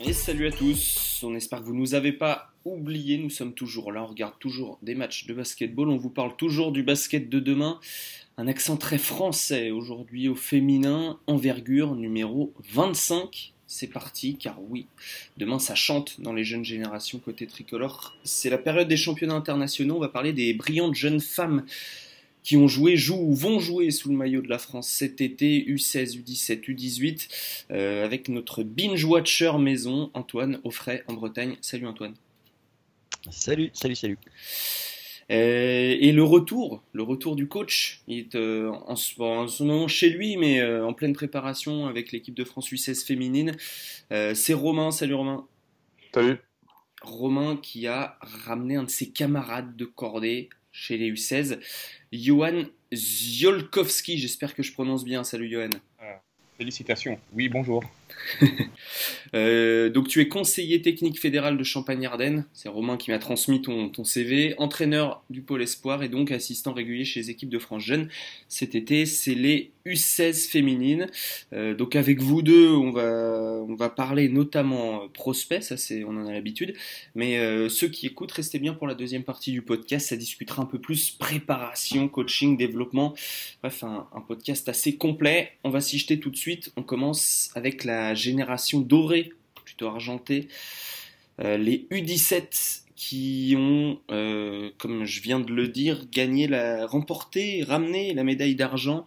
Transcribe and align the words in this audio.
Et 0.00 0.12
salut 0.12 0.48
à 0.48 0.50
tous, 0.50 1.20
on 1.22 1.36
espère 1.36 1.60
que 1.60 1.66
vous 1.66 1.74
ne 1.74 1.78
nous 1.78 1.94
avez 1.94 2.12
pas 2.12 2.50
oubliés, 2.64 3.16
nous 3.16 3.30
sommes 3.30 3.54
toujours 3.54 3.92
là, 3.92 4.02
on 4.02 4.06
regarde 4.06 4.34
toujours 4.40 4.76
des 4.82 4.96
matchs 4.96 5.26
de 5.26 5.34
basketball, 5.34 5.88
on 5.88 5.96
vous 5.96 6.10
parle 6.10 6.34
toujours 6.36 6.72
du 6.72 6.82
basket 6.82 7.28
de 7.28 7.38
demain, 7.38 7.78
un 8.36 8.48
accent 8.48 8.76
très 8.76 8.98
français 8.98 9.70
aujourd'hui 9.70 10.28
au 10.28 10.34
féminin, 10.34 11.20
envergure 11.28 11.94
numéro 11.94 12.52
25. 12.72 13.52
C'est 13.68 13.86
parti, 13.86 14.36
car 14.36 14.58
oui, 14.68 14.86
demain 15.36 15.60
ça 15.60 15.76
chante 15.76 16.20
dans 16.20 16.32
les 16.32 16.44
jeunes 16.44 16.64
générations 16.64 17.20
côté 17.20 17.46
tricolore. 17.46 18.16
C'est 18.24 18.50
la 18.50 18.58
période 18.58 18.88
des 18.88 18.96
championnats 18.96 19.36
internationaux, 19.36 19.96
on 19.96 20.00
va 20.00 20.08
parler 20.08 20.32
des 20.32 20.54
brillantes 20.54 20.96
jeunes 20.96 21.20
femmes 21.20 21.64
qui 22.44 22.56
ont 22.56 22.68
joué, 22.68 22.96
jouent 22.96 23.20
ou 23.20 23.34
vont 23.34 23.58
jouer 23.58 23.90
sous 23.90 24.08
le 24.10 24.16
maillot 24.16 24.42
de 24.42 24.48
la 24.48 24.58
France 24.58 24.88
cet 24.88 25.20
été, 25.20 25.64
U16, 25.66 26.22
U17, 26.22 26.60
U18, 26.70 28.04
avec 28.04 28.28
notre 28.28 28.62
binge-watcher 28.62 29.58
maison, 29.58 30.10
Antoine 30.14 30.60
Offray 30.62 31.02
en 31.08 31.14
Bretagne. 31.14 31.56
Salut 31.60 31.88
Antoine. 31.88 32.14
Salut, 33.30 33.70
salut, 33.72 33.96
salut. 33.96 34.18
Euh, 35.30 35.96
et 35.98 36.12
le 36.12 36.22
retour, 36.22 36.82
le 36.92 37.02
retour 37.02 37.36
du 37.36 37.48
coach, 37.48 38.02
il 38.06 38.18
est 38.18 38.34
euh, 38.34 38.70
en, 38.86 38.96
ce 38.96 39.62
moment 39.62 39.88
chez 39.88 40.10
lui, 40.10 40.36
mais 40.36 40.60
euh, 40.60 40.86
en 40.86 40.92
pleine 40.92 41.14
préparation 41.14 41.86
avec 41.86 42.12
l'équipe 42.12 42.34
de 42.34 42.44
France 42.44 42.70
U16 42.70 43.04
féminine. 43.04 43.56
c'est 44.10 44.54
Romain, 44.54 44.90
salut 44.90 45.14
Romain. 45.14 45.46
Salut. 46.12 46.36
Romain 47.02 47.56
qui 47.56 47.86
a 47.86 48.18
ramené 48.20 48.76
un 48.76 48.84
de 48.84 48.90
ses 48.90 49.10
camarades 49.10 49.76
de 49.76 49.84
cordée 49.84 50.48
chez 50.74 50.98
les 50.98 51.10
U16, 51.12 51.58
Johan 52.12 52.64
Ziolkowski, 52.92 54.18
j'espère 54.18 54.54
que 54.54 54.62
je 54.62 54.72
prononce 54.72 55.04
bien. 55.04 55.24
Salut 55.24 55.48
Johan. 55.48 55.70
félicitations. 56.58 57.18
Oui, 57.32 57.48
bonjour. 57.48 57.82
Euh, 59.34 59.90
donc 59.90 60.06
tu 60.06 60.20
es 60.20 60.28
conseiller 60.28 60.80
technique 60.80 61.18
fédéral 61.18 61.58
de 61.58 61.64
Champagne-Ardenne, 61.64 62.46
c'est 62.52 62.68
Romain 62.68 62.96
qui 62.96 63.10
m'a 63.10 63.18
transmis 63.18 63.60
ton, 63.60 63.90
CV, 64.04 64.54
entraîneur 64.58 65.24
du 65.28 65.42
pôle 65.42 65.60
espoir 65.60 66.04
et 66.04 66.08
donc 66.08 66.30
assistant 66.30 66.72
régulier 66.72 67.04
chez 67.04 67.18
les 67.18 67.30
équipes 67.30 67.48
de 67.48 67.58
France 67.58 67.82
Jeunes. 67.82 68.08
Cet 68.48 68.76
été, 68.76 69.06
c'est 69.06 69.34
les 69.34 69.72
U16 69.86 70.48
féminines. 70.48 71.08
Euh, 71.52 71.74
donc 71.74 71.96
avec 71.96 72.22
vous 72.22 72.42
deux, 72.42 72.68
on 72.68 72.92
va, 72.92 73.60
on 73.68 73.74
va 73.74 73.88
parler 73.88 74.28
notamment 74.28 75.08
prospect, 75.08 75.62
ça 75.62 75.76
c'est, 75.76 76.04
on 76.04 76.10
en 76.10 76.26
a 76.26 76.32
l'habitude, 76.32 76.74
mais 77.16 77.38
euh, 77.38 77.68
ceux 77.68 77.88
qui 77.88 78.06
écoutent, 78.06 78.32
restez 78.32 78.60
bien 78.60 78.72
pour 78.72 78.86
la 78.86 78.94
deuxième 78.94 79.24
partie 79.24 79.50
du 79.50 79.62
podcast, 79.62 80.10
ça 80.10 80.16
discutera 80.16 80.62
un 80.62 80.66
peu 80.66 80.78
plus 80.78 81.10
préparation, 81.10 82.06
coaching, 82.06 82.56
développement, 82.56 83.14
bref, 83.62 83.82
un 83.82 84.20
podcast 84.28 84.68
assez 84.68 84.96
complet. 84.96 85.50
On 85.64 85.70
va 85.70 85.80
s'y 85.80 85.98
jeter 85.98 86.20
tout 86.20 86.30
de 86.30 86.36
suite, 86.36 86.72
on 86.76 86.84
commence 86.84 87.50
avec 87.56 87.82
la 87.82 87.93
génération 88.14 88.80
dorée, 88.80 89.32
plutôt 89.64 89.86
argentée, 89.88 90.48
euh, 91.40 91.56
les 91.56 91.86
U17 91.90 92.82
qui 92.96 93.54
ont, 93.58 93.98
euh, 94.10 94.70
comme 94.78 95.04
je 95.04 95.20
viens 95.20 95.40
de 95.40 95.52
le 95.52 95.68
dire, 95.68 96.06
gagné 96.10 96.46
la, 96.46 96.86
remporté, 96.86 97.64
ramené 97.64 98.14
la 98.14 98.22
médaille 98.22 98.54
d'argent 98.54 99.04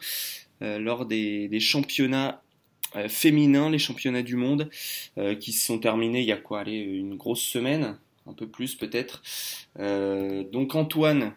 euh, 0.61 0.77
lors 0.77 1.05
des, 1.05 1.59
championnats 1.59 2.41
féminins, 3.07 3.69
les 3.69 3.79
championnats 3.79 4.23
du 4.23 4.35
monde, 4.35 4.69
qui 5.39 5.51
se 5.51 5.65
sont 5.67 5.77
terminés 5.77 6.21
il 6.21 6.25
y 6.25 6.31
a 6.31 6.37
quoi, 6.37 6.61
allez, 6.61 6.77
une 6.77 7.15
grosse 7.15 7.41
semaine, 7.41 7.97
un 8.25 8.33
peu 8.33 8.47
plus 8.47 8.75
peut-être. 8.75 9.21
donc 10.51 10.73
Antoine, 10.73 11.33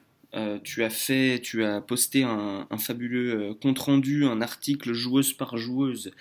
tu 0.65 0.85
as 0.85 0.91
fait, 0.91 1.41
tu 1.43 1.65
as 1.65 1.81
posté 1.81 2.23
un, 2.23 2.67
un 2.71 2.79
fabuleux 2.79 3.55
compte 3.61 3.79
rendu, 3.79 4.25
un 4.25 4.41
article 4.41 4.93
joueuse 4.93 5.33
par 5.33 5.57
joueuse 5.57 6.13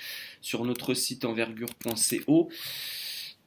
sur 0.41 0.65
notre 0.65 0.93
site 0.93 1.25
envergure.co. 1.25 2.49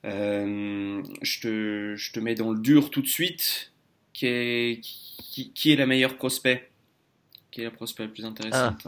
Euh, 0.05 1.03
je, 1.23 1.41
te, 1.41 1.95
je, 1.97 2.13
te, 2.13 2.21
mets 2.21 2.35
dans 2.35 2.51
le 2.51 2.59
dur 2.59 2.91
tout 2.91 3.03
de 3.03 3.09
suite. 3.09 3.73
Qui 4.13 4.27
est, 4.27 4.81
qui, 4.81 5.53
qui 5.53 5.73
est 5.73 5.77
la 5.77 5.87
meilleure 5.87 6.17
prospect? 6.17 6.71
Qui 7.51 7.63
est 7.63 7.65
la 7.65 7.71
prospect 7.71 8.05
la 8.05 8.09
plus 8.11 8.25
intéressante? 8.25 8.87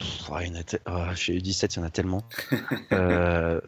Ah. 0.00 0.44
il 0.44 0.48
y 0.48 0.50
en 0.50 0.60
a 0.60 1.10
oh, 1.10 1.14
Chez 1.16 1.36
U17, 1.36 1.72
il 1.72 1.76
y 1.76 1.78
en 1.80 1.82
a 1.84 1.90
tellement. 1.90 2.22
euh, 2.92 3.60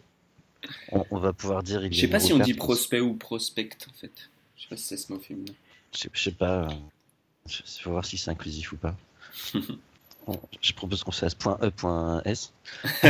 on, 0.92 1.04
on, 1.10 1.18
va 1.18 1.32
pouvoir 1.32 1.62
dire. 1.62 1.82
Je 1.90 2.00
sais 2.00 2.08
pas 2.08 2.20
si 2.20 2.32
on 2.32 2.38
dit 2.38 2.54
prospect 2.54 3.00
ou 3.00 3.14
prospect 3.14 3.70
en 3.88 3.92
fait. 3.94 4.30
Je 4.56 4.62
sais 4.62 4.68
pas 4.68 4.76
si 4.76 4.84
c'est 4.84 4.96
ce 4.96 5.12
mot 5.12 5.18
féminin. 5.18 5.54
Je 5.92 5.98
sais, 5.98 6.10
sais 6.14 6.32
pas. 6.32 6.68
Il 7.46 7.82
faut 7.82 7.90
voir 7.90 8.04
si 8.04 8.18
c'est 8.18 8.30
inclusif 8.30 8.72
ou 8.72 8.76
pas. 8.76 8.94
je 10.60 10.72
propose 10.72 11.02
qu'on 11.02 11.12
fasse 11.12 11.34
point 11.34 11.58
E, 11.62 11.70
point 11.70 12.22
S. 12.24 12.52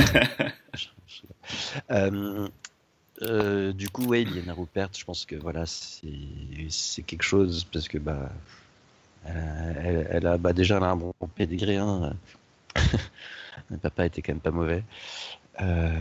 euh, 1.90 2.48
euh, 3.22 3.72
du 3.72 3.88
coup, 3.88 4.04
ouais, 4.04 4.24
Liana 4.24 4.54
Rupert, 4.54 4.90
je 4.96 5.04
pense 5.04 5.24
que 5.24 5.34
voilà, 5.36 5.64
c'est 5.66 7.02
quelque 7.02 7.22
chose 7.24 7.66
parce 7.72 7.88
que 7.88 7.98
bah, 7.98 8.30
elle, 9.24 10.06
elle 10.10 10.26
a 10.26 10.38
bah, 10.38 10.52
déjà 10.52 10.76
elle 10.76 10.84
a 10.84 10.90
un 10.90 10.96
bon 10.96 11.12
pédigré. 11.34 11.76
Hein. 11.76 12.14
papa 13.82 14.06
était 14.06 14.22
quand 14.22 14.32
même 14.32 14.40
pas 14.40 14.50
mauvais. 14.50 14.84
Euh, 15.60 16.00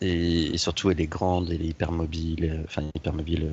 et, 0.00 0.56
surtout, 0.58 0.90
elle 0.90 1.00
est 1.00 1.06
grande, 1.06 1.50
elle 1.50 1.62
est 1.62 1.68
hyper 1.68 1.92
mobile. 1.92 2.62
Enfin, 2.64 2.82
hyper 2.94 3.12
mobile. 3.12 3.52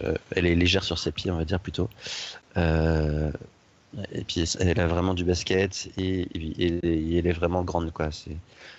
Euh, 0.00 0.14
elle 0.34 0.46
est 0.46 0.54
légère 0.54 0.84
sur 0.84 0.98
ses 0.98 1.12
pieds, 1.12 1.30
on 1.30 1.36
va 1.36 1.44
dire 1.44 1.60
plutôt. 1.60 1.88
Euh, 2.56 3.30
et 4.12 4.22
puis 4.24 4.44
elle 4.60 4.80
a 4.80 4.86
vraiment 4.86 5.14
du 5.14 5.24
basket 5.24 5.90
et, 5.96 6.28
elle 6.58 7.26
est 7.26 7.32
vraiment 7.32 7.62
grande. 7.62 7.92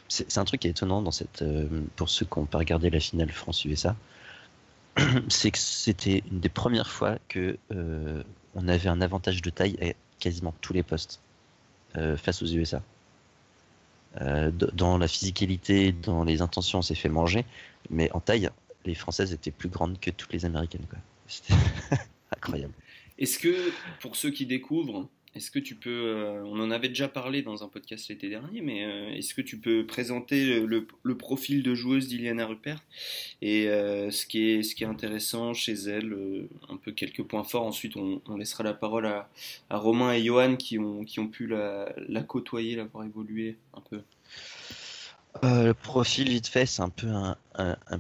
C'est 0.08 0.38
un 0.38 0.46
truc 0.46 0.62
qui 0.62 0.68
est 0.68 0.72
étonnant 0.72 1.04
euh, 1.42 1.68
pour 1.96 2.10
ceux 2.10 2.26
qui 2.26 2.40
n'ont 2.40 2.46
pas 2.46 2.60
regardé 2.60 2.90
la 2.90 3.00
finale 3.00 3.32
France 3.32 3.66
USA, 3.66 3.96
c'est 5.30 5.52
que 5.52 5.58
c'était 5.58 6.24
une 6.32 6.40
des 6.40 6.50
premières 6.50 6.92
fois 6.92 7.18
que 7.28 7.58
on 8.56 8.68
avait 8.68 8.90
un 8.90 9.02
avantage 9.02 9.42
de 9.42 9.50
taille 9.50 9.78
à 9.82 9.94
quasiment 10.20 10.54
tous 10.62 10.74
les 10.74 10.84
postes 10.84 11.20
face 12.18 12.44
aux 12.44 12.48
USA. 12.48 12.82
dans 14.20 14.98
la 14.98 15.08
physicalité, 15.08 15.92
dans 15.92 16.24
les 16.24 16.42
intentions, 16.42 16.80
on 16.80 16.84
s'est 16.84 16.96
fait 16.96 17.10
manger, 17.10 17.46
mais 17.90 18.12
en 18.12 18.20
taille, 18.20 18.50
les 18.86 18.96
Françaises 18.96 19.34
étaient 19.34 19.52
plus 19.52 19.70
grandes 19.70 20.00
que 20.00 20.12
toutes 20.12 20.34
les 20.34 20.46
Américaines. 20.46 20.86
C'était 21.28 21.54
incroyable. 22.36 22.74
Est-ce 23.18 23.38
que, 23.38 23.72
pour 24.00 24.16
ceux 24.16 24.32
qui 24.32 24.46
découvrent, 24.46 25.10
est-ce 25.36 25.52
que 25.52 25.60
tu 25.60 25.76
peux, 25.76 25.90
euh, 25.90 26.42
on 26.46 26.60
en 26.60 26.72
avait 26.72 26.88
déjà 26.88 27.08
parlé 27.08 27.44
dans 27.44 27.64
un 27.64 27.68
podcast 27.68 28.10
l'été 28.10 28.30
dernier, 28.30 28.62
mais 28.62 28.84
euh, 28.84 29.12
est-ce 29.12 29.36
que 29.36 29.42
tu 29.42 29.58
peux 29.58 29.86
présenter 29.86 30.60
le, 30.62 31.16
profil 31.18 31.62
de 31.62 31.76
joueuse 31.76 32.08
d'Iliana 32.08 32.48
Rupert 32.48 32.84
et 33.42 33.68
euh, 33.68 34.10
ce, 34.10 34.26
qui 34.26 34.50
est, 34.50 34.64
ce 34.64 34.74
qui 34.74 34.84
est 34.84 34.88
intéressant 34.88 35.54
chez 35.54 35.74
elle, 35.74 36.16
un 36.68 36.78
peu 36.78 36.92
quelques 36.92 37.24
points 37.24 37.44
forts? 37.44 37.66
Ensuite, 37.66 37.96
on, 37.96 38.38
laissera 38.38 38.64
la 38.64 38.74
parole 38.74 39.06
à, 39.06 39.30
Romain 39.70 40.14
et 40.14 40.24
Johan 40.24 40.56
qui 40.56 40.80
ont, 40.80 41.04
qui 41.04 41.20
ont 41.20 41.28
pu 41.28 41.46
la, 41.46 41.94
la 42.08 42.24
côtoyer, 42.24 42.76
l'avoir 42.76 43.06
évolué 43.06 43.58
un 43.76 43.82
peu. 43.82 44.02
Euh, 45.44 45.64
le 45.64 45.74
profil 45.74 46.28
vite 46.30 46.48
fait, 46.48 46.66
c'est 46.66 46.82
un 46.82 46.90
peu 46.90 47.08
un, 47.08 47.36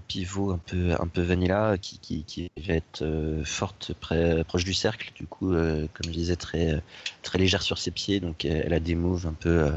pivot 0.07 0.51
un 0.51 0.57
peu 0.57 0.93
un 0.99 1.07
peu 1.07 1.21
vanilla 1.21 1.77
qui, 1.77 1.99
qui, 1.99 2.23
qui 2.23 2.51
va 2.65 2.73
être 2.73 3.03
euh, 3.03 3.43
forte 3.45 3.93
près, 3.93 4.43
proche 4.43 4.63
du 4.63 4.73
cercle. 4.73 5.11
Du 5.15 5.25
coup, 5.27 5.53
euh, 5.53 5.87
comme 5.93 6.11
je 6.11 6.17
disais, 6.17 6.35
très 6.35 6.81
très 7.21 7.37
légère 7.37 7.61
sur 7.61 7.77
ses 7.77 7.91
pieds, 7.91 8.19
donc 8.19 8.45
elle 8.45 8.73
a 8.73 8.79
des 8.79 8.95
moves 8.95 9.27
un 9.27 9.33
peu 9.33 9.71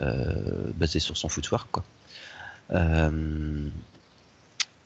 basés 0.00 1.00
sur 1.00 1.16
son 1.16 1.28
footwork. 1.28 1.68
Quoi. 1.70 1.84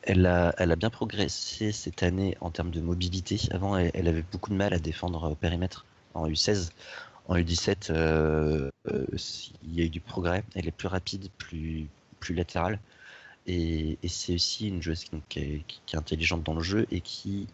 elle 0.03 0.27
a 0.27 0.55
elle 0.59 0.73
a 0.73 0.76
bien 0.76 0.91
progressé 0.91 1.73
cette 1.73 2.03
année 2.03 2.37
en 2.41 2.50
termes 2.50 2.71
de 2.71 2.81
mobilité. 2.81 3.41
Avant, 3.53 3.76
elle, 3.76 4.09
avait 4.09 4.25
beaucoup 4.32 4.50
de 4.50 4.56
mal 4.56 4.75
à 4.75 4.79
défendre 4.79 5.31
au 5.31 5.35
périmètre 5.35 5.87
en 6.15 6.29
U16. 6.29 6.71
En 7.29 7.37
U17, 7.37 7.91
euh, 7.91 8.71
euh, 8.91 9.06
il 9.62 9.75
y 9.75 9.81
a 9.81 9.85
eu 9.85 9.88
du 9.88 10.00
progrès. 10.00 10.43
Elle 10.55 10.67
est 10.67 10.73
plus 10.73 10.88
rapide, 10.88 11.29
plus, 11.38 11.87
plus 12.23 12.35
latérale. 12.35 12.79
Et, 13.47 13.99
c'est 14.09 14.35
aussi 14.35 14.69
une 14.69 14.81
joueuse 14.81 15.05
qui, 15.29 15.41
est, 15.41 15.95
intelligente 15.97 16.45
dans 16.45 16.55
le 16.55 16.63
jeu 16.63 16.87
et 16.91 17.01
qui, 17.01 17.49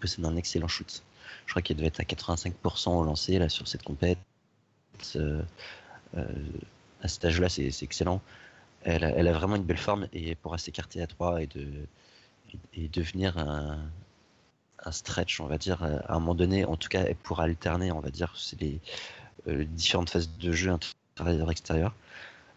possède 0.00 0.24
un 0.24 0.36
excellent 0.36 0.68
shoot. 0.68 1.02
Je 1.46 1.52
crois 1.52 1.62
qu'elle 1.62 1.76
devait 1.76 1.88
être 1.88 2.00
à 2.00 2.04
85% 2.04 2.90
au 2.90 3.04
lancer 3.04 3.38
là, 3.38 3.48
sur 3.48 3.66
cette 3.66 3.82
compète. 3.82 4.18
Euh, 5.16 5.42
à 7.02 7.08
cet 7.08 7.24
âge-là, 7.24 7.48
c'est 7.48 7.82
excellent. 7.82 8.22
Elle 8.84 9.04
a, 9.04 9.32
vraiment 9.32 9.56
une 9.56 9.64
belle 9.64 9.78
forme 9.78 10.08
et 10.12 10.34
pourra 10.36 10.58
s'écarter 10.58 11.02
à 11.02 11.06
3 11.06 11.42
et, 11.42 11.46
de, 11.46 11.66
et 12.74 12.88
devenir 12.88 13.38
un, 13.38 13.78
stretch, 14.90 15.40
on 15.40 15.46
va 15.46 15.58
dire, 15.58 15.82
euh, 15.84 15.98
à 16.06 16.14
un 16.16 16.18
moment 16.20 16.34
donné. 16.34 16.64
En 16.64 16.76
tout 16.76 16.88
cas, 16.88 17.04
elle 17.06 17.16
pourra 17.16 17.44
alterner, 17.44 17.92
on 17.92 18.00
va 18.00 18.10
dire, 18.10 18.34
c'est 18.36 18.60
les, 18.60 18.80
euh, 19.48 19.64
différentes 19.64 20.10
phases 20.10 20.30
de 20.38 20.52
jeu 20.52 20.70
intérieur-extérieur. 21.16 21.94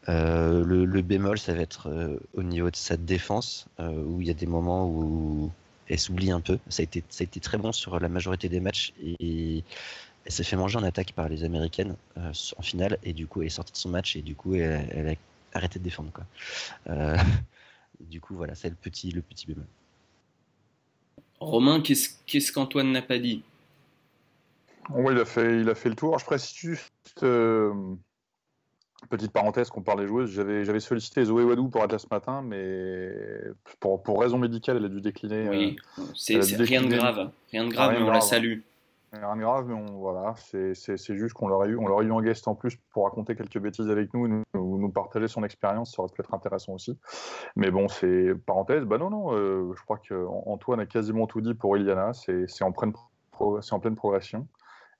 Euh, 0.07 0.63
le, 0.63 1.01
bémol, 1.01 1.37
ça 1.37 1.53
va 1.53 1.61
être 1.61 2.19
au 2.33 2.43
niveau 2.43 2.69
de 2.69 2.75
sa 2.75 2.97
défense, 2.97 3.67
où 3.79 4.21
il 4.21 4.27
y 4.27 4.31
a 4.31 4.33
des 4.33 4.45
moments 4.45 4.87
où 4.87 5.51
elle 5.89 5.99
s'oublie 5.99 6.31
un 6.31 6.41
peu. 6.41 6.59
Ça 6.69 6.81
a, 6.81 6.83
été, 6.83 7.03
ça 7.09 7.23
a 7.23 7.25
été 7.25 7.39
très 7.39 7.57
bon 7.57 7.71
sur 7.71 7.99
la 7.99 8.09
majorité 8.09 8.49
des 8.49 8.59
matchs 8.59 8.93
et, 8.99 9.63
elle 10.27 10.31
s'est 10.31 10.43
fait 10.43 10.55
manger 10.55 10.79
en 10.79 10.83
attaque 10.83 11.11
par 11.11 11.29
les 11.29 11.43
Américaines 11.43 11.95
en 12.15 12.61
finale 12.63 12.97
et 13.03 13.13
du 13.13 13.27
coup 13.27 13.41
elle 13.41 13.45
est 13.45 13.51
sortie 13.51 13.73
de 13.73 13.77
son 13.77 13.89
match 13.89 14.15
et 14.15 14.23
du 14.23 14.33
coup 14.33 14.55
elle, 14.55 15.07
a 15.53 15.57
arrêté 15.57 15.77
de 15.77 15.83
défendre. 15.83 16.11
Quoi. 16.11 16.25
du 17.99 18.21
coup, 18.21 18.35
voilà, 18.35 18.55
c'est 18.55 18.69
le 18.69 18.75
petit, 18.75 19.11
le 19.11 19.21
petit 19.21 19.47
bémol. 19.47 19.65
Romain, 21.39 21.81
qu'est-ce 21.81 22.51
qu'Antoine 22.51 22.91
n'a 22.91 23.01
pas 23.01 23.19
dit? 23.19 23.43
Oui, 24.89 25.13
il 25.13 25.19
a, 25.19 25.25
fait, 25.25 25.61
il 25.61 25.69
a 25.69 25.75
fait 25.75 25.89
le 25.89 25.95
tour. 25.95 26.17
Je 26.19 26.25
précise 26.25 26.55
juste, 26.55 27.23
euh, 27.23 27.73
petite 29.09 29.31
parenthèse 29.31 29.69
qu'on 29.69 29.81
parle 29.81 29.99
des 29.99 30.07
joueuses, 30.07 30.31
j'avais 30.31 30.79
sollicité 30.79 31.23
Zoé 31.25 31.43
Wadou 31.43 31.69
pour 31.69 31.83
être 31.83 31.91
là 31.91 31.99
ce 31.99 32.07
matin, 32.09 32.41
mais 32.41 33.11
pour, 33.79 34.01
pour 34.01 34.21
raison 34.21 34.37
médicale, 34.37 34.77
elle 34.77 34.85
a 34.85 34.89
dû 34.89 35.01
décliner. 35.01 35.49
Oui, 35.49 35.75
euh, 35.99 36.01
c'est 36.15 36.39
rien 36.39 36.81
de 36.81 36.87
grave, 36.87 37.31
rien 37.51 37.65
de 37.65 37.71
grave, 37.71 37.93
mais 37.93 38.03
on 38.03 38.11
la 38.11 38.21
salue. 38.21 38.59
Rien 39.13 39.35
de 39.35 39.41
grave, 39.41 39.65
mais 39.67 39.73
on, 39.73 39.99
voilà, 39.99 40.33
c'est 40.37 41.15
juste 41.15 41.33
qu'on 41.33 41.47
l'aurait 41.47 41.69
eu, 41.69 41.77
on 41.77 41.87
l'aurait 41.87 42.05
eu 42.05 42.11
en 42.11 42.21
guest 42.21 42.47
en 42.47 42.55
plus 42.55 42.77
pour 42.91 43.05
raconter 43.05 43.35
quelques 43.35 43.59
bêtises 43.59 43.89
avec 43.89 44.13
nous, 44.13 44.27
nous, 44.27 44.43
nous 44.53 44.89
partager 44.89 45.27
son 45.27 45.43
expérience, 45.43 45.95
ça 45.95 46.01
aurait 46.01 46.11
pu 46.11 46.21
être 46.21 46.33
intéressant 46.33 46.73
aussi. 46.73 46.97
Mais 47.55 47.71
bon, 47.71 47.87
c'est 47.87 48.33
parenthèse, 48.45 48.83
bah 48.83 48.97
non, 48.97 49.09
non, 49.09 49.33
euh, 49.33 49.71
je 49.77 49.81
crois 49.83 49.99
qu'Antoine 49.99 50.79
a 50.79 50.85
quasiment 50.85 51.27
tout 51.27 51.41
dit 51.41 51.53
pour 51.53 51.77
Iliana, 51.77 52.11
c'est 52.13 52.45
en, 52.61 52.73
en 52.73 53.79
pleine 53.79 53.95
progression. 53.95 54.47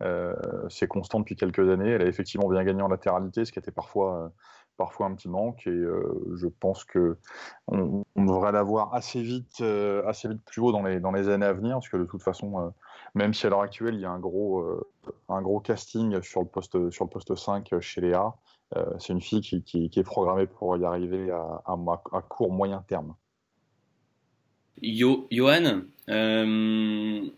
Euh, 0.03 0.35
c'est 0.69 0.87
constant 0.87 1.19
depuis 1.19 1.35
quelques 1.35 1.69
années. 1.69 1.91
Elle 1.91 2.01
a 2.01 2.07
effectivement 2.07 2.49
bien 2.49 2.63
gagné 2.63 2.81
en 2.81 2.87
latéralité, 2.87 3.45
ce 3.45 3.51
qui 3.51 3.59
était 3.59 3.71
parfois, 3.71 4.23
euh, 4.23 4.29
parfois 4.77 5.07
un 5.07 5.15
petit 5.15 5.29
manque. 5.29 5.65
Et 5.67 5.83
je 6.33 6.47
pense 6.47 6.83
que 6.83 7.17
on, 7.67 8.03
devrait 8.15 8.51
l'avoir 8.51 8.93
assez 8.93 9.21
vite, 9.21 9.61
assez 10.05 10.27
vite 10.27 10.43
plus 10.45 10.61
haut 10.61 10.71
dans 10.71 10.83
les, 10.83 10.99
dans 10.99 11.11
les 11.11 11.29
années 11.29 11.45
à 11.45 11.53
venir, 11.53 11.75
parce 11.75 11.89
que 11.89 11.97
de 11.97 12.05
toute 12.05 12.23
façon, 12.23 12.73
même 13.15 13.33
si 13.33 13.47
à 13.47 13.49
l'heure 13.49 13.61
actuelle, 13.61 13.95
il 13.95 14.01
y 14.01 14.05
a 14.05 14.11
un 14.11 14.19
gros, 14.19 14.59
euh, 14.59 14.85
un 15.29 15.41
gros 15.41 15.61
casting 15.61 16.21
sur 16.21 16.41
le, 16.41 16.47
poste, 16.47 16.91
sur 16.91 17.05
le 17.05 17.09
poste 17.09 17.33
5 17.33 17.79
chez 17.79 18.01
Léa, 18.01 18.35
euh, 18.75 18.85
c'est 18.99 19.13
une 19.13 19.21
fille 19.21 19.41
qui, 19.41 19.89
est 19.95 20.03
programmée 20.03 20.47
pour 20.47 20.75
y 20.77 20.83
arriver 20.83 21.31
à, 21.31 22.21
court 22.27 22.51
moyen 22.51 22.83
terme. 22.87 23.15
Yo, 24.81 25.27
Johan, 25.31 25.83
euh, 26.09 27.29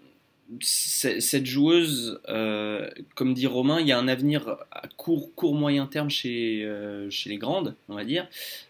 cette 0.61 1.45
joueuse, 1.45 2.21
euh, 2.29 2.89
comme 3.15 3.33
dit 3.33 3.47
Romain, 3.47 3.81
il 3.81 3.87
y 3.87 3.91
a 3.91 3.99
un 3.99 4.07
avenir 4.07 4.57
à 4.71 4.87
court, 4.95 5.33
court 5.35 5.55
moyen 5.55 5.87
terme 5.87 6.09
chez, 6.09 6.63
euh, 6.63 7.09
les 7.25 7.37
grandes, 7.37 7.75
on 7.89 7.95
va 7.95 8.05
dire. 8.05 8.27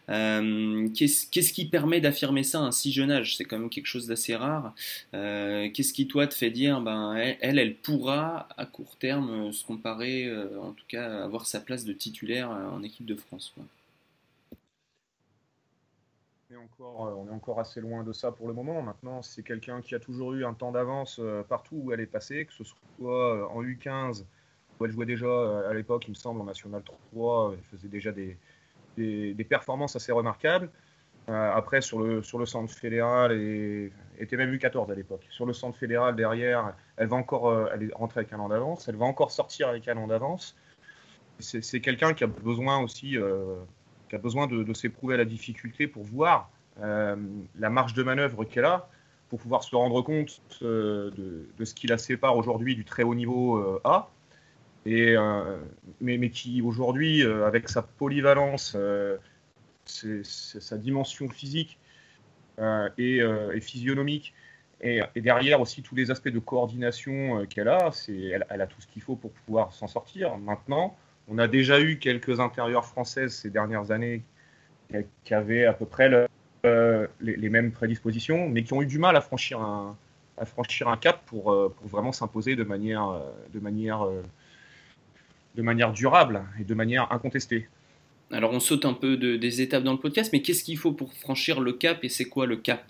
Euh, 0.09 0.89
qu'est-ce 0.89 1.53
qui 1.53 1.65
permet 1.65 2.01
d'affirmer 2.01 2.43
ça 2.43 2.59
à 2.59 2.63
un 2.63 2.71
si 2.71 2.91
jeune 2.91 3.11
âge? 3.11 3.37
C'est 3.37 3.45
quand 3.45 3.59
même 3.59 3.69
quelque 3.69 3.87
chose 3.87 4.07
d'assez 4.07 4.35
rare. 4.35 4.73
Qu'est-ce 5.11 5.93
qui, 5.93 6.07
toi, 6.07 6.27
te 6.27 6.33
fait 6.33 6.49
dire, 6.49 6.81
ben, 6.81 7.15
elle, 7.41 7.59
elle 7.59 7.75
pourra, 7.75 8.49
à 8.57 8.65
court 8.65 8.95
terme, 8.97 9.51
se 9.51 9.63
comparer, 9.63 10.31
en 10.61 10.71
tout 10.71 10.85
cas, 10.87 11.23
avoir 11.23 11.45
sa 11.45 11.59
place 11.59 11.85
de 11.85 11.93
titulaire 11.93 12.49
en 12.49 12.81
équipe 12.83 13.05
de 13.05 13.15
France 13.15 13.53
euh, 16.51 16.63
on 16.79 17.27
est 17.27 17.31
encore 17.31 17.59
assez 17.59 17.81
loin 17.81 18.03
de 18.03 18.13
ça 18.13 18.31
pour 18.31 18.47
le 18.47 18.53
moment. 18.53 18.81
Maintenant, 18.81 19.21
c'est 19.21 19.43
quelqu'un 19.43 19.81
qui 19.81 19.95
a 19.95 19.99
toujours 19.99 20.33
eu 20.33 20.45
un 20.45 20.53
temps 20.53 20.71
d'avance 20.71 21.19
euh, 21.19 21.43
partout 21.43 21.75
où 21.75 21.91
elle 21.91 21.99
est 21.99 22.05
passée, 22.05 22.45
que 22.45 22.53
ce 22.53 22.63
soit 22.63 23.35
euh, 23.35 23.45
en 23.47 23.63
U15, 23.63 24.23
où 24.79 24.85
elle 24.85 24.91
jouait 24.91 25.05
déjà 25.05 25.27
à 25.67 25.73
l'époque, 25.73 26.05
il 26.07 26.11
me 26.11 26.15
semble, 26.15 26.39
en 26.39 26.45
National 26.45 26.83
3, 27.11 27.53
elle 27.53 27.63
faisait 27.63 27.87
déjà 27.87 28.11
des, 28.11 28.37
performances 29.49 29.95
assez 29.95 30.11
remarquables. 30.11 30.69
après, 31.27 31.81
sur 31.81 31.99
le, 31.99 32.21
centre 32.21 32.73
fédéral, 32.73 33.31
et 33.33 33.91
était 34.19 34.37
même 34.37 34.53
U14 34.53 34.91
à 34.91 34.95
l'époque. 34.95 35.25
Sur 35.31 35.45
le 35.45 35.53
centre 35.53 35.77
fédéral, 35.77 36.15
derrière, 36.15 36.75
elle 36.95 37.07
va 37.07 37.17
encore, 37.17 37.69
elle 37.73 37.83
est 37.83 37.93
rentrée 37.93 38.21
avec 38.21 38.33
un 38.33 38.39
an 38.39 38.49
d'avance, 38.49 38.87
elle 38.87 38.95
va 38.95 39.05
encore 39.05 39.31
sortir 39.31 39.67
avec 39.67 39.87
un 39.87 39.97
an 39.97 40.07
d'avance. 40.07 40.55
C'est 41.39 41.81
quelqu'un 41.81 42.13
qui 42.13 42.23
a 42.23 42.27
besoin 42.27 42.79
aussi 42.79 43.17
qui 44.07 44.15
a 44.15 44.19
besoin 44.19 44.47
de, 44.47 44.73
s'éprouver 44.73 45.15
à 45.15 45.17
la 45.17 45.25
difficulté 45.25 45.87
pour 45.87 46.03
voir 46.03 46.49
euh, 46.81 47.15
la 47.57 47.69
marge 47.69 47.93
de 47.93 48.03
manœuvre 48.03 48.43
qu'elle 48.45 48.65
a, 48.65 48.89
pour 49.29 49.39
pouvoir 49.39 49.63
se 49.63 49.75
rendre 49.75 50.01
compte 50.01 50.41
euh, 50.61 51.11
de, 51.57 51.65
ce 51.65 51.73
qui 51.73 51.87
la 51.87 51.97
sépare 51.97 52.37
aujourd'hui 52.37 52.75
du 52.75 52.85
très 52.85 53.03
haut 53.03 53.15
niveau 53.15 53.57
euh, 53.57 53.81
A. 53.83 54.09
Et, 54.85 55.17
mais, 55.99 56.29
qui 56.29 56.61
aujourd'hui, 56.61 57.21
avec 57.21 57.67
sa 57.67 57.81
polyvalence, 57.81 58.77
sa 59.83 60.77
dimension 60.77 61.27
physique 61.27 61.77
et, 62.97 63.21
physionomique, 63.59 64.33
et, 64.79 65.01
derrière 65.17 65.59
aussi 65.59 65.81
tous 65.81 65.93
les 65.93 66.09
aspects 66.09 66.29
de 66.29 66.39
coordination 66.39 67.45
qu'elle 67.47 67.67
a, 67.67 67.91
elle, 68.07 68.61
a 68.61 68.65
tout 68.65 68.79
ce 68.79 68.87
qu'il 68.87 69.01
faut 69.01 69.17
pour 69.17 69.31
pouvoir 69.31 69.73
s'en 69.73 69.87
sortir. 69.87 70.37
Maintenant, 70.37 70.95
on 71.27 71.37
a 71.37 71.47
déjà 71.47 71.79
eu 71.79 71.99
quelques 71.99 72.39
intérieurs 72.39 72.85
françaises 72.85 73.35
ces 73.35 73.49
dernières 73.49 73.91
années 73.91 74.23
qui 75.23 75.33
avaient 75.33 75.65
à 75.65 75.73
peu 75.73 75.85
près 75.85 76.27
euh, 76.65 77.07
les, 77.19 77.49
mêmes 77.49 77.71
prédispositions, 77.71 78.49
mais 78.49 78.63
qui 78.63 78.73
ont 78.73 78.81
eu 78.81 78.85
du 78.85 78.99
mal 78.99 79.15
à 79.15 79.21
franchir 79.21 79.59
un, 79.59 79.97
cap 80.99 81.21
pour, 81.25 81.51
euh, 81.51 81.73
pour 81.75 81.87
vraiment 81.87 82.11
s'imposer 82.11 82.53
euh, 82.53 83.19
de 83.53 83.59
manière 85.61 85.91
durable 85.91 86.43
et 86.59 86.63
de 86.63 86.73
manière 86.73 87.11
incontestée. 87.11 87.67
Alors 88.31 88.51
on 88.51 88.59
saute 88.59 88.85
un 88.85 88.93
peu 88.93 89.17
des 89.17 89.61
étapes 89.61 89.83
dans 89.83 89.93
le 89.93 89.99
podcast, 89.99 90.31
mais 90.33 90.41
qu'est-ce 90.41 90.63
qu'il 90.63 90.77
faut 90.77 90.91
pour 90.91 91.13
franchir 91.13 91.61
le 91.61 91.73
cap 91.73 92.03
et 92.03 92.09
c'est 92.09 92.25
quoi 92.25 92.45
le 92.45 92.57
cap? 92.57 92.83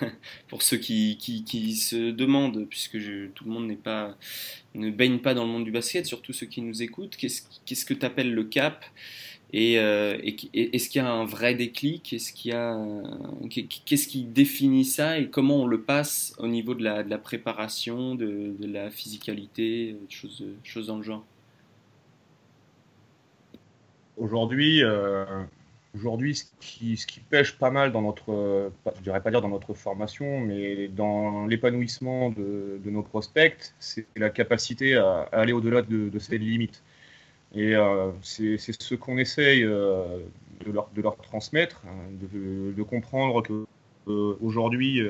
pour 0.48 0.62
ceux 0.62 0.76
qui, 0.76 1.16
se 1.76 2.10
demandent, 2.10 2.66
puisque 2.68 2.98
tout 3.34 3.44
le 3.44 3.50
monde 3.50 3.66
n'est 3.66 3.76
pas, 3.76 4.16
ne 4.74 4.90
baigne 4.90 5.18
pas 5.18 5.34
dans 5.34 5.44
le 5.44 5.50
monde 5.50 5.64
du 5.64 5.70
basket, 5.70 6.06
surtout 6.06 6.32
ceux 6.32 6.46
qui 6.46 6.62
nous 6.62 6.82
écoutent, 6.82 7.16
qu'est-ce 7.16 7.84
que 7.84 7.94
tu 7.94 8.06
appelles 8.06 8.32
le 8.32 8.44
cap? 8.44 8.84
Et, 9.54 9.78
euh, 9.78 10.18
est-ce 10.54 10.88
qu'il 10.88 11.02
y 11.02 11.04
a 11.04 11.12
un 11.12 11.26
vrai 11.26 11.54
déclic? 11.54 12.12
Est-ce 12.12 12.32
qu'il 12.32 12.52
qu'est-ce 13.84 14.08
qui 14.08 14.24
définit 14.24 14.84
ça? 14.84 15.18
Et 15.18 15.28
comment 15.28 15.62
on 15.62 15.66
le 15.66 15.82
passe 15.82 16.34
au 16.38 16.46
niveau 16.46 16.74
de 16.74 16.82
la, 16.82 17.18
préparation, 17.18 18.14
de, 18.14 18.54
la 18.60 18.90
physicalité, 18.90 19.96
choses, 20.08 20.44
choses 20.64 20.86
dans 20.86 20.96
le 20.96 21.02
genre? 21.02 21.24
Aujourd'hui, 24.16 24.82
euh, 24.82 25.24
Aujourd'hui, 25.94 26.34
ce 26.36 26.44
qui, 26.58 26.96
ce 26.96 27.06
pêche 27.28 27.58
pas 27.58 27.70
mal 27.70 27.92
dans 27.92 28.00
notre, 28.00 28.72
je 28.96 29.02
dirais 29.02 29.20
pas 29.20 29.30
dire 29.30 29.42
dans 29.42 29.50
notre 29.50 29.74
formation, 29.74 30.40
mais 30.40 30.88
dans 30.88 31.46
l'épanouissement 31.46 32.30
de, 32.30 32.80
nos 32.86 33.02
prospects, 33.02 33.74
c'est 33.78 34.06
la 34.16 34.30
capacité 34.30 34.96
à, 34.96 35.28
aller 35.32 35.52
au-delà 35.52 35.82
de, 35.82 36.18
ces 36.18 36.38
limites. 36.38 36.82
Et 37.54 37.76
euh, 37.76 38.10
c'est 38.22 38.56
ce 38.58 38.94
qu'on 38.94 39.18
essaye 39.18 39.64
euh, 39.64 40.20
de, 40.64 41.02
leur, 41.02 41.16
transmettre, 41.18 41.82
hein, 41.86 42.08
de, 42.10 42.82
comprendre 42.82 43.42
que 43.42 43.66
euh, 44.08 44.36
aujourd'hui, 44.40 45.02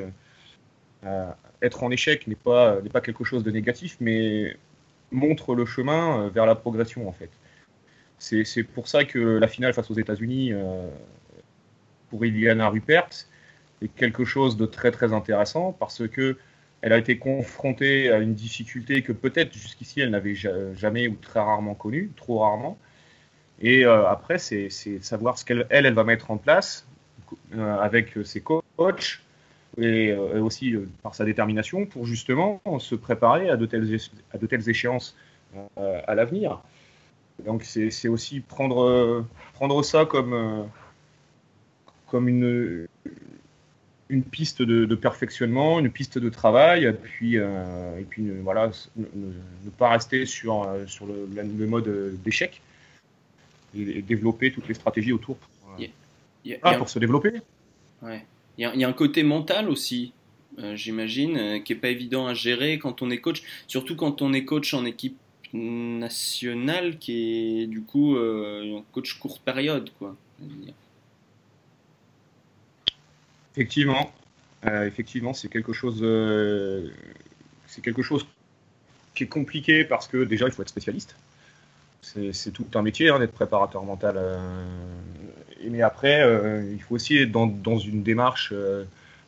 être 1.62 1.82
en 1.84 1.92
échec 1.92 2.26
n'est 2.26 2.34
pas, 2.34 2.80
pas 2.92 3.00
quelque 3.00 3.22
chose 3.22 3.44
de 3.44 3.52
négatif, 3.52 3.96
mais 4.00 4.56
montre 5.12 5.54
le 5.54 5.64
chemin 5.64 6.28
vers 6.28 6.46
la 6.46 6.56
progression 6.56 7.08
en 7.08 7.12
fait. 7.12 7.30
C'est 8.22 8.62
pour 8.62 8.86
ça 8.86 9.02
que 9.02 9.18
la 9.18 9.48
finale 9.48 9.74
face 9.74 9.90
aux 9.90 9.94
États-Unis 9.94 10.52
euh, 10.52 10.86
pour 12.08 12.24
Iliana 12.24 12.68
Rupert 12.68 13.08
est 13.82 13.88
quelque 13.88 14.24
chose 14.24 14.56
de 14.56 14.64
très 14.64 14.92
très 14.92 15.12
intéressant 15.12 15.72
parce 15.72 16.06
que 16.06 16.36
elle 16.82 16.92
a 16.92 16.98
été 16.98 17.18
confrontée 17.18 18.12
à 18.12 18.18
une 18.18 18.34
difficulté 18.34 19.02
que 19.02 19.10
peut-être 19.10 19.52
jusqu'ici 19.52 20.00
elle 20.00 20.10
n'avait 20.10 20.36
jamais 20.36 21.08
ou 21.08 21.16
très 21.20 21.40
rarement 21.40 21.74
connue, 21.74 22.12
trop 22.16 22.38
rarement. 22.38 22.78
Et 23.60 23.84
euh, 23.84 24.08
après, 24.08 24.38
c'est 24.38 24.70
savoir 24.70 25.36
ce 25.36 25.44
qu'elle 25.44 25.66
elle, 25.68 25.92
va 25.92 26.04
mettre 26.04 26.30
en 26.30 26.36
place 26.36 26.86
euh, 27.56 27.78
avec 27.78 28.16
ses 28.24 28.40
coachs 28.40 29.20
et, 29.78 30.14
aussi 30.14 30.76
par 31.02 31.16
sa 31.16 31.24
détermination 31.24 31.86
pour 31.86 32.06
justement 32.06 32.60
se 32.78 32.94
préparer 32.94 33.50
à 33.50 33.56
de 33.56 33.66
telles, 33.66 33.96
à 34.32 34.38
de 34.38 34.46
telles 34.46 34.68
échéances 34.68 35.16
à 35.76 36.14
l'avenir. 36.14 36.62
Donc 37.44 37.64
c'est 37.64 38.08
aussi 38.08 38.40
prendre, 38.40 39.24
prendre 39.54 39.82
ça 39.82 40.04
comme, 40.04 40.32
euh, 40.32 40.62
comme 42.06 42.28
une, 42.28 42.86
une 44.08 44.22
piste 44.22 44.62
de, 44.62 44.94
perfectionnement, 44.94 45.80
une 45.80 45.90
piste 45.90 46.18
de 46.18 46.28
travail, 46.28 46.84
et 46.84 46.92
puis, 46.92 47.38
euh, 47.38 47.98
et 47.98 48.04
puis 48.04 48.30
voilà, 48.42 48.70
ne, 48.96 49.70
pas 49.78 49.90
rester 49.90 50.26
sur, 50.26 50.68
sur 50.86 51.06
le, 51.06 51.28
le 51.32 51.66
mode 51.66 52.22
d'échec 52.22 52.60
et, 53.74 54.02
développer 54.02 54.52
toutes 54.52 54.68
les 54.68 54.74
stratégies 54.74 55.12
autour 55.12 55.36
pour, 55.36 55.50
ah, 56.62 56.74
pour 56.74 56.88
se 56.88 56.98
développer. 56.98 57.32
Ouais. 58.02 58.24
Il, 58.58 58.62
y 58.62 58.64
a, 58.64 58.74
il 58.74 58.80
y, 58.80 58.84
a 58.84 58.88
un 58.88 58.92
côté 58.92 59.22
mental 59.22 59.70
aussi, 59.70 60.12
euh, 60.58 60.76
j'imagine, 60.76 61.62
qui 61.64 61.72
n'est 61.72 61.80
pas 61.80 61.88
évident 61.88 62.26
à 62.26 62.34
gérer 62.34 62.78
quand 62.78 63.02
on 63.02 63.10
est 63.10 63.18
coach, 63.18 63.42
surtout 63.66 63.96
quand 63.96 64.22
on 64.22 64.32
est 64.32 64.44
coach 64.44 64.74
en 64.74 64.84
équipe 64.84 65.16
national 65.52 66.98
qui 66.98 67.62
est 67.62 67.66
du 67.66 67.82
coup 67.82 68.16
euh, 68.16 68.78
un 68.78 68.82
coach 68.92 69.18
courte 69.18 69.42
période, 69.42 69.90
quoi. 69.98 70.16
Effectivement, 73.52 74.12
euh, 74.66 74.86
effectivement, 74.86 75.34
c'est 75.34 75.48
quelque 75.48 75.72
chose, 75.72 76.00
euh, 76.02 76.88
c'est 77.66 77.82
quelque 77.82 78.02
chose 78.02 78.26
qui 79.14 79.24
est 79.24 79.28
compliqué 79.28 79.84
parce 79.84 80.08
que 80.08 80.24
déjà 80.24 80.46
il 80.46 80.52
faut 80.52 80.62
être 80.62 80.68
spécialiste. 80.68 81.16
C'est 82.02 82.52
tout 82.52 82.66
un 82.74 82.82
métier 82.82 83.10
hein, 83.10 83.20
d'être 83.20 83.32
préparateur 83.32 83.84
mental. 83.84 84.20
mais 85.64 85.82
après, 85.82 86.20
il 86.72 86.82
faut 86.82 86.96
aussi 86.96 87.16
être 87.16 87.30
dans 87.30 87.78
une 87.78 88.02
démarche, 88.02 88.52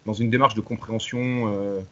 dans 0.06 0.12
une 0.12 0.28
démarche 0.28 0.54
de 0.54 0.60
compréhension 0.60 1.84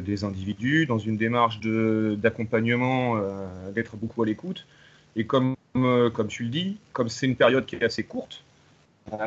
des, 0.00 0.24
individus, 0.24 0.86
dans 0.86 0.98
une 0.98 1.16
démarche 1.16 1.60
d'accompagnement, 1.60 3.20
d'être 3.74 3.96
beaucoup 3.96 4.22
à 4.22 4.26
l'écoute. 4.26 4.66
Et 5.16 5.24
comme, 5.24 5.56
comme 5.72 6.28
tu 6.28 6.44
le 6.44 6.48
dis, 6.50 6.78
comme 6.92 7.08
c'est 7.08 7.26
une 7.26 7.36
période 7.36 7.66
qui 7.66 7.76
est 7.76 7.84
assez 7.84 8.04
courte, 8.04 8.44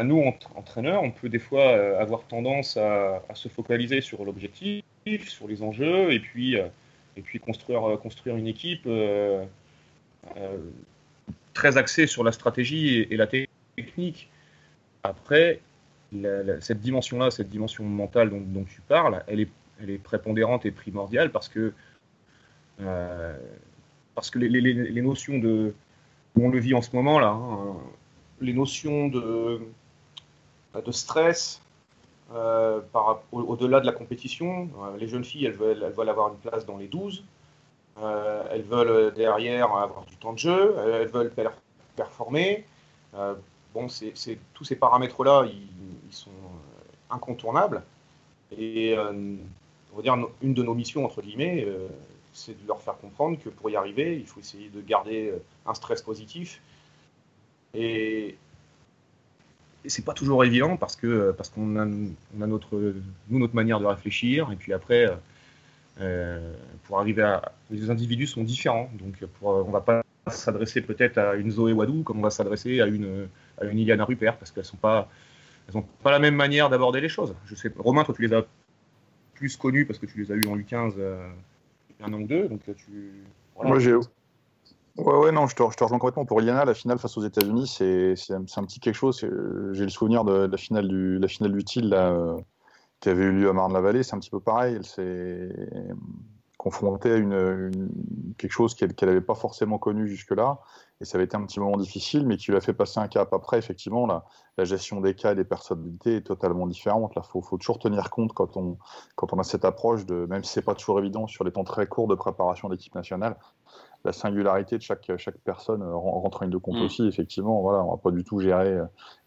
nous, 0.03 0.21
entraîneurs, 0.55 1.03
on 1.03 1.11
peut 1.11 1.29
des 1.29 1.39
fois 1.39 1.97
avoir 1.99 2.23
tendance 2.23 2.77
à, 2.77 3.21
se 3.33 3.47
focaliser 3.47 4.01
sur 4.01 4.25
l'objectif, 4.25 4.83
sur 5.27 5.47
les 5.47 5.61
enjeux, 5.61 6.11
et 6.11 6.19
puis, 6.19 6.55
et 6.55 7.21
puis 7.21 7.39
construire, 7.39 7.97
construire 7.99 8.35
une 8.35 8.47
équipe 8.47 8.87
très 11.59 11.77
axé 11.77 12.07
sur 12.07 12.23
la 12.23 12.31
stratégie 12.31 13.07
et, 13.09 13.17
la 13.17 13.27
technique. 13.27 14.29
Après, 15.03 15.59
cette 16.61 16.79
dimension-là, 16.79 17.31
cette 17.31 17.49
dimension 17.49 17.83
mentale 17.83 18.29
dont, 18.29 18.63
tu 18.63 18.81
parles, 18.81 19.23
elle 19.27 19.41
est, 19.41 19.49
elle 19.81 19.89
est, 19.89 19.97
prépondérante 19.97 20.65
et 20.65 20.71
primordiale 20.71 21.31
parce 21.31 21.49
que, 21.49 21.73
euh, 22.81 23.37
parce 24.15 24.29
que 24.29 24.39
les, 24.39 25.01
notions 25.01 25.39
de. 25.39 25.73
On 26.39 26.49
le 26.49 26.59
vit 26.59 26.73
en 26.73 26.81
ce 26.81 26.95
moment 26.95 27.19
là, 27.19 27.29
hein, 27.29 27.75
les 28.39 28.53
notions 28.53 29.07
de, 29.07 29.59
de 30.73 30.91
stress, 30.91 31.61
euh, 32.33 32.81
au-delà 33.31 33.79
de 33.79 33.85
la 33.87 33.91
compétition, 33.91 34.69
euh, 34.83 34.97
les 34.97 35.07
jeunes 35.07 35.23
filles, 35.23 35.45
elles 35.45 35.53
veulent, 35.53 36.09
avoir 36.09 36.29
une 36.29 36.37
place 36.37 36.65
dans 36.65 36.77
les 36.77 36.87
12. 36.87 37.23
Euh, 38.01 38.43
elles 38.51 38.61
veulent 38.61 39.13
derrière 39.13 39.73
avoir 39.73 40.05
du 40.05 40.15
temps 40.17 40.33
de 40.33 40.37
jeu, 40.37 40.75
elles 40.77 41.07
veulent 41.07 41.33
performer. 41.95 42.65
Bon, 43.73 43.87
tous 44.53 44.63
ces 44.63 44.75
paramètres-là, 44.75 45.45
ils, 45.47 46.13
sont 46.13 46.31
incontournables. 47.09 47.83
Et 48.57 48.95
on 49.93 49.97
va 49.97 50.01
dire 50.01 50.17
une 50.41 50.53
de 50.53 50.63
nos 50.63 50.73
missions 50.73 51.05
entre 51.05 51.21
guillemets, 51.21 51.67
c'est 52.33 52.61
de 52.61 52.67
leur 52.67 52.81
faire 52.81 52.97
comprendre 52.97 53.37
que 53.39 53.49
pour 53.49 53.69
y 53.69 53.75
arriver, 53.75 54.17
il 54.17 54.25
faut 54.25 54.39
essayer 54.39 54.69
de 54.69 54.81
garder 54.81 55.33
un 55.65 55.73
stress 55.73 56.01
positif. 56.01 56.61
Et, 57.73 58.35
et 59.85 59.89
c'est 59.89 60.05
pas 60.05 60.13
toujours 60.13 60.43
évident 60.43 60.77
parce 60.77 60.95
que 60.95 61.31
parce 61.31 61.49
qu'on 61.49 61.75
a, 61.77 61.85
on 61.85 62.41
a 62.41 62.47
notre 62.47 62.93
nous 63.29 63.39
notre 63.39 63.55
manière 63.55 63.79
de 63.79 63.85
réfléchir 63.85 64.51
et 64.51 64.55
puis 64.55 64.73
après 64.73 65.09
euh, 66.01 66.53
pour 66.85 66.99
arriver 66.99 67.23
à. 67.23 67.51
Les 67.69 67.89
individus 67.89 68.27
sont 68.27 68.43
différents, 68.43 68.89
donc 68.93 69.23
pour, 69.39 69.49
on 69.49 69.71
va 69.71 69.81
pas 69.81 70.01
s'adresser 70.27 70.81
peut-être 70.81 71.17
à 71.17 71.35
une 71.35 71.51
Zoé 71.51 71.73
Wadou 71.73 72.03
comme 72.03 72.19
on 72.19 72.23
va 72.23 72.29
s'adresser 72.29 72.79
à 72.81 72.87
une, 72.87 73.27
à 73.59 73.65
une 73.65 73.79
Iliana 73.79 74.05
Rupert, 74.05 74.37
parce 74.37 74.51
qu'elles 74.51 74.65
sont 74.65 74.77
pas, 74.77 75.09
elles 75.67 75.77
ont 75.77 75.85
pas 76.03 76.11
la 76.11 76.19
même 76.19 76.35
manière 76.35 76.69
d'aborder 76.69 77.01
les 77.01 77.09
choses. 77.09 77.35
Je 77.45 77.55
sais, 77.55 77.71
Romain, 77.77 78.03
toi, 78.03 78.15
tu 78.15 78.25
les 78.25 78.33
as 78.33 78.45
plus 79.39 79.55
connus 79.55 79.85
parce 79.85 79.97
que 79.97 80.05
tu 80.05 80.21
les 80.21 80.31
as 80.31 80.35
eu 80.35 80.45
en 80.47 80.57
U15 80.57 80.95
euh, 80.97 81.27
un 82.01 82.13
an 82.13 82.21
ou 82.21 82.27
deux, 82.27 82.47
donc 82.47 82.61
tu. 82.75 83.23
Moi, 83.63 83.79
j'ai. 83.79 83.95
Ouais, 83.95 85.15
ouais, 85.15 85.31
non, 85.31 85.47
je 85.47 85.55
te, 85.55 85.63
rejoins 85.63 85.97
complètement. 85.97 86.25
Pour 86.25 86.41
Iliana, 86.41 86.65
la 86.65 86.73
finale 86.73 86.99
face 86.99 87.17
aux 87.17 87.23
États-Unis, 87.23 87.67
c'est 87.67 88.33
un, 88.33 88.43
petit 88.43 88.79
quelque 88.81 88.95
chose. 88.95 89.19
J'ai 89.19 89.83
le 89.83 89.89
souvenir 89.89 90.25
de, 90.25 90.45
la 90.45 90.57
finale 90.57 90.89
du, 90.89 91.17
la 91.19 91.27
finale 91.29 91.53
du 91.53 91.63
TIL, 91.63 91.89
là, 91.89 92.11
euh, 92.11 92.37
qui 92.99 93.07
avait 93.07 93.23
eu 93.23 93.31
lieu 93.31 93.49
à 93.49 93.53
Marne-la-Vallée, 93.53 94.03
c'est 94.03 94.15
un 94.15 94.19
petit 94.19 94.29
peu 94.29 94.41
pareil. 94.41 94.75
Elle 94.75 95.95
confrontée 96.59 97.13
à 97.13 97.15
une, 97.15 97.71
quelque 98.37 98.51
chose 98.51 98.75
qu'elle 98.75 98.93
n'avait 99.01 99.21
pas 99.21 99.33
forcément 99.33 99.77
connu 99.77 100.09
jusque-là. 100.09 100.59
Et 100.99 101.05
ça 101.05 101.17
avait 101.17 101.23
été 101.23 101.37
un 101.37 101.45
petit 101.45 101.61
moment 101.61 101.77
difficile, 101.77 102.27
mais 102.27 102.35
qui 102.35 102.51
lui 102.51 102.57
a 102.57 102.61
fait 102.61 102.73
passer 102.73 102.99
un 102.99 103.07
cap. 103.07 103.31
Après, 103.31 103.57
effectivement, 103.57 104.05
la, 104.05 104.25
la 104.57 104.65
gestion 104.65 104.99
des 104.99 105.15
cas 105.15 105.31
et 105.31 105.35
des 105.35 105.45
personnalités 105.45 106.17
est 106.17 106.27
totalement 106.27 106.67
différente. 106.67 107.13
Il 107.15 107.23
faut, 107.23 107.41
faut, 107.41 107.57
toujours 107.57 107.79
tenir 107.79 108.09
compte 108.09 108.33
quand 108.33 108.57
on, 108.57 108.77
quand 109.15 109.31
on 109.31 109.39
a 109.39 109.43
cette 109.43 109.63
approche, 109.63 110.05
de, 110.05 110.25
même 110.25 110.43
si 110.43 110.51
ce 110.51 110.59
n'est 110.59 110.65
pas 110.65 110.75
toujours 110.75 110.99
évident 110.99 111.27
sur 111.27 111.45
les 111.45 111.53
temps 111.53 111.63
très 111.63 111.87
courts 111.87 112.09
de 112.09 112.15
préparation 112.15 112.67
d'équipe 112.67 112.93
nationale, 112.93 113.37
la 114.05 114.13
singularité 114.13 114.77
de 114.77 114.81
chaque, 114.81 115.11
chaque 115.17 115.37
personne 115.39 115.83
rentre 115.83 116.41
en 116.41 116.45
ligne 116.45 116.53
de 116.53 116.57
compte 116.57 116.77
mm. 116.77 116.83
aussi. 116.83 117.07
Effectivement, 117.07 117.61
voilà, 117.61 117.83
on 117.83 117.91
va 117.91 117.97
pas 117.97 118.11
du 118.11 118.23
tout 118.23 118.39
gérer, 118.39 118.77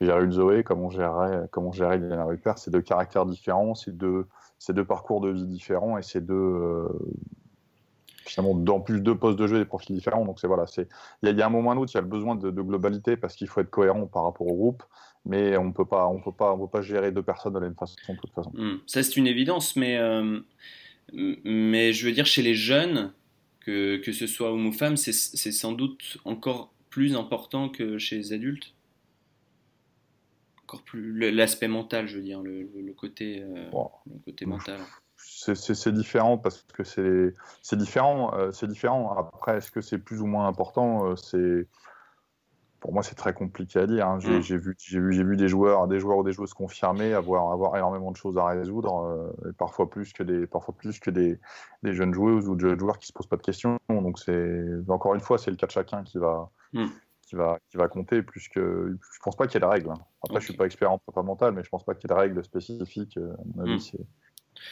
gérer 0.00 0.24
une 0.24 0.32
Zoé 0.32 0.64
comme 0.64 0.80
on 0.80 0.90
gérerait, 0.90 1.46
comme 1.50 1.66
on 1.66 1.70
Liliana 1.70 2.24
Rupert. 2.24 2.58
C'est 2.58 2.70
deux 2.70 2.80
caractères 2.80 3.26
différents, 3.26 3.74
c'est 3.74 3.96
deux, 3.96 4.26
deux 4.70 4.84
parcours 4.84 5.20
de 5.20 5.30
vie 5.30 5.46
différents 5.46 5.98
et 5.98 6.02
c'est 6.02 6.24
deux, 6.24 6.34
euh, 6.34 6.88
finalement, 8.24 8.54
dans 8.54 8.80
plus 8.80 9.00
deux 9.00 9.16
postes 9.16 9.38
de 9.38 9.46
jeu 9.46 9.58
des 9.58 9.64
profils 9.64 9.94
différents. 9.94 10.24
Donc 10.24 10.40
c'est 10.40 10.46
voilà, 10.46 10.66
c'est 10.66 10.88
il 11.22 11.36
y, 11.36 11.42
a 11.42 11.46
un 11.46 11.50
moment 11.50 11.70
ou 11.70 11.72
un 11.72 11.76
autre, 11.76 11.92
il 11.92 11.96
y 11.96 11.98
a 11.98 12.02
le 12.02 12.06
besoin 12.06 12.34
de, 12.34 12.50
globalité 12.50 13.16
parce 13.16 13.34
qu'il 13.34 13.48
faut 13.48 13.60
être 13.60 13.70
cohérent 13.70 14.06
par 14.06 14.24
rapport 14.24 14.46
au 14.46 14.54
groupe. 14.54 14.82
Mais 15.24 15.56
on 15.56 15.70
peut 15.70 15.84
pas, 15.84 16.08
on 16.08 16.20
peut 16.20 16.32
pas, 16.32 16.52
on 16.52 16.58
peut 16.58 16.70
pas 16.70 16.82
gérer 16.82 17.12
deux 17.12 17.22
personnes 17.22 17.52
de 17.52 17.60
la 17.60 17.66
même 17.66 17.76
façon 17.76 17.94
de 18.08 18.18
toute 18.18 18.32
façon. 18.32 18.50
Mm. 18.54 18.78
Ça 18.86 19.02
c'est 19.02 19.16
une 19.16 19.28
évidence, 19.28 19.76
mais 19.76 19.96
euh, 19.98 20.40
mais 21.12 21.92
je 21.92 22.06
veux 22.06 22.12
dire 22.12 22.26
chez 22.26 22.42
les 22.42 22.54
jeunes, 22.54 23.12
que, 23.64 23.96
que 23.98 24.12
ce 24.12 24.26
soit 24.26 24.52
homme 24.52 24.66
ou 24.66 24.72
femme, 24.72 24.96
c'est 24.96 25.12
sans 25.12 25.72
doute 25.72 26.18
encore 26.24 26.72
plus 26.90 27.16
important 27.16 27.68
que 27.68 27.98
chez 27.98 28.16
les 28.16 28.32
adultes. 28.32 28.74
Encore 30.64 30.82
plus 30.82 31.30
l'aspect 31.30 31.68
mental, 31.68 32.06
je 32.06 32.16
veux 32.16 32.22
dire, 32.22 32.42
le, 32.42 32.68
le 32.74 32.92
côté, 32.92 33.42
euh, 33.42 33.70
le 34.06 34.18
côté 34.24 34.46
mental. 34.46 34.80
C'est 35.16 35.92
différent 35.92 36.38
parce 36.38 36.64
que 36.72 36.82
c'est 36.82 37.76
différent, 37.76 38.34
euh, 38.34 38.52
c'est 38.52 38.68
différent. 38.68 39.16
Après, 39.16 39.58
est-ce 39.58 39.70
que 39.70 39.80
c'est 39.80 39.98
plus 39.98 40.20
ou 40.20 40.26
moins 40.26 40.46
important 40.46 41.06
euh, 41.06 41.16
C'est 41.16 41.66
pour 42.82 42.92
moi, 42.92 43.04
c'est 43.04 43.14
très 43.14 43.32
compliqué 43.32 43.78
à 43.78 43.86
dire. 43.86 44.08
Hein. 44.08 44.18
Mm. 44.18 44.40
J'ai 44.40 44.58
vu, 44.58 45.36
des 45.36 45.46
joueurs, 45.46 45.86
des 45.86 46.00
joueurs 46.00 46.18
ou 46.18 46.24
des 46.24 46.32
joueuses 46.32 46.52
confirmés 46.52 47.14
avoir, 47.14 47.52
avoir 47.52 47.76
énormément 47.76 48.10
de 48.10 48.16
choses 48.16 48.36
à 48.36 48.46
résoudre, 48.46 49.04
euh, 49.04 49.50
et 49.50 49.52
parfois 49.52 49.88
plus 49.88 50.12
que 50.12 50.24
des, 50.24 50.48
parfois 50.48 50.74
plus 50.74 50.98
que 50.98 51.10
des, 51.10 51.38
des, 51.84 51.94
jeunes 51.94 52.12
joueuses 52.12 52.48
ou 52.48 52.56
des 52.56 52.76
joueurs 52.76 52.98
qui 52.98 53.06
se 53.06 53.12
posent 53.12 53.28
pas 53.28 53.36
de 53.36 53.42
questions. 53.42 53.78
Donc 53.88 54.18
c'est 54.18 54.64
encore 54.88 55.14
une 55.14 55.20
fois, 55.20 55.38
c'est 55.38 55.52
le 55.52 55.56
cas 55.56 55.68
de 55.68 55.70
chacun 55.70 56.02
qui 56.02 56.18
va, 56.18 56.50
mm. 56.72 56.86
qui 57.22 57.36
va, 57.36 57.60
qui 57.70 57.76
va 57.76 57.86
compter. 57.86 58.20
Plus 58.20 58.48
que, 58.48 58.98
je 59.00 59.18
pense 59.22 59.36
pas 59.36 59.46
qu'il 59.46 59.54
y 59.54 59.56
ait 59.58 59.66
de 59.66 59.72
règles. 59.72 59.90
Hein. 59.90 60.00
Après, 60.24 60.40
je 60.40 60.46
suis 60.46 60.56
pas 60.56 60.66
expert 60.66 60.90
en 60.90 60.98
prépa 60.98 61.22
mental, 61.22 61.54
mais 61.54 61.62
je 61.62 61.70
pense 61.70 61.84
pas 61.84 61.94
qu'il 61.94 62.10
y 62.10 62.12
ait 62.12 62.16
de 62.16 62.20
règles 62.20 62.42
spécifiques. 62.42 63.16
Euh, 63.16 63.32
à 63.34 63.42
mon 63.54 63.62
avis, 63.62 63.76
mm. 63.76 63.78
c'est 63.78 64.06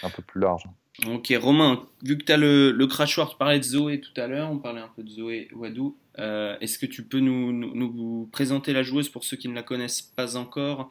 un 0.03 0.11
peu 0.11 0.23
plus 0.23 0.41
large. 0.41 0.65
Ok, 1.07 1.33
Romain, 1.41 1.87
vu 2.03 2.19
que 2.19 2.25
tu 2.25 2.33
as 2.33 2.37
le, 2.37 2.73
le 2.73 2.87
crachoir, 2.87 3.31
tu 3.31 3.37
parlais 3.37 3.59
de 3.59 3.65
Zoé 3.65 4.01
tout 4.01 4.19
à 4.21 4.27
l'heure, 4.27 4.51
on 4.51 4.59
parlait 4.59 4.81
un 4.81 4.91
peu 4.95 5.03
de 5.03 5.09
Zoé 5.09 5.49
Wadou. 5.55 5.97
Euh, 6.19 6.57
est-ce 6.61 6.79
que 6.79 6.87
tu 6.87 7.05
peux 7.05 7.21
nous, 7.21 7.53
nous, 7.53 8.29
présenter 8.33 8.73
la 8.73 8.83
joueuse 8.83 9.09
pour 9.09 9.25
ceux 9.25 9.37
qui 9.37 9.49
ne 9.49 9.55
la 9.55 9.63
connaissent 9.63 10.03
pas 10.03 10.37
encore 10.37 10.91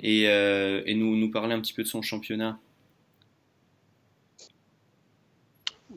et, 0.00 0.28
euh, 0.28 0.82
et 0.86 0.94
nous, 0.94 1.16
nous, 1.16 1.30
parler 1.30 1.54
un 1.54 1.60
petit 1.60 1.74
peu 1.74 1.82
de 1.82 1.88
son 1.88 2.00
championnat? 2.00 2.58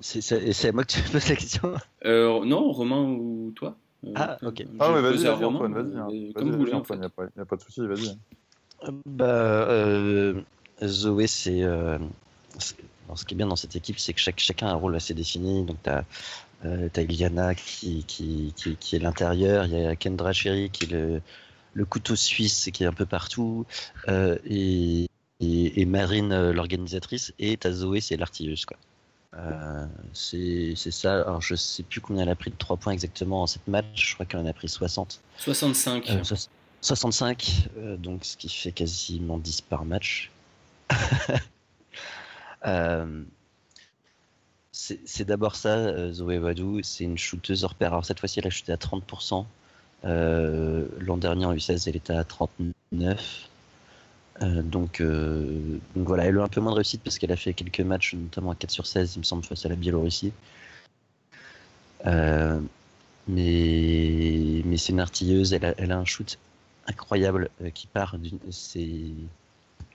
C'est 0.02 0.66
à 0.66 0.72
moi 0.74 0.84
que 0.84 0.94
tu 0.94 1.02
poses 1.02 1.30
la 1.30 1.36
question 1.36 1.74
euh, 2.06 2.44
Non, 2.44 2.72
Romain 2.72 3.02
ou 3.02 3.54
toi? 3.56 3.78
Ah, 4.16 4.38
ok. 4.44 4.64
Ah, 4.80 4.92
mais 4.94 5.02
vas-y, 5.02 5.24
vas-y, 5.24 5.44
Antoine, 5.46 5.74
vas-y. 5.74 5.98
Hein. 5.98 6.32
Comme 6.36 6.52
vous 6.52 6.58
voulez, 6.58 6.72
il 6.72 6.98
n'y 6.98 7.06
a, 7.06 7.46
pas 7.46 7.56
de 7.56 7.62
souci, 7.62 7.82
vas-y. 7.88 8.18
Bah, 9.06 10.34
Zoé, 10.84 11.28
c'est. 11.28 11.64
Ce 12.60 13.26
qui 13.26 13.34
est 13.34 13.38
bien 13.38 13.48
dans 13.48 13.56
cette 13.56 13.76
équipe, 13.76 14.00
c'est 14.00 14.14
que 14.14 14.20
chaque, 14.20 14.40
chacun 14.40 14.68
a 14.68 14.72
un 14.72 14.76
rôle 14.76 14.96
assez 14.96 15.14
défini. 15.14 15.64
Donc, 15.64 15.78
tu 15.84 15.90
as 15.90 16.06
euh, 16.66 16.90
t'as 16.92 17.04
Iliana 17.04 17.54
qui, 17.56 18.04
qui, 18.08 18.54
qui, 18.56 18.96
est 18.96 19.00
l'intérieur, 19.00 19.66
il 19.66 19.74
y 19.74 19.86
a 19.86 19.96
Kendra 19.96 20.34
Cherry 20.34 20.70
qui 20.72 20.86
est 20.86 20.92
le, 20.92 21.22
le, 21.74 21.86
couteau 21.86 22.16
suisse 22.16 22.70
qui 22.74 22.84
est 22.84 22.88
un 22.88 22.94
peu 22.94 23.06
partout, 23.06 23.66
euh, 24.08 24.38
et, 24.44 25.08
et, 25.40 25.86
Marine 25.86 26.32
euh, 26.32 26.54
l'organisatrice, 26.54 27.32
et 27.38 27.58
t'as 27.58 27.72
Zoé 27.72 28.02
c'est 28.02 28.18
l'artilleuse. 28.18 28.66
Euh, 29.36 29.86
c'est, 30.14 30.74
ça. 30.76 31.22
Alors, 31.22 31.42
je 31.42 31.54
sais 31.54 31.84
plus 31.84 32.02
combien 32.02 32.24
elle 32.24 32.30
a 32.30 32.36
pris 32.36 32.50
de 32.50 32.56
3 32.56 32.78
points 32.78 32.94
exactement 32.94 33.44
en 33.44 33.48
cette 33.48 33.68
match. 33.68 33.86
Je 33.94 34.14
crois 34.16 34.26
qu'elle 34.26 34.40
en 34.40 34.48
a 34.48 34.54
pris 34.54 34.68
60. 34.68 35.22
65. 35.38 36.22
65, 36.82 37.70
donc 38.00 38.26
ce 38.26 38.36
qui 38.36 38.50
fait 38.50 38.72
quasiment 38.72 39.38
10 39.38 39.62
par 39.62 39.86
match. 39.86 40.32
euh, 42.66 43.24
c'est 44.78 45.26
d'abord 45.26 45.56
ça, 45.56 45.76
euh, 45.76 46.12
Zoé 46.14 46.38
Wadou. 46.40 46.82
C'est 46.84 47.04
une 47.04 47.18
shooteuse 47.18 47.64
hors 47.64 47.76
pair. 47.76 47.90
Alors 47.90 48.06
cette 48.06 48.20
fois-ci, 48.20 48.40
elle 48.40 48.48
a 48.48 48.50
shooté 48.50 48.72
à 48.72 48.78
30%. 48.78 49.46
Euh, 50.06 50.88
l'an 51.00 51.18
dernier 51.18 51.46
en 51.46 51.54
U16, 51.54 51.90
elle 51.90 51.96
était 51.96 52.14
à 52.14 52.24
39. 52.24 53.50
Euh, 54.42 54.62
donc, 54.62 55.02
donc, 55.02 56.08
voilà, 56.08 56.26
elle 56.26 56.38
a 56.38 56.44
un 56.44 56.48
peu 56.48 56.62
moins 56.62 56.72
de 56.72 56.78
réussite 56.78 57.02
parce 57.04 57.18
qu'elle 57.18 57.32
a 57.32 57.36
fait 57.36 57.54
quelques 57.54 57.82
matchs, 57.82 58.14
notamment 58.14 58.52
à 58.52 58.56
4 58.56 58.70
sur 58.72 58.86
16, 58.86 59.16
il 59.16 59.20
me 59.20 59.24
semble, 59.24 59.44
face 59.44 59.66
à 59.66 59.70
la 59.70 59.76
Biélorussie. 59.76 60.32
mais 62.06 62.62
c'est 64.78 64.92
une 64.94 65.00
artilleuse, 65.00 65.54
elle 65.54 65.66
a, 65.66 65.74
elle 65.78 65.92
a, 65.92 65.98
un 65.98 66.06
shoot 66.06 66.38
incroyable 66.88 67.50
qui 67.74 67.88
part 67.88 68.18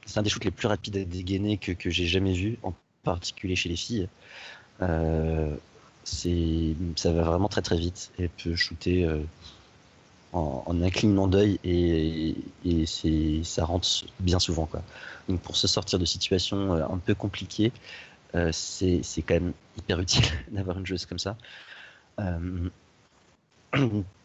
C'est 0.07 0.19
un 0.19 0.23
des 0.23 0.31
shoots 0.31 0.45
les 0.45 0.51
plus 0.51 0.69
rapides 0.69 0.97
à 0.97 1.05
dégainer 1.05 1.59
que, 1.59 1.91
j'ai 1.91 2.07
jamais 2.07 2.33
vu, 2.33 2.59
en 2.63 2.75
particulier 3.03 3.57
chez 3.57 3.69
les 3.69 3.77
filles. 3.77 4.09
Euh, 4.81 5.55
c'est, 6.05 6.75
ça 6.97 7.13
va 7.13 7.23
vraiment 7.23 7.49
très 7.49 7.63
très 7.63 7.77
vite 7.77 8.11
et 8.19 8.29
peut 8.29 8.57
shooter. 8.57 9.05
Euh, 9.07 9.23
en, 10.33 10.81
un 10.83 10.91
clignement 10.91 11.29
d'œil 11.29 11.59
et, 11.63 12.35
c'est, 12.87 13.45
ça 13.45 13.67
rentre 13.67 13.87
bien 14.19 14.39
souvent. 14.39 14.67
Quoi. 14.67 14.83
Donc 15.29 15.41
pour 15.41 15.57
se 15.57 15.69
sortir 15.69 15.99
de 15.99 16.07
situations 16.07 16.73
un 16.73 16.99
peu 16.99 17.15
compliquées, 17.15 17.71
c'est, 18.51 19.03
quand 19.27 19.35
même 19.35 19.53
hyper 19.77 20.01
utile 20.01 20.25
d'avoir 20.51 20.79
une 20.79 20.87
joueuse 20.87 21.05
comme 21.07 21.19
ça. 21.19 21.37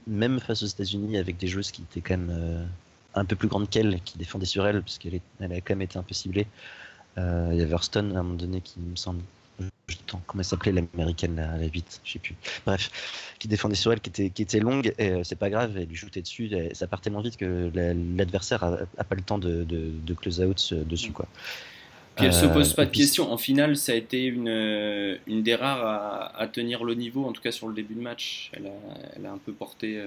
même 0.08 0.40
face 0.40 0.64
aux 0.64 0.68
États-Unis, 0.68 1.18
avec 1.18 1.38
des 1.38 1.48
joueuses 1.48 1.72
qui 1.72 1.82
étaient 1.82 2.02
quand 2.02 2.18
même 2.18 2.70
un 3.18 3.26
peu 3.26 3.36
plus 3.36 3.48
grandes 3.48 3.70
qu'elle, 3.70 4.02
qui 4.02 4.18
défendaient 4.18 4.46
sur 4.46 4.66
elle, 4.68 4.82
parce 4.82 4.98
qu'elle 4.98 5.20
elle 5.40 5.54
a 5.54 5.62
quand 5.62 5.72
même 5.72 5.82
été 5.82 5.98
un 5.98 6.04
peu 6.04 6.14
ciblée. 6.14 6.48
Euh, 7.18 7.50
il 7.52 7.58
y 7.58 7.62
avait 7.62 7.72
Hurston 7.72 8.12
à 8.16 8.20
un 8.20 8.24
moment 8.24 8.36
donné 8.36 8.62
qui 8.62 8.80
me 8.80 8.96
semble. 8.96 9.22
comment 10.28 10.40
elle 10.40 10.46
s'appelait 10.46 10.72
l'américaine, 10.72 11.36
la, 11.36 11.58
la 11.58 11.66
8, 11.66 12.02
je 12.04 12.14
sais 12.14 12.20
plus. 12.20 12.36
Bref, 12.66 13.34
qui 13.40 13.48
défendait 13.48 13.76
sur 13.76 13.92
elle, 13.92 14.02
qui 14.02 14.10
était, 14.10 14.30
qui 14.30 14.44
était 14.44 14.60
longue, 14.60 14.94
et 14.98 15.10
euh, 15.10 15.24
c'est 15.24 15.36
pas 15.36 15.50
grave, 15.50 15.78
elle 15.78 15.88
lui 15.88 15.96
shootait 15.96 16.22
dessus, 16.22 16.52
ça 16.74 16.88
part 16.88 17.02
tellement 17.02 17.22
vite 17.22 17.38
que 17.38 17.72
l'adversaire 17.74 18.64
a, 18.64 19.04
pas 19.04 19.16
le 19.16 19.22
temps 19.22 19.40
de, 19.40 19.64
de, 19.64 20.14
close 20.14 20.42
out 20.42 20.70
euh, 20.72 20.84
dessus. 20.84 21.12
Quoi. 21.12 21.28
Puis 22.16 22.26
elle 22.26 22.34
se 22.34 22.48
pose 22.48 22.74
pas 22.74 22.86
de 22.86 22.92
questions. 22.92 23.32
En 23.32 23.38
finale, 23.38 23.78
ça 23.78 23.92
a 23.92 23.96
été 23.96 24.26
une, 24.26 24.48
une 25.28 25.44
des 25.44 25.54
rares 25.54 25.86
à, 25.86 26.40
à, 26.40 26.48
tenir 26.48 26.84
le 26.84 26.96
niveau, 26.96 27.26
en 27.26 27.32
tout 27.32 27.44
cas 27.44 27.52
sur 27.52 27.68
le 27.68 27.76
début 27.76 27.94
de 27.94 28.02
match. 28.02 28.50
Elle 28.54 28.66
a, 28.66 28.72
elle 29.16 29.26
a 29.28 29.32
un 29.32 29.38
peu 29.38 29.54
porté. 29.54 30.02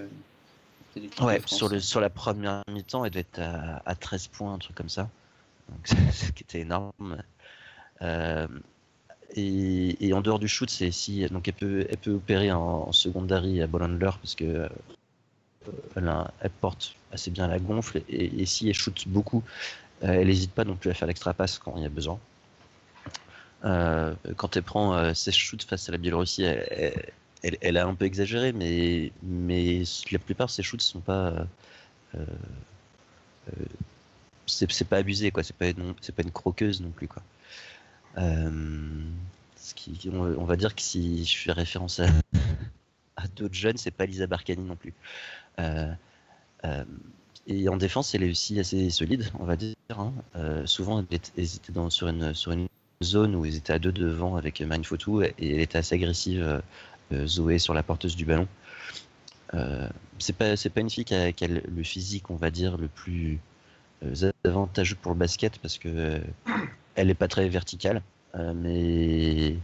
Ouais, 1.21 1.41
sur, 1.47 1.69
le, 1.69 1.81
sur 1.81 2.01
la 2.01 2.11
première 2.11 2.63
mi-temps, 2.69 3.05
elle 3.05 3.11
devait 3.11 3.21
être 3.21 3.41
à, 3.41 3.83
à 3.87 3.95
13 3.95 4.29
points, 4.29 4.55
un 4.55 4.59
truc 4.59 4.77
comme 4.77 4.89
ça 4.89 5.09
ce 6.13 6.33
qui 6.33 6.43
était 6.43 6.61
énorme. 6.61 7.23
Euh, 8.03 8.47
et, 9.37 10.13
en 10.13 10.21
dehors 10.21 10.39
du 10.39 10.49
shoot, 10.49 10.69
c'est 10.69 10.91
si 10.91 11.27
donc 11.29 11.47
elle 11.47 11.55
peut, 11.55 11.87
elle 11.89 11.99
peut 11.99 12.13
opérer 12.13 12.51
en, 12.51 12.91
secondary 12.93 13.63
à 13.63 13.67
ball 13.67 13.99
parce 14.01 14.35
que 14.35 14.45
euh, 14.45 14.69
elle, 15.95 16.51
porte 16.61 16.97
assez 17.13 17.31
bien 17.31 17.47
la 17.47 17.59
gonfle 17.59 18.03
et, 18.09 18.45
si 18.47 18.69
elle 18.69 18.75
shoot 18.75 19.05
beaucoup, 19.07 19.45
euh, 20.03 20.09
elle 20.09 20.27
n'hésite 20.27 20.53
pas 20.53 20.65
non 20.65 20.75
plus 20.75 20.91
à 20.91 20.95
faire 20.95 21.07
l'extra 21.07 21.33
passe 21.35 21.59
quand 21.59 21.75
il 21.77 21.83
y 21.83 21.87
a 21.87 21.91
besoin. 21.91 22.19
quand 23.63 24.57
elle 24.57 24.63
prend 24.63 25.15
ses 25.15 25.33
shoots 25.33 25.63
face 25.63 25.89
à 25.89 25.93
la 25.93 25.99
Biélorussie, 25.99 26.43
elle, 26.43 27.13
elle, 27.43 27.77
a 27.77 27.87
un 27.87 27.95
peu 27.95 28.05
exagéré, 28.05 28.53
mais, 28.53 29.13
mais 29.23 29.83
la 30.13 30.19
plupart 30.19 30.49
de 30.49 30.53
ses 30.53 30.63
shoots 30.63 30.83
sont 30.83 31.01
pas 31.01 31.47
c'est 34.51 34.89
pas 34.89 34.99
abusé 34.99 35.31
quoi. 35.31 35.43
C'est 35.43 35.57
pas 35.57 35.67
c'est 36.01 36.15
pas 36.15 36.23
une 36.23 36.31
croqueuse 36.31 36.81
non 36.81 36.91
plus 36.91 37.09
quoi. 37.09 37.23
Euh, 38.19 38.51
ce 39.57 39.75
qui 39.75 40.11
on, 40.13 40.45
va 40.45 40.57
dire 40.57 40.75
que 40.75 40.83
si 40.83 41.25
je 41.25 41.39
fais 41.39 41.53
référence 41.53 42.01
à, 42.01 42.09
d'autres 43.37 43.55
jeunes 43.55 43.77
c'est 43.77 43.93
pas 43.93 44.07
Lisa 44.07 44.27
Barcani 44.27 44.63
non 44.63 44.77
plus. 44.77 44.95
Euh, 45.61 45.93
euh, 46.65 46.85
et 47.47 47.69
en 47.69 47.77
défense 47.77 48.15
elle 48.15 48.25
est 48.25 48.31
aussi 48.31 48.59
assez 48.59 48.91
solide 48.91 49.31
on 49.39 49.45
va 49.45 49.57
dire 49.57 49.75
hein. 49.91 50.13
souvent 50.67 50.99
elle 50.99 51.17
était 51.17 51.73
dans, 51.73 51.89
sur 51.89 52.09
une 52.09 52.35
sur 52.35 52.53
une 52.53 52.69
zone 53.03 53.35
où 53.35 53.45
ils 53.45 53.57
étaient 53.57 53.73
à 53.73 53.79
deux 53.79 53.93
devant 53.93 54.37
avec 54.37 54.61
Marine 54.61 54.85
Fotou 54.85 55.23
et 55.23 55.35
elle 55.39 55.61
était 55.61 55.79
assez 55.79 55.95
agressive 55.95 56.63
Zoé 57.27 57.59
sur 57.59 57.75
la 57.75 57.83
porteuse 57.83 58.17
du 58.17 58.25
ballon 58.25 58.47
c'est 60.19 60.37
pas 60.37 60.55
c'est 60.57 60.71
pas 60.71 60.81
une 60.81 60.91
fille 60.91 61.05
qui 61.05 61.15
a, 61.15 61.33
le 61.49 61.83
physique 61.83 62.31
on 62.31 62.37
va 62.37 62.51
dire 62.51 62.77
le 62.77 62.87
plus 62.89 63.41
euh, 64.03 64.33
avantageux 64.45 64.97
pour 64.97 65.13
le 65.13 65.19
basket 65.19 65.59
parce 65.59 65.79
que 65.79 65.89
euh, 65.89 66.21
elle 66.95 67.11
est 67.11 67.15
pas 67.15 67.29
très 67.29 67.49
verticale, 67.49 68.03
euh, 68.35 68.55
mais 68.55 69.57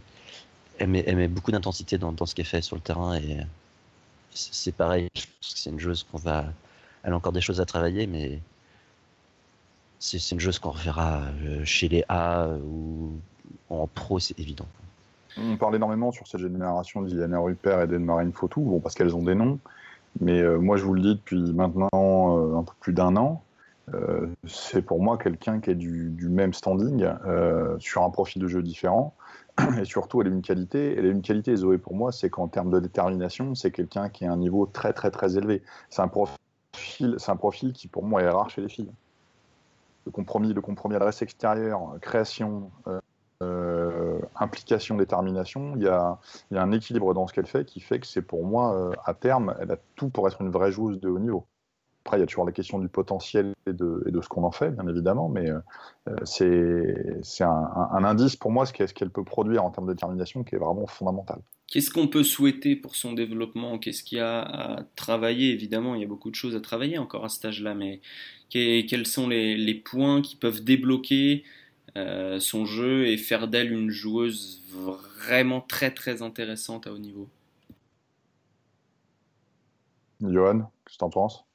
elle 0.79 0.89
met, 0.89 1.27
beaucoup 1.27 1.51
d'intensité 1.51 1.97
dans, 1.97 2.13
ce 2.25 2.35
qu'elle 2.35 2.45
fait 2.45 2.61
sur 2.61 2.75
le 2.75 2.81
terrain 2.81 3.15
et 3.15 3.39
c'est 4.31 4.73
pareil. 4.73 5.09
C'est 5.41 5.71
une 5.71 5.79
joueuse 5.79 6.03
qu'on 6.03 6.19
va, 6.19 6.45
elle 7.03 7.13
a 7.13 7.15
encore 7.15 7.31
des 7.31 7.41
choses 7.41 7.59
à 7.59 7.65
travailler, 7.65 8.05
mais 8.05 8.39
c'est 9.99 10.19
une 10.31 10.39
joueuse 10.39 10.59
qu'on 10.59 10.71
reverra 10.71 11.23
chez 11.63 11.89
les 11.89 12.03
A 12.09 12.47
ou 12.63 13.19
en 13.69 13.87
pro, 13.87 14.19
c'est 14.19 14.39
évident. 14.39 14.67
On 15.39 15.57
parle 15.57 15.75
énormément 15.75 16.11
sur 16.11 16.27
cette 16.27 16.41
génération 16.41 17.01
d'Iliana 17.01 17.39
Rupert 17.39 17.81
et 17.81 17.87
d'Anne-Marine 17.87 18.33
Fautou, 18.33 18.61
bon, 18.61 18.79
parce 18.79 18.95
qu'elles 18.95 19.15
ont 19.15 19.23
des 19.23 19.35
noms. 19.35 19.59
Mais 20.19 20.43
moi, 20.57 20.77
je 20.77 20.83
vous 20.83 20.93
le 20.93 21.01
dis 21.01 21.15
depuis 21.15 21.53
maintenant 21.53 21.89
un 21.93 22.63
peu 22.63 22.73
plus 22.79 22.93
d'un 22.93 23.15
an, 23.17 23.43
euh, 23.93 24.27
c'est 24.45 24.81
pour 24.81 25.01
moi 25.01 25.17
quelqu'un 25.17 25.59
qui 25.59 25.69
est 25.71 25.75
du, 25.75 26.29
même 26.29 26.53
standing, 26.53 27.03
euh, 27.25 27.77
sur 27.79 28.03
un 28.03 28.09
profil 28.09 28.41
de 28.41 28.47
jeu 28.47 28.61
différent. 28.61 29.13
Et 29.79 29.85
surtout, 29.85 30.21
elle 30.21 30.27
a 30.27 30.31
une 30.31 30.41
qualité. 30.41 30.95
Elle 30.97 31.05
a 31.05 31.09
une 31.09 31.21
qualité, 31.21 31.55
Zoé, 31.55 31.77
pour 31.77 31.95
moi, 31.95 32.11
c'est 32.11 32.29
qu'en 32.29 32.47
termes 32.47 32.69
de 32.69 32.79
détermination, 32.79 33.55
c'est 33.55 33.71
quelqu'un 33.71 34.09
qui 34.09 34.25
a 34.25 34.31
un 34.31 34.37
niveau 34.37 34.65
très, 34.65 34.93
très, 34.93 35.11
très 35.11 35.37
élevé. 35.37 35.63
C'est 35.89 36.01
un 36.01 36.07
profil, 36.09 37.15
c'est 37.17 37.31
un 37.31 37.37
profil 37.37 37.73
qui, 37.73 37.87
pour 37.87 38.03
moi, 38.03 38.21
est 38.21 38.29
rare 38.29 38.49
chez 38.49 38.61
les 38.61 38.69
filles. 38.69 38.91
Le 40.05 40.11
compromis, 40.11 40.53
le 40.53 40.61
compromis 40.61 40.95
adresse 40.95 41.21
extérieure, 41.21 41.97
création, 42.01 42.71
euh, 42.87 42.99
implication, 44.39 44.97
détermination, 44.97 45.73
il 45.75 45.83
y, 45.83 45.87
a, 45.87 46.17
un 46.51 46.71
équilibre 46.71 47.13
dans 47.13 47.27
ce 47.27 47.33
qu'elle 47.33 47.47
fait 47.47 47.65
qui 47.65 47.79
fait 47.79 47.99
que 47.99 48.07
c'est 48.07 48.21
pour 48.21 48.45
moi, 48.45 48.91
à 49.05 49.13
terme, 49.13 49.55
elle 49.59 49.71
a 49.71 49.77
tout 49.95 50.09
pour 50.09 50.27
être 50.27 50.41
une 50.41 50.49
vraie 50.49 50.71
joueuse 50.71 50.99
de 50.99 51.09
haut 51.09 51.19
niveau. 51.19 51.45
Après, 52.07 52.19
il 52.19 52.21
y 52.21 52.23
a 52.23 52.25
toujours 52.25 52.45
la 52.45 52.53
question 52.53 52.79
du 52.79 52.87
potentiel 52.87 53.53
et 53.67 53.73
de, 53.73 54.21
ce 54.21 54.29
qu'on 54.29 54.45
en 54.45 54.51
fait, 54.51 54.71
bien 54.71 54.87
évidemment, 54.87 55.27
mais 55.27 55.49
euh, 55.49 56.13
c'est 56.23 57.43
un, 57.43 58.03
indice 58.05 58.37
pour 58.37 58.49
moi, 58.49 58.65
ce 58.65 58.71
qu'elle 58.71 59.09
peut 59.09 59.25
produire 59.25 59.65
en 59.65 59.71
termes 59.71 59.87
de 59.87 59.91
détermination, 59.91 60.45
qui 60.45 60.55
est 60.55 60.57
vraiment 60.57 60.87
fondamental. 60.87 61.41
Qu'est-ce 61.67 61.91
qu'on 61.91 62.07
peut 62.07 62.23
souhaiter 62.23 62.77
pour 62.77 62.95
son 62.95 63.11
développement? 63.11 63.77
Qu'est-ce 63.77 64.03
qu'il 64.03 64.19
y 64.19 64.21
a 64.21 64.39
à 64.39 64.83
travailler? 64.95 65.51
Évidemment, 65.51 65.95
il 65.95 66.01
y 66.01 66.05
a 66.05 66.07
beaucoup 66.07 66.29
de 66.29 66.35
choses 66.35 66.55
à 66.55 66.61
travailler 66.61 66.97
encore 66.97 67.25
à 67.25 67.29
cet 67.29 67.43
âge-là, 67.43 67.73
mais 67.73 67.99
quels 68.49 69.05
sont 69.05 69.27
les, 69.27 69.75
points 69.75 70.21
qui 70.21 70.37
peuvent 70.37 70.63
débloquer 70.63 71.43
euh, 71.95 72.39
son 72.39 72.65
jeu 72.65 73.07
et 73.07 73.17
faire 73.17 73.47
d'elle 73.47 73.71
une 73.71 73.89
joueuse 73.89 74.61
vraiment 74.71 75.61
très 75.61 75.91
très 75.91 76.21
intéressante 76.21 76.87
à 76.87 76.91
haut 76.91 76.99
niveau 76.99 77.29
Johan, 80.21 80.71
qu'est-ce 80.85 80.95
que 80.95 80.99
tu 80.99 81.05
en 81.05 81.09
penses 81.09 81.47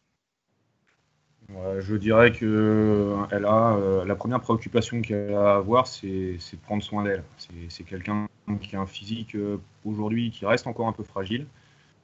je 1.81 1.97
dirais 1.97 2.33
que 2.33 2.47
euh, 2.47 3.27
elle 3.31 3.45
a 3.45 3.75
euh, 3.75 4.05
la 4.05 4.15
première 4.15 4.41
préoccupation 4.41 5.03
qu'elle 5.03 5.35
a 5.35 5.55
à 5.55 5.57
avoir, 5.57 5.87
c'est 5.87 6.09
de 6.09 6.63
prendre 6.63 6.83
soin 6.83 7.05
d'elle. 7.05 7.25
C'est 7.69 7.85
quelqu'un 7.85 8.29
qui 8.61 8.77
a 8.77 8.81
un 8.81 8.87
physique 8.87 9.35
euh, 9.35 9.59
aujourd'hui 9.85 10.31
qui 10.31 10.47
reste 10.47 10.67
encore 10.67 10.89
un 10.89 10.93
peu 10.93 11.05
fragile. 11.05 11.47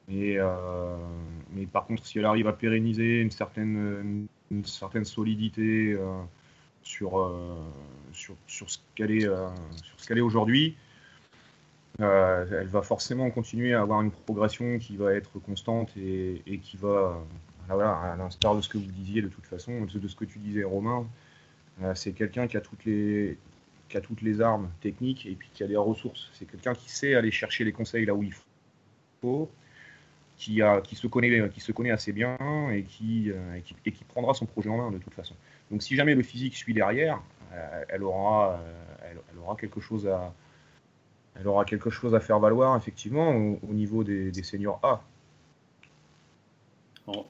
mais 0.08 0.38
par 1.72 1.86
contre, 1.86 2.04
si 2.06 2.18
elle 2.18 2.24
arrive 2.24 2.46
à 2.48 2.52
pérenniser 2.52 3.20
une 3.20 3.30
certaine, 3.30 4.28
une 4.50 4.64
certaine 4.64 5.04
solidité 5.04 5.96
sur, 6.88 7.32
sur, 8.12 8.34
sur, 8.46 8.70
ce 8.70 8.78
qu'elle 8.94 9.10
est, 9.10 10.20
aujourd'hui, 10.20 10.76
elle 11.98 12.66
va 12.66 12.82
forcément 12.82 13.30
continuer 13.30 13.74
à 13.74 13.82
avoir 13.82 14.00
une 14.00 14.10
progression 14.10 14.78
qui 14.78 14.96
va 14.96 15.12
être 15.12 15.38
constante 15.38 15.90
et, 15.96 16.60
qui 16.62 16.76
va 16.76 17.20
à 17.68 18.16
l'instar 18.16 18.56
de 18.56 18.62
ce 18.62 18.68
que 18.68 18.78
vous 18.78 18.90
disiez 18.90 19.20
de 19.20 19.28
toute 19.28 19.46
façon, 19.46 19.84
de 19.84 20.08
ce 20.08 20.16
que 20.16 20.24
tu 20.24 20.38
disais 20.38 20.64
Romain, 20.64 21.06
euh, 21.82 21.94
c'est 21.94 22.12
quelqu'un 22.12 22.46
qui 22.46 22.56
a 22.56 22.60
toutes 22.60 22.84
les 22.84 24.40
armes 24.40 24.70
techniques 24.80 25.26
et 25.26 25.34
puis 25.34 25.48
qui 25.52 25.62
a 25.62 25.66
des 25.66 25.76
ressources. 25.76 26.30
C'est 26.32 26.50
quelqu'un 26.50 26.74
qui 26.74 26.90
sait 26.90 27.14
aller 27.14 27.30
chercher 27.30 27.64
les 27.64 27.72
conseils 27.72 28.04
là 28.04 28.14
où 28.14 28.22
il 28.22 28.34
faut, 29.20 29.50
qui, 30.36 30.60
se, 30.94 31.06
connaît, 31.06 31.90
assez 31.90 32.12
bien 32.12 32.36
euh, 32.40 32.70
et 32.72 32.82
qui, 32.84 33.32
prendra 34.08 34.34
son 34.34 34.46
projet 34.46 34.70
en 34.70 34.76
main 34.76 34.90
de 34.90 34.98
toute 34.98 35.14
façon. 35.14 35.34
Donc 35.70 35.82
si 35.82 35.96
jamais 35.96 36.14
le 36.14 36.22
physique 36.22 36.56
suit 36.56 36.74
derrière, 36.74 37.20
euh, 37.52 37.84
elle, 37.88 38.02
aura, 38.02 38.60
elle, 39.02 39.38
aura 39.38 39.56
quelque 39.56 39.80
chose 39.80 40.06
à, 40.06 40.32
elle 41.38 41.46
aura 41.46 41.64
quelque 41.64 41.90
chose 41.90 42.14
à 42.14 42.20
faire 42.20 42.38
valoir 42.38 42.76
effectivement 42.76 43.30
au, 43.30 43.72
niveau 43.72 44.04
des, 44.04 44.30
des 44.30 44.42
seniors 44.42 44.80
A. 44.82 45.02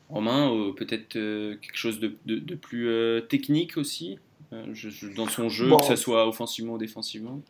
En, 0.09 0.20
main, 0.20 0.53
euh, 0.53 0.72
peut-être 0.72 1.14
euh, 1.16 1.57
quelque 1.57 1.77
chose 1.77 2.01
de, 2.01 2.55
plus 2.57 2.88
euh, 2.88 3.20
technique 3.20 3.77
aussi 3.77 4.18
dans 4.51 5.27
son 5.27 5.48
jeu, 5.48 5.70
que 5.77 5.85
ce 5.85 5.94
soit 5.94 6.27
offensivement 6.27 6.74
ou 6.74 6.79
défensivement? 6.79 7.40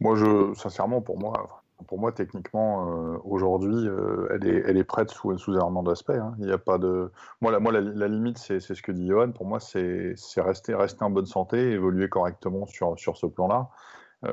Moi, 0.00 0.16
je, 0.16 0.54
sincèrement, 0.54 1.02
pour 1.02 1.18
moi, 1.18 1.63
pour 1.86 1.98
moi, 1.98 2.12
techniquement, 2.12 2.84
aujourd'hui, 3.24 3.88
elle, 4.30 4.46
est, 4.46 4.62
elle 4.66 4.76
est 4.76 4.84
prête 4.84 5.10
sous, 5.10 5.36
sous 5.38 5.52
un 5.52 5.82
d'aspect. 5.82 6.16
Hein. 6.16 6.34
Il 6.38 6.46
n'y 6.46 6.52
a 6.52 6.58
pas 6.58 6.78
de. 6.78 7.10
Moi, 7.40 7.52
la, 7.52 7.60
moi, 7.60 7.72
la, 7.72 8.08
limite, 8.08 8.38
c'est 8.38 8.60
ce 8.60 8.82
que 8.82 8.92
dit 8.92 9.06
Johan. 9.06 9.32
Pour 9.32 9.46
moi, 9.46 9.60
c'est 9.60 10.14
rester, 10.36 10.74
rester 10.74 11.04
en 11.04 11.10
bonne 11.10 11.26
santé, 11.26 11.72
évoluer 11.72 12.08
correctement 12.08 12.66
sur, 12.66 12.98
sur 12.98 13.16
ce 13.16 13.26
plan-là. 13.26 13.68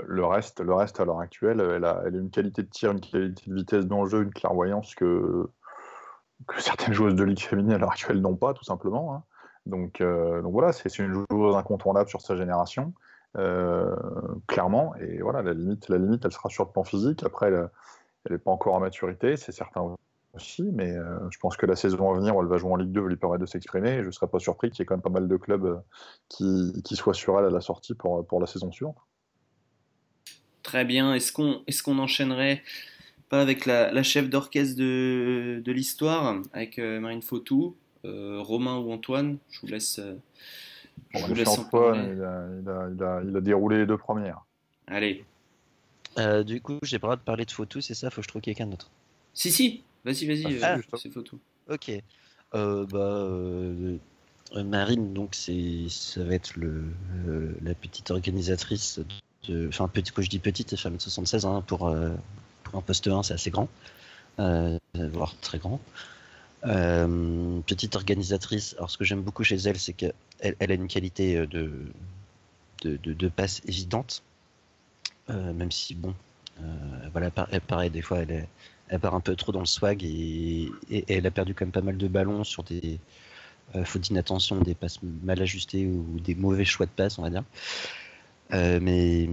le 0.08 0.26
reste, 0.26 0.62
le 0.62 0.74
reste 0.74 1.00
à 1.00 1.06
l'heure 1.06 1.20
actuelle, 1.20 1.60
elle 1.62 1.86
a, 1.86 2.04
elle 2.06 2.16
a 2.16 2.20
une 2.20 2.30
qualité 2.32 2.64
de 2.64 2.70
tir, 2.70 2.92
une 2.92 3.02
qualité 3.02 3.50
de 3.50 3.56
vitesse 3.56 3.86
dans 3.86 4.04
le 4.04 4.10
jeu, 4.10 4.24
une 4.24 4.34
clairvoyance 4.34 4.96
que 4.96 5.50
que 6.48 6.62
certaines 6.62 6.94
joueuses 6.94 7.16
de 7.16 7.24
ligue 7.24 7.40
féminine 7.40 7.74
à 7.74 7.78
l'heure 7.78 7.92
actuelle 7.92 8.22
n'ont 8.22 8.36
pas, 8.36 8.54
tout 8.54 8.64
simplement. 8.64 9.16
Hein. 9.16 9.24
Donc, 9.66 10.02
euh, 10.02 10.42
donc, 10.42 10.52
voilà, 10.52 10.72
c'est 10.72 10.98
une 11.00 11.26
joueuse 11.30 11.56
incontournable 11.56 12.10
sur 12.10 12.22
sa 12.22 12.36
génération, 12.36 12.94
euh, 13.38 13.96
clairement. 14.48 14.96
Et 14.96 15.22
voilà, 15.22 15.42
la 15.42 15.54
limite, 15.54 15.90
la 15.90 15.98
limite, 15.98 16.26
elle 16.26 16.32
sera 16.32 16.50
sur 16.50 16.66
le 16.66 16.72
plan 16.72 16.84
physique. 16.84 17.24
Après, 17.24 17.48
elle 17.48 17.70
n'est 18.30 18.38
pas 18.38 18.52
encore 18.52 18.76
à 18.76 18.80
maturité, 18.80 19.38
c'est 19.38 19.52
certain 19.52 19.96
aussi, 20.34 20.64
mais 20.64 20.96
je 21.30 21.38
pense 21.40 21.58
que 21.58 21.66
la 21.66 21.76
saison 21.76 22.10
à 22.10 22.16
venir, 22.16 22.34
elle 22.40 22.48
va 22.48 22.58
jouer 22.58 22.72
en 22.72 22.78
Ligue 22.78 22.92
2, 22.92 23.02
va 23.02 23.10
lui 23.10 23.18
permettre 23.18 23.42
de 23.42 23.46
s'exprimer. 23.46 24.02
Je 24.02 24.08
ne 24.08 24.12
serais 24.12 24.28
pas 24.28 24.40
surpris 24.40 24.70
qu'il 24.70 24.80
y 24.80 24.84
ait 24.84 24.86
quand 24.86 24.96
même 24.96 25.02
pas 25.02 25.10
mal 25.10 25.28
de 25.28 25.38
clubs 25.38 25.82
qui, 26.30 26.82
qui 26.86 26.96
soient 26.96 27.14
sur 27.14 27.38
elle 27.38 27.46
à 27.46 27.50
la 27.50 27.62
sortie 27.62 27.96
pour, 27.96 28.26
pour 28.26 28.40
la 28.40 28.48
saison 28.48 28.72
suivante. 28.72 28.96
Très 30.64 30.86
bien. 30.86 31.14
Est-ce 31.14 31.34
qu'on 31.34 31.64
est 31.68 31.82
qu'on 31.82 32.00
enchaînerait 32.00 32.64
pas 33.28 33.42
avec 33.42 33.66
la, 33.66 34.04
chef 34.04 34.30
d'orchestre 34.30 34.78
de, 34.78 35.62
de 35.64 35.72
l'histoire, 35.72 36.38
avec 36.54 36.78
Marine 36.78 37.22
Fautou, 37.22 37.76
Romain 38.04 38.78
ou 38.78 38.92
Antoine? 38.92 39.38
Je 39.50 39.62
vous 39.62 39.68
laisse. 39.68 40.00
Je 41.14 41.26
vous 41.26 41.34
laisse 41.34 41.48
Antoine, 41.48 42.14
il 42.16 42.24
a, 42.24 42.48
il, 42.62 42.70
a, 42.70 42.90
il, 42.94 43.04
a, 43.04 43.22
il 43.30 43.38
a, 43.38 43.42
déroulé 43.42 43.78
les 43.80 43.86
deux 43.86 43.98
premières. 43.98 44.46
Allez. 44.88 45.26
du 46.46 46.62
coup, 46.62 46.80
j'ai 46.84 47.00
pas 47.00 47.08
le 47.08 47.10
droit 47.10 47.16
de 47.18 47.22
parler 47.22 47.46
de 47.46 47.52
Fautou, 47.52 47.82
c'est 47.82 47.94
ça 47.94 48.10
Faut 48.10 48.18
que 48.18 48.24
je 48.24 48.28
trouve 48.28 48.42
quelqu'un 48.42 48.68
d'autre. 48.68 48.90
Si, 49.34 49.52
si, 49.52 49.84
Vas-y, 50.04 50.26
vas-y, 50.26 50.64
ah, 50.64 50.78
euh, 50.78 50.98
c'est 50.98 51.12
photo. 51.12 51.40
Ok. 51.70 51.92
Euh, 52.54 52.86
bah, 52.88 53.00
euh, 53.00 53.98
Marine, 54.56 55.14
donc 55.14 55.36
c'est, 55.36 55.86
ça 55.90 56.24
va 56.24 56.34
être 56.34 56.56
le, 56.56 56.84
la 57.62 57.74
petite 57.76 58.12
organisatrice 58.12 59.00
de, 59.48 59.68
enfin 59.68 59.88
petit, 59.88 60.12
quand 60.12 60.22
je 60.22 60.30
dis 60.30 60.40
petite, 60.40 60.72
c'est 60.72 60.76
76 60.76 61.46
hein, 61.46 61.64
pour, 61.66 61.96
pour 62.64 62.76
un 62.76 62.82
poste 62.82 63.08
1, 63.08 63.24
c'est 63.24 63.34
assez 63.36 63.52
grand, 63.52 63.70
voire 64.38 65.36
très 65.40 65.60
grand. 65.60 65.80
Petite 66.62 67.96
organisatrice. 67.96 68.76
Alors 68.78 68.92
ce 68.92 68.98
que 68.98 69.04
j'aime 69.04 69.22
beaucoup 69.22 69.44
chez 69.44 69.58
elle, 69.58 69.80
c'est 69.80 69.94
qu'elle 69.94 70.14
elle 70.40 70.72
a 70.72 70.76
une 70.76 70.88
qualité 70.88 71.48
de, 71.48 71.72
de, 72.84 73.28
passe 73.30 73.62
évidente, 73.68 74.24
même 75.30 75.72
si 75.72 75.96
bon, 75.96 76.14
voilà, 77.12 77.32
pareil, 77.32 77.90
des 77.90 78.02
fois 78.02 78.20
elle 78.20 78.32
est 78.32 78.48
part 79.00 79.16
un 79.16 79.22
peu 79.22 79.36
trop 79.36 79.52
dans 79.52 79.60
le 79.60 79.66
swag 79.66 80.04
et, 80.04 80.72
elle 81.08 81.26
a 81.26 81.32
perdu 81.32 81.54
quand 81.54 81.66
même 81.66 81.72
pas 81.72 81.82
mal 81.82 81.98
de 81.98 82.08
ballons 82.08 82.44
sur 82.44 82.64
des 82.64 83.00
euh, 83.76 83.86
fautes 83.86 84.02
d'inattention, 84.02 84.60
des 84.60 84.76
passes 84.76 85.00
mal 85.24 85.42
ajustées 85.42 85.86
ou 85.86 86.20
des 86.20 86.36
mauvais 86.36 86.66
choix 86.66 86.86
de 86.86 86.92
passes, 86.92 87.18
on 87.18 87.22
va 87.22 87.30
dire. 87.30 87.44
Euh, 88.54 88.80
mais 88.82 89.30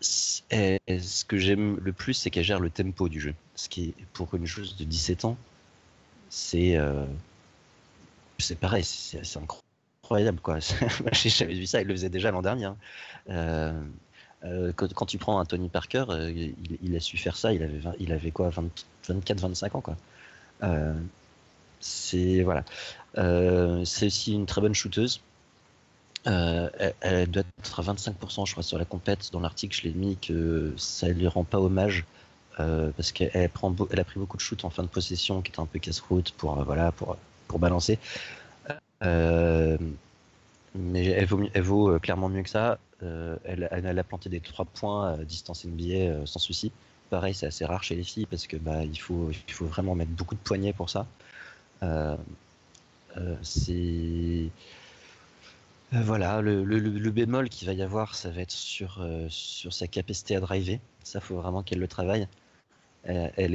ce 0.00 1.24
que 1.24 1.36
j'aime 1.36 1.78
le 1.82 1.92
plus, 1.92 2.14
c'est 2.14 2.30
qu'elle 2.30 2.44
gère 2.44 2.60
le 2.60 2.70
tempo 2.70 3.08
du 3.08 3.20
jeu. 3.20 3.34
Ce 3.54 3.68
qui 3.68 3.90
est 3.90 4.06
pour 4.14 4.34
une 4.34 4.46
joueuse 4.46 4.76
de 4.76 4.84
17 4.84 5.26
ans, 5.26 5.36
c'est 6.30 6.76
euh, 6.76 7.04
c'est 8.38 8.58
pareil, 8.58 8.84
c'est 8.84 9.20
incroyable 9.36 10.40
quoi. 10.40 10.58
J'ai 11.12 11.28
jamais 11.28 11.54
vu 11.54 11.66
ça, 11.66 11.80
elle 11.80 11.86
le 11.86 11.94
faisait 11.94 12.10
déjà 12.10 12.30
l'an 12.30 12.42
dernier. 12.42 12.66
Hein. 12.66 12.76
Euh, 14.44 14.72
quand, 14.72 15.06
tu 15.06 15.18
prends 15.18 15.40
un 15.40 15.44
Tony 15.44 15.68
Parker, 15.68 16.04
euh, 16.10 16.50
il, 16.82 16.96
a 16.96 17.00
su 17.00 17.16
faire 17.16 17.36
ça, 17.36 17.52
il 17.52 17.62
avait, 17.62 17.80
il 17.98 18.12
avait 18.12 18.30
quoi, 18.30 18.50
24-25 19.08 19.76
ans 19.76 19.80
quoi. 19.80 19.96
Euh, 20.62 20.94
c'est 21.80 22.42
voilà. 22.42 22.64
c'est 23.84 24.06
aussi 24.06 24.34
une 24.34 24.46
très 24.46 24.60
bonne 24.60 24.74
shooteuse. 24.74 25.20
Elle, 26.24 27.30
doit 27.30 27.42
être 27.58 27.80
à 27.80 27.82
25% 27.82 28.46
je 28.46 28.52
crois 28.52 28.62
sur 28.62 28.78
la 28.78 28.84
compète. 28.84 29.30
Dans 29.32 29.40
l'article 29.40 29.76
je 29.76 29.82
l'ai 29.88 29.94
mis 29.94 30.16
que 30.16 30.72
ça 30.76 31.08
lui 31.08 31.26
rend 31.26 31.44
pas 31.44 31.58
hommage 31.58 32.04
parce 32.58 33.12
qu'elle 33.12 33.48
prend, 33.50 33.74
elle 33.90 34.00
a 34.00 34.04
pris 34.04 34.18
beaucoup 34.20 34.36
de 34.36 34.42
shoots 34.42 34.64
en 34.64 34.70
fin 34.70 34.82
de 34.82 34.88
possession 34.88 35.42
qui 35.42 35.50
était 35.52 35.60
un 35.60 35.66
peu 35.66 35.78
casse-route 35.78 36.32
pour 36.32 36.62
voilà 36.64 36.92
pour 36.92 37.16
pour 37.46 37.58
balancer. 37.58 37.98
mais 39.00 39.78
elle 41.06 41.26
vaut, 41.26 41.98
clairement 42.00 42.28
mieux 42.28 42.42
que 42.42 42.50
ça. 42.50 42.78
Euh, 43.02 43.36
elle, 43.44 43.98
a 43.98 44.04
planté 44.04 44.28
des 44.28 44.40
3 44.40 44.64
points 44.64 45.12
à 45.12 45.16
distance 45.18 45.64
NBA 45.64 45.94
euh, 45.94 46.26
sans 46.26 46.40
souci. 46.40 46.72
Pareil, 47.10 47.34
c'est 47.34 47.46
assez 47.46 47.64
rare 47.64 47.82
chez 47.84 47.94
les 47.94 48.02
filles 48.04 48.26
parce 48.26 48.46
que 48.46 48.56
bah, 48.56 48.84
il, 48.84 48.98
faut, 48.98 49.30
il 49.30 49.52
faut 49.52 49.66
vraiment 49.66 49.94
mettre 49.94 50.10
beaucoup 50.10 50.34
de 50.34 50.40
poignets 50.40 50.72
pour 50.72 50.90
ça. 50.90 51.06
Euh, 51.82 52.16
c'est. 53.42 54.48
Voilà, 55.90 56.42
le, 56.42 56.64
le, 56.64 57.10
bémol 57.10 57.48
qu'il 57.48 57.66
va 57.66 57.72
y 57.72 57.80
avoir, 57.80 58.14
ça 58.14 58.28
va 58.30 58.42
être 58.42 58.50
sur, 58.50 59.02
sur 59.30 59.72
sa 59.72 59.86
capacité 59.86 60.36
à 60.36 60.40
driver. 60.40 60.80
Ça, 61.02 61.18
faut 61.20 61.36
vraiment 61.36 61.62
qu'elle 61.62 61.78
le 61.78 61.88
travaille. 61.88 62.28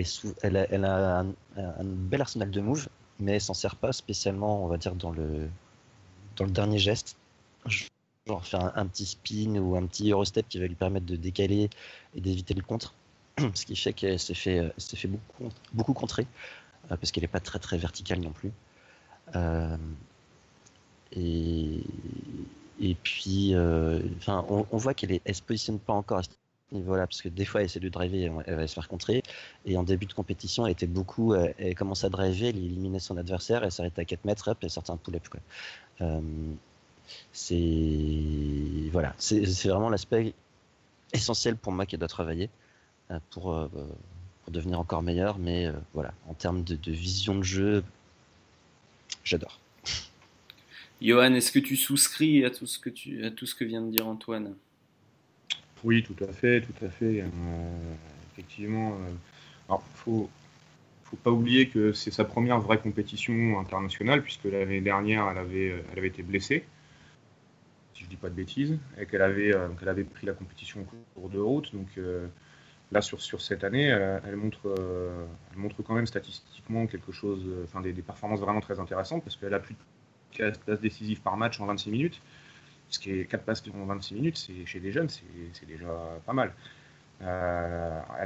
Sous, 0.06 0.34
elle, 0.42 0.86
a, 0.86 1.20
un, 1.20 1.84
bel 1.84 2.22
arsenal 2.22 2.52
de 2.52 2.62
moves, 2.62 2.88
mais 3.20 3.34
elle 3.34 3.42
s'en 3.42 3.54
sert 3.54 3.76
pas 3.76 3.94
spécialement, 3.94 4.64
on 4.64 4.68
va 4.68 4.78
dire, 4.78 4.96
dans 4.96 5.12
le, 5.12 5.50
dernier 6.48 6.80
geste 6.80 7.18
genre 8.26 8.46
faire 8.46 8.72
un, 8.78 8.86
petit 8.88 9.06
spin 9.06 9.58
ou 9.58 9.76
un 9.76 9.86
petit 9.86 10.12
Eurostep 10.12 10.48
qui 10.48 10.60
va 10.60 10.68
lui 10.68 10.76
permettre 10.76 11.06
de 11.06 11.16
décaler 11.16 11.70
et 12.16 12.22
d'éviter 12.22 12.54
le 12.54 12.62
contre. 12.62 12.94
Ce 13.54 13.66
qui 13.66 13.76
fait 13.76 13.94
qu'elle 13.94 14.20
s'est 14.20 14.34
fait, 14.34 14.72
fait 14.78 15.08
beaucoup, 15.08 15.50
beaucoup 15.74 15.94
contrer, 15.94 16.26
euh, 16.92 16.98
parce 16.98 17.12
qu'elle 17.12 17.24
n'est 17.24 17.30
pas 17.30 17.40
très 17.40 17.60
très 17.60 17.78
verticale 17.78 18.20
non 18.20 18.32
plus. 18.32 18.52
Euh, 19.36 19.78
et, 21.16 22.96
puis, 23.04 23.54
euh, 23.54 24.02
enfin, 24.18 24.46
on, 24.50 24.78
voit 24.78 24.94
qu'elle 24.94 25.20
ne 25.26 25.34
se 25.34 25.42
positionne 25.42 25.80
pas 25.80 25.94
encore 25.94 26.20
à 26.20 26.24
parce 26.82 27.22
que 27.22 27.30
des 27.30 27.46
fois 27.46 27.62
elle 27.62 27.66
essaie 27.66 27.80
de 27.80 27.90
driver, 27.90 28.44
elle 28.46 28.56
va 28.56 28.68
se 28.68 28.74
faire 28.74 28.88
contrer. 28.88 29.24
Et 29.66 29.78
en 29.78 29.84
début 29.84 30.06
de 30.06 30.14
compétition, 30.14 30.66
elle 30.66 30.72
était 30.72 30.88
beaucoup, 30.88 31.36
elle 31.36 31.76
commence 31.76 32.04
à 32.04 32.10
driver, 32.10 32.50
elle 32.50 32.58
éliminait 32.58 33.00
son 33.00 33.18
adversaire, 33.18 33.64
elle 33.64 33.72
s'arrête 33.72 33.98
à 34.00 34.06
4 34.06 34.26
mètres, 34.26 34.52
hop, 34.52 34.58
elle 34.62 34.70
sortait 34.70 34.92
un 34.92 34.98
pull-up. 34.98 35.24
C'est 37.32 38.90
voilà, 38.92 39.14
c'est 39.18 39.68
vraiment 39.68 39.90
l'aspect 39.90 40.34
essentiel 41.14 41.56
pour 41.56 41.72
moi 41.72 41.86
qui 41.86 41.98
doit 41.98 42.08
travailler 42.08 42.50
euh, 43.12 43.20
pour, 43.32 43.54
euh, 43.54 43.68
devenir 44.50 44.80
encore 44.80 45.02
meilleur. 45.02 45.38
Mais 45.38 45.68
euh, 45.68 45.74
voilà, 45.94 46.14
en 46.28 46.34
termes 46.34 46.64
de, 46.64 46.92
vision 46.92 47.36
de 47.38 47.44
jeu, 47.44 47.84
j'adore. 49.24 49.60
Johan, 51.02 51.34
est-ce 51.34 51.52
que 51.52 51.60
tu 51.60 51.76
souscris 51.76 52.46
à 52.46 52.50
tout 52.50 52.66
ce 52.66 52.80
que 52.80 52.90
tu 52.90 53.26
à 53.26 53.32
tout 53.32 53.46
ce 53.46 53.56
que 53.56 53.66
vient 53.66 53.82
de 53.82 53.92
dire 53.92 54.08
Antoine? 54.08 54.56
Oui, 55.84 56.04
tout 56.04 56.16
à 56.24 56.32
fait, 56.32 56.62
tout 56.62 56.86
à 56.86 56.90
fait. 56.90 57.24
effectivement, 58.34 58.98
alors 59.68 59.84
faut 59.96 60.30
faut 61.04 61.18
pas 61.18 61.32
oublier 61.32 61.68
que 61.68 61.94
c'est 61.94 62.10
sa 62.12 62.24
première 62.24 62.60
vraie 62.60 62.80
compétition 62.80 63.60
internationale 63.60 64.24
puisque 64.24 64.46
l'année 64.46 64.82
dernière 64.82 65.30
elle 65.30 65.38
avait 65.38 65.84
avait 65.96 66.08
été 66.08 66.24
blessée 66.24 66.64
si 67.94 68.04
je 68.04 68.10
dis 68.10 68.16
pas 68.16 68.30
de 68.30 68.36
bêtises, 68.36 68.78
et 68.98 69.06
qu'elle 69.06 69.22
avait, 69.22 69.56
euh, 69.56 69.68
pris 70.14 70.26
la 70.26 70.34
compétition 70.34 70.82
au 70.82 71.20
cours 71.20 71.30
de 71.30 71.40
route. 71.40 71.74
Donc 71.74 71.88
euh, 71.98 72.28
là, 72.92 73.02
sur, 73.02 73.42
cette 73.42 73.64
année, 73.64 73.86
elle, 73.86 74.36
montre, 74.36 74.76
euh, 74.80 75.26
quand 75.86 75.94
même 75.94 76.08
statistiquement 76.08 76.88
quelque 76.88 77.12
chose, 77.12 77.46
enfin 77.64 77.82
des, 77.82 77.94
performances 77.94 78.40
vraiment 78.40 78.62
très 78.62 78.80
intéressantes, 78.80 79.24
parce 79.24 79.36
qu'elle 79.36 79.54
a 79.54 79.60
plus 79.60 79.76
de 79.76 79.80
4 80.38 80.60
passes 80.62 80.82
décisives 80.82 81.22
par 81.22 81.38
match 81.38 81.60
en 81.60 81.66
26 81.66 81.92
minutes. 81.92 82.22
Est 83.06 83.26
4 83.26 83.44
passes 83.44 83.64
en 83.74 83.86
26 83.86 84.16
minutes, 84.16 84.38
c'est, 84.38 84.66
chez 84.66 84.80
des 84.80 84.92
jeunes, 84.92 85.10
c'est, 85.10 85.66
déjà 85.66 85.88
pas 86.26 86.34
mal. 86.34 86.54
elle, 87.22 87.28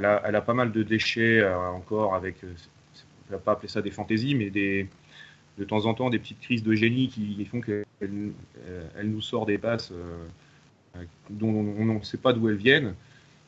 a, 0.04 0.22
elle, 0.24 0.36
a, 0.36 0.40
pas 0.40 0.54
mal 0.54 0.72
de 0.72 0.82
déchets 0.82 1.44
encore 1.44 2.14
avec, 2.14 2.36
on 2.42 2.46
ne 2.46 3.36
va 3.36 3.38
pas 3.38 3.52
appeler 3.52 3.68
ça 3.68 3.82
des 3.82 3.90
fantaisies, 3.90 4.34
mais 4.34 4.50
de 4.50 5.64
temps 5.64 5.86
en 5.86 5.94
temps 5.94 6.10
des 6.10 6.18
petites 6.18 6.40
crises 6.40 6.62
de 6.62 6.74
génie 6.74 7.08
qui 7.08 7.44
font 7.44 7.60
qu'elle 7.60 7.84
elle 8.00 9.10
nous 9.10 9.20
sort 9.20 9.46
des 9.46 9.58
passes 9.58 9.92
euh, 9.92 11.04
dont 11.30 11.48
on 11.48 11.84
ne 11.84 12.02
sait 12.04 12.18
pas 12.18 12.32
d'où 12.32 12.48
elles 12.48 12.56
viennent. 12.56 12.94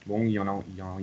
Bon, 0.06 0.22
il 0.22 0.30
y, 0.30 0.38
a, 0.38 0.42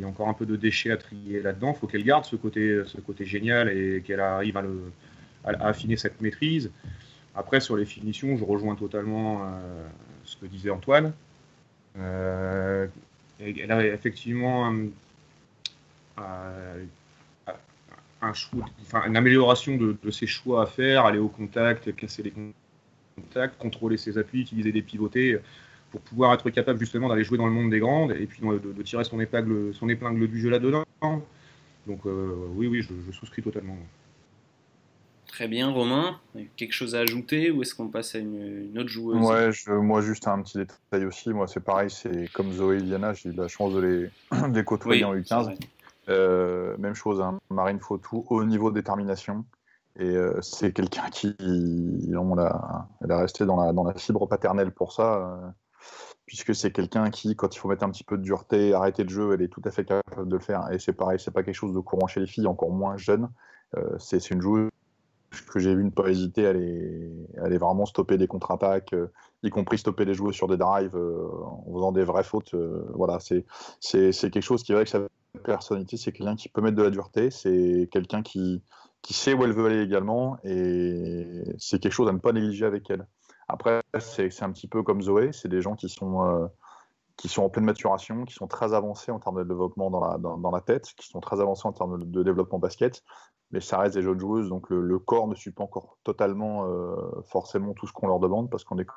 encore 0.08 0.28
un 0.28 0.34
peu 0.34 0.46
de 0.46 0.56
déchets 0.56 0.92
à 0.92 0.98
trier 0.98 1.42
là-dedans. 1.42 1.74
Il 1.76 1.80
faut 1.80 1.88
qu'elle 1.88 2.04
garde 2.04 2.26
ce 2.26 2.36
côté, 2.36 2.82
génial 3.22 3.70
et 3.70 4.02
qu'elle 4.02 4.20
arrive 4.20 4.58
à, 4.58 4.64
affiner 5.68 5.98
cette 5.98 6.20
maîtrise. 6.20 6.72
Après, 7.38 7.62
sur 7.62 7.78
les 7.78 7.86
finitions, 7.86 8.36
je 8.36 8.43
rejoins 8.43 8.76
totalement 8.76 9.43
euh, 9.43 9.88
ce 10.23 10.36
que 10.38 10.47
disait 10.47 10.71
Antoine. 10.71 11.13
Euh, 11.97 12.88
elle 13.39 13.71
a 13.71 13.86
effectivement 13.86 14.67
un 14.67 14.88
enfin, 18.21 19.04
une 19.06 19.15
amélioration 19.15 19.78
de, 19.78 20.12
ses 20.12 20.28
choix 20.28 20.63
à 20.63 20.65
faire, 20.65 21.06
aller 21.06 21.19
au 21.19 21.28
contact, 21.28 21.95
casser 21.95 22.23
les 22.23 22.34
contacts, 23.15 23.58
contrôler 23.60 23.97
ses 23.97 24.17
appuis, 24.17 24.41
utiliser 24.41 24.71
des 24.71 24.82
pivotés 24.82 25.39
pour 25.91 26.02
pouvoir 26.02 26.34
être 26.34 26.50
capable 26.50 26.80
justement 26.80 27.08
d'aller 27.08 27.23
jouer 27.23 27.38
dans 27.38 27.45
le 27.45 27.54
monde 27.54 27.69
des 27.69 27.80
grandes 27.80 28.12
et 28.12 28.26
puis 28.26 28.41
de, 28.41 28.82
tirer 28.84 29.04
son 29.04 29.19
épingle, 29.19 30.28
du 30.28 30.41
jeu 30.41 30.50
là-dedans. 30.50 30.84
Donc 31.86 32.06
euh, 32.06 32.47
oui, 32.56 32.67
oui, 32.67 32.82
je, 32.82 33.12
souscris 33.12 33.41
totalement. 33.41 33.78
Très 35.28 35.48
bien, 35.48 35.72
Romain. 35.72 36.20
Quelque 36.56 36.74
chose 36.74 36.96
à 36.96 37.00
ajouter 37.00 37.52
ou 37.52 37.62
est-ce 37.62 37.76
qu'on 37.76 37.90
passe 37.90 38.16
à 38.16 38.20
une, 38.20 38.78
autre 38.78 38.90
joueuse? 38.90 39.18
Ouais, 39.18 39.52
moi 39.82 40.02
juste 40.02 40.28
un 40.28 40.42
petit 40.42 40.58
détail 40.58 41.06
aussi. 41.06 41.30
Moi, 41.30 41.48
c'est 41.48 41.63
pareil, 41.63 41.90
c'est 41.90 42.32
comme 42.34 42.52
Zoé 42.52 42.78
et 42.78 42.82
Diana, 42.82 43.13
j'ai 43.13 43.30
eu 43.30 43.34
la 43.34 43.48
chance 43.48 43.74
de 43.74 43.80
les, 43.80 44.10
de 44.50 44.62
côtoyer 44.62 45.04
en 45.04 45.16
U15. 45.16 45.58
Euh, 46.10 46.78
même 46.78 46.94
chose, 46.94 47.20
hein, 47.20 47.38
Marine 47.50 47.80
Fautou, 47.80 48.26
haut 48.30 48.44
niveau 48.46 48.72
de 48.72 48.76
détermination. 48.76 49.46
Et 50.00 50.06
euh, 50.06 50.40
c'est 50.42 50.72
quelqu'un 50.72 51.10
qui, 51.10 51.36
on 52.16 52.36
l'a, 52.36 52.88
elle 53.04 53.12
est 53.12 53.16
restée 53.16 53.46
dans 53.46 53.62
la, 53.62 53.74
dans 53.74 53.84
la 53.84 53.96
fibre 53.96 54.28
paternelle 54.28 54.72
pour 54.72 54.94
ça. 54.94 55.16
Euh, 55.16 55.50
puisque 56.28 56.54
c'est 56.54 56.72
quelqu'un 56.72 57.10
qui, 57.10 57.36
quand 57.36 57.56
il 57.56 57.60
faut 57.60 57.70
mettre 57.70 57.84
un 57.84 57.90
petit 57.90 58.04
peu 58.04 58.18
de 58.18 58.22
dureté, 58.22 58.74
arrêter 58.74 59.04
le 59.04 59.10
jeu, 59.10 59.34
elle 59.34 59.42
est 59.42 59.48
tout 59.48 59.62
à 59.66 59.72
fait 59.72 59.86
capable 59.86 60.30
de 60.30 60.36
le 60.36 60.42
faire. 60.42 60.72
Et 60.72 60.78
c'est 60.78 60.94
pareil, 60.94 61.20
c'est 61.20 61.32
pas 61.32 61.42
quelque 61.42 61.56
chose 61.56 61.74
de 61.74 61.80
courant 61.80 62.08
chez 62.08 62.20
les 62.20 62.28
filles, 62.28 62.48
encore 62.48 62.70
moins 62.70 62.98
jeunes. 62.98 63.30
Euh, 63.76 63.98
c'est 63.98 64.30
une 64.30 64.42
joueuse 64.42 64.70
que 65.52 65.60
j'ai 65.60 65.76
vu 65.76 65.84
ne 65.84 65.90
pas 65.90 66.08
hésiter 66.10 66.46
à 66.48 66.50
aller, 66.50 67.58
vraiment 67.58 67.86
stopper 67.86 68.18
des 68.18 68.28
contre-attaques, 68.28 68.94
euh, 68.94 69.12
y 69.44 69.50
compris 69.50 69.78
stopper 69.78 70.06
les 70.06 70.14
joueurs 70.14 70.34
sur 70.34 70.48
des 70.48 70.58
drives 70.58 70.96
euh, 70.96 71.28
en 71.44 71.74
faisant 71.74 71.92
des 71.92 72.04
vraies 72.04 72.24
fautes. 72.24 72.56
voilà, 72.94 73.20
c'est 73.20 73.46
quelque 74.12 74.42
chose 74.42 74.64
qui 74.64 74.74
vrai 74.74 74.84
que 74.84 74.90
sa 74.90 75.02
personnalité, 75.44 75.98
c'est 75.98 76.12
quelqu'un 76.12 76.36
qui 76.36 76.50
peut 76.50 76.62
mettre 76.62 76.78
de 76.78 76.84
la 76.84 76.90
dureté, 76.90 77.32
c'est 77.32 77.88
quelqu'un 77.92 78.22
qui, 78.22 78.62
qui 79.02 79.14
sait 79.14 79.34
où 79.34 79.44
elle 79.44 79.54
veut 79.54 79.66
aller 79.68 79.82
également, 79.82 80.38
et 80.44 81.44
c'est 81.58 81.80
quelque 81.80 81.94
chose 81.94 82.10
à 82.10 82.12
ne 82.12 82.20
pas 82.20 82.34
négliger 82.34 82.66
avec 82.66 82.90
elle. 82.90 83.08
Après, 83.48 83.82
c'est 84.00 84.44
un 84.44 84.52
petit 84.52 84.68
peu 84.68 84.84
comme 84.84 85.02
Zoé, 85.02 85.32
c'est 85.32 85.48
des 85.48 85.62
gens 85.62 85.76
qui 85.76 85.88
sont, 85.88 86.26
euh, 86.26 86.48
qui 87.16 87.30
sont 87.30 87.44
en 87.44 87.50
pleine 87.50 87.64
maturation, 87.64 88.26
qui 88.26 88.34
sont 88.34 88.48
très 88.48 88.74
avancés 88.74 89.12
en 89.12 89.20
termes 89.20 89.40
de 89.40 89.48
développement 89.48 89.90
dans 89.90 90.06
la, 90.06 90.18
dans, 90.18 90.52
la 90.52 90.62
tête, 90.62 90.94
qui 90.98 91.08
sont 91.08 91.22
très 91.22 91.40
avancés 91.40 91.66
en 91.68 91.72
termes 91.72 92.04
de, 92.04 92.24
développement 92.24 92.60
basket, 92.60 93.04
mais 93.52 93.62
ça 93.62 93.78
reste 93.80 93.96
des 93.96 94.02
jeunes 94.02 94.20
joueuses, 94.20 94.50
donc 94.50 94.70
le, 94.70 95.00
corps 95.00 95.28
ne 95.28 95.36
suit 95.36 95.52
pas 95.52 95.64
encore 95.64 95.98
totalement 96.04 96.66
euh, 96.66 96.96
forcément 97.28 97.74
tout 97.74 97.88
ce 97.88 97.94
qu'on 97.94 98.08
leur 98.08 98.20
demande, 98.20 98.50
parce 98.50 98.64
qu'on 98.64 98.78
est 98.78 98.88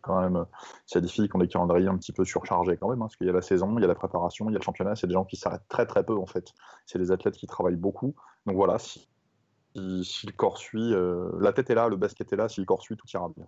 quand 0.00 0.20
même, 0.20 0.46
c'est 0.86 1.00
des 1.00 1.08
filles 1.08 1.28
qui 1.28 1.36
ont 1.36 1.40
des 1.40 1.48
calendriers 1.48 1.88
un 1.88 1.96
petit 1.96 2.12
peu 2.12 2.24
surchargés 2.24 2.76
quand 2.76 2.88
même, 2.88 3.00
hein, 3.02 3.06
parce 3.06 3.16
qu'il 3.16 3.26
y 3.26 3.30
a 3.30 3.32
la 3.32 3.42
saison, 3.42 3.76
il 3.78 3.82
y 3.82 3.84
a 3.84 3.88
la 3.88 3.94
préparation, 3.94 4.48
il 4.48 4.52
y 4.52 4.56
a 4.56 4.58
le 4.58 4.64
championnat, 4.64 4.96
c'est 4.96 5.06
des 5.06 5.14
gens 5.14 5.24
qui 5.24 5.36
s'arrêtent 5.36 5.68
très 5.68 5.86
très 5.86 6.04
peu 6.04 6.16
en 6.16 6.26
fait. 6.26 6.52
C'est 6.86 6.98
des 6.98 7.10
athlètes 7.10 7.36
qui 7.36 7.46
travaillent 7.46 7.76
beaucoup. 7.76 8.14
Donc 8.46 8.56
voilà, 8.56 8.78
si, 8.78 9.08
si, 9.74 10.26
le 10.26 10.32
corps 10.32 10.58
suit, 10.58 10.94
euh, 10.94 11.30
la 11.40 11.52
tête 11.52 11.70
est 11.70 11.74
là, 11.74 11.88
le 11.88 11.96
basket 11.96 12.32
est 12.32 12.36
là, 12.36 12.48
si 12.48 12.60
le 12.60 12.66
corps 12.66 12.82
suit, 12.82 12.96
tout 12.96 13.06
ira 13.12 13.28
bien. 13.36 13.46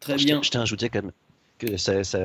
Très 0.00 0.16
bien. 0.16 0.40
Je 0.42 0.50
t'ai 0.50 0.58
ajouté 0.58 0.88
quand 0.88 1.02
même 1.02 1.12
que 1.58 1.76
ça, 1.76 2.02
ça, 2.04 2.18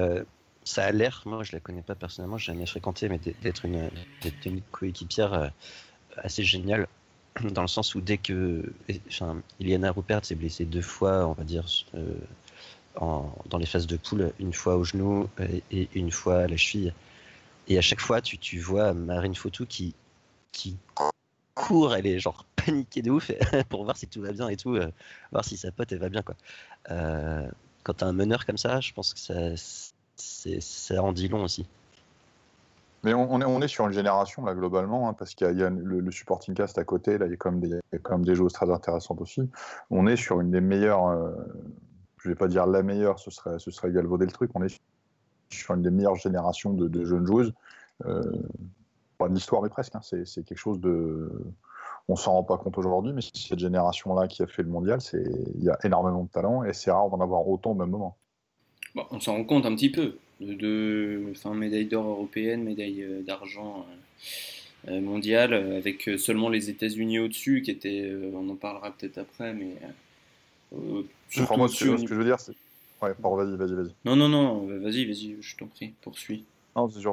ça 0.63 0.85
a 0.85 0.91
l'air, 0.91 1.23
moi 1.25 1.43
je 1.43 1.53
la 1.53 1.59
connais 1.59 1.81
pas 1.83 1.95
personnellement, 1.95 2.37
j'ai 2.37 2.53
jamais 2.53 2.65
fréquenté, 2.65 3.09
mais 3.09 3.19
d'être 3.19 3.65
une, 3.65 3.89
une 4.45 4.61
coéquipière 4.71 5.33
euh, 5.33 5.47
assez 6.17 6.43
géniale, 6.43 6.87
dans 7.51 7.61
le 7.61 7.67
sens 7.67 7.95
où 7.95 8.01
dès 8.01 8.17
que. 8.17 8.71
Enfin, 9.07 9.41
Iliana 9.59 9.91
Rupert 9.91 10.25
s'est 10.25 10.35
blessée 10.35 10.65
deux 10.65 10.81
fois, 10.81 11.27
on 11.27 11.33
va 11.33 11.43
dire, 11.43 11.65
euh, 11.95 12.13
en, 12.95 13.31
dans 13.49 13.57
les 13.57 13.65
phases 13.65 13.87
de 13.87 13.97
poule, 13.97 14.31
une 14.39 14.53
fois 14.53 14.75
au 14.75 14.83
genou 14.83 15.29
et 15.71 15.89
une 15.93 16.11
fois 16.11 16.39
à 16.41 16.47
la 16.47 16.57
cheville. 16.57 16.93
Et 17.67 17.77
à 17.77 17.81
chaque 17.81 17.99
fois, 17.99 18.21
tu, 18.21 18.37
tu 18.37 18.59
vois 18.59 18.93
Marine 18.93 19.35
Fautou 19.35 19.65
qui, 19.65 19.93
qui 20.51 20.77
court, 21.53 21.95
elle 21.95 22.07
est 22.07 22.19
genre 22.19 22.45
paniquée 22.55 23.01
de 23.01 23.11
ouf 23.11 23.31
pour 23.69 23.83
voir 23.83 23.97
si 23.97 24.07
tout 24.07 24.21
va 24.21 24.31
bien 24.31 24.47
et 24.49 24.57
tout, 24.57 24.75
euh, 24.75 24.91
voir 25.31 25.43
si 25.43 25.57
sa 25.57 25.71
pote 25.71 25.91
elle 25.91 25.99
va 25.99 26.09
bien 26.09 26.21
quoi. 26.21 26.35
Euh, 26.91 27.49
quand 27.83 27.95
t'as 27.95 28.05
un 28.05 28.13
meneur 28.13 28.45
comme 28.45 28.57
ça, 28.57 28.79
je 28.79 28.93
pense 28.93 29.13
que 29.13 29.19
ça, 29.19 29.33
ça 30.15 31.03
en 31.03 31.13
dit 31.13 31.27
long 31.27 31.43
aussi. 31.43 31.65
Mais 33.03 33.13
on, 33.13 33.61
est, 33.61 33.67
sur 33.67 33.85
une 33.85 33.93
génération 33.93 34.43
là 34.43 34.53
globalement, 34.53 35.07
hein, 35.07 35.13
parce 35.13 35.35
qu'il 35.35 35.47
y 35.57 35.63
a, 35.63 35.69
le, 35.69 36.11
supporting 36.11 36.55
cast 36.55 36.77
à 36.77 36.83
côté, 36.83 37.17
là 37.17 37.27
il 37.27 37.31
y 37.31 37.33
a 37.33 37.37
quand 37.37 37.51
même 37.51 38.25
des, 38.25 38.35
choses 38.35 38.53
très 38.53 38.69
intéressantes 38.69 39.21
aussi. 39.21 39.49
On 39.91 40.07
est 40.07 40.15
sur 40.15 40.41
une 40.41 40.51
des 40.51 40.61
meilleures, 40.61 41.07
euh, 41.07 41.31
je 42.17 42.29
vais 42.29 42.35
pas 42.35 42.47
dire 42.47 42.65
la 42.65 42.81
meilleure, 42.81 43.19
ce 43.19 43.29
serait, 43.29 43.59
ce 43.59 43.71
serait 43.71 43.91
galvauder 43.91 44.25
le 44.25 44.31
truc, 44.31 44.51
on 44.55 44.63
est 44.63 44.79
sur 45.49 45.75
une 45.75 45.83
des 45.83 45.91
meilleures 45.91 46.15
générations 46.15 46.73
de, 46.73 47.05
jeunes 47.05 47.25
joueuses. 47.25 47.53
Euh, 48.05 48.23
pas 49.17 49.29
de 49.29 49.33
l'histoire, 49.33 49.61
mais 49.61 49.69
presque. 49.69 49.95
Hein. 49.95 50.01
c'est 50.01 50.43
quelque 50.43 50.57
chose 50.57 50.79
de. 50.79 51.31
On 52.09 52.15
s'en 52.15 52.33
rend 52.33 52.43
pas 52.43 52.57
compte 52.57 52.77
aujourd'hui, 52.77 53.11
mais 53.13 53.21
cette 53.21 53.59
génération-là 53.59 54.27
qui 54.27 54.41
a 54.41 54.47
fait 54.47 54.63
le 54.63 54.69
mondial, 54.69 54.99
il 55.13 55.63
y 55.63 55.69
a 55.69 55.77
énormément 55.83 56.23
de 56.23 56.29
talent 56.29 56.63
et 56.63 56.73
c'est 56.73 56.91
rare 56.91 57.09
d'en 57.09 57.19
avoir 57.19 57.47
autant 57.47 57.71
au 57.71 57.75
même 57.75 57.89
moment. 57.89 58.15
Bon, 58.95 59.05
on 59.11 59.19
s'en 59.19 59.33
rend 59.33 59.43
compte 59.43 59.65
un 59.65 59.75
petit 59.75 59.91
peu. 59.91 60.17
De, 60.39 60.53
de 60.53 61.23
enfin, 61.31 61.53
médaille 61.53 61.85
d'or 61.85 62.05
européenne, 62.05 62.63
médaille 62.63 63.03
euh, 63.03 63.21
d'argent 63.21 63.85
euh, 64.87 64.91
euh, 64.91 65.01
mondiale, 65.01 65.53
avec 65.53 66.09
seulement 66.17 66.49
les 66.49 66.69
États-Unis 66.69 67.19
au-dessus, 67.19 67.61
qui 67.61 67.71
étaient. 67.71 68.11
on 68.33 68.49
en 68.49 68.55
parlera 68.55 68.91
peut-être 68.91 69.17
après, 69.17 69.53
mais. 69.53 69.75
moi, 70.71 71.67
ce, 71.67 71.83
que, 71.83 72.07
je 72.07 72.15
veux 72.15 72.25
dire, 72.25 72.39
c'est. 72.39 72.53
Ouais, 73.01 73.13
vas-y, 73.19 73.55
vas-y, 73.55 73.73
vas-y. 73.73 73.93
Non, 74.05 74.15
non, 74.15 74.29
non, 74.29 74.65
vas-y, 74.65 75.05
vas-y, 75.05 75.37
je 75.39 75.55
t'en 75.55 75.67
prie, 75.67 75.93
poursuis 76.01 76.45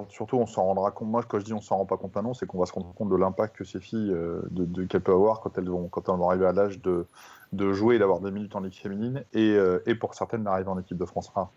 surtout, 0.09 0.37
on 0.37 0.47
s'en 0.47 0.65
rendra 0.65 0.91
compte. 0.91 1.09
Moi, 1.09 1.23
quand 1.23 1.39
je 1.39 1.45
dis 1.45 1.53
on 1.53 1.61
s'en 1.61 1.79
rend 1.79 1.87
pas 1.87 1.97
compte 1.97 2.15
maintenant, 2.15 2.35
c'est 2.35 2.47
qu'on 2.47 2.59
va 2.59 2.67
se 2.67 2.73
rendre 2.73 2.93
compte 2.95 3.09
de 3.09 3.17
l'impact 3.17 3.57
que 3.57 3.65
ces 3.65 3.81
filles, 3.81 4.13
euh, 4.13 4.43
de, 4.51 4.85
qu'elles 4.85 5.01
peuvent 5.01 5.15
avoir 5.15 5.41
quand 5.41 5.57
elles 5.57 5.69
vont, 5.69 5.89
quand 5.89 6.09
elles 6.09 6.19
vont 6.19 6.29
arriver 6.29 6.47
à 6.47 6.53
l'âge 6.53 6.81
de, 6.83 7.07
de 7.53 7.73
jouer, 7.73 7.99
d'avoir 7.99 8.21
des 8.21 8.31
minutes 8.31 8.55
en 8.57 8.61
ligue 8.61 8.75
féminine, 8.75 9.25
et, 9.33 9.53
euh, 9.55 9.79
et 9.87 9.95
pour 9.95 10.15
certaines 10.15 10.45
d'arriver 10.45 10.69
en 10.69 10.79
équipe 10.79 10.99
de 10.99 11.05
France 11.05 11.29
rare. 11.29 11.51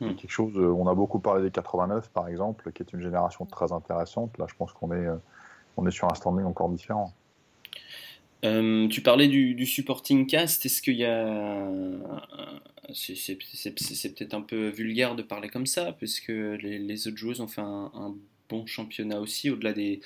Hmm. 0.00 0.14
Quelque 0.14 0.30
chose. 0.30 0.56
Euh, 0.56 0.72
on 0.72 0.86
a 0.86 0.94
beaucoup 0.94 1.18
parlé 1.18 1.42
des 1.42 1.50
89, 1.50 2.10
par 2.10 2.28
exemple, 2.28 2.70
qui 2.72 2.82
est 2.82 2.92
une 2.92 3.00
génération 3.00 3.46
très 3.46 3.72
intéressante. 3.72 4.36
Là, 4.38 4.46
je 4.48 4.54
pense 4.54 4.72
qu'on 4.72 4.92
est, 4.92 5.06
on 5.76 5.86
est 5.86 5.90
sur 5.90 6.10
un 6.10 6.14
standing 6.14 6.44
encore 6.44 6.68
différent. 6.68 7.12
Euh, 8.44 8.88
tu 8.88 9.00
parlais 9.00 9.28
du, 9.28 9.66
supporting 9.66 10.26
cast. 10.26 10.66
Est-ce 10.66 10.82
qu'il 10.82 10.96
y 10.96 11.04
a. 11.04 11.68
C'est 12.92 14.14
peut-être 14.14 14.34
un 14.34 14.42
peu 14.42 14.68
vulgaire 14.68 15.16
de 15.16 15.22
parler 15.22 15.48
comme 15.48 15.66
ça, 15.66 15.92
puisque 15.92 16.28
les, 16.28 17.08
autres 17.08 17.16
joueuses 17.16 17.40
ont 17.40 17.48
fait 17.48 17.62
un, 17.62 18.14
bon 18.48 18.66
championnat 18.66 19.20
aussi, 19.20 19.50
au-delà 19.50 19.72
des, 19.72 20.00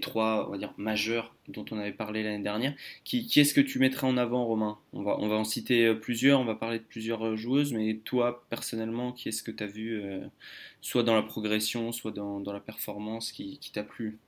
trois, 0.00 0.46
on 0.48 0.52
va 0.52 0.58
dire, 0.58 0.72
majeurs 0.76 1.34
dont 1.48 1.64
on 1.70 1.78
avait 1.78 1.92
parlé 1.92 2.22
l'année 2.22 2.42
dernière. 2.42 2.74
Qui, 3.04 3.28
est-ce 3.36 3.54
que 3.54 3.60
tu 3.60 3.78
mettrais 3.78 4.06
en 4.06 4.16
avant, 4.16 4.44
Romain? 4.44 4.78
On 4.92 5.02
va, 5.02 5.16
on 5.18 5.28
va 5.28 5.36
en 5.36 5.44
citer 5.44 5.94
plusieurs, 5.94 6.40
on 6.40 6.44
va 6.44 6.54
parler 6.54 6.78
de 6.78 6.84
plusieurs 6.84 7.36
joueuses, 7.36 7.72
mais 7.72 8.00
toi, 8.04 8.44
personnellement, 8.50 9.12
qui 9.12 9.28
est-ce 9.28 9.42
que 9.42 9.50
tu 9.50 9.62
as 9.62 9.66
vu, 9.66 10.02
euh, 10.02 10.26
soit 10.80 11.02
dans 11.02 11.14
la 11.14 11.22
progression, 11.22 11.92
soit 11.92 12.12
dans, 12.12 12.40
la 12.40 12.60
performance, 12.60 13.32
qui 13.32 13.58
t'a 13.72 13.82
plu? 13.82 14.18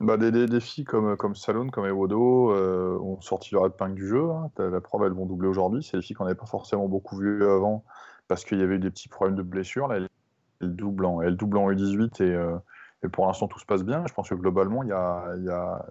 Bah, 0.00 0.16
des, 0.16 0.32
des, 0.32 0.46
défis 0.46 0.84
comme, 0.84 1.16
comme 1.16 1.34
Salon, 1.34 1.70
comme 1.70 1.86
Ewodo 1.86 2.50
euh, 2.50 2.98
ont 2.98 3.20
sorti 3.20 3.54
leur 3.54 3.66
épingle 3.66 3.94
du 3.94 4.06
jeu. 4.06 4.30
Hein. 4.30 4.50
La 4.58 4.80
preuve, 4.80 5.04
elles 5.04 5.12
vont 5.12 5.24
doubler 5.24 5.48
aujourd'hui. 5.48 5.82
C'est 5.82 5.96
des 5.96 6.02
filles 6.02 6.16
qu'on 6.16 6.24
n'avait 6.24 6.36
pas 6.36 6.46
forcément 6.46 6.88
beaucoup 6.88 7.16
vues 7.16 7.44
avant 7.44 7.84
parce 8.26 8.44
qu'il 8.44 8.58
y 8.58 8.62
avait 8.62 8.74
eu 8.76 8.80
des 8.80 8.90
petits 8.90 9.08
problèmes 9.08 9.36
de 9.36 9.42
blessures. 9.42 9.88
Là, 9.88 9.98
elles, 10.60 10.76
doublent 10.76 11.06
en, 11.06 11.22
elles 11.22 11.36
doublent 11.36 11.58
en 11.58 11.70
U18 11.70 12.22
et, 12.22 12.34
euh, 12.34 12.56
pour 13.08 13.26
l'instant, 13.26 13.48
tout 13.48 13.58
se 13.58 13.66
passe 13.66 13.82
bien. 13.82 14.04
Je 14.06 14.14
pense 14.14 14.28
que 14.28 14.34
globalement, 14.34 14.82
il 14.82 14.88
y 14.88 14.92
a, 14.92 15.34
il 15.36 15.44
y 15.44 15.50
a, 15.50 15.84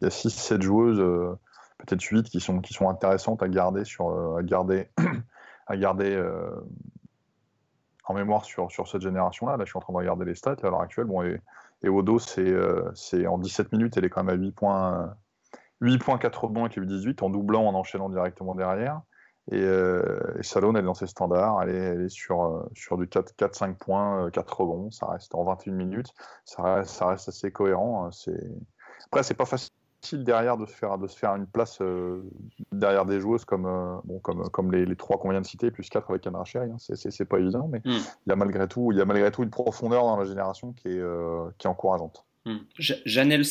il 0.00 0.04
y 0.04 0.06
a 0.06 0.10
6-7 0.10 0.62
joueuses, 0.62 1.00
euh, 1.00 1.34
peut-être 1.78 2.02
8, 2.02 2.28
qui 2.28 2.40
sont, 2.40 2.60
qui 2.60 2.74
sont 2.74 2.88
intéressantes 2.88 3.42
à 3.42 3.48
garder, 3.48 3.84
sur, 3.84 4.36
à 4.36 4.42
garder, 4.42 4.88
à 5.66 5.76
garder 5.76 6.16
en 8.08 8.14
mémoire 8.14 8.44
sur, 8.44 8.70
sur 8.72 8.88
cette 8.88 9.02
génération-là. 9.02 9.56
Là, 9.56 9.64
je 9.64 9.70
suis 9.70 9.76
en 9.76 9.80
train 9.80 9.92
de 9.92 9.98
regarder 9.98 10.24
les 10.24 10.34
stats 10.34 10.56
à 10.62 10.70
l'heure 10.70 10.80
actuelle. 10.80 11.04
Bon, 11.04 11.22
et, 11.22 11.88
Odo, 11.88 12.18
euh, 12.38 12.90
c'est 12.94 13.26
en 13.26 13.38
17 13.38 13.70
minutes, 13.72 13.96
elle 13.96 14.04
est 14.04 14.10
quand 14.10 14.24
même 14.24 14.34
à 14.34 14.42
8 14.42 14.52
points, 14.52 15.14
8 15.80 15.98
points 15.98 16.18
4 16.18 16.44
rebonds 16.44 16.64
avec 16.64 16.76
les 16.76 16.86
18 16.86 17.22
en 17.22 17.30
doublant, 17.30 17.66
en 17.66 17.74
enchaînant 17.74 18.08
directement 18.08 18.54
derrière. 18.54 19.02
Et, 19.50 19.60
euh, 19.60 20.42
Salone, 20.42 20.76
elle 20.76 20.82
est 20.82 20.86
dans 20.86 20.94
ses 20.94 21.06
standards, 21.06 21.62
elle 21.62 21.70
est, 21.70 21.78
elle 21.78 22.02
est 22.02 22.08
sur, 22.08 22.44
euh, 22.44 22.62
sur 22.74 22.98
du 22.98 23.06
4-5 23.06 23.76
points, 23.76 24.30
4 24.30 24.60
rebonds, 24.60 24.90
ça 24.90 25.06
reste 25.06 25.34
en 25.34 25.44
21 25.44 25.72
minutes, 25.72 26.12
ça 26.44 26.62
reste, 26.62 26.90
ça 26.90 27.06
reste 27.06 27.28
assez 27.28 27.50
cohérent. 27.50 28.06
Hein. 28.06 28.32
Après, 29.06 29.22
c'est 29.22 29.34
pas 29.34 29.46
facile 29.46 29.72
derrière 30.12 30.56
de 30.56 30.66
se 30.66 30.72
faire, 30.72 30.98
de 30.98 31.06
se 31.06 31.16
faire 31.16 31.34
une 31.34 31.46
place 31.46 31.80
euh, 31.80 32.22
derrière 32.72 33.04
des 33.04 33.20
joueuses 33.20 33.44
comme, 33.44 33.66
euh, 33.66 33.96
bon, 34.04 34.18
comme, 34.20 34.48
comme 34.50 34.72
les, 34.72 34.86
les 34.86 34.96
trois 34.96 35.18
qu'on 35.18 35.30
vient 35.30 35.40
de 35.40 35.46
citer, 35.46 35.70
plus 35.70 35.88
quatre 35.88 36.10
avec 36.10 36.26
Anne 36.26 36.36
Rachel. 36.36 36.70
Hein. 36.70 36.76
C'est 36.78 37.24
pas 37.24 37.38
évident, 37.38 37.68
mais 37.70 37.80
hmm. 37.80 37.98
il, 38.26 38.28
y 38.28 38.32
a 38.32 38.36
malgré 38.36 38.68
tout, 38.68 38.92
il 38.92 38.98
y 38.98 39.00
a 39.00 39.04
malgré 39.04 39.30
tout 39.30 39.42
une 39.42 39.50
profondeur 39.50 40.04
dans 40.04 40.16
la 40.16 40.24
génération 40.24 40.72
qui 40.72 40.88
est, 40.88 40.98
euh, 40.98 41.48
qui 41.58 41.66
est 41.66 41.70
encourageante. 41.70 42.24
Hmm. 42.44 42.58
Janelle 42.78 43.44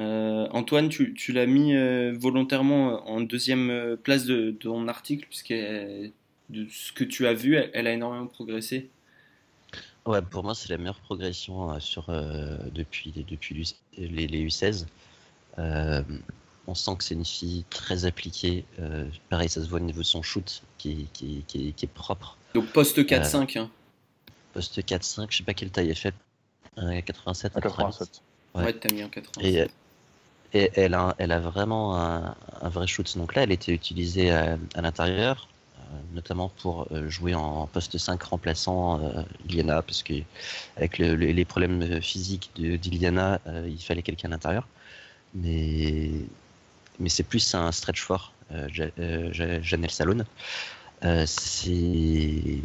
Salon, 0.00 0.48
Antoine, 0.52 0.88
tu, 0.88 1.14
tu 1.14 1.32
l'as 1.32 1.46
mis 1.46 1.74
volontairement 2.18 3.08
en 3.08 3.20
deuxième 3.20 3.96
place 4.02 4.24
de, 4.24 4.36
de 4.36 4.50
ton 4.52 4.88
article, 4.88 5.26
puisque 5.28 5.52
de 5.52 6.66
ce 6.70 6.92
que 6.92 7.04
tu 7.04 7.26
as 7.26 7.34
vu, 7.34 7.56
elle 7.56 7.86
a 7.86 7.92
énormément 7.92 8.26
progressé. 8.26 8.90
Ouais, 10.06 10.22
pour 10.22 10.42
moi, 10.44 10.54
c'est 10.54 10.70
la 10.70 10.78
meilleure 10.78 11.00
progression 11.00 11.72
euh, 11.72 11.78
sur, 11.78 12.08
euh, 12.08 12.56
depuis, 12.72 13.12
depuis 13.28 13.76
les, 13.96 14.26
les 14.26 14.46
U16. 14.46 14.86
Euh, 15.58 16.02
on 16.66 16.74
sent 16.74 16.92
que 16.98 17.04
c'est 17.04 17.14
une 17.14 17.24
fille 17.24 17.64
très 17.68 18.04
appliquée. 18.04 18.64
pareil, 19.28 19.48
ça 19.48 19.62
se 19.62 19.68
voit 19.68 19.80
au 19.80 19.82
niveau 19.82 20.00
de 20.00 20.06
son 20.06 20.22
shoot 20.22 20.62
qui, 20.78 21.08
qui, 21.12 21.44
qui, 21.46 21.72
qui 21.72 21.84
est 21.84 21.88
propre. 21.88 22.38
Donc 22.54 22.66
poste 22.72 22.98
4-5. 22.98 23.58
Hein. 23.58 23.70
Poste 24.52 24.78
4-5, 24.78 25.26
je 25.30 25.38
sais 25.38 25.44
pas 25.44 25.54
quelle 25.54 25.70
taille 25.70 25.90
elle 25.90 25.96
fait. 25.96 26.14
87 26.76 27.54
87. 27.60 28.22
Ouais, 28.54 28.72
t'as 28.72 28.94
mis 28.94 29.02
en 29.02 29.08
87. 29.08 29.44
Et, 29.44 29.70
elle, 30.52 30.94
a, 30.94 31.40
vraiment 31.40 31.96
un, 31.96 32.68
vrai 32.68 32.86
shoot. 32.86 33.16
Donc 33.16 33.34
là, 33.34 33.42
elle 33.42 33.52
était 33.52 33.72
utilisée 33.72 34.30
à, 34.30 34.58
à 34.74 34.80
l'intérieur. 34.82 35.48
Euh, 35.90 35.96
notamment 36.14 36.48
pour 36.48 36.86
euh, 36.92 37.08
jouer 37.08 37.34
en 37.34 37.66
poste 37.66 37.98
5 37.98 38.22
remplaçant 38.22 39.00
euh, 39.00 39.82
parce 39.82 40.02
que 40.02 40.14
avec 40.76 40.98
les 40.98 41.44
problèmes 41.44 42.00
physiques 42.00 42.50
d'Iliana, 42.54 43.40
il 43.66 43.82
fallait 43.82 44.02
quelqu'un 44.02 44.28
à 44.28 44.30
l'intérieur. 44.32 44.68
Mais, 45.34 46.10
c'est 47.06 47.22
plus 47.24 47.54
un 47.54 47.72
stretch 47.72 48.02
fort, 48.02 48.32
Janelle 48.70 49.90
Salon. 49.90 50.24
c'est 51.26 52.58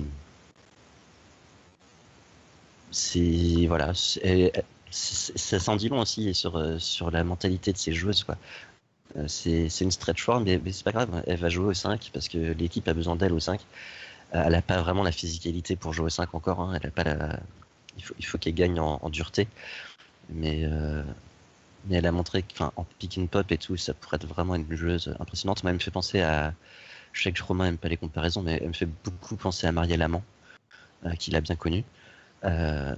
c'est 2.91 3.65
voilà, 3.67 3.93
ça 4.95 5.59
s'en 5.59 5.75
dit 5.75 5.89
long 5.89 5.99
aussi 5.99 6.33
sur 6.33 6.81
sur 6.81 7.11
la 7.11 7.23
mentalité 7.23 7.73
de 7.73 7.77
ces 7.77 7.93
joueuses 7.93 8.23
quoi. 8.23 8.37
C'est 9.27 9.81
une 9.81 9.91
stretch 9.91 10.21
form, 10.21 10.43
mais, 10.43 10.59
mais 10.63 10.73
c'est 10.73 10.83
pas 10.83 10.91
grave, 10.91 11.23
elle 11.25 11.39
va 11.39 11.47
jouer 11.47 11.67
au 11.67 11.73
5 11.73 12.09
parce 12.13 12.27
que 12.27 12.37
l'équipe 12.53 12.87
a 12.87 12.93
besoin 12.93 13.15
d'elle 13.15 13.33
au 13.33 13.39
5. 13.39 13.61
Elle 14.31 14.51
n'a 14.51 14.61
pas 14.61 14.81
vraiment 14.81 15.03
la 15.03 15.13
physicalité 15.13 15.77
pour 15.77 15.93
jouer 15.93 16.07
au 16.07 16.09
5 16.09 16.33
encore, 16.33 16.59
hein. 16.59 16.73
elle 16.75 16.87
a 16.87 16.91
pas 16.91 17.03
la... 17.05 17.39
il 18.19 18.25
faut, 18.25 18.37
qu'elle 18.37 18.55
gagne 18.55 18.79
en, 18.79 19.09
dureté. 19.09 19.47
Mais, 20.29 20.67
mais 21.87 21.97
elle 21.97 22.05
a 22.07 22.11
montré 22.11 22.43
qu'en 22.43 22.85
pick 22.99 23.17
and 23.17 23.27
pop 23.27 23.51
et 23.51 23.57
tout, 23.57 23.77
ça 23.77 23.93
pourrait 23.93 24.15
être 24.17 24.27
vraiment 24.27 24.55
une 24.55 24.75
joueuse 24.75 25.15
impressionnante. 25.19 25.63
Moi, 25.63 25.71
elle 25.71 25.75
me 25.75 25.81
fait 25.81 25.91
penser 25.91 26.21
à. 26.21 26.53
Je 27.13 27.23
sais 27.23 27.31
que 27.31 27.41
Romain 27.43 27.65
n'aime 27.65 27.77
pas 27.77 27.87
les 27.87 27.97
comparaisons, 27.97 28.41
mais 28.41 28.59
elle 28.61 28.69
me 28.69 28.73
fait 28.73 28.89
beaucoup 29.03 29.35
penser 29.37 29.67
à 29.67 29.71
Marielle 29.71 30.01
Amand, 30.01 30.23
euh, 31.05 31.13
qu'il 31.13 31.35
a 31.35 31.41
bien 31.41 31.55
connue. 31.55 31.83
Euh, 32.43 32.95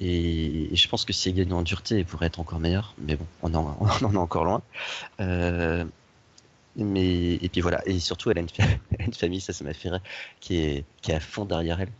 et, 0.00 0.70
je 0.74 0.88
pense 0.88 1.04
que 1.04 1.12
si 1.12 1.28
elle 1.28 1.34
gagne 1.34 1.52
en 1.52 1.62
dureté, 1.62 1.98
elle 1.98 2.04
pourrait 2.04 2.26
être 2.26 2.40
encore 2.40 2.60
meilleure. 2.60 2.94
Mais 2.98 3.16
bon, 3.16 3.26
on 3.42 3.54
en, 3.54 3.76
on 4.00 4.04
en 4.06 4.12
est 4.12 4.16
encore 4.16 4.44
loin. 4.44 4.62
Euh, 5.20 5.84
mais, 6.76 7.34
et 7.34 7.48
puis 7.48 7.60
voilà. 7.60 7.82
Et 7.86 7.98
surtout, 7.98 8.30
elle 8.32 8.38
a 8.38 8.42
une, 9.00 9.12
famille, 9.12 9.40
ça, 9.40 9.52
ça 9.52 9.64
m'a 9.64 9.74
fait 9.74 9.90
rire, 9.90 10.00
qui 10.40 10.58
est, 10.58 10.84
qui 11.02 11.10
est 11.10 11.14
à 11.14 11.20
fond 11.20 11.44
derrière 11.44 11.80
elle. 11.80 11.92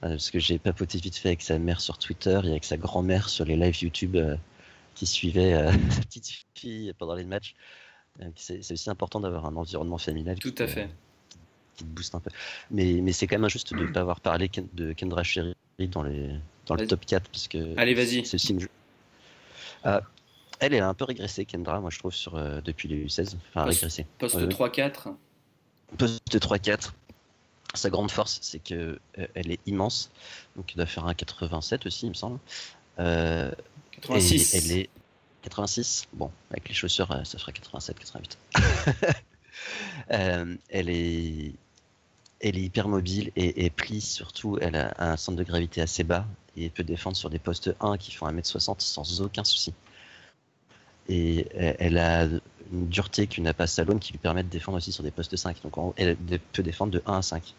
parce 0.00 0.30
que 0.30 0.38
j'ai 0.38 0.58
papoté 0.58 0.98
vite 0.98 1.16
fait 1.16 1.28
avec 1.28 1.42
sa 1.42 1.58
mère 1.58 1.80
sur 1.80 1.98
Twitter 1.98 2.40
et 2.44 2.50
avec 2.50 2.64
sa 2.64 2.76
grand-mère 2.76 3.28
sur 3.28 3.44
les 3.44 3.56
lives 3.56 3.82
YouTube 3.82 4.16
qui 5.00 5.06
suivait 5.06 5.54
euh, 5.54 5.72
sa 5.90 6.00
petite 6.02 6.44
fille 6.54 6.92
pendant 6.98 7.14
les 7.14 7.24
matchs. 7.24 7.54
Euh, 8.20 8.28
c'est 8.36 8.72
aussi 8.72 8.90
important 8.90 9.20
d'avoir 9.20 9.46
un 9.46 9.56
environnement 9.56 9.98
familial. 9.98 10.38
Tout 10.38 10.54
à 10.58 10.66
fait. 10.66 10.90
Qui, 11.76 11.84
te 11.84 11.84
booste 11.84 12.14
un 12.14 12.20
peu. 12.20 12.30
Mais, 12.70 13.00
mais 13.02 13.12
c'est 13.12 13.26
quand 13.26 13.36
même 13.36 13.44
injuste 13.44 13.72
de 13.72 13.82
ne 13.82 13.92
pas 13.92 14.00
avoir 14.00 14.20
parlé 14.20 14.50
de 14.74 14.92
Kendra 14.92 15.22
Sherry 15.22 15.54
dans, 15.90 16.02
les, 16.02 16.30
dans 16.76 16.82
le 16.82 16.86
top 16.86 17.04
4. 17.04 17.30
Parce 17.30 17.48
que 17.48 17.78
Allez, 17.78 17.94
vas-y. 17.94 18.22
Euh, 19.86 20.00
elle, 20.58 20.74
est 20.74 20.80
a 20.80 20.88
un 20.88 20.94
peu 20.94 21.04
régressé, 21.04 21.44
Kendra, 21.44 21.80
moi 21.80 21.90
je 21.90 21.98
trouve, 21.98 22.12
sur, 22.12 22.34
depuis 22.62 22.88
les 22.88 23.06
U16. 23.06 23.36
Enfin, 23.50 23.64
poste, 23.64 23.80
régressé. 23.80 24.06
Poste 24.18 24.38
3-4. 24.38 25.14
Poste 25.96 26.38
3-4. 26.38 26.90
Sa 27.74 27.88
grande 27.88 28.10
force, 28.10 28.40
c'est 28.42 28.58
que 28.58 28.98
elle 29.34 29.50
est 29.50 29.60
immense. 29.66 30.10
Donc, 30.56 30.72
il 30.72 30.76
doit 30.76 30.86
faire 30.86 31.06
un 31.06 31.14
87 31.14 31.86
aussi, 31.86 32.06
il 32.06 32.10
me 32.10 32.14
semble. 32.14 32.38
Euh, 32.98 33.50
86. 33.92 34.54
elle 34.54 34.72
est 34.78 34.90
86. 35.42 36.08
Bon, 36.12 36.30
avec 36.50 36.68
les 36.68 36.74
chaussures, 36.74 37.10
euh, 37.12 37.24
ça 37.24 37.38
ferait 37.38 37.52
87, 37.52 37.98
88. 37.98 38.38
euh, 40.12 40.56
elle 40.68 40.90
est 40.90 41.52
elle 42.42 42.56
est 42.56 42.62
hyper 42.62 42.88
mobile 42.88 43.32
et, 43.36 43.66
et 43.66 43.70
plie 43.70 44.00
surtout. 44.00 44.58
Elle 44.60 44.76
a 44.76 44.94
un 44.98 45.16
centre 45.16 45.36
de 45.36 45.44
gravité 45.44 45.82
assez 45.82 46.04
bas 46.04 46.26
et 46.56 46.70
peut 46.70 46.84
défendre 46.84 47.16
sur 47.16 47.30
des 47.30 47.38
postes 47.38 47.74
1 47.80 47.96
qui 47.96 48.12
font 48.12 48.28
1m60 48.28 48.80
sans 48.80 49.20
aucun 49.22 49.44
souci. 49.44 49.72
Et 51.08 51.48
elle 51.54 51.98
a 51.98 52.28
une 52.72 52.88
dureté 52.88 53.26
qu'une 53.26 53.44
n'a 53.44 53.54
pas 53.54 53.66
qui 53.66 54.12
lui 54.12 54.18
permet 54.18 54.42
de 54.42 54.48
défendre 54.48 54.78
aussi 54.78 54.92
sur 54.92 55.02
des 55.02 55.10
postes 55.10 55.36
5. 55.36 55.62
Donc 55.62 55.94
elle 55.96 56.16
peut 56.16 56.62
défendre 56.62 56.92
de 56.92 57.02
1 57.06 57.18
à 57.18 57.22
5. 57.22 57.54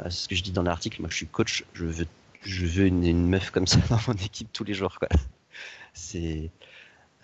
Euh, 0.00 0.02
c'est 0.04 0.10
ce 0.10 0.28
que 0.28 0.34
je 0.34 0.42
dis 0.42 0.50
dans 0.50 0.62
l'article. 0.62 1.00
Moi 1.00 1.10
je 1.10 1.16
suis 1.16 1.26
coach, 1.26 1.64
je 1.74 1.84
veux, 1.84 2.86
une, 2.86 3.28
meuf 3.28 3.50
comme 3.50 3.66
ça 3.66 3.78
dans 3.90 4.00
mon 4.08 4.14
équipe 4.14 4.52
tous 4.52 4.64
les 4.64 4.74
jours. 4.74 4.98
C'est 5.92 6.50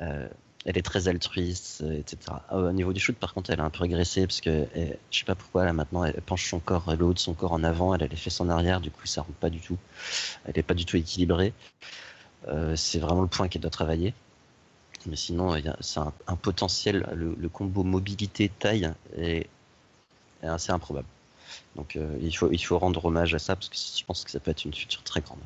euh, 0.00 0.28
elle 0.66 0.76
est 0.76 0.82
très 0.82 1.08
altruiste, 1.08 1.80
euh, 1.82 1.98
etc. 1.98 2.18
Ah, 2.48 2.58
au 2.58 2.72
niveau 2.72 2.92
du 2.92 3.00
shoot, 3.00 3.16
par 3.16 3.32
contre, 3.34 3.50
elle 3.50 3.60
a 3.60 3.64
un 3.64 3.70
peu 3.70 3.82
régressé 3.82 4.26
parce 4.26 4.40
que 4.40 4.66
je 5.10 5.18
sais 5.18 5.24
pas 5.24 5.34
pourquoi 5.34 5.64
là 5.64 5.72
maintenant 5.72 6.04
elle 6.04 6.20
penche 6.22 6.48
son 6.48 6.60
corps, 6.60 6.94
le 6.94 7.04
haut 7.04 7.14
de 7.14 7.18
son 7.18 7.34
corps 7.34 7.52
en 7.52 7.64
avant, 7.64 7.94
elle 7.94 8.02
a 8.02 8.06
les 8.06 8.16
fesses 8.16 8.40
en 8.40 8.48
arrière, 8.48 8.80
du 8.80 8.90
coup 8.90 9.06
ça 9.06 9.22
rentre 9.22 9.34
pas 9.34 9.50
du 9.50 9.60
tout. 9.60 9.78
Elle 10.44 10.58
est 10.58 10.62
pas 10.62 10.74
du 10.74 10.84
tout 10.84 10.96
équilibrée. 10.96 11.52
Euh, 12.48 12.76
c'est 12.76 12.98
vraiment 12.98 13.22
le 13.22 13.28
point 13.28 13.48
qu'elle 13.48 13.62
doit 13.62 13.70
travailler. 13.70 14.14
Mais 15.06 15.16
sinon, 15.16 15.56
c'est 15.80 16.00
un, 16.00 16.36
potentiel, 16.36 17.08
le, 17.14 17.48
combo 17.48 17.84
mobilité-taille 17.84 18.92
est, 19.16 19.48
assez 20.42 20.72
improbable. 20.72 21.06
Donc 21.74 21.98
il, 22.20 22.36
faut, 22.36 22.50
il 22.52 22.58
faut 22.58 22.78
rendre 22.78 23.02
hommage 23.06 23.34
à 23.34 23.38
ça 23.38 23.56
parce 23.56 23.70
que 23.70 23.76
je 23.76 24.04
pense 24.04 24.24
que 24.24 24.30
ça 24.30 24.40
peut 24.40 24.50
être 24.50 24.64
une 24.64 24.74
future 24.74 25.02
très 25.02 25.22
grande. 25.22 25.38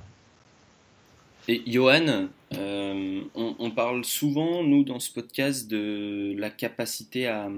Et 1.47 1.63
Johan, 1.67 2.29
euh, 2.55 3.21
on, 3.35 3.71
parle 3.71 4.05
souvent, 4.05 4.63
nous, 4.63 4.83
dans 4.83 4.99
ce 4.99 5.13
podcast, 5.13 5.69
de 5.69 6.35
la 6.39 6.49
capacité 6.49 7.27
à, 7.27 7.51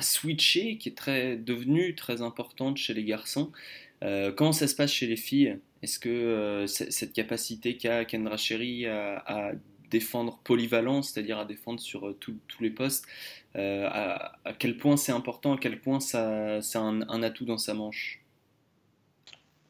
switcher, 0.00 0.78
qui 0.78 0.88
est 0.88 0.96
très, 0.96 1.36
devenue 1.36 1.94
très 1.94 2.22
importante 2.22 2.76
chez 2.76 2.92
les 2.92 3.04
garçons. 3.04 3.52
Euh, 4.02 4.32
comment 4.32 4.52
ça 4.52 4.66
se 4.66 4.74
passe 4.74 4.92
chez 4.92 5.06
les 5.06 5.16
filles? 5.16 5.58
Est-ce 5.82 6.00
que 6.00 6.08
euh, 6.08 6.66
cette 6.66 7.12
capacité 7.12 7.76
qu'a 7.76 8.04
Kendra 8.04 8.36
Sherry 8.36 8.86
à, 8.86 9.52
défendre 9.90 10.40
polyvalent, 10.44 11.02
c'est-à-dire 11.02 11.38
à 11.38 11.44
défendre 11.44 11.80
sur 11.80 12.14
tous 12.18 12.36
les 12.60 12.70
postes, 12.70 13.06
à, 13.54 14.32
quel 14.58 14.76
point 14.76 14.96
c'est 14.96 15.12
important, 15.12 15.54
à 15.54 15.58
quel 15.58 15.80
point 15.80 16.00
ça, 16.00 16.60
c'est 16.62 16.78
un 16.78 17.22
atout 17.22 17.44
dans 17.44 17.58
sa 17.58 17.74
manche? 17.74 18.19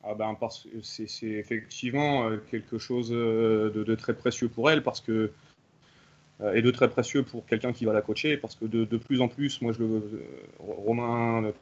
Ah 0.02 0.14
ben 0.14 0.36
c'est, 0.82 1.26
effectivement 1.26 2.28
euh, 2.28 2.38
quelque 2.50 2.78
chose 2.78 3.10
euh, 3.12 3.70
de, 3.70 3.94
très 3.94 4.14
précieux 4.14 4.48
pour 4.48 4.70
elle 4.70 4.82
parce 4.82 5.00
que 5.00 5.30
euh, 6.40 6.54
et 6.54 6.62
de 6.62 6.70
très 6.70 6.88
précieux 6.88 7.22
pour 7.22 7.44
quelqu'un 7.44 7.72
qui 7.72 7.84
va 7.84 7.92
la 7.92 8.00
coacher 8.00 8.38
parce 8.38 8.54
que 8.54 8.64
de, 8.64 8.96
plus 8.96 9.20
en 9.20 9.28
plus, 9.28 9.60
moi 9.60 9.72
je 9.72 9.80
le 9.80 10.02
Romain 10.58 11.52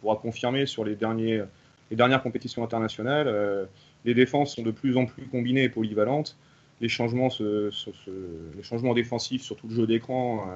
pourra 0.00 0.16
confirmer 0.16 0.66
sur 0.66 0.84
les 0.84 0.96
derniers 0.96 1.44
les 1.90 1.96
dernières 1.96 2.22
compétitions 2.22 2.64
internationales, 2.64 3.68
les 4.04 4.14
défenses 4.14 4.56
sont 4.56 4.62
de 4.62 4.70
plus 4.70 4.96
en 4.96 5.04
plus 5.06 5.26
combinées 5.26 5.64
et 5.64 5.68
polyvalentes. 5.68 6.36
Les 6.80 6.88
changements, 6.88 7.28
les 7.38 8.62
changements 8.62 8.94
défensifs, 8.94 9.42
surtout 9.42 9.68
le 9.68 9.74
jeu 9.74 9.86
d'écran, 9.86 10.48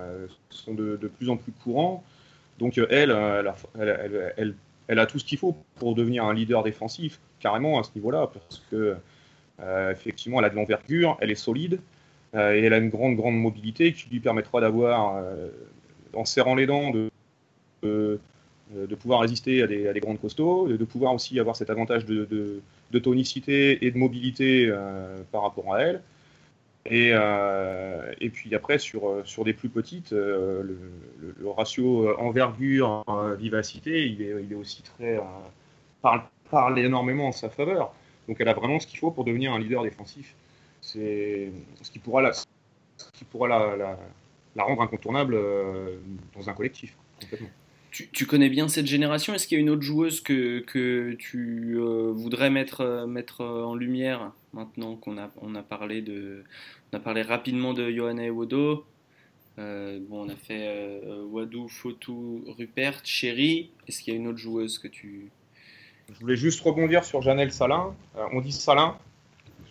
sont 0.48 0.74
de, 0.74 0.96
plus 1.18 1.28
en 1.28 1.36
plus 1.36 1.52
courants. 1.52 2.02
Donc 2.58 2.78
elle, 2.78 3.10
elle, 3.10 4.34
elle, 4.36 4.54
elle 4.88 4.98
a 4.98 5.06
tout 5.06 5.18
ce 5.18 5.24
qu'il 5.24 5.38
faut 5.38 5.54
pour 5.76 5.94
devenir 5.94 6.24
un 6.24 6.34
leader 6.34 6.62
défensif, 6.62 7.20
carrément 7.40 7.78
à 7.78 7.82
ce 7.82 7.90
niveau-là, 7.94 8.30
parce 8.32 8.62
que 8.70 8.96
euh, 9.60 9.90
effectivement, 9.90 10.38
elle 10.38 10.46
a 10.46 10.50
de 10.50 10.56
l'envergure, 10.56 11.16
elle 11.20 11.30
est 11.30 11.34
solide, 11.34 11.80
euh, 12.34 12.54
et 12.54 12.62
elle 12.62 12.72
a 12.72 12.78
une 12.78 12.90
grande, 12.90 13.16
grande 13.16 13.36
mobilité 13.36 13.92
qui 13.92 14.08
lui 14.10 14.20
permettra 14.20 14.60
d'avoir, 14.60 15.16
euh, 15.16 15.48
en 16.14 16.24
serrant 16.24 16.54
les 16.54 16.66
dents, 16.66 16.90
de, 16.90 17.10
de, 17.82 18.20
pouvoir 18.94 19.20
résister 19.20 19.62
à 19.62 19.66
des, 19.66 19.88
à 19.88 19.92
des, 19.92 20.00
grandes 20.00 20.20
costauds, 20.20 20.68
de 20.68 20.84
pouvoir 20.84 21.14
aussi 21.14 21.40
avoir 21.40 21.56
cet 21.56 21.70
avantage 21.70 22.04
de, 22.04 22.60
de 22.90 22.98
tonicité 22.98 23.84
et 23.84 23.90
de 23.90 23.98
mobilité 23.98 24.72
par 25.32 25.42
rapport 25.42 25.74
à 25.74 25.82
elle. 25.82 26.02
Et, 26.86 27.10
et, 28.20 28.30
puis 28.30 28.54
après, 28.54 28.78
sur, 28.78 29.22
sur 29.24 29.44
des 29.44 29.52
plus 29.52 29.68
petites, 29.68 30.12
le, 30.12 30.78
ratio 31.56 32.18
envergure-vivacité, 32.18 34.06
il 34.06 34.22
est, 34.22 34.34
il 34.42 34.52
est, 34.52 34.56
aussi 34.56 34.82
très. 34.82 35.18
parle, 36.02 36.22
parle 36.50 36.78
énormément 36.78 37.28
en 37.28 37.32
sa 37.32 37.48
faveur. 37.48 37.92
Donc 38.26 38.36
elle 38.40 38.48
a 38.48 38.54
vraiment 38.54 38.78
ce 38.80 38.86
qu'il 38.86 38.98
faut 38.98 39.10
pour 39.10 39.24
devenir 39.24 39.52
un 39.52 39.58
leader 39.58 39.82
défensif. 39.82 40.34
C'est 40.80 41.50
ce 41.82 41.90
qui 41.90 41.98
pourra 41.98 42.22
la, 42.22 43.96
rendre 44.56 44.82
incontournable 44.82 45.38
dans 46.36 46.48
un 46.48 46.52
collectif. 46.52 46.96
Tu, 47.90 48.26
connais 48.26 48.48
bien 48.48 48.68
cette 48.68 48.86
génération. 48.86 49.34
Est-ce 49.34 49.48
qu'il 49.48 49.56
y 49.56 49.58
a 49.58 49.62
une 49.62 49.70
autre 49.70 49.82
joueuse 49.82 50.20
que, 50.20 50.60
tu 51.18 51.78
voudrais 52.14 52.50
mettre, 52.50 53.06
mettre 53.06 53.44
en 53.44 53.74
lumière 53.74 54.32
maintenant 54.52 54.96
qu'on 54.96 55.18
a, 55.18 55.30
on 55.40 55.54
a 55.54 55.62
parlé 55.62 56.02
de, 56.02 56.44
on 56.92 56.96
a 56.96 57.00
parlé 57.00 57.22
rapidement 57.22 57.74
de 57.74 57.90
Johanna 57.90 58.24
Ewodo. 58.24 58.84
Euh, 59.58 59.98
bon, 60.00 60.26
on 60.26 60.28
a 60.28 60.36
fait 60.36 60.68
euh, 60.68 61.24
Wadou, 61.24 61.68
Fotou, 61.68 62.44
Rupert, 62.46 63.00
Chéri. 63.04 63.70
Est-ce 63.86 64.02
qu'il 64.02 64.14
y 64.14 64.16
a 64.16 64.20
une 64.20 64.28
autre 64.28 64.38
joueuse 64.38 64.78
que 64.78 64.88
tu. 64.88 65.30
Je 66.12 66.20
voulais 66.20 66.36
juste 66.36 66.60
rebondir 66.62 67.04
sur 67.04 67.22
Janelle 67.22 67.52
Salin. 67.52 67.94
Euh, 68.16 68.24
on 68.32 68.40
dit 68.40 68.52
Salin. 68.52 68.96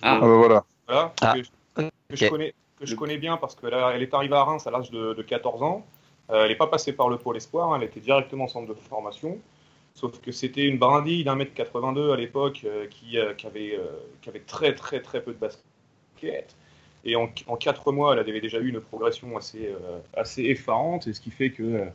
Ah, 0.02 0.16
ah 0.16 0.20
bah 0.20 0.28
voilà. 0.28 0.66
voilà 0.88 1.14
ah, 1.22 1.34
que, 1.34 2.16
je 2.16 2.30
connais, 2.30 2.54
que 2.80 2.86
je 2.86 2.96
connais 2.96 3.18
bien 3.18 3.38
parce 3.38 3.56
qu'elle 3.56 3.74
elle 3.74 4.04
est 4.04 4.14
arrivée 4.14 4.36
à 4.36 4.44
Reims 4.44 4.68
à 4.68 4.72
l'âge 4.72 4.92
de, 4.92 5.14
de, 5.14 5.22
14 5.24 5.64
ans. 5.64 5.86
elle 6.30 6.50
n'est 6.50 6.56
pas 6.56 6.68
passée 6.68 6.94
par 6.94 7.10
le 7.10 7.18
pôle 7.18 7.38
espoir, 7.38 7.74
hein, 7.74 7.78
elle 7.78 7.88
était 7.88 8.00
directement 8.00 8.44
en 8.44 8.48
centre 8.48 8.68
de 8.68 8.76
formation. 8.76 9.40
Sauf 9.98 10.22
que 10.22 10.32
c'était 10.32 10.66
une 10.66 10.78
brindille 10.78 11.24
d'un 11.24 11.36
mètre 11.36 11.56
82 11.56 12.12
à 12.12 12.18
l'époque 12.18 12.62
euh, 12.66 12.86
qui, 12.86 13.18
euh, 13.18 13.34
qui, 13.34 13.48
avait, 13.48 13.74
euh, 13.76 13.88
qui 14.22 14.30
avait 14.30 14.42
très 14.42 14.76
très 14.76 15.02
très 15.02 15.24
peu 15.24 15.34
de 15.34 15.40
basket. 15.40 16.56
Et 17.04 17.16
en, 17.16 17.32
en 17.48 17.56
quatre 17.56 17.92
mois, 17.92 18.14
elle 18.14 18.20
avait 18.20 18.40
déjà 18.40 18.60
eu 18.60 18.70
une 18.70 18.80
progression 18.80 19.36
assez, 19.36 19.74
assez 20.14 20.44
effarante. 20.44 21.08
Et 21.08 21.14
ce 21.14 21.22
qui 21.22 21.32
fait 21.32 21.50
que 21.52 21.88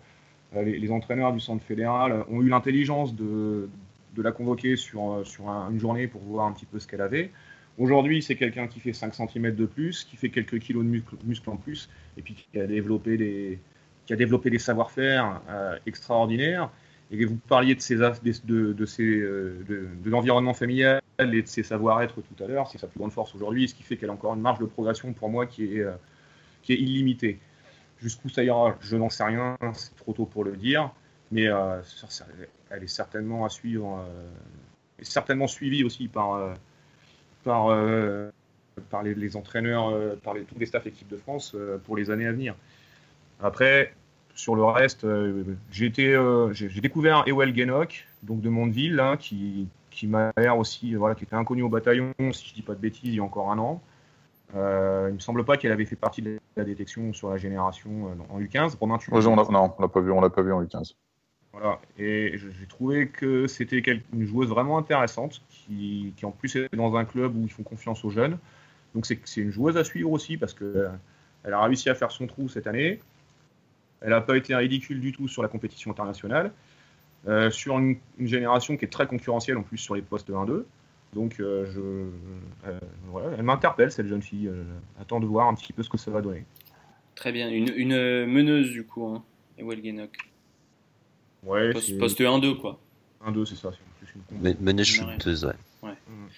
les, 0.54 0.90
entraîneurs 0.90 1.32
du 1.32 1.40
centre 1.40 1.62
fédéral 1.62 2.24
ont 2.30 2.40
eu 2.40 2.48
l'intelligence 2.48 3.14
de, 3.14 3.68
de, 4.14 4.22
la 4.22 4.32
convoquer 4.32 4.76
sur, 4.76 5.22
sur 5.24 5.48
une 5.48 5.78
journée 5.78 6.06
pour 6.06 6.20
voir 6.22 6.46
un 6.46 6.52
petit 6.52 6.66
peu 6.66 6.78
ce 6.78 6.86
qu'elle 6.86 7.00
avait. 7.00 7.30
Aujourd'hui, 7.78 8.22
c'est 8.22 8.36
quelqu'un 8.36 8.66
qui 8.66 8.80
fait 8.80 8.92
5 8.92 9.14
cm 9.14 9.54
de 9.54 9.66
plus, 9.66 10.04
qui 10.04 10.16
fait 10.16 10.28
quelques 10.28 10.58
kilos 10.58 10.84
de 10.84 10.88
muscles 10.88 11.16
muscle 11.24 11.48
en 11.50 11.56
plus, 11.56 11.88
et 12.18 12.22
puis 12.22 12.34
qui 12.34 12.60
a 12.60 12.66
développé 12.66 13.16
des, 13.16 13.58
qui 14.06 14.12
a 14.12 14.16
développé 14.16 14.50
des 14.50 14.58
savoir-faire 14.58 15.40
extraordinaires 15.86 16.70
Et 17.10 17.24
vous 17.24 17.36
parliez 17.36 17.74
de, 17.74 17.80
ces, 17.80 17.96
de, 17.96 18.12
de, 18.44 18.72
de, 18.72 19.88
de 20.04 20.10
l'environnement 20.10 20.54
familial 20.54 21.00
et 21.18 21.42
de 21.42 21.46
ses 21.46 21.62
savoir-être 21.62 22.20
tout 22.20 22.44
à 22.44 22.46
l'heure, 22.46 22.68
c'est 22.68 22.78
sa 22.78 22.88
plus 22.88 22.98
grande 22.98 23.12
force 23.12 23.34
aujourd'hui, 23.34 23.68
ce 23.68 23.74
qui 23.74 23.82
fait 23.82 23.96
qu'elle 23.96 24.10
a 24.10 24.12
encore 24.12 24.34
une 24.34 24.40
marge 24.40 24.58
de 24.58 24.66
progression 24.66 25.12
pour 25.12 25.30
moi 25.30 25.46
qui 25.46 25.78
est, 25.78 25.86
qui 26.62 26.72
est 26.72 26.76
illimitée. 26.76 27.38
Jusqu'où 28.00 28.28
ça 28.28 28.42
ira, 28.42 28.76
je 28.80 28.96
n'en 28.96 29.08
sais 29.08 29.24
rien, 29.24 29.56
c'est 29.74 29.94
trop 29.94 30.12
tôt 30.12 30.26
pour 30.26 30.44
le 30.44 30.56
dire, 30.56 30.90
mais 31.32 31.48
elle 32.70 32.82
est 32.82 32.86
certainement 32.86 33.44
à 33.44 33.48
suivre, 33.48 34.06
certainement 35.00 35.48
suivie 35.48 35.82
aussi 35.82 36.08
par, 36.08 36.54
par 38.90 39.02
les, 39.02 39.36
entraîneurs, 39.36 39.90
euh, 39.90 40.16
par 40.22 40.34
les, 40.34 40.42
tous 40.42 40.58
les 40.58 40.66
staffs 40.66 40.86
équipe 40.86 41.08
de 41.08 41.16
France 41.16 41.52
euh, 41.54 41.78
pour 41.78 41.96
les 41.96 42.10
années 42.10 42.26
à 42.26 42.32
venir. 42.32 42.54
Après, 43.40 43.92
sur 44.34 44.54
le 44.54 44.64
reste, 44.64 45.04
euh, 45.04 45.44
j'ai 45.70 45.90
découvert 46.80 47.24
Ewell 47.26 47.54
Genok, 47.56 48.06
donc 48.22 48.40
de 48.40 48.48
Mondeville, 48.48 49.00
hein, 49.00 49.16
qui, 49.16 49.68
m'a 50.04 50.32
l'air 50.36 50.58
aussi, 50.58 50.94
voilà, 50.94 51.14
qui 51.14 51.24
était 51.24 51.36
inconnu 51.36 51.62
au 51.62 51.68
bataillon, 51.68 52.12
si 52.32 52.48
je 52.48 52.54
dis 52.54 52.62
pas 52.62 52.74
de 52.74 52.80
bêtises, 52.80 53.04
il 53.04 53.14
y 53.14 53.20
a 53.20 53.24
encore 53.24 53.50
un 53.50 53.58
an. 53.58 53.82
Euh, 54.54 55.06
il 55.08 55.14
me 55.14 55.18
semble 55.18 55.44
pas 55.44 55.56
qu'elle 55.56 55.72
avait 55.72 55.86
fait 55.86 55.96
partie 55.96 56.20
de 56.20 56.38
la 56.56 56.64
détection 56.64 57.12
sur 57.12 57.30
la 57.30 57.38
génération 57.38 58.14
en 58.28 58.38
U15. 58.38 58.76
Romain, 58.78 58.98
tu 58.98 59.10
on 59.12 59.16
l'a 59.16 59.44
l'a 60.20 60.28
pas 60.28 60.42
vu 60.42 60.52
en 60.52 60.62
U15. 60.62 60.94
Voilà, 61.52 61.78
et 61.98 62.38
j'ai 62.38 62.66
trouvé 62.66 63.08
que 63.08 63.46
c'était 63.46 63.82
une 64.14 64.24
joueuse 64.24 64.48
vraiment 64.48 64.78
intéressante, 64.78 65.42
qui, 65.50 66.14
en 66.22 66.30
plus 66.30 66.56
est 66.56 66.74
dans 66.74 66.96
un 66.96 67.04
club 67.04 67.36
où 67.36 67.42
ils 67.42 67.52
font 67.52 67.62
confiance 67.62 68.04
aux 68.04 68.10
jeunes. 68.10 68.38
Donc 68.94 69.06
c'est 69.06 69.20
une 69.36 69.50
joueuse 69.50 69.76
à 69.76 69.84
suivre 69.84 70.10
aussi 70.10 70.36
parce 70.36 70.54
qu'elle 70.54 70.90
euh, 71.46 71.52
a 71.52 71.62
réussi 71.64 71.90
à 71.90 71.94
faire 71.94 72.10
son 72.10 72.26
trou 72.26 72.48
cette 72.48 72.66
année. 72.66 73.00
Elle 74.00 74.10
n'a 74.10 74.20
pas 74.20 74.36
été 74.36 74.54
ridicule 74.54 75.00
du 75.00 75.12
tout 75.12 75.28
sur 75.28 75.42
la 75.42 75.48
compétition 75.48 75.90
internationale. 75.90 76.52
Euh, 77.28 77.50
sur 77.50 77.78
une, 77.78 77.98
génération 78.18 78.76
qui 78.76 78.84
est 78.84 78.88
très 78.88 79.06
concurrentielle 79.06 79.56
en 79.56 79.62
plus 79.62 79.78
sur 79.78 79.94
les 79.94 80.02
postes 80.02 80.30
1-2. 80.30 80.64
Donc 81.14 81.38
euh, 81.40 82.10
elle 83.36 83.42
m'interpelle 83.42 83.92
cette 83.92 84.08
jeune 84.08 84.22
fille. 84.22 84.50
attends 85.00 85.20
de 85.20 85.26
voir 85.26 85.48
un 85.48 85.54
petit 85.54 85.74
peu 85.74 85.82
ce 85.82 85.90
que 85.90 85.98
ça 85.98 86.10
va 86.10 86.22
donner. 86.22 86.44
Très 87.14 87.30
bien, 87.30 87.50
une, 87.50 88.26
meneuse 88.26 88.70
du 88.70 88.84
coup, 88.84 89.06
hein, 89.06 89.22
Ewell. 89.58 89.80
Ouais, 91.42 91.72
poste, 91.72 92.20
1-2 92.20 92.56
quoi. 92.58 92.78
1-2 93.26 93.46
c'est 93.46 93.56
ça. 93.56 93.72
Meneuse 94.60 94.86
chuteuse, 94.86 95.44
ouais. 95.44 95.52
ouais. 95.82 95.96
Mm. 96.06 96.28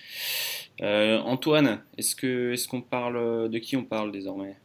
Euh, 0.82 1.20
Antoine, 1.20 1.80
est-ce 1.98 2.16
que 2.16 2.52
est-ce 2.52 2.66
qu'on 2.66 2.80
parle 2.80 3.48
de 3.50 3.59
qui 3.59 3.76
on 3.76 3.84
parle 3.84 4.11
désormais? 4.12 4.57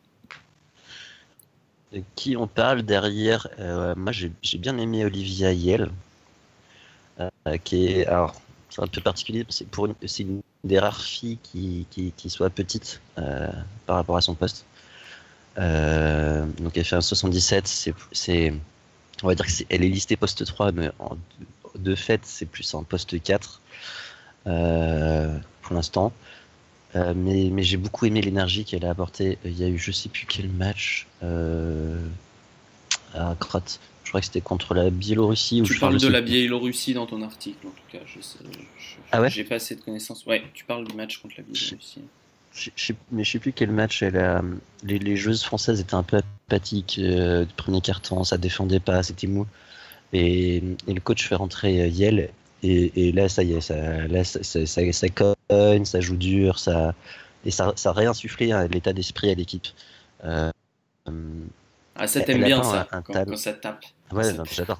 De 1.94 2.02
qui 2.16 2.36
on 2.36 2.48
parle 2.48 2.84
derrière 2.84 3.48
euh, 3.60 3.94
Moi, 3.96 4.12
j'ai 4.12 4.58
bien 4.58 4.78
aimé 4.78 5.06
Olivia 5.06 5.54
Yale, 5.54 5.92
euh, 7.20 7.30
qui 7.64 7.88
est 7.88 8.08
alors 8.08 8.40
c'est 8.70 8.82
un 8.82 8.88
peu 8.88 9.02
particulier. 9.02 9.46
C'est 9.50 9.68
pour 9.68 9.88
c'est 10.06 10.24
une 10.24 10.42
des 10.64 10.80
rares 10.80 11.02
filles 11.02 11.38
qui, 11.42 11.86
qui, 11.90 12.30
soit 12.30 12.50
petite 12.50 13.02
par 13.16 13.96
rapport 13.96 14.18
à 14.18 14.22
son 14.22 14.36
poste. 14.36 14.66
donc 15.56 16.76
elle 16.76 16.86
fait 16.86 16.96
un 16.96 17.02
77. 17.02 17.68
C'est 18.12 18.54
on 19.24 19.28
va 19.28 19.36
dire 19.36 19.46
que 19.46 19.52
elle 19.70 19.84
est 19.84 19.90
listée 19.90 20.16
poste 20.16 20.46
3, 20.46 20.72
mais 20.72 20.90
de 21.76 21.96
fait 21.96 22.22
c'est 22.24 22.46
plus 22.46 22.74
un 22.74 22.84
poste 22.84 23.22
4 23.22 23.62
pour 24.44 25.76
l'instant. 25.76 26.14
Euh, 26.96 27.14
mais, 27.16 27.50
mais 27.52 27.64
j'ai 27.64 27.78
beaucoup 27.78 28.06
aimé 28.06 28.22
l'énergie 28.22 28.66
qu'elle 28.66 28.86
a 28.86 28.90
apportée. 28.90 29.38
Il 29.46 29.58
y 29.58 29.64
a 29.64 29.68
eu 29.68 29.78
je 29.78 29.92
sais 29.92 30.10
plus 30.10 30.26
quel 30.26 30.50
match 30.50 31.06
euh, 31.22 32.00
à 33.14 33.36
Croate. 33.40 33.80
Je 34.04 34.10
crois 34.10 34.22
que 34.22 34.26
c'était 34.26 34.42
contre 34.42 34.74
la 34.74 34.90
Biélorussie. 34.90 35.62
Tu 35.64 35.78
parles 35.78 36.00
de 36.00 36.08
la 36.08 36.22
Biélorussie 36.22 36.96
dans 36.96 37.06
ton 37.06 37.22
article 37.22 37.68
en 37.68 37.70
tout 37.70 37.92
cas. 37.92 38.00
Je, 38.08 38.20
ah 39.12 39.22
ouais? 39.22 39.30
J'ai 39.30 39.44
pas 39.44 39.56
assez 39.56 39.76
de 39.76 39.82
connaissances. 39.82 40.26
Ouais, 40.26 40.44
tu 40.54 40.66
parles 40.66 40.88
du 40.88 40.96
match 40.96 41.20
contre 41.20 41.36
la 41.38 41.44
Biélorussie. 41.44 42.02
Je, 42.54 42.94
mais 43.12 43.24
je 43.24 43.32
sais 43.32 43.40
plus 43.40 43.54
quel 43.54 43.70
match. 43.70 44.02
Elle 44.02 44.18
a, 44.18 44.42
les, 44.84 44.98
les 44.98 45.16
joueuses 45.16 45.44
françaises 45.44 45.80
étaient 45.80 45.94
un 45.94 46.02
peu 46.02 46.18
apathiques. 46.50 47.00
Euh, 47.00 47.46
premier 47.58 47.82
carton, 47.82 48.24
ça 48.24 48.38
défendait 48.38 48.80
pas, 48.80 49.04
c'était 49.04 49.28
mou. 49.28 49.46
Et, 50.14 50.58
et, 50.88 50.94
le 50.94 51.00
coach 51.00 51.28
fait 51.28 51.36
rentrer 51.36 51.88
Yel 51.90 52.32
et, 52.64 53.12
là, 53.12 53.30
ça 53.30 53.44
y 53.44 53.54
est, 53.54 53.62
ça, 53.62 54.08
là, 54.08 54.24
ça, 54.24 54.44
ça, 54.44 54.66
ça, 54.66 55.08
cogne, 55.10 55.86
ça 55.86 56.02
joue 56.02 56.18
dur, 56.18 56.60
ça, 56.60 56.94
et 57.46 57.52
ça, 57.52 57.72
ça 57.76 57.92
a 57.92 57.94
réinsufflé 57.94 58.52
hein, 58.52 58.68
l'état 58.68 58.92
d'esprit 58.92 59.30
à 59.30 59.36
l'équipe. 59.36 59.68
Euh, 60.26 60.52
ah, 61.96 62.08
ça 62.08 62.22
t'aime 62.22 62.44
bien 62.44 62.64
ça, 62.64 62.88
quand, 62.92 63.38
ça 63.38 63.54
tape. 63.54 63.86
Ouais, 64.12 64.34
j'adore. 64.52 64.80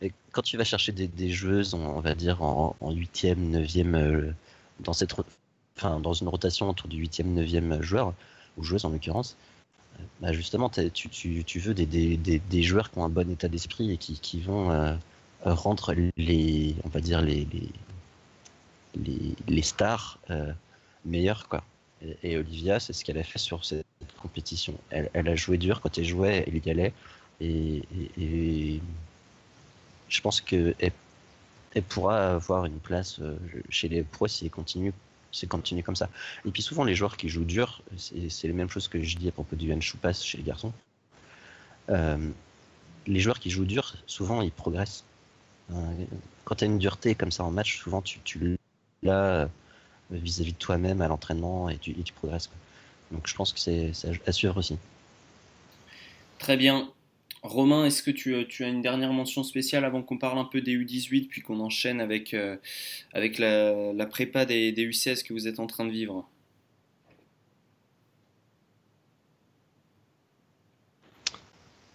Et 0.00 0.12
quand 0.32 0.42
tu 0.42 0.56
vas 0.56 0.64
chercher 0.64 0.92
des, 0.92 1.06
des 1.06 1.30
joueuses, 1.30 1.74
on, 1.74 2.00
va 2.00 2.14
dire 2.14 2.42
en, 2.42 2.74
8e, 2.82 3.36
9e, 3.36 3.94
euh, 3.94 4.32
dans, 4.80 4.92
cette, 4.92 5.14
enfin, 5.76 6.00
dans 6.00 6.12
une 6.12 6.28
rotation 6.28 6.68
autour 6.68 6.88
du 6.88 7.02
8e, 7.02 7.34
9e 7.34 7.80
joueur, 7.82 8.14
ou 8.56 8.64
joueuse 8.64 8.84
en 8.84 8.90
l'occurrence, 8.90 9.36
euh, 9.36 9.53
bah 10.20 10.32
justement, 10.32 10.68
tu, 10.70 10.90
tu, 10.90 11.58
veux 11.58 11.74
des, 11.74 11.86
des, 11.86 12.16
des, 12.16 12.62
joueurs 12.62 12.90
qui 12.90 12.98
ont 12.98 13.04
un 13.04 13.08
bon 13.08 13.30
état 13.30 13.48
d'esprit 13.48 13.92
et 13.92 13.96
qui, 13.96 14.18
qui 14.18 14.40
vont 14.40 14.98
rendre 15.44 15.94
les, 16.16 16.74
on 16.84 16.88
va 16.88 17.00
dire 17.00 17.20
les, 17.20 17.46
les, 18.96 19.34
les, 19.48 19.62
stars 19.62 20.18
euh, 20.30 20.52
meilleures 21.04 21.48
quoi. 21.48 21.64
Et, 22.22 22.36
Olivia, 22.36 22.80
c'est 22.80 22.92
ce 22.92 23.04
qu'elle 23.04 23.18
a 23.18 23.22
fait 23.22 23.38
sur 23.38 23.64
cette 23.64 23.86
compétition. 24.20 24.74
Elle, 24.90 25.08
elle, 25.14 25.28
a 25.28 25.36
joué 25.36 25.56
dur 25.56 25.80
quand 25.80 25.96
elle 25.96 26.04
jouait, 26.04 26.44
elle 26.46 26.66
y 26.66 26.70
allait. 26.70 26.92
Et, 27.40 28.80
je 30.08 30.20
pense 30.20 30.40
que 30.40 30.74
elle, 30.78 31.82
pourra 31.88 32.34
avoir 32.34 32.66
une 32.66 32.78
place 32.78 33.18
euh, 33.20 33.36
chez 33.68 33.88
les 33.88 34.02
pros 34.02 34.28
si 34.28 34.44
elle 34.44 34.50
continue, 34.50 34.92
c'est 35.34 35.46
continue 35.46 35.82
comme 35.82 35.96
ça. 35.96 36.08
Et 36.46 36.50
puis 36.50 36.62
souvent 36.62 36.84
les 36.84 36.94
joueurs 36.94 37.16
qui 37.16 37.28
jouent 37.28 37.44
dur, 37.44 37.82
c'est 37.98 38.46
les 38.46 38.52
mêmes 38.52 38.70
choses 38.70 38.88
que 38.88 39.02
je 39.02 39.16
dis 39.16 39.28
à 39.28 39.32
propos 39.32 39.56
du 39.56 39.80
Choupas 39.80 40.12
chez 40.12 40.38
les 40.38 40.44
garçons. 40.44 40.72
Euh, 41.90 42.30
les 43.06 43.20
joueurs 43.20 43.38
qui 43.38 43.50
jouent 43.50 43.66
dur, 43.66 43.94
souvent 44.06 44.40
ils 44.40 44.52
progressent. 44.52 45.04
Euh, 45.72 45.74
quand 46.44 46.56
tu 46.56 46.64
as 46.64 46.66
une 46.66 46.78
dureté 46.78 47.14
comme 47.14 47.32
ça 47.32 47.44
en 47.44 47.50
match, 47.50 47.78
souvent 47.78 48.00
tu, 48.00 48.20
tu 48.20 48.56
l'as 49.02 49.42
euh, 49.42 49.46
vis-à-vis 50.10 50.52
de 50.52 50.58
toi-même 50.58 51.02
à 51.02 51.08
l'entraînement 51.08 51.68
et 51.68 51.78
tu, 51.78 51.94
tu 51.94 52.12
progresses. 52.12 52.50
Donc 53.10 53.26
je 53.26 53.34
pense 53.34 53.52
que 53.52 53.58
c'est 53.58 53.92
à 54.26 54.32
suivre 54.32 54.56
aussi. 54.56 54.78
Très 56.38 56.56
bien. 56.56 56.93
Romain, 57.44 57.84
est-ce 57.84 58.02
que 58.02 58.10
tu, 58.10 58.34
as 58.34 58.68
une 58.68 58.80
dernière 58.80 59.12
mention 59.12 59.44
spéciale 59.44 59.84
avant 59.84 60.02
qu'on 60.02 60.16
parle 60.16 60.38
un 60.38 60.46
peu 60.46 60.62
des 60.62 60.74
U18 60.78 61.28
puis 61.28 61.42
qu'on 61.42 61.60
enchaîne 61.60 62.00
avec, 62.00 62.32
euh, 62.32 62.56
avec 63.12 63.38
la, 63.38 64.06
prépa 64.06 64.46
des, 64.46 64.72
des, 64.72 64.88
U16 64.88 65.22
que 65.24 65.34
vous 65.34 65.46
êtes 65.46 65.60
en 65.60 65.66
train 65.66 65.84
de 65.84 65.90
vivre? 65.90 66.26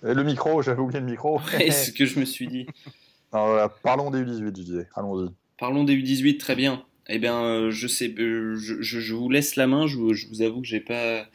Le 0.04 0.24
micro, 0.24 0.62
j'avais 0.62 0.82
oublié 0.82 1.00
le 1.00 1.08
micro. 1.08 1.42
C'est 1.58 1.72
ce 1.72 1.92
que 1.92 2.06
je 2.06 2.20
me 2.20 2.26
suis 2.26 2.48
dit. 2.48 2.68
parlons 3.32 4.12
des 4.12 4.22
U18, 4.22 4.52
Didier. 4.52 4.84
Allons-y. 4.94 5.32
Parlons 5.58 5.84
des 5.84 5.96
U18, 5.96 6.38
très 6.38 6.56
bien. 6.56 6.86
Eh 7.12 7.18
bien, 7.18 7.42
euh, 7.44 7.72
je 7.72 7.88
sais, 7.88 8.14
euh, 8.20 8.56
je, 8.56 9.14
vous 9.16 9.32
laisse 9.32 9.56
la 9.56 9.66
main. 9.66 9.88
Je, 9.88 9.98
vous 9.98 10.42
avoue 10.44 10.62
que 10.62 10.68
j'ai 10.68 10.80
pas, 10.80 11.26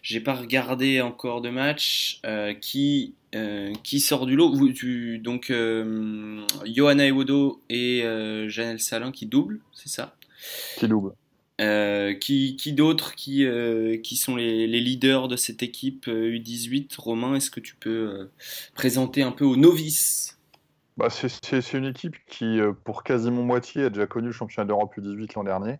j'ai 0.00 0.20
pas 0.20 0.34
regardé 0.34 1.00
encore 1.00 1.40
de 1.40 1.50
match. 1.50 2.20
Euh, 2.24 2.54
qui, 2.54 3.14
qui 3.82 4.00
sort 4.00 4.26
du 4.26 4.36
lot 4.36 4.54
Donc, 5.18 5.52
Johanna 6.64 7.06
Ewodo 7.06 7.62
et 7.68 8.02
Janelle 8.48 8.80
Salin 8.80 9.12
qui 9.12 9.26
doublent, 9.26 9.60
c'est 9.72 9.88
ça? 9.88 10.16
Qui 10.76 10.88
doublent. 10.88 11.14
qui, 12.20 12.56
qui 12.56 12.72
d'autres 12.72 13.14
qui, 13.14 13.46
qui 14.02 14.16
sont 14.16 14.36
les, 14.36 14.66
les, 14.66 14.80
leaders 14.80 15.28
de 15.28 15.36
cette 15.36 15.62
équipe 15.62 16.06
U18 16.06 16.98
Romain, 16.98 17.34
est-ce 17.34 17.50
que 17.50 17.60
tu 17.60 17.74
peux 17.76 18.30
présenter 18.74 19.22
un 19.22 19.32
peu 19.32 19.44
aux 19.44 19.56
novices? 19.56 20.36
Bah, 20.96 21.08
c'est 21.10 21.72
une 21.74 21.84
équipe 21.84 22.16
qui, 22.26 22.58
euh, 22.58 22.72
pour 22.72 23.02
quasiment 23.02 23.42
moitié, 23.42 23.84
a 23.84 23.90
déjà 23.90 24.06
connu 24.06 24.28
le 24.28 24.32
championnat 24.32 24.66
d'Europe 24.66 24.96
U18 24.96 25.34
l'an 25.36 25.44
dernier. 25.44 25.78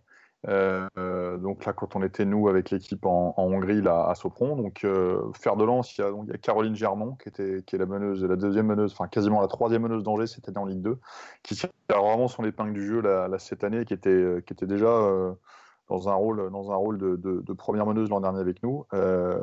Euh, 0.48 0.88
euh, 0.98 1.36
donc 1.38 1.64
là, 1.64 1.72
quand 1.72 1.96
on 1.96 2.02
était 2.02 2.24
nous 2.24 2.48
avec 2.48 2.70
l'équipe 2.70 3.04
en, 3.04 3.34
Hongrie, 3.36 3.82
là, 3.82 4.08
à 4.08 4.14
Sopron, 4.14 4.56
donc 4.56 4.84
euh, 4.84 5.20
fer 5.34 5.56
de 5.56 5.64
lance, 5.64 5.96
il 5.98 6.02
y, 6.02 6.04
a, 6.04 6.38
Caroline 6.38 6.76
Germont 6.76 7.16
qui 7.16 7.28
était 7.28 7.62
qui 7.66 7.74
est 7.76 7.78
la 7.78 7.86
meneuse, 7.86 8.24
la 8.24 8.36
deuxième 8.36 8.66
meneuse, 8.66 8.92
enfin 8.92 9.08
quasiment 9.08 9.40
la 9.40 9.48
troisième 9.48 9.82
meneuse 9.82 10.02
d'Angers 10.02 10.28
cette 10.28 10.48
année 10.48 10.58
en 10.58 10.66
Ligue 10.66 10.82
2, 10.82 10.98
qui 11.42 11.60
a 11.88 11.98
vraiment 11.98 12.28
son 12.28 12.44
épingle 12.44 12.74
du 12.74 12.86
jeu 12.86 13.02
cette 13.38 13.64
année, 13.64 13.84
qui 13.84 13.94
était 13.94 14.42
qui 14.46 14.52
était 14.52 14.66
déjà 14.66 14.88
dans 15.88 16.08
un 16.08 16.14
rôle, 16.14 16.50
dans 16.50 16.72
un 16.72 16.76
rôle 16.76 16.98
de, 16.98 17.52
première 17.52 17.86
meneuse 17.86 18.10
l'an 18.10 18.20
dernier 18.20 18.40
avec 18.40 18.62
nous. 18.62 18.86
Euh, 18.92 19.38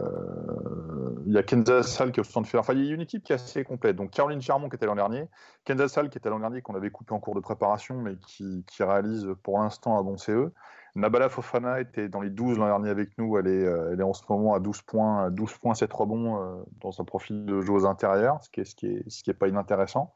il 1.25 1.33
y 1.33 1.37
a 1.37 1.43
Kenza 1.43 1.83
Sal 1.83 2.11
qui 2.11 2.19
est 2.19 2.21
au 2.21 2.41
de. 2.41 2.59
Enfin, 2.59 2.73
il 2.73 2.85
y 2.85 2.91
a 2.91 2.93
une 2.93 3.01
équipe 3.01 3.23
qui 3.23 3.31
est 3.31 3.35
assez 3.35 3.63
complète. 3.63 3.95
Donc 3.95 4.11
Caroline 4.11 4.41
Charmont 4.41 4.69
qui 4.69 4.75
était 4.75 4.85
l'an 4.85 4.95
dernier, 4.95 5.27
Kenza 5.63 5.87
Sal 5.87 6.09
qui 6.09 6.17
était 6.17 6.29
l'an 6.29 6.39
dernier 6.39 6.61
qu'on 6.61 6.75
avait 6.75 6.91
coupé 6.91 7.13
en 7.13 7.19
cours 7.19 7.35
de 7.35 7.39
préparation, 7.39 7.95
mais 8.01 8.17
qui, 8.17 8.63
réalise 8.79 9.29
pour 9.43 9.59
l'instant 9.59 9.97
un 9.97 10.03
bon 10.03 10.17
CE. 10.17 10.51
Nabala 10.95 11.29
Fofana 11.29 11.79
était 11.79 12.07
dans 12.07 12.21
les 12.21 12.29
12 12.29 12.59
l'an 12.59 12.67
dernier 12.67 12.89
avec 12.89 13.17
nous. 13.17 13.37
Elle 13.37 13.47
est, 13.47 13.65
euh, 13.65 13.91
elle 13.93 13.99
est 13.99 14.03
en 14.03 14.13
ce 14.13 14.23
moment 14.29 14.53
à 14.53 14.59
12 14.59 14.81
points, 14.81 15.31
12 15.31 15.57
points, 15.57 15.73
7 15.73 15.91
rebonds 15.91 16.37
euh, 16.37 16.63
dans 16.81 16.99
un 16.99 17.03
profil 17.03 17.45
de 17.45 17.61
joueuse 17.61 17.85
intérieure, 17.85 18.39
ce 18.43 18.49
qui 18.49 18.61
est, 18.61 18.65
ce 18.65 18.75
qui 18.75 18.87
est, 18.87 19.09
ce 19.09 19.31
pas 19.31 19.47
inintéressant. 19.47 20.13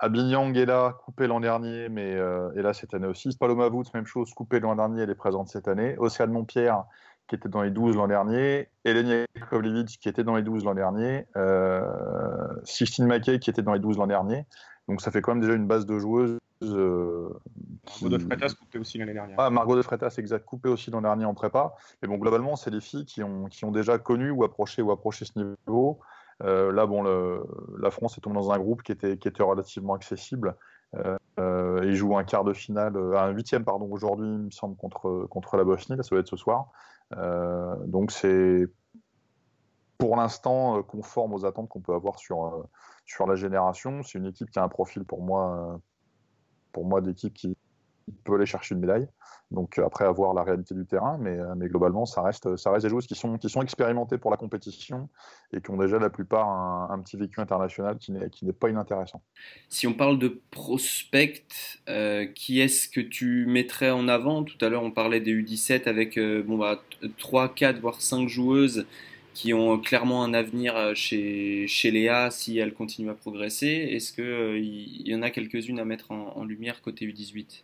Abinyang 0.00 0.56
est 0.56 0.66
là, 0.66 0.96
coupé 1.04 1.26
l'an 1.26 1.40
dernier, 1.40 1.88
mais 1.88 2.14
euh, 2.14 2.52
est 2.56 2.62
là 2.62 2.72
cette 2.72 2.94
année 2.94 3.06
aussi. 3.06 3.36
Paloma 3.36 3.68
Woods, 3.68 3.90
même 3.94 4.06
chose, 4.06 4.32
coupé 4.32 4.60
l'an 4.60 4.76
dernier, 4.76 5.02
elle 5.02 5.10
est 5.10 5.14
présente 5.14 5.48
cette 5.48 5.68
année. 5.68 5.96
Océane 5.98 6.30
Montpierre, 6.30 6.84
qui 7.26 7.34
était 7.34 7.48
dans 7.48 7.62
les 7.62 7.70
12 7.70 7.96
l'an 7.96 8.06
dernier. 8.06 8.68
Hélène 8.84 9.26
Yakovlevich, 9.34 9.98
qui 9.98 10.08
était 10.08 10.24
dans 10.24 10.36
les 10.36 10.42
12 10.42 10.64
l'an 10.64 10.74
dernier. 10.74 11.26
Euh, 11.36 11.82
Sistine 12.64 13.06
Mackey, 13.06 13.38
qui 13.38 13.50
était 13.50 13.62
dans 13.62 13.74
les 13.74 13.80
12 13.80 13.98
l'an 13.98 14.06
dernier. 14.06 14.46
Donc 14.88 15.02
ça 15.02 15.10
fait 15.10 15.20
quand 15.20 15.32
même 15.32 15.42
déjà 15.42 15.54
une 15.54 15.66
base 15.66 15.84
de 15.84 15.98
joueuses. 15.98 16.38
Euh, 16.62 17.28
Margot 18.00 18.16
de 18.16 18.22
Freitas 18.22 18.54
coupé 18.58 18.78
aussi 18.78 18.98
l'année 18.98 19.12
dernière. 19.12 19.38
Ah, 19.38 19.50
Margot 19.50 19.76
de 19.76 19.82
Freitas, 19.82 20.14
exact, 20.18 20.44
coupé 20.44 20.68
aussi 20.68 20.90
l'an 20.90 21.02
dernier 21.02 21.24
en 21.24 21.34
prépa. 21.34 21.74
Mais 22.02 22.08
bon, 22.08 22.16
globalement, 22.16 22.56
c'est 22.56 22.70
des 22.70 22.80
filles 22.80 23.04
qui 23.04 23.22
ont, 23.22 23.46
qui 23.46 23.64
ont 23.64 23.70
déjà 23.70 23.98
connu 23.98 24.30
ou 24.30 24.44
approché 24.44 24.80
ou 24.80 24.90
approché 24.90 25.24
ce 25.24 25.38
niveau. 25.38 26.00
Euh, 26.42 26.72
là, 26.72 26.86
bon, 26.86 27.02
la 27.78 27.90
France 27.90 28.16
est 28.16 28.20
tombée 28.20 28.36
dans 28.36 28.52
un 28.52 28.58
groupe 28.58 28.82
qui 28.82 28.92
était, 28.92 29.18
qui 29.18 29.28
était 29.28 29.42
relativement 29.42 29.94
accessible. 29.94 30.54
Euh, 31.38 31.82
et 31.82 31.94
joue 31.94 32.16
un 32.16 32.24
quart 32.24 32.44
de 32.44 32.52
finale, 32.52 32.96
euh, 32.96 33.16
un 33.16 33.30
huitième 33.30 33.64
pardon 33.64 33.88
aujourd'hui, 33.90 34.26
il 34.26 34.38
me 34.46 34.50
semble 34.50 34.76
contre 34.76 35.26
contre 35.30 35.56
la 35.56 35.64
Bosnie. 35.64 35.96
Là, 35.96 36.02
ça 36.02 36.14
va 36.14 36.20
être 36.20 36.28
ce 36.28 36.36
soir. 36.36 36.70
Euh, 37.16 37.76
donc 37.86 38.10
c'est 38.10 38.66
pour 39.98 40.16
l'instant 40.16 40.82
conforme 40.82 41.34
aux 41.34 41.44
attentes 41.44 41.68
qu'on 41.68 41.80
peut 41.80 41.94
avoir 41.94 42.18
sur 42.18 42.66
sur 43.04 43.26
la 43.26 43.34
génération. 43.34 44.02
C'est 44.02 44.18
une 44.18 44.26
équipe 44.26 44.50
qui 44.50 44.58
a 44.58 44.64
un 44.64 44.68
profil 44.68 45.04
pour 45.04 45.22
moi 45.22 45.78
pour 46.72 46.84
moi 46.84 47.00
d'équipe 47.00 47.34
qui 47.34 47.56
peut 48.24 48.34
aller 48.34 48.46
chercher 48.46 48.74
une 48.74 48.80
médaille. 48.80 49.08
Donc 49.50 49.78
après 49.78 50.04
avoir 50.04 50.34
la 50.34 50.42
réalité 50.42 50.74
du 50.74 50.84
terrain, 50.84 51.16
mais, 51.18 51.38
euh, 51.38 51.54
globalement, 51.68 52.04
ça 52.04 52.20
reste, 52.20 52.56
ça 52.56 52.70
reste 52.70 52.84
des 52.84 52.90
joueuses 52.90 53.06
qui 53.06 53.14
sont, 53.14 53.38
expérimentées 53.62 54.18
pour 54.18 54.30
la 54.30 54.36
compétition 54.36 55.08
et 55.52 55.60
qui 55.62 55.70
ont 55.70 55.78
déjà 55.78 55.98
la 55.98 56.10
plupart 56.10 56.48
un, 56.90 56.98
petit 57.00 57.16
vécu 57.16 57.40
international 57.40 57.96
qui 57.98 58.12
n'est 58.12 58.52
pas 58.52 58.68
inintéressant. 58.68 59.22
Si 59.68 59.86
on 59.86 59.94
parle 59.94 60.18
de 60.18 60.40
prospect, 60.50 61.44
euh, 61.88 62.26
qui 62.26 62.60
est-ce 62.60 62.88
que 62.88 63.00
tu 63.00 63.46
mettrais 63.46 63.90
en 63.90 64.06
avant? 64.06 64.44
Tout 64.44 64.62
à 64.62 64.68
l'heure, 64.68 64.82
on 64.82 64.90
parlait 64.90 65.20
des 65.20 65.32
U17 65.32 65.88
avec 65.88 66.18
euh, 66.18 66.42
bon, 66.42 66.58
bah, 66.58 66.82
3, 67.16 67.54
4, 67.54 67.80
voire 67.80 68.00
5 68.02 68.28
joueuses 68.28 68.86
qui 69.32 69.54
ont 69.54 69.78
clairement 69.78 70.24
un 70.24 70.34
avenir 70.34 70.74
chez, 70.96 71.66
chez 71.68 71.90
Léa 71.92 72.30
si 72.30 72.58
elles 72.58 72.74
continuent 72.74 73.10
à 73.10 73.14
progresser. 73.14 73.66
Est-ce 73.66 74.12
qu'il 74.12 74.64
il 74.64 75.08
y 75.08 75.14
en 75.14 75.22
a 75.22 75.30
quelques-unes 75.30 75.78
à 75.78 75.84
mettre 75.84 76.10
en 76.10 76.44
lumière 76.44 76.82
côté 76.82 77.06
U18 77.06 77.62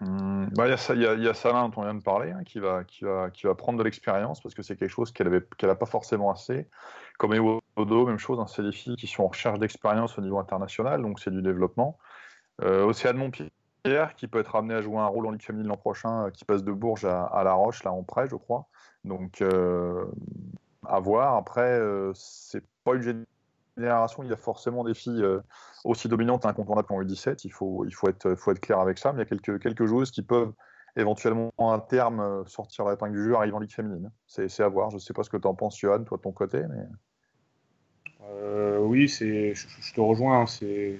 Hum, 0.00 0.48
bah, 0.54 0.68
il 0.68 1.00
y, 1.00 1.06
a, 1.06 1.14
y, 1.14 1.28
a 1.28 1.34
Salin 1.34 1.68
dont 1.68 1.80
on 1.80 1.84
vient 1.84 1.94
de 1.94 2.02
parler, 2.02 2.30
hein, 2.30 2.44
qui, 2.44 2.60
va, 2.60 2.84
qui, 2.84 3.04
va, 3.04 3.30
qui 3.30 3.46
va 3.46 3.54
prendre 3.54 3.78
de 3.78 3.84
l'expérience 3.84 4.40
parce 4.40 4.54
que 4.54 4.62
c'est 4.62 4.76
quelque 4.76 4.90
chose 4.90 5.10
qu'elle 5.12 5.42
n'a 5.62 5.74
pas 5.74 5.86
forcément 5.86 6.30
assez. 6.30 6.68
Comme 7.18 7.34
Ewodo, 7.34 8.06
même 8.06 8.18
chose, 8.18 8.38
hein, 8.38 8.46
c'est 8.46 8.62
des 8.62 8.72
filles 8.72 8.96
qui 8.96 9.08
sont 9.08 9.24
en 9.24 9.28
recherche 9.28 9.58
d'expérience 9.58 10.16
au 10.16 10.20
niveau 10.22 10.38
international, 10.38 11.02
donc 11.02 11.18
c'est 11.18 11.32
du 11.32 11.42
développement. 11.42 11.98
Euh, 12.62 12.84
Océane 12.84 13.16
Montpierre, 13.16 14.14
qui 14.16 14.28
peut 14.28 14.38
être 14.38 14.54
amené 14.54 14.74
à 14.74 14.82
jouer 14.82 14.98
un 14.98 15.06
rôle 15.06 15.26
en 15.26 15.30
Ligue 15.32 15.42
féminine 15.42 15.68
l'an 15.68 15.76
prochain, 15.76 16.26
euh, 16.26 16.30
qui 16.30 16.44
passe 16.44 16.62
de 16.62 16.72
Bourges 16.72 17.04
à, 17.04 17.42
La 17.44 17.54
Roche, 17.54 17.82
là 17.82 17.92
en 17.92 18.04
prêt, 18.04 18.28
je 18.30 18.36
crois. 18.36 18.68
Donc, 19.04 19.42
euh, 19.42 20.04
à 20.86 21.00
voir. 21.00 21.36
Après, 21.36 21.78
euh, 21.78 22.12
c'est 22.14 22.64
pas 22.84 22.94
une 22.94 23.24
il 23.78 24.28
y 24.28 24.32
a 24.32 24.36
forcément 24.36 24.84
des 24.84 24.94
filles 24.94 25.22
euh, 25.22 25.40
aussi 25.84 26.08
dominantes 26.08 26.44
et 26.44 26.48
incontournables 26.48 26.88
qu'en 26.88 27.00
U17. 27.00 27.40
Il 27.44 27.52
faut, 27.52 27.84
il 27.86 27.94
faut, 27.94 28.08
être, 28.08 28.34
faut 28.34 28.50
être 28.50 28.60
clair 28.60 28.80
avec 28.80 28.98
ça. 28.98 29.12
Mais 29.12 29.18
il 29.18 29.20
y 29.20 29.22
a 29.22 29.26
quelques, 29.26 29.62
quelques 29.62 29.86
joueuses 29.86 30.10
qui 30.10 30.22
peuvent 30.22 30.52
éventuellement 30.96 31.52
à 31.58 31.78
terme 31.88 32.44
sortir 32.46 32.84
la 32.84 32.94
épingle 32.94 33.16
du 33.16 33.24
jeu 33.24 33.36
arrivant 33.36 33.58
en 33.58 33.60
Ligue 33.60 33.72
féminine. 33.72 34.10
C'est 34.26 34.60
à 34.60 34.68
voir. 34.68 34.90
Je 34.90 34.96
ne 34.96 35.00
sais 35.00 35.12
pas 35.12 35.22
ce 35.22 35.30
que 35.30 35.36
tu 35.36 35.46
en 35.46 35.54
penses, 35.54 35.78
Johan, 35.78 36.02
toi 36.04 36.16
de 36.18 36.22
ton 36.22 36.32
côté. 36.32 36.62
Euh, 38.24 38.78
oui, 38.78 39.06
je, 39.06 39.54
je, 39.54 39.94
te 39.94 40.00
rejoins. 40.00 40.44
Il 40.60 40.98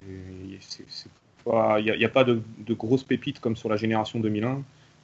n'y 1.47 2.05
a, 2.05 2.09
pas 2.09 2.24
de, 2.24 2.43
grosses 2.70 3.05
pépites 3.05 3.41
comme 3.41 3.57
sur 3.57 3.68
la 3.68 3.76
génération 3.76 4.20
2001, 4.20 4.62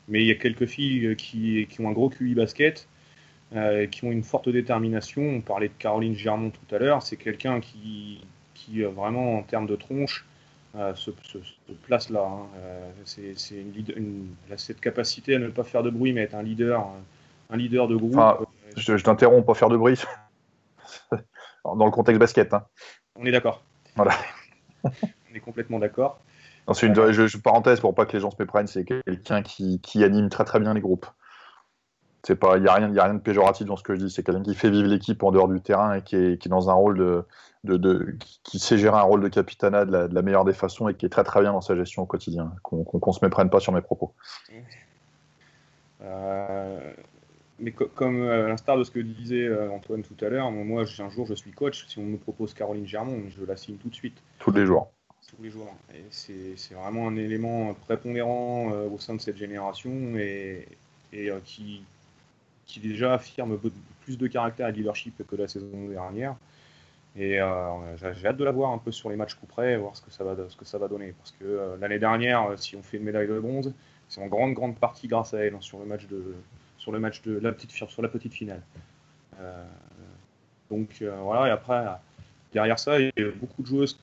mais 0.09 0.23
il 0.23 0.27
y 0.27 0.31
a 0.31 0.37
quelques 0.37 0.67
filles 0.67 1.17
qui, 1.17 1.67
qui 1.69 1.81
ont 1.81 1.89
un 1.89 1.93
gros 1.93 2.09
QI 2.09 2.35
basket 2.35 2.89
euh, 3.55 3.87
qui 3.87 4.05
ont 4.05 4.11
une 4.11 4.25
forte 4.25 4.49
détermination. 4.49 5.23
On 5.23 5.41
parlait 5.41 5.69
de 5.69 5.75
Caroline 5.79 6.15
Germont 6.15 6.51
tout 6.51 6.75
à 6.75 6.79
l'heure. 6.79 7.03
C'est 7.03 7.17
quelqu'un 7.17 7.61
qui, 7.61 8.25
qui, 8.55 8.83
euh, 8.83 8.89
vraiment, 8.89 9.39
en 9.39 9.43
termes 9.43 9.67
de 9.67 9.77
tronche, 9.77 10.27
euh, 10.77 10.95
se, 10.95 11.11
place 11.83 12.11
là. 12.11 12.23
Hein. 12.23 12.47
c'est 13.05 13.35
une, 13.55 14.35
elle 14.47 14.55
a 14.55 14.59
cette 14.59 14.81
capacité 14.81 15.37
à 15.37 15.39
ne 15.39 15.49
pas 15.49 15.63
faire 15.63 15.83
de 15.83 15.91
bruit, 15.91 16.13
mais 16.13 16.23
être 16.23 16.35
un 16.35 16.43
leader, 16.43 16.85
un 17.51 17.57
leader 17.57 17.87
de 17.87 17.97
groupe. 17.97 18.19
je, 18.77 18.97
je 18.97 19.05
t'interromps, 19.05 19.47
pas 19.47 19.55
faire 19.55 19.69
de 19.69 19.77
bruit. 19.77 20.03
Dans 21.65 21.85
le 21.85 21.91
contexte 21.91 22.19
basket. 22.19 22.53
Hein. 22.53 22.67
On 23.17 23.25
est 23.25 23.31
d'accord. 23.31 23.63
Voilà. 23.95 24.15
On 24.85 25.35
est 25.35 25.41
complètement 25.41 25.79
d'accord. 25.79 26.21
C'est 26.73 26.87
une 26.87 27.13
je, 27.13 27.37
parenthèse 27.37 27.81
pour 27.81 27.95
pas 27.95 28.07
que 28.07 28.13
les 28.13 28.21
gens 28.21 28.31
se 28.31 28.37
méprennent, 28.39 28.67
c'est 28.67 28.85
quelqu'un 28.85 29.43
qui, 29.43 29.81
qui, 29.81 30.03
anime 30.03 30.31
très 30.31 30.45
très 30.45 30.61
bien 30.61 30.73
les 30.73 30.81
groupes. 30.81 31.07
C'est 32.27 32.37
pas, 32.37 32.57
il 32.57 32.63
n'y 32.63 32.69
a, 32.69 32.75
rien, 32.75 32.91
y 32.91 32.99
a 32.99 33.05
rien 33.05 33.15
de 33.15 33.21
péjoratif 33.21 33.67
dans 33.67 33.77
ce 33.77 33.83
que 33.83 33.95
je 33.95 34.01
dis. 34.01 34.11
C'est 34.11 34.23
quelqu'un 34.23 34.43
qui 34.43 34.55
fait 34.55 34.71
vivre 34.71 34.89
l'équipe 34.89 35.23
en 35.23 35.31
dehors 35.31 35.47
du 35.47 35.61
terrain 35.61 35.95
et 35.95 36.03
qui 36.03 36.17
est, 36.17 36.41
qui 36.41 36.49
est 36.49 36.51
dans 36.51 36.71
un 36.71 36.73
rôle 36.73 36.97
de, 36.97 37.25
de, 37.65 37.77
de, 37.77 38.17
qui 38.43 38.59
sait 38.59 38.79
gérer 38.79 38.97
un 38.97 39.03
rôle 39.03 39.21
de 39.21 39.29
capitana 39.29 39.85
de 39.85 39.93
la, 39.93 40.09
de 40.09 40.15
la, 40.15 40.23
meilleure 40.23 40.47
des 40.47 40.55
façons 40.55 40.89
et 40.89 40.95
qui 40.95 41.05
est 41.05 41.11
très 41.11 41.25
très 41.25 41.43
bien 41.43 41.53
dans 41.53 41.61
sa 41.61 41.77
gestion 41.77 42.03
au 42.03 42.07
quotidien. 42.07 42.55
Qu'on 42.63 42.83
qu 42.83 43.13
se 43.13 43.23
méprenne 43.23 43.51
pas 43.51 43.61
sur 43.61 43.73
mes 43.73 43.83
propos. 43.83 44.15
Euh, 46.01 46.93
mais 47.59 47.73
co 47.73 47.87
comme 47.95 48.23
euh, 48.23 48.47
à 48.47 48.49
l'instar 48.49 48.79
de 48.79 48.85
ce 48.85 48.91
que 48.91 49.01
disait 49.01 49.47
euh, 49.47 49.71
Antoine 49.71 50.03
tout 50.03 50.23
à 50.25 50.29
l'heure, 50.31 50.51
moi 50.51 50.83
un 50.83 51.11
jour 51.11 51.27
je 51.27 51.35
suis 51.35 51.53
coach. 51.53 51.87
Si 51.89 51.99
on 51.99 52.05
me 52.05 52.17
propose 52.17 52.55
Caroline 52.55 52.87
Germont, 52.87 53.21
je 53.29 53.45
la 53.45 53.59
signe 53.59 53.77
tout 53.77 53.91
de 53.91 53.95
suite. 53.95 54.17
Tous 54.39 54.51
les 54.51 54.65
jours. 54.65 54.91
Tous 55.29 55.43
les 55.43 55.51
jours. 55.51 55.75
C'est 56.11 56.55
vraiment 56.75 57.09
un 57.09 57.17
élément 57.17 57.75
prépondérant 57.85 58.71
au 58.71 58.99
sein 58.99 59.15
de 59.15 59.21
cette 59.21 59.37
génération 59.37 59.91
et, 60.17 60.69
et 61.13 61.31
qui, 61.45 61.83
qui 62.67 62.81
déjà 62.81 63.15
affirme 63.15 63.59
plus 64.03 64.19
de 64.19 64.27
caractère 64.27 64.69
et 64.69 64.73
de 64.73 64.77
leadership 64.79 65.23
que 65.27 65.37
la 65.37 65.49
saison 65.49 65.89
dernière. 65.89 66.37
Et 67.17 67.41
euh, 67.41 67.97
j'ai 67.97 68.27
hâte 68.27 68.37
de 68.37 68.45
la 68.45 68.51
voir 68.51 68.73
un 68.73 68.79
peu 68.79 68.91
sur 68.91 69.09
les 69.09 69.17
matchs 69.17 69.35
coup 69.35 69.47
près, 69.47 69.77
voir 69.77 69.95
ce 69.97 70.03
que 70.03 70.11
ça 70.11 70.25
va, 70.25 70.37
ce 70.49 70.57
que 70.57 70.65
ça 70.65 70.79
va 70.79 70.89
donner. 70.89 71.15
Parce 71.19 71.31
que 71.33 71.45
euh, 71.45 71.77
l'année 71.81 72.01
dernière, 72.01 72.51
euh, 72.51 72.57
si 72.57 72.75
on 72.75 72.83
fait 72.83 72.97
une 72.97 73.05
médaille 73.05 73.29
de 73.29 73.39
bronze, 73.39 73.73
c'est 74.09 74.21
en 74.21 74.27
grande 74.27 74.55
grande 74.55 74.77
partie 74.77 75.07
grâce 75.07 75.33
à 75.33 75.39
elle 75.39 75.55
hein, 75.55 75.61
sur 75.61 75.79
le 75.79 75.87
match 75.87 76.07
de 76.09 76.35
sur 76.77 76.91
le 76.91 76.99
match 76.99 77.23
de 77.23 77.39
la 77.39 77.53
petite 77.53 77.71
sur 77.71 78.03
la 78.03 78.09
petite 78.09 78.35
finale. 78.35 78.63
donc 80.71 81.03
voilà. 81.23 81.49
Et 81.49 81.51
après, 81.51 81.85
derrière 82.53 82.79
ça, 82.79 82.99
il 82.99 83.13
y 83.17 83.23
a 83.23 83.31
beaucoup 83.31 83.63
de 83.63 83.67
joueuses 83.67 83.99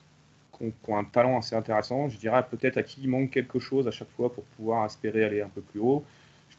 qui 0.53 0.64
ont, 0.64 0.72
qui 0.72 0.89
ont 0.89 0.97
un 0.97 1.03
talent 1.03 1.38
assez 1.38 1.55
intéressant. 1.55 2.07
Je 2.09 2.18
dirais 2.18 2.43
peut-être 2.49 2.78
à 2.78 2.84
qui 2.84 3.01
il 3.01 3.09
manque 3.09 3.30
quelque 3.30 3.59
chose 3.59 3.88
à 3.88 3.91
chaque 3.91 4.09
fois 4.12 4.34
pour 4.34 4.45
pouvoir 4.45 4.86
espérer 4.86 5.26
aller 5.26 5.41
un 5.41 5.49
peu 5.49 5.62
plus 5.62 5.80
haut. 5.80 6.05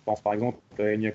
Je 0.03 0.07
pense 0.07 0.21
par 0.21 0.33
exemple 0.35 0.59
à 0.81 0.83
Enya 0.83 1.13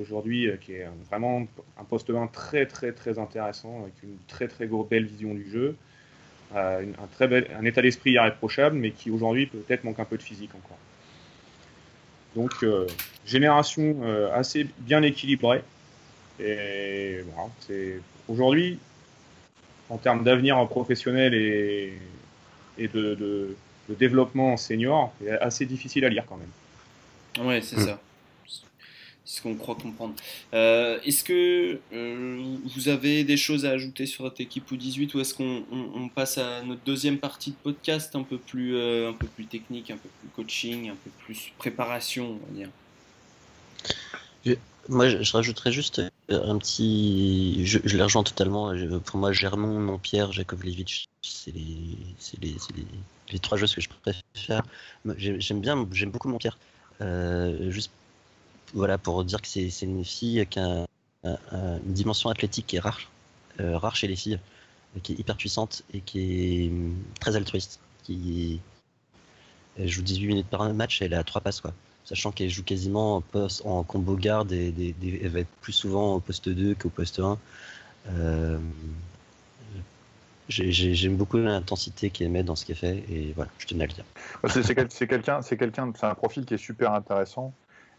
aujourd'hui, 0.00 0.48
euh, 0.48 0.56
qui 0.56 0.72
est 0.72 0.88
vraiment 1.08 1.46
un 1.78 1.84
poste 1.84 2.10
1 2.10 2.26
très 2.26 2.66
très 2.66 2.90
très 2.90 3.20
intéressant, 3.20 3.82
avec 3.82 3.94
une 4.02 4.16
très 4.26 4.48
très 4.48 4.66
belle 4.66 5.04
vision 5.04 5.32
du 5.32 5.48
jeu, 5.48 5.76
euh, 6.56 6.84
un, 7.00 7.06
très 7.06 7.28
bel, 7.28 7.46
un 7.56 7.64
état 7.64 7.82
d'esprit 7.82 8.12
irréprochable, 8.12 8.74
mais 8.74 8.90
qui 8.90 9.12
aujourd'hui 9.12 9.46
peut-être 9.46 9.84
manque 9.84 10.00
un 10.00 10.04
peu 10.04 10.16
de 10.16 10.24
physique 10.24 10.50
encore. 10.56 10.76
Donc 12.34 12.64
euh, 12.64 12.88
génération 13.24 14.02
assez 14.34 14.66
bien 14.78 15.02
équilibrée. 15.02 15.62
Et 16.40 17.20
voilà, 17.32 17.48
c'est 17.60 18.00
aujourd'hui, 18.26 18.80
en 19.88 19.98
termes 19.98 20.24
d'avenir 20.24 20.66
professionnel 20.66 21.32
et, 21.32 21.96
et 22.76 22.88
de, 22.88 23.14
de, 23.14 23.56
de, 23.88 23.94
développement 23.94 24.56
senior, 24.56 25.14
c'est 25.20 25.30
assez 25.30 25.64
difficile 25.64 26.04
à 26.04 26.08
lire 26.08 26.24
quand 26.28 26.38
même. 26.38 27.46
Ouais, 27.46 27.60
c'est 27.60 27.78
ça. 27.78 28.00
C'est 29.26 29.38
ce 29.38 29.42
qu'on 29.42 29.56
croit 29.56 29.74
comprendre. 29.74 30.14
Euh, 30.54 31.00
est-ce 31.04 31.24
que 31.24 31.80
euh, 31.92 32.56
vous 32.76 32.88
avez 32.88 33.24
des 33.24 33.36
choses 33.36 33.66
à 33.66 33.70
ajouter 33.70 34.06
sur 34.06 34.22
votre 34.22 34.40
équipe 34.40 34.70
U18 34.70 35.16
ou 35.16 35.20
est-ce 35.20 35.34
qu'on 35.34 36.08
passe 36.14 36.38
à 36.38 36.62
notre 36.62 36.82
deuxième 36.84 37.18
partie 37.18 37.50
de 37.50 37.56
podcast 37.56 38.14
un 38.14 38.22
peu 38.22 38.38
plus, 38.38 38.76
euh, 38.76 39.10
un 39.10 39.12
peu 39.14 39.26
plus 39.26 39.46
technique, 39.46 39.90
un 39.90 39.96
peu 39.96 40.08
plus 40.20 40.28
coaching, 40.28 40.90
un 40.90 40.94
peu 40.94 41.10
plus 41.24 41.52
préparation, 41.58 42.38
on 42.40 42.46
va 42.46 42.52
dire? 44.44 44.58
Moi, 44.88 45.08
je, 45.08 45.32
rajouterais 45.32 45.72
juste 45.72 46.00
un 46.28 46.58
petit. 46.58 47.66
Je, 47.66 47.80
je 47.84 47.96
les 47.96 48.02
rejoins 48.04 48.22
totalement. 48.22 48.72
Pour 49.04 49.18
moi, 49.18 49.32
Germont, 49.32 49.80
Montpierre, 49.80 50.30
Jakovlevich, 50.30 51.08
c'est 51.20 51.52
les, 51.52 51.98
les, 52.40 52.54
les, 52.76 52.86
les, 53.32 53.38
trois 53.40 53.58
joueurs 53.58 53.74
que 53.74 53.80
je 53.80 53.88
préfère. 53.88 54.62
J'aime 55.16 55.60
bien, 55.60 55.84
j'aime 55.90 56.12
beaucoup 56.12 56.28
Montpierre. 56.28 56.56
juste 57.00 57.90
voilà, 58.74 58.98
pour 58.98 59.24
dire 59.24 59.40
que 59.40 59.48
c'est 59.48 59.82
une 59.82 60.04
fille 60.04 60.46
qui 60.48 60.58
a 60.58 60.86
une 61.24 61.92
dimension 61.92 62.30
athlétique 62.30 62.66
qui 62.66 62.76
est 62.76 62.80
rare, 62.80 63.00
euh, 63.60 63.78
rare 63.78 63.96
chez 63.96 64.06
les 64.06 64.16
filles, 64.16 64.38
qui 65.02 65.12
est 65.12 65.18
hyper 65.18 65.36
puissante 65.36 65.82
et 65.92 66.00
qui 66.00 66.64
est 66.64 66.68
hum, 66.68 66.96
très 67.20 67.36
altruiste. 67.36 67.80
Qui 68.04 68.60
elle 69.78 69.88
joue 69.88 70.02
18 70.02 70.26
minutes 70.26 70.46
par 70.46 70.72
match, 70.72 71.02
elle 71.02 71.12
à 71.14 71.22
3 71.22 71.42
passes, 71.42 71.60
quoi. 71.60 71.72
Sachant 72.04 72.30
qu'elle 72.30 72.48
joue 72.48 72.62
quasiment 72.62 73.22
en, 73.34 73.48
en 73.64 73.82
combo 73.82 74.16
garde 74.16 74.52
et 74.52 74.94
elle 75.22 75.28
va 75.28 75.40
être 75.40 75.50
plus 75.60 75.72
souvent 75.72 76.14
au 76.14 76.20
poste 76.20 76.48
2 76.48 76.74
qu'au 76.76 76.88
poste 76.88 77.18
1. 77.18 77.36
Euh, 78.08 78.58
J'aime 80.48 81.16
beaucoup 81.16 81.38
l'intensité 81.38 82.10
qu'il 82.10 82.30
met 82.30 82.44
dans 82.44 82.54
ce 82.54 82.64
qu'il 82.64 82.76
fait 82.76 83.04
et 83.10 83.32
voilà, 83.34 83.50
je 83.58 83.66
tenais 83.66 83.82
à 83.82 83.86
le 83.88 83.92
dire. 83.92 84.04
C'est 84.48 85.08
quelqu'un, 85.08 85.42
c'est 85.42 85.56
quelqu'un, 85.56 85.92
c'est 85.98 86.06
un 86.06 86.14
profil 86.14 86.44
qui 86.44 86.54
est 86.54 86.58
super 86.58 86.92
intéressant. 86.92 87.52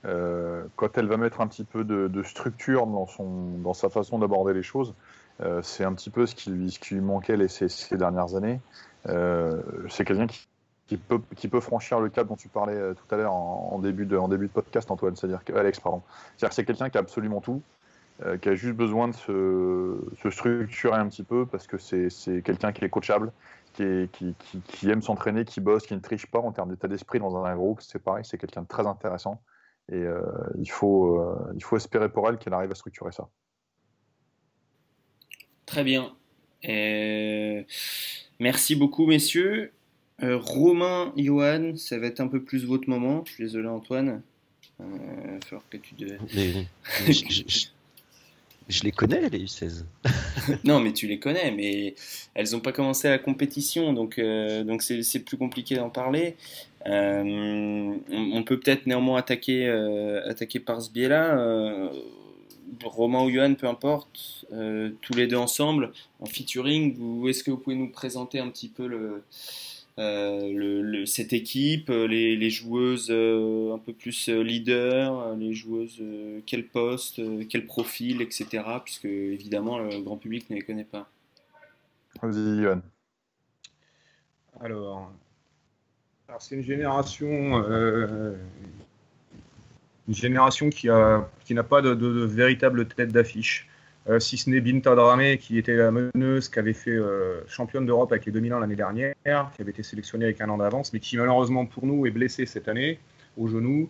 Euh, 0.05 0.63
quand 0.75 0.97
elle 0.97 1.07
va 1.07 1.17
mettre 1.17 1.41
un 1.41 1.47
petit 1.47 1.63
peu 1.63 1.83
de, 1.83 2.23
structure 2.23 2.87
dans, 2.87 3.07
son, 3.07 3.57
dans 3.59 3.73
sa 3.73 3.89
façon 3.89 4.19
d'aborder 4.19 4.53
les 4.53 4.63
choses, 4.63 4.93
euh, 5.41 5.61
c'est 5.61 5.83
un 5.83 5.93
petit 5.93 6.09
peu 6.09 6.25
ce 6.25 6.35
qui 6.35 6.49
lui, 6.49 6.71
ce 6.71 6.79
qui 6.79 6.95
lui 6.95 7.01
manquait 7.01 7.37
les, 7.37 7.47
ces, 7.47 7.97
dernières 7.97 8.35
années. 8.35 8.59
Euh, 9.07 9.61
c'est 9.89 10.05
quelqu'un 10.05 10.27
qui, 10.87 10.97
peut, 10.97 11.59
franchir 11.59 11.99
le 11.99 12.09
cap 12.09 12.27
dont 12.27 12.35
tu 12.35 12.47
parlais 12.47 12.93
tout 12.93 13.15
à 13.15 13.17
l'heure 13.17 13.33
en, 13.33 13.79
début 13.79 14.05
de, 14.05 14.17
en 14.17 14.27
début 14.27 14.47
de 14.47 14.51
podcast, 14.51 14.89
Antoine, 14.89 15.15
c'est-à-dire 15.15 15.41
Alex. 15.55 15.79
C'est-à-dire 15.79 16.53
c'est 16.53 16.65
quelqu'un 16.65 16.89
qui 16.89 16.97
a 16.97 17.01
absolument 17.01 17.41
tout, 17.41 17.61
qui 18.41 18.49
a 18.49 18.55
juste 18.55 18.75
besoin 18.75 19.09
de 19.09 19.13
se, 19.13 19.97
se, 20.21 20.29
structurer 20.29 20.97
un 20.97 21.07
petit 21.07 21.23
peu 21.23 21.45
parce 21.45 21.67
que 21.67 21.77
c'est 21.77 22.41
quelqu'un 22.41 22.71
qui 22.71 22.85
est 22.85 22.89
coachable, 22.89 23.31
qui, 23.73 24.09
qui, 24.13 24.35
qui 24.65 24.89
aime 24.89 25.01
s'entraîner, 25.01 25.45
qui 25.45 25.59
bosse, 25.61 25.85
qui 25.85 25.93
ne 25.93 25.99
triche 25.99 26.25
pas 26.25 26.39
en 26.39 26.51
termes 26.51 26.69
d'état 26.69 26.87
d'esprit 26.87 27.19
dans 27.19 27.43
un 27.43 27.55
groupe. 27.55 27.81
C'est 27.81 27.99
pareil, 27.99 28.23
c'est 28.25 28.37
quelqu'un 28.37 28.61
de 28.61 28.67
très 28.67 28.87
intéressant. 28.87 29.41
Et 29.91 29.95
euh, 29.95 30.21
il, 30.57 30.69
faut, 30.69 31.19
euh, 31.19 31.53
il 31.55 31.63
faut 31.63 31.77
espérer 31.77 32.09
pour 32.09 32.27
elle 32.29 32.37
qu'elle 32.37 32.53
arrive 32.53 32.71
à 32.71 32.75
structurer 32.75 33.11
ça. 33.11 33.29
Très 35.65 35.83
bien. 35.83 36.13
Merci 38.39 38.75
beaucoup, 38.75 39.05
messieurs. 39.05 39.71
Euh, 40.23 40.37
Romain, 40.37 41.13
Johan, 41.15 41.75
ça 41.75 41.99
va 41.99 42.07
être 42.07 42.19
un 42.19 42.27
peu 42.27 42.41
plus 42.41 42.65
votre 42.65 42.89
moment. 42.89 43.23
Je 43.25 43.33
suis 43.33 43.43
désolé, 43.43 43.67
Antoine. 43.67 44.21
Euh, 44.79 44.85
il 45.25 45.31
va 45.33 45.39
falloir 45.41 45.63
que 45.69 45.77
tu. 45.77 45.95
De... 45.95 46.17
Je 47.07 47.67
les 48.83 48.91
connais, 48.91 49.29
les 49.29 49.45
U16. 49.45 49.85
non, 50.63 50.79
mais 50.79 50.93
tu 50.93 51.07
les 51.07 51.19
connais, 51.19 51.51
mais 51.51 51.95
elles 52.33 52.51
n'ont 52.51 52.59
pas 52.59 52.71
commencé 52.71 53.07
la 53.07 53.17
compétition, 53.17 53.93
donc 53.93 54.19
euh, 54.19 54.63
donc 54.63 54.81
c'est 54.81 55.19
plus 55.19 55.37
compliqué 55.37 55.75
d'en 55.75 55.89
parler. 55.89 56.35
Euh, 56.85 57.95
on, 58.09 58.43
peut 58.43 58.59
peut-être 58.59 58.85
néanmoins 58.85 59.19
attaquer, 59.19 59.67
euh, 59.67 60.21
attaquer 60.29 60.59
par 60.59 60.81
ce 60.81 60.91
biais-là. 60.91 61.91
Romain 62.83 63.23
ou 63.23 63.29
Johan, 63.29 63.55
peu 63.55 63.67
importe, 63.67 64.45
tous 65.01 65.13
les 65.13 65.27
deux 65.27 65.37
ensemble, 65.37 65.91
en 66.19 66.25
featuring, 66.25 67.27
est-ce 67.27 67.43
que 67.43 67.51
vous 67.51 67.57
pouvez 67.57 67.77
nous 67.77 67.89
présenter 67.89 68.39
un 68.39 68.49
petit 68.49 68.67
peu 68.67 68.87
le, 68.87 69.23
euh, 69.99 70.51
le, 70.53 71.05
cette 71.07 71.33
équipe, 71.33 71.89
euh, 71.89 72.05
les, 72.05 72.49
joueuses 72.51 73.07
euh, 73.09 73.73
un 73.73 73.79
peu 73.79 73.93
plus 73.93 74.29
leader, 74.29 75.35
les 75.35 75.53
joueuses 75.53 76.03
quel 76.45 76.67
poste, 76.67 77.19
quel 77.47 77.65
profil, 77.65 78.21
etc. 78.21 78.63
Puisque 78.83 79.05
évidemment 79.05 79.79
le 79.79 79.99
grand 80.01 80.17
public 80.17 80.49
ne 80.49 80.55
les 80.55 80.61
connaît 80.61 80.83
pas. 80.83 81.09
Vas-y, 82.21 82.61
Yohan. 82.61 82.81
Alors, 84.59 85.11
c'est 86.39 86.55
une 86.55 86.63
génération, 86.63 87.63
une 90.07 90.13
génération 90.13 90.69
qui 90.69 90.87
n'a 90.87 91.27
qui 91.43 91.55
pas 91.55 91.81
de, 91.81 91.95
de, 91.95 92.23
véritable 92.23 92.87
tête 92.87 93.11
d'affiche. 93.11 93.67
Euh, 94.09 94.19
si 94.19 94.37
ce 94.37 94.49
n'est 94.49 94.61
Binta 94.61 94.95
Dramé, 94.95 95.37
qui 95.37 95.57
était 95.57 95.75
la 95.75 95.91
meneuse, 95.91 96.47
qui 96.47 96.59
avait 96.59 96.73
fait 96.73 96.91
euh, 96.91 97.41
championne 97.47 97.85
d'Europe 97.85 98.11
avec 98.11 98.25
les 98.25 98.31
2001 98.31 98.59
l'année 98.59 98.75
dernière, 98.75 99.15
qui 99.23 99.61
avait 99.61 99.71
été 99.71 99.83
sélectionnée 99.83 100.25
avec 100.25 100.39
un 100.39 100.49
an 100.49 100.57
d'avance, 100.57 100.93
mais 100.93 100.99
qui 100.99 101.17
malheureusement 101.17 101.65
pour 101.65 101.85
nous 101.85 102.05
est 102.05 102.11
blessée 102.11 102.45
cette 102.45 102.69
année 102.69 102.99
au 103.37 103.47
genou. 103.47 103.89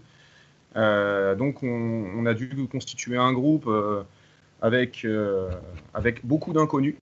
Euh, 0.75 1.35
donc 1.35 1.61
on, 1.61 2.25
a 2.25 2.33
dû 2.33 2.49
constituer 2.67 3.17
un 3.17 3.31
groupe 3.31 3.69
avec, 4.61 5.05
avec 5.93 6.25
beaucoup 6.25 6.51
d'inconnus. 6.51 6.95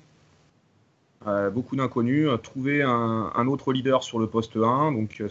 beaucoup 1.54 1.78
d'inconnus, 1.78 2.30
trouver 2.44 2.84
un, 2.84 3.48
autre 3.48 3.72
leader 3.72 4.04
sur 4.04 4.20
le 4.20 4.28
poste 4.28 4.58
1. 4.58 4.92
Donc, 4.92 5.24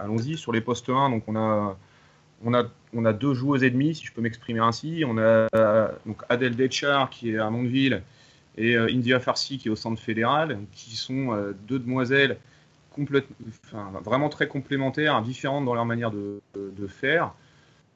allons-y. 0.00 0.36
Sur 0.36 0.52
les 0.52 0.60
postes 0.60 0.88
1, 0.88 1.10
donc 1.10 1.24
on 1.26 1.34
a 1.34 1.76
on 2.44 3.04
a, 3.04 3.12
deux 3.12 3.34
joueuses 3.34 3.64
et 3.64 3.70
demie, 3.70 3.94
si 3.94 4.04
je 4.04 4.12
peux 4.12 4.20
m'exprimer 4.20 4.60
ainsi. 4.60 5.04
On 5.06 5.18
a 5.18 5.48
donc 6.06 6.22
Adèle 6.28 6.56
Detchar 6.56 7.10
qui 7.10 7.30
est 7.30 7.38
à 7.38 7.50
Mondeville 7.50 8.02
et 8.56 8.76
euh, 8.76 8.88
India 8.90 9.20
Farsi 9.20 9.58
qui 9.58 9.68
est 9.68 9.70
au 9.70 9.76
centre 9.76 10.00
fédéral, 10.00 10.58
qui 10.72 10.96
sont 10.96 11.32
euh, 11.32 11.52
deux 11.66 11.78
demoiselles 11.78 12.38
vraiment 14.04 14.28
très 14.28 14.46
complémentaires, 14.46 15.20
différentes 15.22 15.64
dans 15.64 15.74
leur 15.74 15.84
manière 15.84 16.12
de, 16.12 16.40
faire, 16.86 17.34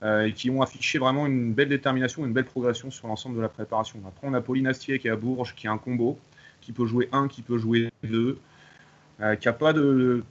euh, 0.03 0.26
et 0.26 0.32
qui 0.32 0.51
ont 0.51 0.61
affiché 0.61 0.99
vraiment 0.99 1.24
une 1.24 1.53
belle 1.53 1.68
détermination, 1.68 2.26
une 2.26 2.32
belle 2.32 2.46
progression 2.46 2.90
sur 2.90 3.07
l'ensemble 3.07 3.36
de 3.36 3.40
la 3.40 3.49
préparation. 3.49 4.01
Après, 4.09 4.26
on 4.26 4.34
a 4.34 4.40
Pauline 4.40 4.66
Astier 4.66 4.99
qui 4.99 5.07
est 5.07 5.12
à 5.12 5.16
Bourges, 5.16 5.55
qui 5.55 5.68
a 5.68 5.70
un 5.70 5.78
combo, 5.78 6.18
qui 6.61 6.72
peut 6.72 6.84
jouer 6.84 7.09
un, 7.12 7.28
qui 7.28 7.42
peut 7.42 7.59
jouer 7.59 7.90
deux, 8.03 8.40
qui 9.38 9.46
n'a 9.46 9.53
pas 9.53 9.72
de, 9.72 10.24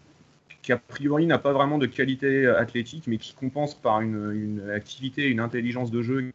qui 0.68 0.74
a 0.74 0.78
priori 0.78 1.28
n'a 1.28 1.38
pas 1.38 1.53
vraiment 1.53 1.78
de 1.78 1.86
qualité 1.86 2.45
athlétique, 2.45 3.05
mais 3.07 3.18
qui 3.18 3.34
compense 3.34 3.74
par 3.74 4.01
une, 4.01 4.34
une 4.34 4.70
activité 4.70 5.22
et 5.22 5.30
une 5.30 5.39
intelligence 5.39 5.91
de 5.91 6.01
jeu 6.01 6.34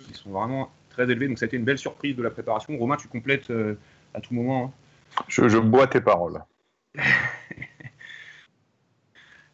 qui 0.00 0.14
sont 0.14 0.30
vraiment 0.30 0.72
très 0.90 1.04
élevées. 1.04 1.28
Donc 1.28 1.38
ça 1.38 1.44
a 1.44 1.46
été 1.46 1.58
une 1.58 1.62
belle 1.62 1.78
surprise 1.78 2.16
de 2.16 2.24
la 2.24 2.30
préparation. 2.30 2.76
Romain, 2.76 2.96
tu 2.96 3.06
complètes 3.06 3.52
euh, 3.52 3.76
à 4.14 4.20
tout 4.20 4.34
moment. 4.34 4.74
Hein. 5.16 5.24
Je, 5.28 5.58
bois 5.58 5.86
tes 5.86 6.00
paroles. 6.00 6.42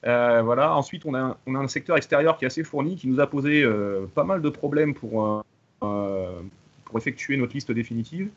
Euh, 0.06 0.42
voilà. 0.42 0.76
Ensuite, 0.76 1.04
on 1.06 1.14
a, 1.14 1.36
on 1.44 1.56
a, 1.56 1.58
un 1.58 1.66
secteur 1.66 1.96
extérieur 1.96 2.38
qui 2.38 2.44
est 2.44 2.46
assez 2.46 2.62
fourni, 2.62 2.94
qui 2.94 3.08
nous 3.08 3.18
a 3.18 3.26
posé 3.26 3.64
euh, 3.64 4.06
pas 4.14 4.22
mal 4.22 4.40
de 4.40 4.48
problèmes 4.48 4.94
pour, 4.94 5.44
pour 5.80 6.98
effectuer 6.98 7.36
notre 7.36 7.52
liste 7.54 7.72
définitive. 7.72 8.30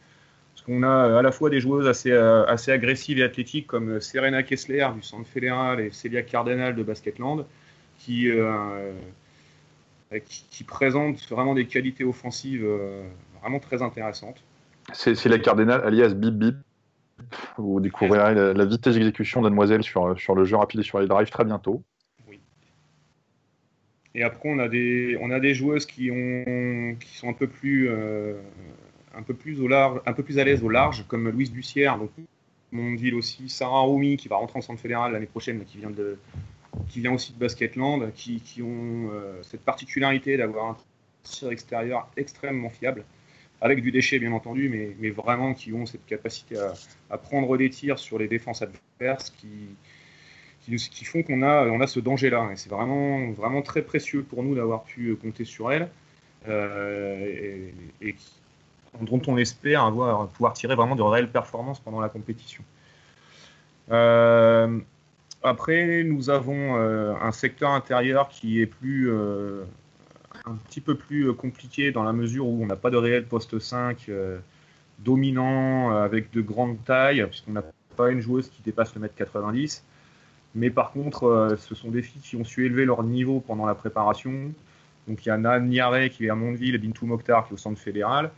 Parce 0.54 0.66
qu'on 0.66 0.84
a 0.84 1.08
euh, 1.08 1.18
à 1.18 1.22
la 1.22 1.32
fois 1.32 1.50
des 1.50 1.60
joueuses 1.60 1.88
assez, 1.88 2.12
euh, 2.12 2.46
assez 2.46 2.72
agressives 2.72 3.18
et 3.18 3.24
athlétiques 3.24 3.68
comme 3.68 3.90
euh, 3.90 4.00
Serena 4.00 4.44
Kessler 4.44 4.88
du 4.96 5.02
Centre 5.02 5.28
fédéral 5.28 5.80
et 5.80 5.92
Celia 5.92 6.22
Cardinal 6.22 6.76
de 6.76 6.84
Basketland, 6.84 7.46
qui, 7.98 8.30
qui, 10.50 10.64
présentent 10.64 11.22
vraiment 11.30 11.54
des 11.54 11.68
qualités 11.68 12.04
offensives 12.04 12.68
vraiment 13.40 13.60
très 13.60 13.84
intéressantes. 13.84 14.44
C'est 14.94 15.28
la 15.28 15.38
Cardinal 15.38 15.82
alias 15.86 16.16
Bip 16.16 16.34
Bip. 16.34 16.56
Vous 17.58 17.80
découvrirez 17.80 18.54
la, 18.56 18.66
vitesse 18.66 18.96
d'exécution 18.96 19.42
de 19.42 19.46
Mademoiselle 19.46 19.84
sur, 19.84 20.20
sur 20.20 20.34
le 20.34 20.46
jeu 20.46 20.56
rapide 20.56 20.80
et 20.80 20.84
sur 20.84 21.00
les 21.00 21.06
drives 21.06 21.30
très 21.30 21.46
bientôt. 21.46 21.84
Oui. 22.28 22.40
Et 24.16 24.24
après, 24.24 24.50
on 24.50 24.58
a 24.58 24.68
des, 24.68 25.16
on 25.22 25.30
a 25.30 25.40
des 25.40 25.54
joueuses 25.54 25.86
qui, 25.86 26.10
ont, 26.10 26.96
qui 27.00 27.16
sont 27.16 27.30
un 27.30 27.34
peu 27.34 27.46
plus 27.46 27.88
un 29.16 29.24
peu 29.24 29.34
plus 29.34 29.62
au 29.62 29.68
large, 29.68 30.02
un 30.06 30.14
peu 30.14 30.24
plus 30.24 30.40
à 30.40 30.44
l'aise 30.44 30.64
au 30.64 30.70
large, 30.70 31.06
comme 31.08 31.30
Louise 31.30 31.52
Bussière, 31.52 31.98
donc 31.98 32.12
Mondeville 32.72 33.16
aussi, 33.16 33.50
Sarah 33.50 33.82
Roumi 33.82 34.18
qui 34.18 34.28
va 34.28 34.38
rentrer 34.38 34.60
en 34.60 34.62
centre 34.62 34.82
fédéral 34.82 35.12
l'année 35.12 35.26
prochaine, 35.26 35.64
qui 35.66 35.78
vient 35.78 35.90
de 35.90 36.18
qui 36.88 37.02
vient 37.02 37.14
aussi 37.14 37.34
de 37.34 37.38
Basketland, 37.38 38.14
qui, 38.14 38.40
qui 38.40 38.62
ont 38.62 39.10
euh, 39.12 39.42
cette 39.44 39.62
particularité 39.62 40.38
d'avoir 40.38 40.68
un 40.68 40.78
tir 41.24 41.52
extérieur 41.52 42.10
extrêmement 42.16 42.70
fiable, 42.70 43.04
avec 43.60 43.82
du 43.82 43.92
déchet 43.92 44.20
bien 44.20 44.32
entendu, 44.32 44.70
mais, 44.70 44.96
mais 45.00 45.10
vraiment 45.10 45.54
qui 45.54 45.74
ont 45.74 45.86
cette 45.86 46.06
capacité 46.06 46.58
à, 46.58 46.74
à, 47.10 47.18
prendre 47.18 47.58
des 47.58 47.70
tirs 47.70 48.00
sur 48.00 48.18
les 48.18 48.28
défenses 48.28 48.62
adverses 48.62 49.30
qui, 49.32 49.76
qui, 50.66 51.06
font 51.06 51.24
qu'on 51.24 51.42
a, 51.44 51.68
on 51.68 51.82
a 51.82 51.88
ce 51.88 52.00
danger-là. 52.00 52.50
Et 52.52 52.56
c'est 52.56 52.70
vraiment, 52.70 53.32
vraiment 53.32 53.62
très 53.62 53.82
précieux 53.82 54.24
pour 54.24 54.44
nous 54.44 54.56
d'avoir 54.56 54.84
pu 54.84 55.16
compter 55.16 55.46
sur 55.46 55.72
elle. 55.72 55.90
Euh, 56.48 57.72
et, 58.02 58.10
et, 58.10 58.16
dont 59.00 59.22
on 59.28 59.38
espère 59.38 59.84
avoir, 59.84 60.28
pouvoir 60.30 60.54
tirer 60.54 60.76
vraiment 60.76 60.96
de 60.96 61.02
réelles 61.02 61.32
performances 61.32 61.80
pendant 61.80 62.02
la 62.02 62.10
compétition. 62.10 62.64
Euh, 63.92 64.80
après, 65.44 66.04
nous 66.04 66.30
avons 66.30 66.76
euh, 66.76 67.14
un 67.22 67.32
secteur 67.32 67.72
intérieur 67.72 68.30
qui 68.30 68.62
est 68.62 68.68
plus, 68.68 69.10
euh, 69.10 69.64
un 70.46 70.56
petit 70.56 70.82
peu 70.82 70.96
plus 70.96 71.34
compliqué 71.34 71.92
dans 71.92 72.04
la 72.04 72.14
mesure 72.14 72.48
où 72.48 72.62
on 72.62 72.66
n'a 72.66 72.76
pas 72.76 72.90
de 72.90 72.98
réel 72.98 73.26
poste 73.26 73.60
5 73.60 74.10
dominant 75.00 75.98
avec 75.98 76.32
de 76.32 76.42
grandes 76.42 76.84
tailles, 76.84 77.26
puisqu'on 77.28 77.54
n'a 77.54 77.64
pas 77.98 78.12
une 78.12 78.22
joueuse 78.22 78.50
qui 78.50 78.62
dépasse 78.62 78.94
le 78.94 79.02
mètre 79.02 79.16
90. 79.16 79.84
Mais 80.54 80.70
par 80.70 80.92
contre, 80.92 81.56
ce 81.58 81.74
sont 81.74 81.90
des 81.90 82.02
filles 82.02 82.22
qui 82.22 82.36
ont 82.36 82.44
su 82.44 82.66
élever 82.66 82.86
leur 82.86 83.02
niveau 83.04 83.40
pendant 83.40 83.66
la 83.66 83.74
préparation. 83.74 84.52
Donc 85.08 85.26
il 85.26 85.30
y 85.30 85.32
a 85.32 85.38
Nan 85.38 85.68
Niare 85.68 86.10
qui 86.12 86.28
est 86.28 86.30
à 86.30 86.36
Mondeville 86.36 86.76
et 86.76 86.78
Bintou 86.78 87.08
Mokhtar 87.08 87.48
qui 87.48 87.54
est 87.54 87.56
au 87.56 87.58
centre 87.58 87.80
fédéral 87.80 88.32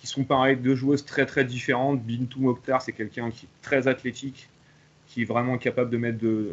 qui 0.00 0.06
sont 0.06 0.24
pareil, 0.24 0.56
deux 0.56 0.74
joueuses 0.74 1.04
très 1.04 1.26
très 1.26 1.44
différentes. 1.44 2.02
Bintou 2.02 2.40
Mokhtar, 2.40 2.82
c'est 2.82 2.92
quelqu'un 2.92 3.30
qui 3.30 3.46
est 3.46 3.62
très 3.62 3.88
athlétique, 3.88 4.48
qui 5.06 5.22
est 5.22 5.24
vraiment 5.24 5.58
capable 5.58 5.90
de 5.90 5.96
mettre 5.96 6.18
de, 6.18 6.52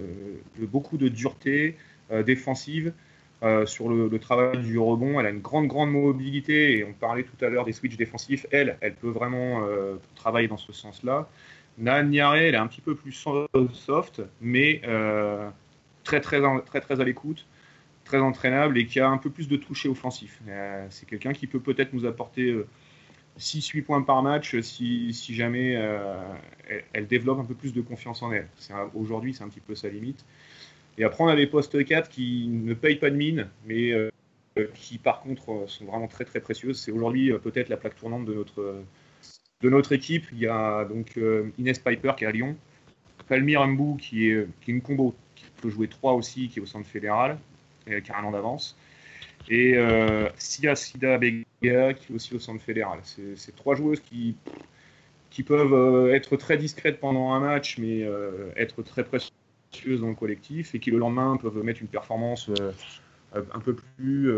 beaucoup 0.60 0.98
de 0.98 1.08
dureté 1.08 1.76
euh, 2.12 2.24
défensive 2.24 2.94
euh, 3.44 3.66
sur 3.66 3.90
le, 3.90 4.18
travail 4.20 4.58
du 4.60 4.80
rebond. 4.80 5.20
Elle 5.20 5.26
a 5.26 5.30
une 5.30 5.42
grande 5.42 5.68
grande 5.68 5.92
mobilité 5.92 6.78
et 6.78 6.84
on 6.84 6.94
parlait 6.94 7.24
tout 7.24 7.46
à 7.46 7.50
l'heure 7.50 7.66
des 7.66 7.74
switches 7.74 7.98
défensifs. 7.98 8.46
Elle, 8.52 8.78
elle 8.82 8.96
peut 8.96 9.10
vraiment 9.10 9.64
euh, 9.64 9.96
travailler 10.16 10.48
dans 10.48 10.58
ce 10.58 10.72
sens-là. 10.72 11.28
Nan 11.78 12.10
Niare, 12.10 12.36
elle 12.36 12.54
est 12.54 12.58
un 12.58 12.68
petit 12.68 12.82
peu 12.82 12.96
plus 12.96 13.12
soft, 13.12 14.22
mais 14.42 14.82
très 16.04 16.22
très 16.22 16.42
très 16.66 16.82
très 16.82 17.02
à 17.02 17.04
l'écoute 17.04 17.46
très 18.06 18.20
entraînable 18.20 18.78
et 18.78 18.86
qui 18.86 19.00
a 19.00 19.08
un 19.08 19.18
peu 19.18 19.30
plus 19.30 19.48
de 19.48 19.56
toucher 19.56 19.88
offensif. 19.88 20.42
c'est 20.90 21.08
quelqu'un 21.08 21.32
qui 21.32 21.48
peut 21.48 21.62
peut-être 21.62 21.94
nous 21.94 22.06
apporter 22.06 22.54
6-8 23.40 23.84
points 23.84 24.02
par 24.04 24.22
match 24.22 24.60
si, 24.62 25.14
jamais 25.30 25.74
elle, 26.94 27.08
développe 27.08 27.40
un 27.40 27.46
peu 27.46 27.56
plus 27.56 27.74
de 27.74 27.82
confiance 27.82 28.22
en 28.22 28.32
elle. 28.32 28.48
Aujourd'hui, 28.94 29.34
c'est 29.34 29.44
un 29.44 29.50
petit 29.50 29.60
peu 29.60 29.76
sa 29.76 29.90
limite. 29.90 30.26
Et 30.98 31.04
après, 31.04 31.24
on 31.24 31.28
a 31.28 31.36
les 31.36 31.48
postes 31.48 31.84
4 31.84 32.10
qui 32.10 32.48
ne 32.48 32.74
payent 32.74 32.98
pas 32.98 33.10
de 33.10 33.16
mine, 33.16 33.50
mais 33.66 33.92
qui 34.76 35.00
par 35.00 35.22
contre 35.22 35.64
sont 35.68 35.86
vraiment 35.86 36.08
très 36.08 36.26
très 36.26 36.40
précieuses. 36.40 36.80
C'est 36.80 36.92
aujourd'hui 36.92 37.32
peut-être 37.40 37.70
la 37.70 37.78
plaque 37.78 37.96
tournante 37.96 38.26
de 38.26 38.34
notre, 39.64 39.92
équipe. 39.94 40.26
Il 40.32 40.40
y 40.40 40.48
a 40.48 40.86
donc 40.86 41.20
Inès 41.58 41.80
Piper 41.80 42.14
qui 42.16 42.26
est 42.26 42.28
à 42.28 42.32
Lyon, 42.32 42.56
Palmyre 43.28 43.66
Mbou 43.68 43.96
qui 43.96 44.30
est, 44.30 44.48
qui 44.62 44.72
est 44.72 44.74
une 44.76 44.82
combo 44.82 45.16
qui 45.36 45.46
peut 45.62 45.70
jouer 45.70 45.88
3 45.88 46.14
aussi, 46.14 46.50
qui 46.50 46.60
est 46.60 46.62
au 46.62 46.66
centre 46.66 46.88
fédéral, 46.88 47.38
et 47.88 48.02
qui 48.02 48.12
a 48.12 48.20
un 48.20 48.24
an 48.24 48.32
d'avance. 48.32 48.78
Et 49.50 49.78
euh, 49.78 50.30
Sia 50.38 50.76
Sida 50.76 51.18
Bega 51.18 51.94
qui 51.94 52.12
est 52.12 52.16
aussi 52.16 52.36
au 52.36 52.40
centre 52.40 52.62
fédéral. 52.62 53.00
C'est 53.04 53.56
trois 53.56 53.76
joueuses 53.76 54.00
qui, 54.00 54.36
qui 55.30 55.44
peuvent 55.44 55.74
euh, 55.74 56.14
être 56.14 56.38
très 56.38 56.58
discrètes 56.58 57.00
pendant 57.00 57.34
un 57.34 57.40
match, 57.40 57.78
mais 57.78 58.04
euh, 58.04 58.52
être 58.56 58.84
très 58.84 59.04
précieuses 59.04 60.02
dans 60.02 60.10
le 60.10 60.16
collectif 60.16 60.76
et 60.76 60.80
qui 60.80 60.92
le 60.92 60.98
lendemain 60.98 61.38
peuvent 61.38 61.62
mettre 61.64 61.82
une 61.82 61.88
performance 61.88 62.50
un, 63.34 63.60
peu 63.60 63.76
plus, 63.76 64.32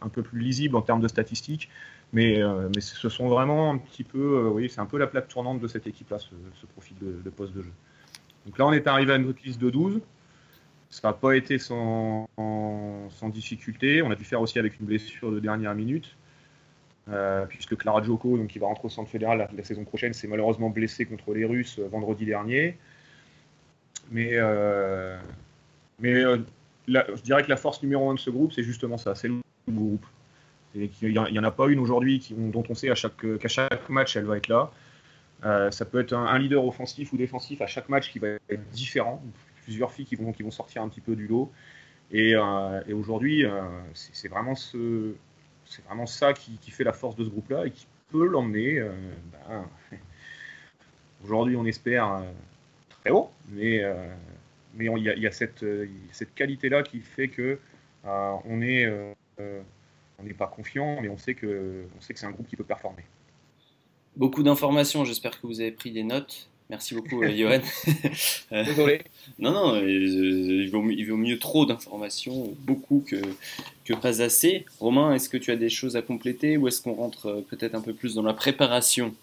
un 0.00 0.08
peu 0.08 0.22
plus 0.22 0.38
lisible 0.38 0.76
en 0.76 0.82
termes 0.82 1.00
de 1.00 1.08
statistiques. 1.08 1.68
Mais, 2.12 2.40
mais 2.74 2.80
ce 2.80 3.08
sont 3.08 3.28
vraiment 3.28 3.72
un 3.72 3.78
petit 3.78 4.04
peu, 4.04 4.46
oui, 4.48 4.70
c'est 4.70 4.80
un 4.80 4.86
peu 4.86 4.96
la 4.96 5.08
plaque 5.08 5.26
tournante 5.26 5.60
de 5.60 5.66
cette 5.66 5.88
équipe-là, 5.88 6.20
ce, 6.20 6.30
ce, 6.60 6.66
profil 6.66 6.96
de, 7.00 7.20
de 7.22 7.30
poste 7.30 7.52
de 7.52 7.62
jeu. 7.62 7.72
Donc 8.46 8.56
là, 8.58 8.66
on 8.66 8.72
est 8.72 8.86
arrivé 8.86 9.12
à 9.12 9.18
notre 9.18 9.42
liste 9.44 9.60
de 9.60 9.70
12. 9.70 10.00
Ça 10.90 11.08
n'a 11.08 11.14
pas 11.14 11.36
été 11.36 11.58
sans, 11.58 12.28
difficulté. 13.24 14.02
On 14.02 14.10
a 14.10 14.14
dû 14.14 14.24
faire 14.24 14.40
aussi 14.40 14.58
avec 14.58 14.78
une 14.80 14.86
blessure 14.86 15.32
de 15.32 15.40
dernière 15.40 15.74
minute, 15.74 16.16
euh, 17.10 17.44
puisque 17.46 17.76
Clara 17.76 18.02
Joko, 18.02 18.38
donc, 18.38 18.48
qui 18.48 18.58
va 18.58 18.66
rentrer 18.66 18.86
au 18.86 18.90
centre 18.90 19.10
fédéral 19.10 19.48
la, 19.54 19.64
saison 19.64 19.84
prochaine, 19.84 20.12
s'est 20.12 20.28
malheureusement 20.28 20.70
blessée 20.70 21.04
contre 21.04 21.34
les 21.34 21.44
Russes 21.44 21.78
euh, 21.78 21.88
vendredi 21.88 22.24
dernier. 22.24 22.78
Mais, 24.10 24.30
euh, 24.34 25.18
je 25.98 27.22
dirais 27.22 27.42
que 27.42 27.48
la 27.48 27.56
force 27.56 27.82
numéro 27.82 28.08
un 28.10 28.14
de 28.14 28.20
ce 28.20 28.30
groupe, 28.30 28.52
c'est 28.52 28.62
justement 28.62 28.96
ça, 28.96 29.14
c'est 29.14 29.28
le 29.28 29.40
groupe. 29.68 30.06
Il 30.74 30.90
n'y 31.02 31.18
en 31.18 31.44
a 31.44 31.50
pas 31.50 31.68
une 31.68 31.78
aujourd'hui 31.78 32.22
dont 32.30 32.62
on 32.68 32.74
sait 32.74 32.88
qu'à 32.88 32.94
chaque, 32.94 33.46
chaque 33.46 33.88
match, 33.88 34.14
elle 34.14 34.26
va 34.26 34.36
être 34.36 34.48
là. 34.48 34.70
ça 35.70 35.84
peut 35.86 36.00
être 36.00 36.12
un, 36.12 36.38
leader 36.38 36.64
offensif 36.66 37.14
ou 37.14 37.16
défensif 37.16 37.62
à 37.62 37.66
chaque 37.66 37.88
match 37.88 38.12
qui 38.12 38.18
va 38.18 38.28
être 38.28 38.70
différent 38.72 39.22
plusieurs 39.66 39.90
filles 39.90 40.06
qui 40.06 40.14
vont, 40.14 40.32
qui 40.32 40.44
vont 40.44 40.52
sortir 40.52 40.80
un 40.82 40.88
petit 40.88 41.00
peu 41.00 41.16
du 41.16 41.26
lot. 41.26 41.50
Et, 42.12 42.36
euh, 42.36 42.80
aujourd'hui, 42.94 43.44
euh, 43.44 43.62
c'est 43.94 44.28
vraiment, 44.28 44.54
ce, 44.54 45.12
vraiment 45.86 46.06
ça 46.06 46.32
qui, 46.32 46.52
qui, 46.58 46.70
fait 46.70 46.84
la 46.84 46.92
force 46.92 47.16
de 47.16 47.24
ce 47.24 47.30
groupe-là 47.30 47.66
et 47.66 47.72
qui 47.72 47.88
peut 48.10 48.26
l'emmener. 48.26 48.78
Euh, 48.78 48.92
ben, 49.32 49.68
aujourd'hui, 51.24 51.56
on 51.56 51.66
espère 51.66 52.22
très 53.02 53.10
haut, 53.10 53.30
mais 53.50 53.82
mais 54.74 54.84
il 54.84 54.98
y, 54.98 55.20
y, 55.20 55.26
a 55.26 55.32
cette, 55.32 55.64
cette 56.12 56.34
qualité-là 56.34 56.82
qui 56.82 57.00
fait 57.00 57.28
que 57.28 57.58
on 58.04 58.60
est 58.62 58.86
on 59.38 60.22
n'est 60.22 60.34
pas 60.34 60.46
confiant, 60.46 61.00
mais 61.00 61.08
on 61.08 61.18
sait 61.18 61.34
que 61.34 61.86
on 61.96 62.00
sait 62.00 62.14
que 62.14 62.20
c'est 62.20 62.26
un 62.26 62.30
groupe 62.30 62.46
qui 62.46 62.56
peut 62.56 62.64
performer. 62.64 63.02
Beaucoup 64.14 64.44
d'informations. 64.44 65.04
J'espère 65.04 65.40
que 65.40 65.46
vous 65.46 65.60
avez 65.60 65.72
pris 65.72 65.90
des 65.90 66.04
notes. 66.04 66.48
Merci 66.68 66.94
beaucoup, 66.94 67.22
euh, 67.22 67.30
Johan. 67.34 67.60
Euh, 68.52 68.64
Désolé. 68.64 69.02
non, 69.40 69.50
non, 69.50 69.74
euh, 69.74 69.90
il 69.90 70.70
vaut, 70.70 70.84
il 70.88 71.04
vaut 71.04 71.16
mieux 71.16 71.38
trop 71.38 71.66
d'informations, 71.66 72.54
beaucoup 72.60 73.04
que, 73.04 73.16
que 73.84 73.92
pas 73.94 74.22
assez. 74.22 74.64
Romain, 74.78 75.14
est-ce 75.14 75.28
que 75.28 75.36
tu 75.36 75.50
as 75.50 75.56
des 75.56 75.68
choses 75.68 75.96
à 75.96 76.02
compléter 76.02 76.56
ou 76.56 76.68
est-ce 76.68 76.80
qu'on 76.80 76.94
rentre 76.94 77.44
peut-être 77.50 77.74
un 77.74 77.80
peu 77.80 77.92
plus 77.92 78.14
dans 78.14 78.22
la 78.22 78.34
préparation? 78.34 79.14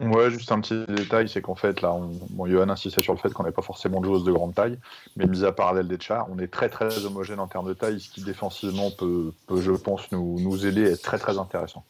Ouais, 0.00 0.30
juste 0.30 0.52
un 0.52 0.60
petit 0.60 0.84
détail, 0.88 1.28
c'est 1.28 1.42
qu'en 1.42 1.54
fait, 1.54 1.82
là, 1.82 1.92
on, 1.92 2.10
bon, 2.30 2.46
Johan 2.46 2.68
insistait 2.68 3.02
sur 3.02 3.12
le 3.12 3.18
fait 3.18 3.32
qu'on 3.32 3.44
n'est 3.44 3.52
pas 3.52 3.62
forcément 3.62 4.00
de 4.00 4.06
joueuse 4.06 4.24
de 4.24 4.32
grande 4.32 4.54
taille, 4.54 4.78
mais 5.16 5.26
mis 5.26 5.44
à 5.44 5.52
part 5.52 5.68
Adèle 5.68 5.88
Deschar, 5.88 6.26
on 6.30 6.38
est 6.38 6.48
très 6.48 6.68
très 6.68 7.04
homogène 7.04 7.40
en 7.40 7.46
termes 7.46 7.68
de 7.68 7.74
taille, 7.74 8.00
ce 8.00 8.10
qui 8.10 8.22
défensivement 8.22 8.90
peut, 8.90 9.32
peut 9.46 9.60
je 9.60 9.72
pense, 9.72 10.10
nous, 10.12 10.40
nous 10.40 10.66
aider 10.66 10.86
à 10.86 10.90
être 10.92 11.02
très 11.02 11.18
très 11.18 11.38
intéressant. 11.38 11.84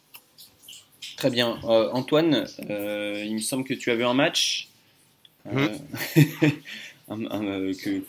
Très 1.17 1.31
bien. 1.31 1.59
Antoine, 1.63 2.47
il 2.69 3.35
me 3.35 3.41
semble 3.41 3.65
que 3.65 3.75
tu 3.75 3.91
as 3.91 3.95
vu 3.95 4.05
un 4.05 4.15
match 4.15 4.69
euh, 5.55 5.69
euh, 7.11 7.75
que, 7.75 8.03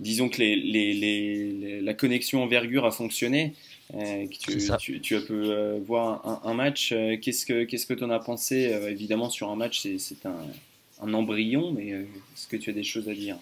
disons 0.00 0.28
que 0.28 0.38
les, 0.38 0.56
les, 0.56 1.80
la 1.80 1.94
connexion 1.94 2.42
envergure 2.42 2.84
a 2.84 2.90
fonctionné. 2.90 3.54
Euh, 3.94 4.26
tu, 4.28 5.00
tu, 5.00 5.16
as 5.16 5.20
pu 5.20 5.34
voir 5.84 6.46
un, 6.46 6.54
match. 6.54 6.94
qu'est-ce 7.20 7.44
que 7.44 7.64
qu'est-ce 7.64 7.86
que 7.86 7.94
tu 7.94 8.04
en 8.04 8.10
as 8.10 8.20
pensé 8.20 8.56
Évidemment, 8.88 9.28
sur 9.28 9.50
un 9.50 9.56
match, 9.56 9.86
c'est 9.98 10.26
un, 10.26 10.46
un, 11.02 11.14
embryon, 11.14 11.72
mais 11.72 11.88
est-ce 11.88 12.48
que 12.48 12.56
tu 12.56 12.70
as 12.70 12.72
des 12.72 12.84
choses 12.84 13.08
à 13.08 13.14
dire? 13.14 13.36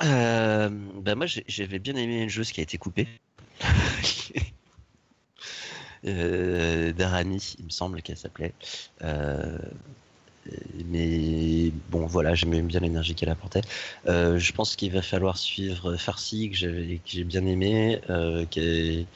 Ben 0.00 1.14
moi, 1.16 1.26
j'avais 1.26 1.80
bien 1.80 1.96
aimé 1.96 2.22
une 2.22 2.28
joueuse 2.28 2.52
qui 2.52 2.60
a 2.60 2.62
été 2.62 2.78
coupée. 2.78 3.08
Darani, 6.04 7.54
il 7.58 7.64
me 7.64 7.70
semble 7.70 8.00
qu'elle 8.02 8.16
s'appelait. 8.16 8.54
Mais 10.86 11.72
bon, 11.90 12.06
voilà, 12.06 12.34
j'aimais 12.34 12.62
bien 12.62 12.80
l'énergie 12.80 13.14
qu'elle 13.14 13.28
apportait. 13.28 13.60
Euh, 14.06 14.38
je 14.38 14.52
pense 14.52 14.76
qu'il 14.76 14.92
va 14.92 15.02
falloir 15.02 15.36
suivre 15.38 15.96
Farsi, 15.96 16.50
que 16.50 16.56
j'ai 16.56 17.24
bien 17.24 17.46
aimé. 17.46 18.00
Euh, 18.10 18.44
elle, 18.56 19.06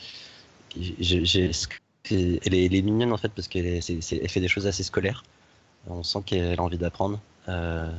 est, 2.54 2.82
mignonne 2.82 3.12
en 3.12 3.16
fait 3.16 3.30
parce 3.30 3.48
qu'elle 3.48 3.82
fait 3.82 4.40
des 4.40 4.48
choses 4.48 4.66
assez 4.66 4.82
scolaires. 4.82 5.24
On 5.88 6.02
sent 6.02 6.20
qu'elle 6.26 6.58
a 6.58 6.62
envie 6.62 6.78
d'apprendre. 6.78 7.20
Euh, 7.48 7.90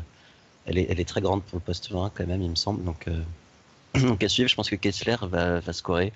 elle, 0.66 0.78
est, 0.78 0.88
elle, 0.90 1.00
est, 1.00 1.08
très 1.08 1.22
grande 1.22 1.44
pour 1.44 1.58
le 1.58 1.64
poste 1.64 1.92
20 1.92 2.12
quand 2.14 2.28
même, 2.28 2.42
il 2.42 2.50
me 2.50 2.56
semble. 2.56 2.84
Donc, 2.84 3.08
euh, 3.08 3.22
donc 4.08 4.24
à 4.24 4.30
suivre, 4.30 4.50
je 4.50 4.56
pense 4.56 4.70
que 4.70 4.76
Kessler 4.76 5.18
va, 5.22 5.60
va 5.60 5.74
scorer. 5.74 6.14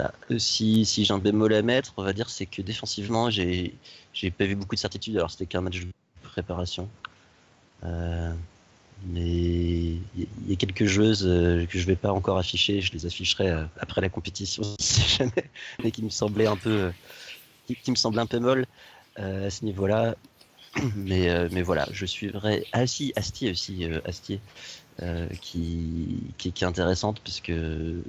Euh, 0.00 0.38
si, 0.38 0.84
j'ai 0.84 1.12
un 1.12 1.18
bémol 1.18 1.52
à 1.54 1.62
mettre, 1.62 1.94
on 1.96 2.02
va 2.02 2.12
dire, 2.12 2.30
c'est 2.30 2.46
que 2.46 2.62
défensivement, 2.62 3.30
j'ai, 3.30 3.74
pas 4.36 4.44
vu 4.44 4.54
beaucoup 4.54 4.74
de 4.74 4.80
certitude. 4.80 5.16
Alors, 5.16 5.30
c'était 5.30 5.46
qu'un 5.46 5.60
match 5.60 5.80
de 5.80 5.88
préparation. 6.22 6.88
Euh, 7.84 8.32
mais 9.06 9.20
il 9.24 10.28
y, 10.46 10.52
a 10.52 10.56
quelques 10.56 10.84
joueuses 10.84 11.26
euh, 11.26 11.66
que 11.66 11.78
je 11.78 11.86
vais 11.86 11.96
pas 11.96 12.12
encore 12.12 12.38
afficher. 12.38 12.80
Je 12.80 12.92
les 12.92 13.06
afficherai 13.06 13.50
après 13.80 14.00
la 14.00 14.08
compétition, 14.08 14.62
si 14.80 15.02
jamais, 15.02 15.50
mais 15.82 15.90
qui 15.90 16.02
me 16.02 16.10
semblaient 16.10 16.46
un 16.46 16.56
peu, 16.56 16.92
qui, 17.66 17.90
me 17.90 17.96
semblaient 17.96 18.22
un 18.22 18.26
peu 18.26 18.38
molles 18.38 18.66
à 19.16 19.50
ce 19.50 19.64
niveau-là. 19.64 20.16
Mais, 20.96 21.60
voilà, 21.60 21.86
je 21.92 22.06
suivrai. 22.06 22.64
Ah 22.72 22.86
si, 22.86 23.12
Astier 23.14 23.50
aussi, 23.50 23.84
Astier, 24.06 24.40
qui, 25.42 26.20
qui, 26.38 26.48
est 26.48 26.64
intéressante 26.64 27.20
parce 27.20 27.42
que 27.42 28.02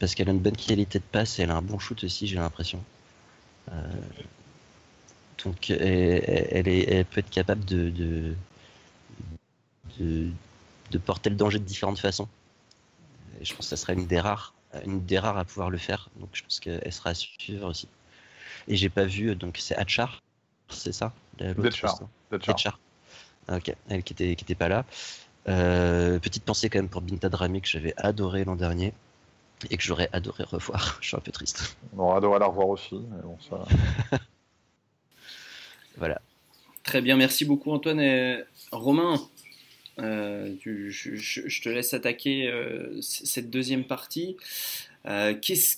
parce 0.00 0.14
qu'elle 0.14 0.28
a 0.28 0.32
une 0.32 0.40
bonne 0.40 0.56
qualité 0.56 0.98
de 0.98 1.04
passe 1.04 1.38
et 1.38 1.42
elle 1.42 1.50
a 1.50 1.56
un 1.56 1.62
bon 1.62 1.78
shoot 1.78 2.02
aussi, 2.02 2.26
j'ai 2.26 2.36
l'impression. 2.36 2.82
Euh, 3.70 3.74
donc 5.44 5.70
elle, 5.70 6.68
est, 6.68 7.04
peut 7.04 7.20
être 7.20 7.30
capable 7.30 7.64
de 7.64 8.34
de, 9.98 10.98
porter 10.98 11.30
le 11.30 11.36
danger 11.36 11.58
de 11.58 11.64
différentes 11.64 11.98
façons. 11.98 12.28
Et 13.40 13.44
je 13.44 13.54
pense 13.54 13.66
que 13.66 13.70
ça 13.70 13.76
serait 13.76 13.92
une 13.92 14.06
des 14.06 14.18
rares, 14.18 14.54
une 14.86 15.04
des 15.04 15.18
rares 15.18 15.38
à 15.38 15.44
pouvoir 15.44 15.70
le 15.70 15.78
faire. 15.78 16.08
Donc 16.16 16.30
je 16.32 16.42
pense 16.42 16.60
qu'elle 16.60 16.92
sera 16.92 17.10
à 17.10 17.14
suivre 17.14 17.68
aussi. 17.68 17.86
Et 18.68 18.76
j'ai 18.76 18.88
pas 18.88 19.04
vu, 19.04 19.34
donc 19.36 19.58
c'est 19.58 19.76
Hatchar, 19.76 20.22
c'est 20.70 20.92
ça? 20.92 21.12
Hatchar. 22.30 22.78
Ok, 23.48 23.74
elle 23.88 24.02
qui 24.02 24.12
était, 24.12 24.34
qui 24.36 24.44
était 24.44 24.54
pas 24.54 24.68
là. 24.68 24.84
Euh, 25.48 26.18
petite 26.18 26.44
pensée 26.44 26.68
quand 26.70 26.78
même 26.78 26.88
pour 26.88 27.00
Binta 27.00 27.28
Drami 27.28 27.60
que 27.60 27.68
j'avais 27.68 27.94
adoré 27.96 28.44
l'an 28.44 28.56
dernier 28.56 28.92
et 29.68 29.76
que 29.76 29.82
j'aurais 29.82 30.08
adoré 30.12 30.44
revoir. 30.44 30.98
Je 31.02 31.08
suis 31.08 31.16
un 31.16 31.20
peu 31.20 31.32
triste. 31.32 31.76
On 31.96 32.00
aurait 32.00 32.18
adoré 32.18 32.38
la 32.38 32.46
revoir 32.46 32.68
aussi. 32.68 32.94
Mais 32.94 33.22
bon, 33.22 33.36
ça... 33.40 34.18
voilà. 35.96 36.20
Très 36.82 37.02
bien, 37.02 37.16
merci 37.16 37.44
beaucoup 37.44 37.72
Antoine. 37.72 38.00
Et 38.00 38.42
Romain, 38.72 39.20
euh, 39.98 40.54
je, 40.64 41.62
te 41.62 41.68
laisse 41.68 41.94
attaquer 41.94 42.48
euh, 42.48 43.00
cette 43.00 43.50
deuxième 43.50 43.84
partie. 43.84 44.36
Euh, 45.06 45.34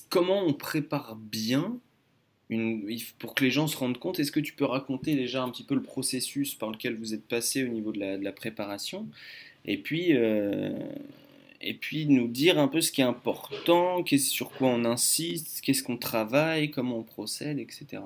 comment 0.09 0.45
on 0.45 0.53
prépare 0.53 1.15
bien 1.15 1.77
une, 2.49 2.89
pour 3.19 3.35
que 3.35 3.43
les 3.43 3.51
gens 3.51 3.67
se 3.67 3.77
rendent 3.77 3.97
compte 3.97 4.19
Est-ce 4.19 4.31
que 4.31 4.39
tu 4.39 4.53
peux 4.53 4.65
raconter 4.65 5.15
déjà 5.15 5.43
un 5.43 5.49
petit 5.49 5.63
peu 5.63 5.75
le 5.75 5.83
processus 5.83 6.55
par 6.55 6.71
lequel 6.71 6.95
vous 6.95 7.13
êtes 7.13 7.27
passé 7.27 7.63
au 7.63 7.67
niveau 7.67 7.91
de 7.91 7.99
la, 7.99 8.17
de 8.17 8.23
la 8.23 8.31
préparation? 8.31 9.07
Et 9.65 9.77
puis, 9.77 10.13
et 11.63 11.73
puis 11.73 12.05
nous 12.07 12.27
dire 12.27 12.59
un 12.59 12.67
peu 12.67 12.81
ce 12.81 12.91
qui 12.91 13.01
est 13.01 13.05
important, 13.05 14.03
sur 14.05 14.51
quoi 14.51 14.67
on 14.67 14.83
insiste, 14.85 15.61
qu'est-ce 15.61 15.81
qu'on 15.81 15.97
travaille, 15.97 16.69
comment 16.69 16.97
on 16.97 17.03
procède, 17.03 17.57
etc. 17.57 18.01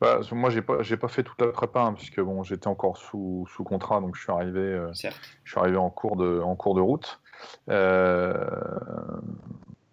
Bah, 0.00 0.20
moi, 0.30 0.50
j'ai 0.50 0.62
pas, 0.62 0.82
j'ai 0.82 0.96
pas 0.96 1.08
fait 1.08 1.24
toute 1.24 1.40
la 1.40 1.48
prépa 1.48 1.80
hein, 1.80 1.94
puisque 1.94 2.20
bon, 2.20 2.44
j'étais 2.44 2.68
encore 2.68 2.96
sous, 2.96 3.46
sous, 3.50 3.64
contrat, 3.64 4.00
donc 4.00 4.14
je 4.14 4.22
suis 4.22 4.30
arrivé, 4.30 4.60
euh, 4.60 4.92
je 4.92 5.50
suis 5.50 5.58
arrivé 5.58 5.76
en 5.76 5.90
cours 5.90 6.16
de, 6.16 6.40
en 6.40 6.54
cours 6.54 6.76
de 6.76 6.80
route. 6.80 7.20
Euh, 7.70 8.46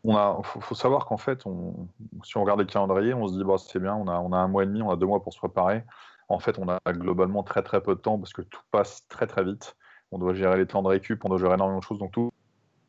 on 0.04 0.16
a, 0.16 0.40
faut, 0.44 0.76
savoir 0.76 1.06
qu'en 1.06 1.18
fait, 1.18 1.46
on, 1.48 1.88
si 2.24 2.38
on 2.38 2.42
regarde 2.42 2.60
les 2.60 2.68
calendriers, 2.68 3.16
on 3.16 3.28
se 3.28 3.38
dit 3.38 3.44
bah, 3.44 3.56
c'est 3.58 3.80
bien, 3.80 3.96
on 3.96 4.08
a, 4.08 4.20
on 4.20 4.34
a 4.34 4.38
un 4.38 4.48
mois 4.48 4.64
et 4.64 4.68
demi, 4.68 4.84
on 4.84 4.92
a 4.92 4.96
deux 4.96 5.08
mois 5.08 5.24
pour 5.24 5.34
se 5.34 5.40
préparer. 5.40 5.84
En 6.30 6.40
fait, 6.40 6.60
on 6.60 6.70
a 6.70 6.80
globalement 6.90 7.44
très 7.44 7.64
très 7.64 7.82
peu 7.82 7.96
de 7.96 8.00
temps 8.00 8.20
parce 8.20 8.34
que 8.34 8.42
tout 8.44 8.62
passe 8.72 9.08
très 9.10 9.26
très 9.26 9.44
vite. 9.44 9.76
On 10.12 10.20
doit 10.20 10.34
gérer 10.34 10.58
les 10.58 10.68
temps 10.68 10.84
de 10.84 10.90
récup, 10.90 11.24
on 11.26 11.30
doit 11.30 11.38
gérer 11.38 11.54
énormément 11.54 11.80
de 11.80 11.84
choses, 11.84 12.00
donc 12.00 12.12
tout, 12.12 12.32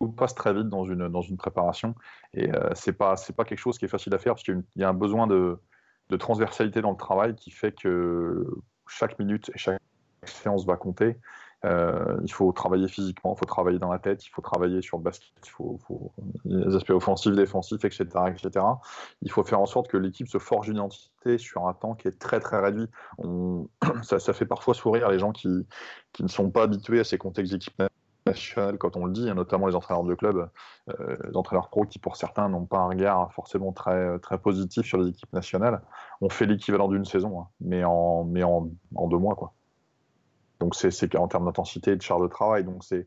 passe 0.08 0.34
très 0.34 0.52
vite 0.52 0.68
dans 0.68 0.84
une, 0.84 1.08
dans 1.08 1.22
une 1.22 1.36
préparation. 1.36 1.94
Et 2.34 2.52
euh, 2.52 2.70
c'est 2.74 2.92
pas 2.92 3.14
pas 3.36 3.44
quelque 3.44 3.58
chose 3.58 3.78
qui 3.78 3.84
est 3.84 3.88
facile 3.88 4.14
à 4.14 4.18
faire 4.18 4.34
parce 4.34 4.42
qu'il 4.42 4.62
y 4.76 4.84
a 4.84 4.88
un 4.88 4.94
besoin 4.94 5.26
de, 5.26 5.58
de 6.10 6.16
transversalité 6.16 6.82
dans 6.82 6.90
le 6.90 6.96
travail 6.96 7.34
qui 7.34 7.50
fait 7.50 7.72
que 7.72 8.46
chaque 8.86 9.18
minute 9.18 9.50
et 9.54 9.58
chaque 9.58 9.80
séance 10.24 10.66
va 10.66 10.76
compter. 10.76 11.18
Euh, 11.64 12.16
il 12.24 12.32
faut 12.32 12.50
travailler 12.50 12.88
physiquement, 12.88 13.34
il 13.36 13.38
faut 13.38 13.44
travailler 13.44 13.78
dans 13.78 13.92
la 13.92 14.00
tête, 14.00 14.26
il 14.26 14.30
faut 14.30 14.42
travailler 14.42 14.82
sur 14.82 14.96
le 14.96 15.04
basket, 15.04 15.30
il 15.44 15.50
faut, 15.50 16.12
les 16.44 16.74
aspects 16.74 16.90
offensifs, 16.90 17.34
défensifs, 17.36 17.84
etc., 17.84 18.04
etc. 18.28 18.66
Il 19.22 19.30
faut 19.30 19.44
faire 19.44 19.60
en 19.60 19.66
sorte 19.66 19.88
que 19.88 19.96
l'équipe 19.96 20.26
se 20.26 20.38
forge 20.38 20.68
une 20.68 20.76
identité 20.76 21.38
sur 21.38 21.68
un 21.68 21.74
temps 21.74 21.94
qui 21.94 22.08
est 22.08 22.18
très 22.18 22.40
très 22.40 22.60
réduit. 22.60 22.88
Ça, 24.02 24.18
ça, 24.18 24.32
fait 24.32 24.46
parfois 24.46 24.74
sourire 24.74 25.08
les 25.10 25.20
gens 25.20 25.30
qui, 25.30 25.66
qui 26.12 26.24
ne 26.24 26.28
sont 26.28 26.50
pas 26.50 26.64
habitués 26.64 26.98
à 26.98 27.04
ces 27.04 27.18
contextes 27.18 27.52
d'équipe 27.52 27.80
quand 28.78 28.96
on 28.96 29.06
le 29.06 29.12
dit, 29.12 29.26
notamment 29.34 29.66
les 29.66 29.74
entraîneurs 29.74 30.04
de 30.04 30.14
club, 30.14 30.48
euh, 30.88 31.16
les 31.28 31.36
entraîneurs 31.36 31.68
pro 31.68 31.84
qui 31.84 31.98
pour 31.98 32.16
certains 32.16 32.48
n'ont 32.48 32.66
pas 32.66 32.78
un 32.78 32.88
regard 32.88 33.32
forcément 33.32 33.72
très, 33.72 34.18
très 34.20 34.38
positif 34.38 34.86
sur 34.86 34.98
les 34.98 35.10
équipes 35.10 35.32
nationales. 35.32 35.82
On 36.20 36.28
fait 36.28 36.46
l'équivalent 36.46 36.88
d'une 36.88 37.04
saison, 37.04 37.40
hein, 37.40 37.48
mais, 37.60 37.84
en, 37.84 38.24
mais 38.24 38.42
en, 38.44 38.70
en 38.94 39.08
deux 39.08 39.18
mois. 39.18 39.34
quoi. 39.34 39.52
Donc 40.62 40.76
c'est 40.76 41.16
en 41.16 41.26
termes 41.26 41.46
d'intensité 41.46 41.90
et 41.90 41.96
de 41.96 42.02
charge 42.02 42.22
de 42.22 42.28
travail. 42.28 42.62
Donc 42.62 42.84
c'est 42.84 43.06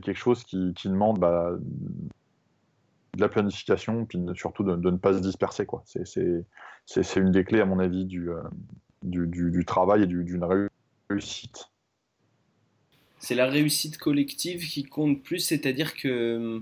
quelque 0.00 0.14
chose 0.14 0.44
qui, 0.44 0.72
demande 0.84 1.18
bah, 1.18 1.50
de 3.14 3.20
la 3.20 3.28
planification, 3.28 4.06
puis 4.06 4.24
surtout 4.34 4.62
de, 4.62 4.76
ne 4.76 4.96
pas 4.96 5.12
se 5.12 5.18
disperser. 5.18 5.66
C'est 5.84 7.20
une 7.20 7.32
des 7.32 7.44
clés, 7.44 7.60
à 7.60 7.66
mon 7.66 7.80
avis, 7.80 8.04
du, 8.04 8.30
euh, 8.30 8.42
du, 9.02 9.64
travail 9.64 10.04
et 10.04 10.06
d'une 10.06 10.46
réussite. 11.10 11.71
C'est 13.22 13.36
la 13.36 13.46
réussite 13.46 13.98
collective 13.98 14.66
qui 14.66 14.82
compte 14.82 15.22
plus, 15.22 15.38
c'est-à-dire 15.38 15.94
que 15.94 16.60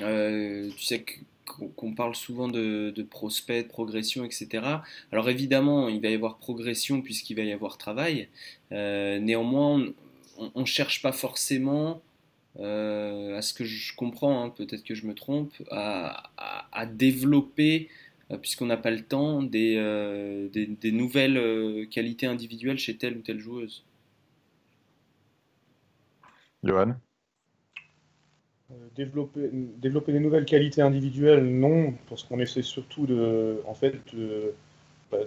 euh, 0.00 0.70
tu 0.74 0.84
sais 0.84 1.04
qu'on 1.44 1.92
parle 1.92 2.14
souvent 2.14 2.48
de, 2.48 2.94
prospect, 3.10 3.64
de 3.64 3.68
progression, 3.68 4.24
etc. 4.24 4.64
Alors 5.12 5.28
évidemment, 5.28 5.90
il 5.90 6.00
va 6.00 6.08
y 6.08 6.14
avoir 6.14 6.38
progression 6.38 7.02
puisqu'il 7.02 7.36
va 7.36 7.42
y 7.42 7.52
avoir 7.52 7.76
travail. 7.76 8.28
Euh, 8.72 9.18
néanmoins, 9.18 9.84
on 10.38 10.60
ne 10.62 10.66
cherche 10.66 11.02
pas 11.02 11.12
forcément, 11.12 12.00
euh, 12.58 13.36
à 13.36 13.42
ce 13.42 13.52
que 13.52 13.64
je 13.64 13.94
comprends, 13.94 14.44
hein, 14.44 14.48
peut-être 14.48 14.84
que 14.84 14.94
je 14.94 15.06
me 15.06 15.12
trompe, 15.12 15.52
à, 15.70 16.86
développer, 16.86 17.90
puisqu'on 18.40 18.66
n'a 18.66 18.78
pas 18.78 18.90
le 18.90 19.02
temps, 19.02 19.42
des 19.42 19.76
nouvelles 20.84 21.86
qualités 21.90 22.24
individuelles 22.24 22.78
chez 22.78 22.96
telle 22.96 23.18
ou 23.18 23.20
telle 23.20 23.40
joueuse. 23.40 23.84
Johan 26.62 26.94
euh, 28.70 28.74
développer, 28.94 30.12
des 30.12 30.20
nouvelles 30.20 30.44
qualités 30.44 30.82
individuelles, 30.82 31.44
non, 31.44 31.94
parce 32.08 32.22
qu'on 32.22 32.38
essaie 32.38 32.62
surtout 32.62 33.06
de, 33.06 33.60
en 33.66 33.74
fait, 33.74 33.94
de, 34.14 34.54
bah, 35.10 35.18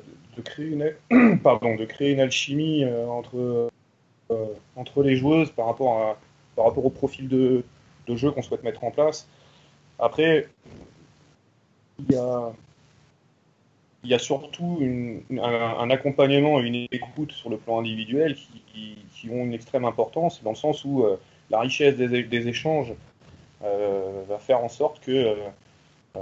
créer 0.44 0.68
une, 0.68 1.40
pardon, 1.44 1.76
de 1.76 1.86
créer 1.86 2.14
une 2.14 2.20
alchimie 2.20 2.84
euh, 2.84 3.08
entre, 3.08 3.70
euh, 4.32 4.46
entre 4.76 5.04
les 5.04 5.16
joueuses 5.16 5.52
par 5.52 5.68
rapport, 5.68 6.02
à, 6.02 6.18
par 6.56 6.66
rapport 6.66 6.86
au 6.86 6.90
profil 6.90 7.28
de, 7.28 7.64
de 8.08 8.16
jeu 8.16 8.32
qu'on 8.32 8.42
souhaite 8.42 8.64
mettre 8.64 8.84
en 8.84 8.92
place. 8.92 9.28
Après, 10.00 10.48
il 12.00 12.12
y 12.14 12.18
a, 12.18 12.54
il 14.06 14.12
y 14.12 14.14
a 14.14 14.20
surtout 14.20 14.80
un, 15.32 15.90
accompagnement 15.90 16.60
et 16.62 16.64
une 16.68 16.88
écoute 16.92 17.32
sur 17.32 17.50
le 17.50 17.58
plan 17.58 17.80
individuel 17.80 18.36
qui, 18.36 19.30
ont 19.30 19.44
une 19.44 19.54
extrême 19.54 19.86
importance, 19.86 20.44
dans 20.44 20.52
le 20.52 20.56
sens 20.56 20.86
où 20.86 21.04
la 21.50 21.60
richesse 21.60 21.98
des, 21.98 22.48
échanges 22.48 22.94
euh, 23.64 24.24
va 24.28 24.38
faire 24.38 24.60
en 24.60 24.70
sorte 24.70 25.00
que 25.00 25.12
euh, 25.12 25.36
euh, 26.18 26.20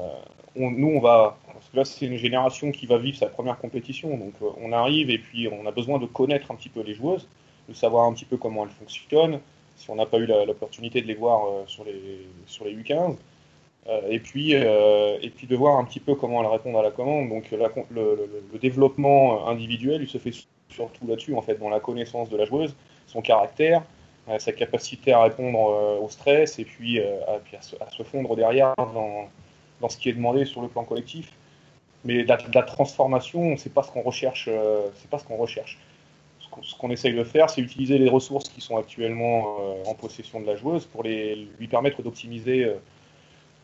nous, 0.55 0.87
on 0.87 0.99
va. 0.99 1.37
Parce 1.51 1.69
que 1.69 1.77
là, 1.77 1.85
c'est 1.85 2.05
une 2.05 2.17
génération 2.17 2.71
qui 2.71 2.85
va 2.85 2.97
vivre 2.97 3.17
sa 3.17 3.27
première 3.27 3.57
compétition. 3.57 4.15
Donc, 4.17 4.33
on 4.61 4.71
arrive 4.71 5.09
et 5.09 5.17
puis 5.17 5.47
on 5.47 5.65
a 5.65 5.71
besoin 5.71 5.99
de 5.99 6.05
connaître 6.05 6.51
un 6.51 6.55
petit 6.55 6.69
peu 6.69 6.81
les 6.81 6.93
joueuses, 6.93 7.27
de 7.67 7.73
savoir 7.73 8.05
un 8.05 8.13
petit 8.13 8.25
peu 8.25 8.37
comment 8.37 8.63
elles 8.63 8.71
fonctionnent, 8.71 9.39
si 9.75 9.89
on 9.89 9.95
n'a 9.95 10.05
pas 10.05 10.19
eu 10.19 10.25
l'opportunité 10.25 11.01
de 11.01 11.07
les 11.07 11.15
voir 11.15 11.67
sur 11.67 11.83
les, 11.83 12.27
sur 12.45 12.65
les 12.65 12.75
U15. 12.75 13.17
Et, 14.09 14.19
puis, 14.19 14.53
et 14.53 15.31
puis 15.35 15.47
de 15.47 15.55
voir 15.55 15.77
un 15.77 15.83
petit 15.83 15.99
peu 15.99 16.15
comment 16.15 16.41
elles 16.41 16.49
répondent 16.49 16.77
à 16.77 16.81
la 16.81 16.91
commande. 16.91 17.29
Donc 17.29 17.51
le, 17.51 18.59
développement 18.59 19.47
individuel, 19.47 20.01
il 20.01 20.07
se 20.07 20.17
fait 20.17 20.31
surtout 20.69 21.05
là-dessus, 21.07 21.35
en 21.35 21.41
fait, 21.41 21.55
dans 21.55 21.69
la 21.69 21.79
connaissance 21.79 22.29
de 22.29 22.37
la 22.37 22.45
joueuse, 22.45 22.75
son 23.07 23.21
caractère, 23.21 23.83
sa 24.39 24.51
capacité 24.53 25.11
à 25.11 25.21
répondre 25.21 25.69
euh, 25.69 25.99
au 25.99 26.09
stress 26.09 26.59
et 26.59 26.65
puis, 26.65 26.99
euh, 26.99 27.19
à, 27.27 27.61
se, 27.91 28.03
fondre 28.03 28.35
derrière 28.35 28.73
dans, 28.77 29.27
dans, 29.81 29.89
ce 29.89 29.97
qui 29.97 30.09
est 30.09 30.13
demandé 30.13 30.45
sur 30.45 30.61
le 30.61 30.67
plan 30.67 30.83
collectif. 30.83 31.31
Mais 32.05 32.23
la, 32.23 32.37
transformation, 32.63 33.55
c'est 33.57 33.73
pas 33.73 33.83
ce 33.83 33.91
qu'on 33.91 34.01
recherche. 34.01 34.47
Euh, 34.49 34.87
c'est 34.95 35.09
pas 35.09 35.19
ce 35.19 35.25
qu'on 35.25 35.37
recherche. 35.37 35.77
Ce 36.61 36.75
qu'on 36.75 36.91
essaye 36.91 37.13
de 37.13 37.23
faire, 37.23 37.49
c'est 37.49 37.61
utiliser 37.61 37.97
les 37.97 38.09
ressources 38.09 38.47
qui 38.47 38.61
sont 38.61 38.77
actuellement 38.77 39.57
en 39.87 39.95
possession 39.95 40.39
de 40.39 40.45
la 40.45 40.55
joueuse 40.55 40.85
pour 40.85 41.01
lui 41.01 41.67
permettre 41.67 42.03
d'optimiser 42.03 42.71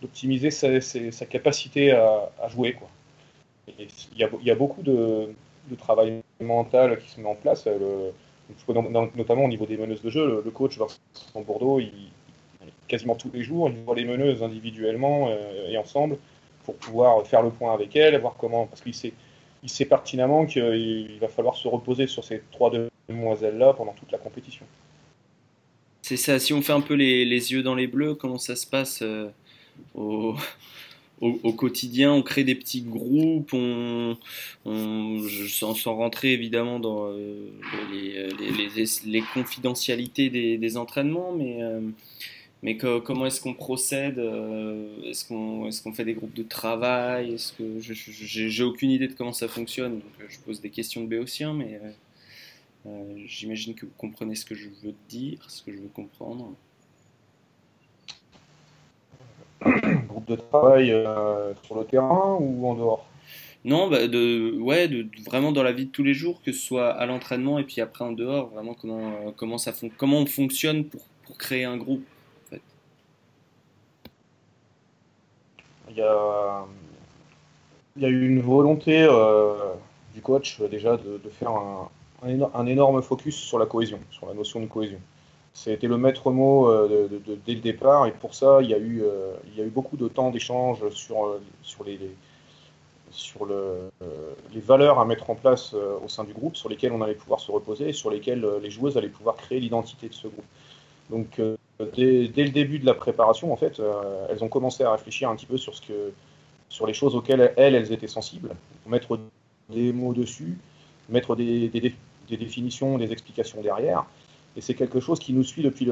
d'optimiser 0.02 0.52
sa, 0.52 1.26
capacité 1.26 1.92
à, 1.92 2.48
jouer. 2.50 2.74
Quoi. 2.74 2.90
Il 3.78 4.18
y, 4.18 4.52
a 4.52 4.56
beaucoup 4.56 4.82
de, 4.82 5.30
travail 5.78 6.22
mental 6.42 7.00
qui 7.00 7.10
se 7.10 7.20
met 7.20 7.28
en 7.28 7.36
place. 7.36 7.66
Le, 7.66 8.12
notamment 9.16 9.46
au 9.46 9.48
niveau 9.48 9.66
des 9.66 9.78
meneuses 9.78 10.02
de 10.02 10.10
jeu, 10.10 10.42
le, 10.44 10.52
coach 10.52 10.80
en 11.36 11.42
Bordeaux, 11.42 11.80
il, 11.80 11.92
quasiment 12.90 13.16
tous 13.16 13.32
les 13.34 13.44
jours, 13.44 13.70
il 13.70 13.84
voit 13.84 13.96
les 13.96 14.04
meneuses 14.04 14.44
individuellement 14.44 15.30
euh, 15.30 15.70
et 15.70 15.78
ensemble 15.78 16.18
pour 16.66 16.76
pouvoir 16.76 17.26
faire 17.26 17.42
le 17.42 17.52
point 17.52 17.74
avec 17.74 17.96
elles, 17.96 18.20
voir 18.20 18.36
comment, 18.38 18.66
parce 18.66 18.82
qu'il 18.82 18.94
sait, 18.94 19.14
il 19.64 19.70
sait 19.70 19.86
pertinemment 19.86 20.46
qu'il 20.46 21.18
va 21.22 21.28
falloir 21.30 21.56
se 21.56 21.68
reposer 21.68 22.08
sur 22.08 22.24
ces 22.24 22.42
trois 22.52 22.72
demoiselles-là 23.08 23.74
pendant 23.74 23.94
toute 23.94 24.12
la 24.12 24.18
compétition. 24.18 24.66
C'est 26.02 26.18
ça, 26.18 26.40
si 26.40 26.54
on 26.54 26.62
fait 26.62 26.74
un 26.74 26.82
peu 26.82 26.96
les, 26.96 27.24
yeux 27.26 27.64
dans 27.64 27.76
les 27.76 27.88
bleus, 27.88 28.16
comment 28.16 28.38
ça 28.38 28.56
se 28.56 28.66
passe 28.66 29.02
euh, 29.02 29.30
au, 31.22 31.54
quotidien, 31.54 32.14
on 32.14 32.22
crée 32.22 32.44
des 32.44 32.56
petits 32.56 32.82
groupes, 32.82 33.54
on, 33.54 34.18
on 34.66 35.22
sans, 35.48 35.74
rentrer 35.96 36.34
évidemment 36.34 36.80
dans 36.80 37.12
euh, 37.12 37.50
les, 37.92 39.24
confidentialités 39.34 40.30
des, 40.30 40.78
entraînements, 40.78 41.34
mais, 41.34 41.62
euh, 41.62 43.00
comment 43.02 43.26
est-ce 43.26 43.42
qu'on 43.42 43.54
procède 43.54 44.20
euh, 44.20 45.02
Est-ce 45.04 45.26
qu'on 45.26 45.94
fait 45.94 46.06
des 46.06 46.14
groupes 46.14 46.36
de 46.36 46.44
travail 46.44 47.36
j'ai 47.80 48.64
aucune 48.64 48.92
idée 48.92 49.08
de 49.08 49.14
comment 49.14 49.34
ça 49.34 49.48
fonctionne, 49.48 50.00
donc 50.00 50.30
je 50.30 50.40
pose 50.40 50.62
des 50.62 50.70
questions 50.70 51.02
de 51.02 51.08
béotien, 51.08 51.54
mais 51.54 51.80
j'imagine 53.26 53.76
que 53.76 53.86
vous 53.86 53.92
comprenez 53.98 54.36
ce 54.36 54.46
que 54.46 54.56
je 54.56 54.70
veux 54.84 54.96
dire, 55.10 55.50
ce 55.50 55.64
que 55.64 55.74
je 55.74 55.78
veux 55.78 55.90
comprendre. 55.94 56.54
groupe 60.08 60.19
de 60.30 60.36
travail 60.36 60.92
euh, 60.92 61.54
sur 61.64 61.76
le 61.76 61.86
terrain 61.86 62.38
ou 62.40 62.68
en 62.68 62.76
dehors? 62.76 63.06
Non, 63.66 63.90
bah 63.90 64.08
de, 64.08 64.58
ouais, 64.60 64.88
de, 64.88 65.08
vraiment 65.26 65.52
dans 65.52 65.64
la 65.64 65.74
vie 65.74 65.86
de 65.86 65.92
tous 65.92 66.04
les 66.04 66.14
jours, 66.14 66.42
que 66.42 66.54
ce 66.54 66.60
soit 66.60 66.92
à 66.92 67.06
l'entraînement 67.06 67.60
et 67.60 67.64
puis 67.64 67.82
après 67.82 68.06
en 68.06 68.14
dehors, 68.14 68.48
vraiment 68.48 68.74
comment, 68.74 69.00
euh, 69.00 69.32
comment, 69.36 69.58
ça 69.58 69.74
comment 69.98 70.20
on 70.20 70.26
fonctionne 70.26 70.86
pour, 70.86 71.02
pour 71.26 71.38
créer 71.38 71.66
un 71.66 71.76
groupe. 71.76 72.06
En 72.46 72.50
fait. 72.56 72.62
il, 75.90 75.98
y 75.98 76.02
a, 76.02 76.66
il 77.98 78.04
y 78.04 78.06
a 78.06 78.10
eu 78.10 78.28
une 78.28 78.42
volonté 78.42 79.04
euh, 79.04 79.74
du 80.14 80.22
coach 80.22 80.62
déjà 80.62 80.96
de, 80.96 81.20
de 81.22 81.30
faire 81.30 81.52
un, 81.52 81.90
un, 82.54 82.66
énorme 82.66 83.02
focus 83.02 83.36
sur 83.36 83.60
la 83.60 83.66
cohésion, 83.66 84.00
sur 84.12 84.28
la 84.28 84.34
notion 84.34 84.60
de 84.60 84.68
cohésion. 84.68 85.00
C'était 85.54 85.88
le 85.88 85.98
maître 85.98 86.32
mot 86.32 86.70
euh, 86.70 87.10
dès 87.46 87.56
le 87.56 87.60
départ, 87.60 88.06
et 88.08 88.12
pour 88.12 88.34
ça, 88.34 88.60
il 88.62 88.70
y 88.70 88.74
a 88.74 88.78
eu, 88.78 89.02
euh, 89.04 89.34
a 89.58 89.64
beaucoup 89.64 89.98
de 89.98 90.08
temps 90.08 90.30
d'échange 90.30 90.88
sur, 90.92 91.26
euh, 91.26 91.42
les, 94.54 94.62
valeurs 94.62 95.00
à 95.00 95.06
mettre 95.06 95.30
en 95.30 95.36
place 95.36 95.74
au 95.74 96.08
sein 96.08 96.24
du 96.24 96.34
groupe, 96.34 96.56
sur 96.56 96.70
lesquelles 96.70 96.92
on 96.92 97.02
allait 97.02 97.16
pouvoir 97.16 97.40
se 97.40 97.52
reposer, 97.52 97.90
et 97.90 97.94
sur 97.94 98.12
lesquelles 98.12 98.46
les 98.62 98.70
joueuses 98.70 98.98
allaient 98.98 99.08
pouvoir 99.10 99.36
créer 99.36 99.60
l'identité 99.60 100.08
de 100.08 100.14
ce 100.14 100.28
groupe. 100.28 100.46
Donc, 101.10 101.42
dès, 101.96 102.28
le 102.36 102.50
début 102.50 102.78
de 102.78 102.86
la 102.86 102.94
préparation, 102.94 103.52
en 103.52 103.58
fait, 103.58 103.82
elles 104.30 104.44
ont 104.44 104.50
commencé 104.50 104.84
à 104.84 104.92
réfléchir 104.92 105.30
un 105.30 105.36
petit 105.36 105.48
peu 105.48 105.58
sur, 105.58 105.74
les 106.86 106.94
choses 106.94 107.16
auxquelles 107.16 107.54
elles, 107.58 107.92
étaient 107.92 108.08
sensibles, 108.08 108.52
mettre 108.86 109.20
des 109.70 109.92
mots 109.92 110.14
dessus, 110.14 110.58
mettre 111.10 111.36
des 111.36 111.70
définitions, 112.30 113.00
des 113.00 113.12
explications 113.12 113.62
derrière. 113.62 114.06
Et 114.56 114.62
c'est 114.62 114.74
quelque 114.74 115.00
chose 115.00 115.20
qui 115.20 115.34
nous 115.34 115.44
suit 115.44 115.62
depuis, 115.64 115.86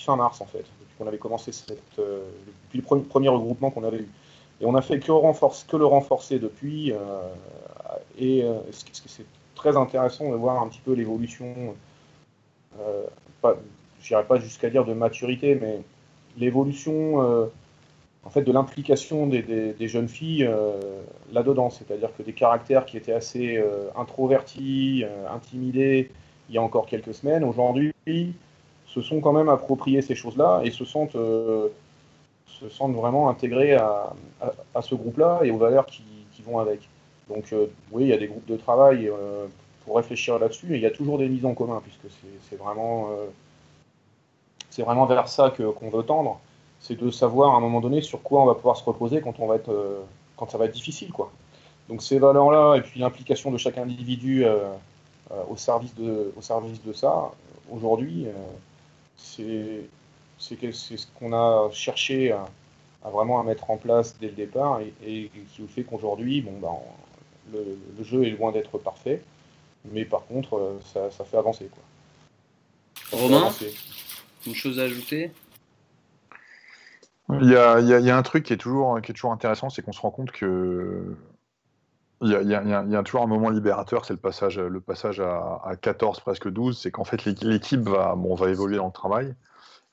fin 0.00 0.16
mars, 0.16 0.40
en 0.40 0.46
fait, 0.46 0.58
depuis 0.58 0.94
qu'on 0.98 1.06
avait 1.06 1.18
commencé 1.18 1.52
cette, 1.52 1.80
euh, 1.98 2.20
depuis 2.64 2.78
le 2.78 3.02
premier, 3.02 3.28
regroupement 3.28 3.70
qu'on 3.70 3.84
avait 3.84 3.98
eu. 3.98 4.08
Et 4.60 4.66
on 4.66 4.74
a 4.74 4.82
fait 4.82 4.98
que, 4.98 5.06
le 5.76 5.84
renforcer 5.84 6.38
depuis. 6.38 6.92
et 8.18 8.44
c'est 8.72 9.26
très 9.54 9.76
intéressant 9.76 10.30
de 10.30 10.36
voir 10.36 10.60
un 10.60 10.68
petit 10.68 10.80
peu 10.84 10.94
l'évolution, 10.94 11.54
je 12.76 14.14
n'irai 14.14 14.24
pas 14.24 14.38
jusqu'à 14.40 14.68
dire 14.68 14.84
de 14.84 14.94
maturité, 14.94 15.54
mais 15.54 15.80
l'évolution 16.36 17.50
en 18.28 18.30
fait, 18.30 18.42
de 18.42 18.52
l'implication 18.52 19.26
des, 19.26 19.88
jeunes 19.88 20.08
filles 20.08 20.44
euh, 20.44 21.00
là-dedans. 21.32 21.70
C'est-à-dire 21.70 22.10
que 22.14 22.22
des 22.22 22.34
caractères 22.34 22.84
qui 22.84 22.98
étaient 22.98 23.14
assez 23.14 23.56
euh, 23.56 23.88
introvertis, 23.96 25.02
euh, 25.04 25.26
intimidés 25.30 26.10
il 26.48 26.54
y 26.54 26.58
a 26.58 26.62
encore 26.62 26.86
quelques 26.86 27.14
semaines, 27.14 27.44
aujourd'hui, 27.44 27.92
se 28.86 29.02
sont 29.02 29.20
quand 29.20 29.32
même 29.32 29.48
appropriés 29.48 30.02
ces 30.02 30.14
choses-là 30.14 30.62
et 30.64 30.70
se 30.70 30.84
sentent, 30.84 31.12
se 31.12 32.68
sentent 32.70 32.94
vraiment 32.94 33.28
intégrés 33.28 33.74
à, 33.74 34.14
ce 34.80 34.94
groupe-là 34.94 35.40
et 35.42 35.50
aux 35.50 35.58
valeurs 35.58 35.86
qui, 35.86 36.02
vont 36.46 36.58
avec. 36.60 36.88
Donc 37.28 37.52
oui, 37.92 38.04
il 38.04 38.08
y 38.08 38.12
a 38.12 38.16
des 38.16 38.28
groupes 38.28 38.46
de 38.46 38.56
travail 38.56 39.10
pour 39.84 39.96
réfléchir 39.96 40.38
là-dessus 40.38 40.72
et 40.72 40.76
il 40.76 40.80
y 40.80 40.86
a 40.86 40.90
toujours 40.90 41.18
des 41.18 41.28
mises 41.28 41.44
en 41.44 41.52
commun 41.52 41.82
puisque 41.82 42.14
c'est 42.48 42.56
vraiment, 42.56 43.10
c'est 44.70 44.82
vraiment 44.82 45.04
vers 45.04 45.28
ça 45.28 45.50
qu'on 45.50 45.90
veut 45.90 46.04
tendre 46.04 46.40
c'est 46.80 46.98
de 47.00 47.10
savoir 47.10 47.54
à 47.54 47.58
un 47.58 47.60
moment 47.60 47.80
donné 47.80 48.00
sur 48.00 48.22
quoi 48.22 48.42
on 48.42 48.46
va 48.46 48.54
pouvoir 48.54 48.76
se 48.76 48.84
reposer 48.84 49.20
quand, 49.20 49.38
on 49.40 49.46
va 49.46 49.56
être, 49.56 49.72
euh, 49.72 50.00
quand 50.36 50.50
ça 50.50 50.58
va 50.58 50.66
être 50.66 50.74
difficile. 50.74 51.12
Quoi. 51.12 51.30
Donc 51.88 52.02
ces 52.02 52.18
valeurs-là 52.18 52.76
et 52.76 52.82
puis 52.82 53.00
l'implication 53.00 53.50
de 53.50 53.58
chaque 53.58 53.78
individu 53.78 54.44
euh, 54.44 54.56
euh, 54.56 54.74
au, 55.48 55.56
service 55.56 55.94
de, 55.94 56.32
au 56.36 56.42
service 56.42 56.82
de 56.82 56.92
ça, 56.92 57.32
aujourd'hui, 57.70 58.26
c'est 59.16 59.84
ce 60.40 61.06
qu'on 61.18 61.32
a 61.32 61.70
cherché 61.72 62.32
à, 62.32 62.46
vraiment 63.10 63.40
à 63.40 63.44
mettre 63.44 63.70
en 63.70 63.76
place 63.76 64.16
dès 64.20 64.28
le 64.28 64.34
départ 64.34 64.80
et, 65.04 65.30
qui 65.54 65.66
fait 65.66 65.82
qu'aujourd'hui, 65.82 66.40
bon, 66.40 66.58
ben, 66.60 67.58
le, 67.58 68.04
jeu 68.04 68.24
est 68.24 68.30
loin 68.30 68.52
d'être 68.52 68.78
parfait, 68.78 69.22
mais 69.84 70.04
par 70.04 70.26
contre, 70.26 70.78
ça, 70.92 71.10
fait 71.24 71.36
avancer. 71.36 71.68
Quoi. 71.70 73.18
Romain, 73.18 73.50
une 74.46 74.54
chose 74.54 74.78
à 74.78 74.84
ajouter? 74.84 75.32
Il 77.30 77.50
y, 77.50 77.56
a, 77.56 77.80
il, 77.80 77.88
y 77.88 78.10
a, 78.10 78.16
un 78.16 78.22
truc 78.22 78.44
qui 78.44 78.54
est 78.54 78.58
toujours, 78.58 79.02
qui 79.02 79.10
est 79.10 79.14
toujours 79.14 79.32
intéressant, 79.32 79.68
c'est 79.68 79.82
qu'on 79.82 79.92
se 79.92 80.00
rend 80.00 80.10
compte 80.10 80.30
que 80.30 81.14
il 82.20 82.30
y, 82.30 82.54
a, 82.54 83.02
toujours 83.04 83.22
un 83.22 83.26
moment 83.26 83.48
libérateur, 83.50 84.04
c'est 84.04 84.14
le 84.14 84.18
passage, 84.80 85.20
à, 85.20 85.60
à 85.64 85.76
14, 85.76 86.20
presque 86.20 86.48
12. 86.48 86.78
C'est 86.78 86.90
qu'en 86.90 87.04
fait, 87.04 87.24
l'équipe 87.24 87.80
va, 87.80 88.14
bon, 88.16 88.34
va 88.34 88.50
évoluer 88.50 88.76
dans 88.76 88.86
le 88.86 88.92
travail. 88.92 89.34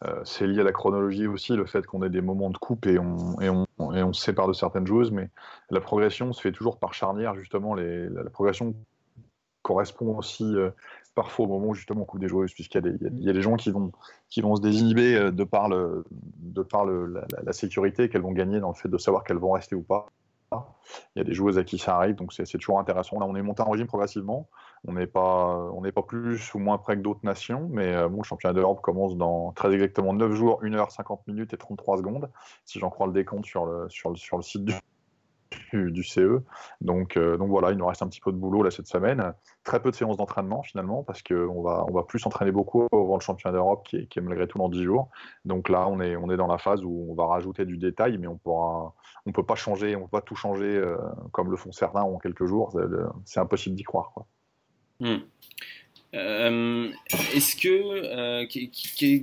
Euh, 0.03 0.21
c'est 0.26 0.45
lié 0.45 0.59
à 0.59 0.63
la 0.63 0.73
chronologie 0.73 1.26
aussi, 1.26 1.55
le 1.55 1.65
fait 1.65 1.86
qu'on 1.86 2.03
ait 2.03 2.09
des 2.09 2.21
moments 2.21 2.49
de 2.49 2.57
coupe 2.57 2.86
et 2.86 2.99
on, 2.99 4.13
se 4.13 4.21
sépare 4.21 4.47
de 4.47 4.53
certaines 4.53 4.86
joueuses. 4.86 5.11
Mais 5.11 5.30
la 5.69 5.80
progression 5.80 6.34
se 6.34 6.41
fait 6.41 6.51
toujours 6.51 6.80
par 6.80 6.93
charnière, 6.93 7.36
justement. 7.36 7.76
La, 7.76 8.30
progression 8.30 8.76
correspond 9.61 10.17
aussi 10.17 10.43
euh, 10.43 10.69
parfois 11.15 11.45
au 11.45 11.49
moment 11.49 11.73
justement 11.73 12.01
on 12.01 12.05
coupe 12.05 12.19
des 12.19 12.28
joueuses, 12.28 12.53
puisqu'il 12.53 12.97
y, 13.01 13.30
a 13.30 13.34
des 13.34 13.41
gens 13.41 13.55
qui 13.55 13.71
vont, 13.71 13.91
se 14.30 14.61
désinhiber 14.61 15.15
euh, 15.15 15.32
de 15.32 15.43
par 15.43 15.69
la, 15.69 17.53
sécurité 17.53 18.09
qu'elles 18.09 18.21
vont 18.21 18.32
gagner 18.32 18.59
dans 18.59 18.69
le 18.69 18.76
fait 18.76 18.89
de 18.89 18.97
savoir 18.97 19.23
qu'elles 19.23 19.38
vont 19.38 19.53
rester 19.53 19.76
ou 19.76 19.82
pas. 19.82 20.07
Il 21.16 21.20
y 21.20 21.22
a 21.22 21.24
des 21.24 21.34
joueuses 21.34 21.58
à 21.58 21.64
qui 21.64 21.78
ça 21.78 21.96
arrive, 21.96 22.16
donc 22.16 22.34
c'est 22.34 22.46
toujours 22.58 22.80
intéressant. 22.80 23.20
Là, 23.20 23.26
on 23.26 23.36
est 23.36 23.41
monté 23.41 23.62
en 23.64 23.70
régime 23.70 23.88
progressivement. 23.88 24.48
On 24.88 24.93
n'est 24.93 25.08
pas, 25.08 25.72
plus 26.08 26.54
ou 26.54 26.60
moins 26.60 26.78
près 26.78 26.96
que 26.96 27.02
d'autres 27.02 27.24
nations, 27.24 27.68
mais 27.72 27.93
euh, 27.96 28.08
bon, 28.08 28.18
le 28.18 28.24
championnat 28.24 28.54
d'Europe 28.54 28.82
commence 28.82 29.18
dans 29.18 29.52
très 29.54 29.74
exactement 29.74 30.14
9 30.14 30.34
jours, 30.34 30.60
1 30.64 30.70
h 30.70 30.91
50 30.91 31.28
minutes 31.28 31.54
et 31.54 31.58
33 31.58 31.98
secondes, 31.98 32.30
si 32.66 32.80
j'en 32.80 32.89
crois 32.89 33.08
le 33.08 33.14
décompte 33.14 33.46
sur 33.46 33.66
le, 33.66 33.89
sur 33.89 34.12
le, 34.12 34.16
sur 34.16 34.38
le 34.38 34.43
site 34.43 34.64
du, 34.64 34.74
du, 35.74 36.03
CE. 36.03 36.41
Donc, 36.82 37.18
euh, 37.18 37.38
donc 37.38 37.49
voilà, 37.49 37.72
il 37.72 37.78
nous 37.78 37.86
reste 37.86 38.01
un 38.01 38.08
petit 38.08 38.22
peu 38.22 38.32
de 38.32 38.38
boulot 38.38 38.64
là 38.64 38.72
cette 38.72 38.88
semaine. 38.88 39.34
Très 39.64 39.82
peu 39.82 39.91
de 39.91 39.95
séances 39.95 40.18
d'entraînement 40.18 40.62
finalement, 40.64 41.03
parce 41.03 41.22
qu'on 41.22 41.62
va, 41.62 41.86
on 41.88 41.91
va 41.91 42.03
plus 42.03 42.20
s'entraîner 42.20 42.51
beaucoup 42.51 42.88
avant 42.91 43.16
le 43.16 43.22
championnat 43.22 43.53
d'Europe 43.53 43.86
qui 43.88 43.97
est, 43.97 44.22
malgré 44.22 44.47
tout 44.47 44.58
dans 44.58 44.70
10 44.70 44.84
jours. 44.84 45.10
Donc 45.45 45.70
là, 45.70 45.88
on 45.88 45.99
est, 45.99 46.16
on 46.16 46.30
est 46.30 46.38
dans 46.38 46.47
la 46.47 46.58
phase 46.58 46.84
où 46.84 47.08
on 47.10 47.16
va 47.16 47.26
rajouter 47.26 47.66
du 47.66 47.78
détail, 47.78 48.18
mais 48.18 48.28
on 48.28 48.38
pourra, 48.38 48.93
on 49.26 49.32
peut 49.32 49.45
pas 49.45 49.56
changer, 49.56 49.95
on 49.95 50.01
peut 50.01 50.08
pas 50.08 50.22
tout 50.22 50.36
changer 50.36 50.66
euh, 50.66 50.97
comme 51.32 51.51
le 51.51 51.58
font 51.58 51.72
certains 51.72 52.01
en 52.01 52.18
quelques 52.18 52.45
jours. 52.45 52.76
C'est 53.26 53.39
impossible 53.39 53.76
d'y 53.76 53.84
croire. 53.84 54.12
Quoi. 54.14 54.26
Hmm. 54.99 55.18
Euh, 56.14 56.89
est-ce 57.34 57.58
que 57.58 58.45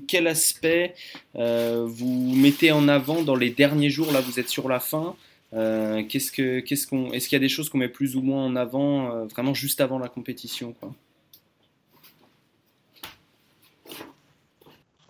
quel 0.06 0.26
aspect 0.26 0.94
vous 1.34 2.34
mettez 2.36 2.70
en 2.72 2.88
avant 2.88 3.22
dans 3.22 3.36
les 3.36 3.50
derniers 3.50 3.88
jours? 3.88 4.12
Là, 4.12 4.20
vous 4.20 4.38
êtes 4.38 4.48
sur 4.48 4.68
la 4.68 4.80
fin. 4.80 5.16
Euh, 5.54 6.02
qu'est-ce 6.08 6.32
que, 6.32 6.60
qu'est-ce 6.60 6.86
qu'on, 6.86 7.12
est-ce 7.12 7.28
qu'il 7.28 7.36
y 7.36 7.40
a 7.40 7.44
des 7.44 7.48
choses 7.48 7.68
qu'on 7.68 7.78
met 7.78 7.88
plus 7.88 8.16
ou 8.16 8.22
moins 8.22 8.46
en 8.46 8.56
avant, 8.56 9.12
euh, 9.12 9.24
vraiment 9.26 9.52
juste 9.52 9.80
avant 9.82 9.98
la 9.98 10.08
compétition 10.08 10.72
quoi? 10.72 10.94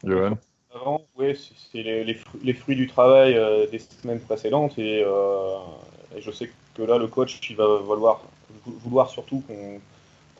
Johan? 0.02 0.36
Avant, 0.74 1.06
oui, 1.16 1.38
c'est 1.70 1.82
les, 1.82 2.02
les, 2.02 2.54
fruits, 2.54 2.74
du 2.74 2.88
travail 2.88 3.36
euh, 3.36 3.68
des 3.68 3.78
semaines 3.78 4.20
précédentes 4.20 4.76
et, 4.78 5.04
je 6.18 6.30
sais 6.30 6.50
que 6.74 6.82
là, 6.82 6.98
le 6.98 7.06
coach, 7.06 7.38
il 7.48 7.56
va 7.56 7.78
vouloir, 7.78 8.22
vouloir 8.66 9.10
surtout 9.10 9.44
qu'on, 9.46 9.80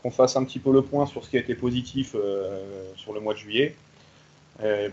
qu'on 0.03 0.11
fasse 0.11 0.36
un 0.36 0.44
petit 0.44 0.59
peu 0.59 0.72
le 0.72 0.82
point 0.82 1.07
sur 1.07 1.24
ce 1.24 1.30
qui 1.30 1.36
a 1.36 1.40
été 1.40 1.55
positif 1.55 2.16
sur 2.96 3.12
le 3.12 3.20
mois 3.20 3.34
de 3.34 3.38
juillet 3.38 3.76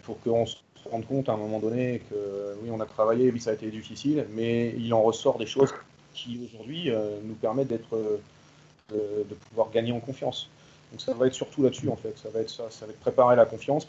pour 0.04 0.22
qu'on 0.22 0.46
se 0.46 0.56
se 0.84 0.90
rendre 0.90 1.06
compte 1.08 1.30
à 1.30 1.34
un 1.34 1.38
moment 1.38 1.60
donné 1.60 2.02
que 2.10 2.56
oui, 2.62 2.70
on 2.72 2.80
a 2.80 2.86
travaillé, 2.86 3.32
oui, 3.32 3.40
ça 3.40 3.52
a 3.52 3.54
été 3.54 3.70
difficile, 3.70 4.26
mais 4.32 4.74
il 4.78 4.94
en 4.94 5.02
ressort 5.02 5.38
des 5.38 5.46
choses 5.46 5.74
qui 6.14 6.40
aujourd'hui 6.44 6.90
euh, 6.90 7.20
nous 7.24 7.36
permettent 7.36 7.68
d'être, 7.68 7.96
euh, 7.96 8.20
de, 8.90 9.36
pouvoir 9.50 9.70
gagner 9.72 9.92
en 9.92 10.00
confiance. 10.00 10.50
Donc 10.92 11.02
ça 11.02 11.14
va 11.14 11.28
être 11.28 11.34
surtout 11.34 11.64
là-dessus 11.64 11.90
en 11.90 11.96
fait, 11.96 12.18
ça 12.18 12.30
va 12.30 12.40
être 12.40 12.50
ça, 12.50 12.66
ça 12.70 12.86
va 12.86 12.92
être 12.92 13.00
préparer 13.00 13.36
la 13.36 13.46
confiance 13.46 13.88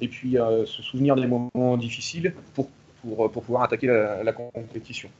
et 0.00 0.08
puis 0.08 0.38
euh, 0.38 0.66
se 0.66 0.82
souvenir 0.82 1.14
des 1.14 1.26
moments 1.26 1.76
difficiles 1.76 2.34
pour, 2.54 2.68
pour, 3.00 3.30
pour 3.30 3.42
pouvoir 3.42 3.62
attaquer 3.62 3.86
la, 3.86 4.32
compétition. 4.32 5.10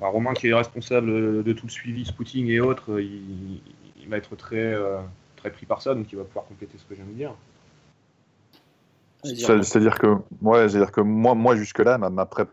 Romain 0.00 0.34
qui 0.34 0.48
est 0.48 0.54
responsable 0.54 1.42
de 1.42 1.52
tout 1.54 1.66
le 1.66 1.70
suivi, 1.70 2.04
spooting 2.04 2.48
et 2.48 2.60
autres, 2.60 3.00
il, 3.00 3.60
il 4.02 4.08
va 4.08 4.18
être 4.18 4.36
très, 4.36 4.74
très 5.36 5.50
pris 5.50 5.64
par 5.64 5.80
ça, 5.80 5.94
donc 5.94 6.12
il 6.12 6.16
va 6.16 6.24
pouvoir 6.24 6.44
compléter 6.44 6.76
ce 6.76 6.84
que 6.84 6.94
je 6.94 6.96
viens 6.96 7.10
de 7.10 7.16
dire. 7.16 7.34
C'est-à-dire 9.24 9.98
que, 9.98 10.16
ouais, 10.42 10.68
c'est-à-dire 10.68 10.92
que 10.92 11.00
moi, 11.00 11.34
moi 11.34 11.56
jusque-là, 11.56 11.98
ma, 11.98 12.10
ma 12.10 12.26
prépa 12.26 12.52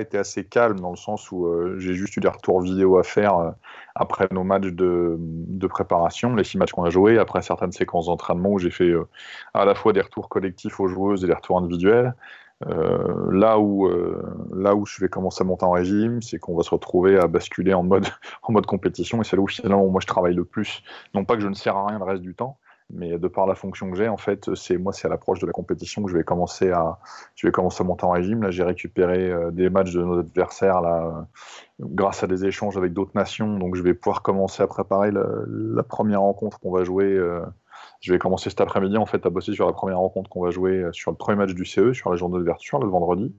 été 0.00 0.18
assez 0.18 0.44
calme 0.44 0.80
dans 0.80 0.90
le 0.90 0.96
sens 0.96 1.30
où 1.30 1.46
euh, 1.46 1.78
j'ai 1.78 1.94
juste 1.94 2.16
eu 2.16 2.20
des 2.20 2.28
retours 2.28 2.60
vidéo 2.60 2.98
à 2.98 3.02
faire 3.02 3.36
euh, 3.36 3.50
après 3.94 4.28
nos 4.32 4.44
matchs 4.44 4.72
de, 4.72 5.16
de, 5.18 5.66
préparation, 5.66 6.34
les 6.34 6.44
six 6.44 6.58
matchs 6.58 6.72
qu'on 6.72 6.84
a 6.84 6.90
joués, 6.90 7.18
après 7.18 7.42
certaines 7.42 7.72
séquences 7.72 8.06
d'entraînement 8.06 8.50
où 8.50 8.58
j'ai 8.58 8.70
fait 8.70 8.90
euh, 8.90 9.06
à 9.54 9.64
la 9.64 9.74
fois 9.74 9.92
des 9.92 10.00
retours 10.00 10.28
collectifs 10.28 10.80
aux 10.80 10.88
joueuses 10.88 11.24
et 11.24 11.26
des 11.26 11.34
retours 11.34 11.58
individuels. 11.58 12.14
là 13.30 13.58
où 13.60 13.88
là 14.52 14.74
où 14.74 14.84
je 14.84 15.00
vais 15.00 15.08
commencer 15.08 15.42
à 15.42 15.44
monter 15.44 15.64
en 15.64 15.70
régime, 15.70 16.20
c'est 16.22 16.40
qu'on 16.40 16.56
va 16.56 16.64
se 16.64 16.70
retrouver 16.70 17.16
à 17.16 17.28
basculer 17.28 17.72
en 17.72 17.84
mode 17.84 18.06
en 18.42 18.52
mode 18.52 18.66
compétition 18.66 19.20
et 19.20 19.24
c'est 19.24 19.36
là 19.36 19.42
où 19.42 19.46
finalement 19.46 19.86
moi 19.88 20.00
je 20.00 20.08
travaille 20.08 20.34
le 20.34 20.44
plus. 20.44 20.82
Non 21.14 21.24
pas 21.24 21.36
que 21.36 21.42
je 21.42 21.48
ne 21.48 21.54
sers 21.54 21.76
à 21.76 21.86
rien 21.86 21.98
le 21.98 22.04
reste 22.04 22.22
du 22.22 22.34
temps, 22.34 22.58
mais 22.90 23.18
de 23.18 23.28
par 23.28 23.46
la 23.46 23.54
fonction 23.54 23.90
que 23.90 23.96
j'ai, 23.96 24.08
en 24.08 24.16
fait, 24.16 24.54
c'est 24.54 24.78
moi, 24.78 24.92
c'est 24.92 25.06
à 25.06 25.10
l'approche 25.10 25.40
de 25.40 25.46
la 25.46 25.52
compétition 25.52 26.02
que 26.02 26.10
je 26.10 26.16
vais 26.16 26.24
commencer 26.24 26.70
à, 26.70 26.98
je 27.34 27.46
vais 27.46 27.52
commencer 27.52 27.82
à 27.82 27.86
monter 27.86 28.04
en 28.04 28.10
régime. 28.10 28.42
Là, 28.42 28.50
j'ai 28.50 28.62
récupéré 28.62 29.30
euh, 29.30 29.50
des 29.50 29.68
matchs 29.68 29.92
de 29.92 30.02
nos 30.02 30.20
adversaires 30.20 30.80
là, 30.80 31.26
grâce 31.80 32.22
à 32.22 32.26
des 32.26 32.46
échanges 32.46 32.78
avec 32.78 32.94
d'autres 32.94 33.12
nations, 33.14 33.58
donc 33.58 33.76
je 33.76 33.82
vais 33.82 33.92
pouvoir 33.92 34.22
commencer 34.22 34.62
à 34.62 34.66
préparer 34.66 35.10
la 35.12 35.82
première 35.82 36.22
rencontre 36.22 36.58
qu'on 36.60 36.72
va 36.72 36.82
jouer. 36.84 37.12
Euh, 37.12 37.44
je 38.00 38.12
vais 38.12 38.18
commencer 38.18 38.48
cet 38.48 38.60
après-midi 38.60 38.96
en 38.96 39.06
fait 39.06 39.26
à 39.26 39.30
bosser 39.30 39.52
sur 39.52 39.66
la 39.66 39.72
première 39.72 39.98
rencontre 39.98 40.30
qu'on 40.30 40.42
va 40.42 40.50
jouer 40.50 40.82
euh, 40.82 40.92
sur 40.92 41.10
le 41.10 41.16
premier 41.16 41.36
match 41.36 41.52
du 41.52 41.64
CE, 41.64 41.92
sur 41.92 42.10
la 42.10 42.16
journée 42.16 42.38
d'ouverture, 42.38 42.78
le 42.78 42.88
vendredi. 42.88 43.34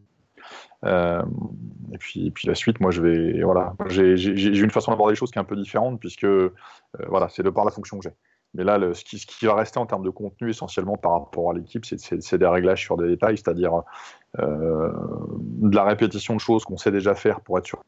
Et 0.83 1.97
puis, 1.99 2.31
puis 2.31 2.47
la 2.47 2.55
suite, 2.55 2.79
moi, 2.79 2.91
je 2.91 3.01
vais, 3.01 3.43
voilà, 3.43 3.73
j'ai 3.87 4.13
une 4.13 4.71
façon 4.71 4.91
d'aborder 4.91 5.11
les 5.11 5.17
choses 5.17 5.31
qui 5.31 5.37
est 5.37 5.41
un 5.41 5.45
peu 5.45 5.57
différente 5.57 5.99
puisque, 5.99 6.25
voilà, 7.07 7.27
c'est 7.27 7.43
de 7.43 7.49
par 7.49 7.65
la 7.65 7.71
fonction 7.71 7.99
que 7.99 8.03
j'ai. 8.03 8.15
Mais 8.55 8.63
là, 8.63 8.79
ce, 8.93 9.03
qui, 9.03 9.45
va 9.45 9.55
rester 9.55 9.79
en 9.79 9.85
termes 9.85 10.03
de 10.03 10.09
contenu 10.09 10.49
essentiellement 10.49 10.97
par 10.97 11.13
rapport 11.13 11.51
à 11.51 11.53
l'équipe, 11.53 11.85
c'est 11.85 12.37
des 12.37 12.47
réglages 12.47 12.81
sur 12.81 12.97
des 12.97 13.07
détails, 13.07 13.37
c'est-à-dire 13.37 13.83
euh, 14.39 14.91
de 15.39 15.75
la 15.75 15.83
répétition 15.83 16.35
de 16.35 16.39
choses 16.39 16.65
qu'on 16.65 16.77
sait 16.77 16.91
déjà 16.91 17.13
faire 17.13 17.41
pour 17.41 17.57
être 17.59 17.67
sûr 17.67 17.83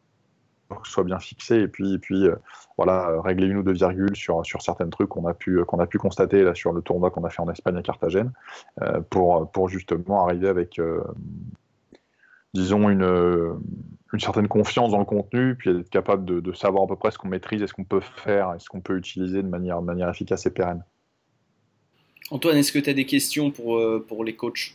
que 0.70 0.88
ce 0.88 0.94
soit 0.94 1.04
bien 1.04 1.20
fixé, 1.20 1.58
et 1.58 1.68
puis, 1.68 2.00
euh, 2.12 2.36
voilà, 2.78 3.22
régler 3.22 3.48
une 3.48 3.58
ou 3.58 3.64
deux 3.64 3.74
virgules 3.74 4.16
sur, 4.16 4.46
sur 4.46 4.62
certains 4.62 4.88
trucs 4.88 5.10
qu'on 5.10 5.28
a, 5.28 5.34
pu, 5.34 5.66
constater 6.00 6.50
sur 6.56 6.72
le 6.72 6.82
tournoi 6.82 7.12
qu'on 7.12 7.26
a 7.26 7.30
fait 7.30 7.42
en 7.42 7.50
Espagne 7.50 7.76
à 7.76 7.82
Carthagène, 7.82 8.32
euh, 8.82 9.02
pour 9.02 9.68
justement 9.68 10.26
arriver 10.26 10.48
avec, 10.48 10.80
disons, 12.54 12.90
une 12.90 13.60
une 14.14 14.20
certaine 14.20 14.48
confiance 14.48 14.92
dans 14.92 15.00
le 15.00 15.06
contenu, 15.06 15.56
puis 15.56 15.70
être 15.70 15.90
capable 15.90 16.42
de, 16.42 16.54
savoir 16.54 16.84
à 16.84 16.88
peu 16.88 16.96
près 16.96 17.12
ce 17.12 17.18
qu'on 17.18 17.30
maîtrise 17.30 17.62
et 17.62 17.68
ce 17.68 17.74
qu'on 17.74 17.86
peut 17.86 18.02
faire 18.02 18.54
et 18.56 18.60
ce 18.60 18.68
qu'on 18.68 18.82
peut 18.82 18.98
utiliser 18.98 19.42
de 19.42 19.48
manière, 19.48 19.80
de 19.80 19.86
manière 19.86 20.10
efficace 20.10 20.46
et 20.46 20.52
pérenne. 20.52 20.84
Antoine, 22.30 22.58
est-ce 22.58 22.72
que 22.72 22.80
tu 22.80 22.90
as 22.90 22.94
des 22.94 23.06
questions 23.06 23.52
pour, 23.52 23.78
euh, 23.78 24.06
pour 24.06 24.24
les 24.24 24.36
coachs? 24.36 24.74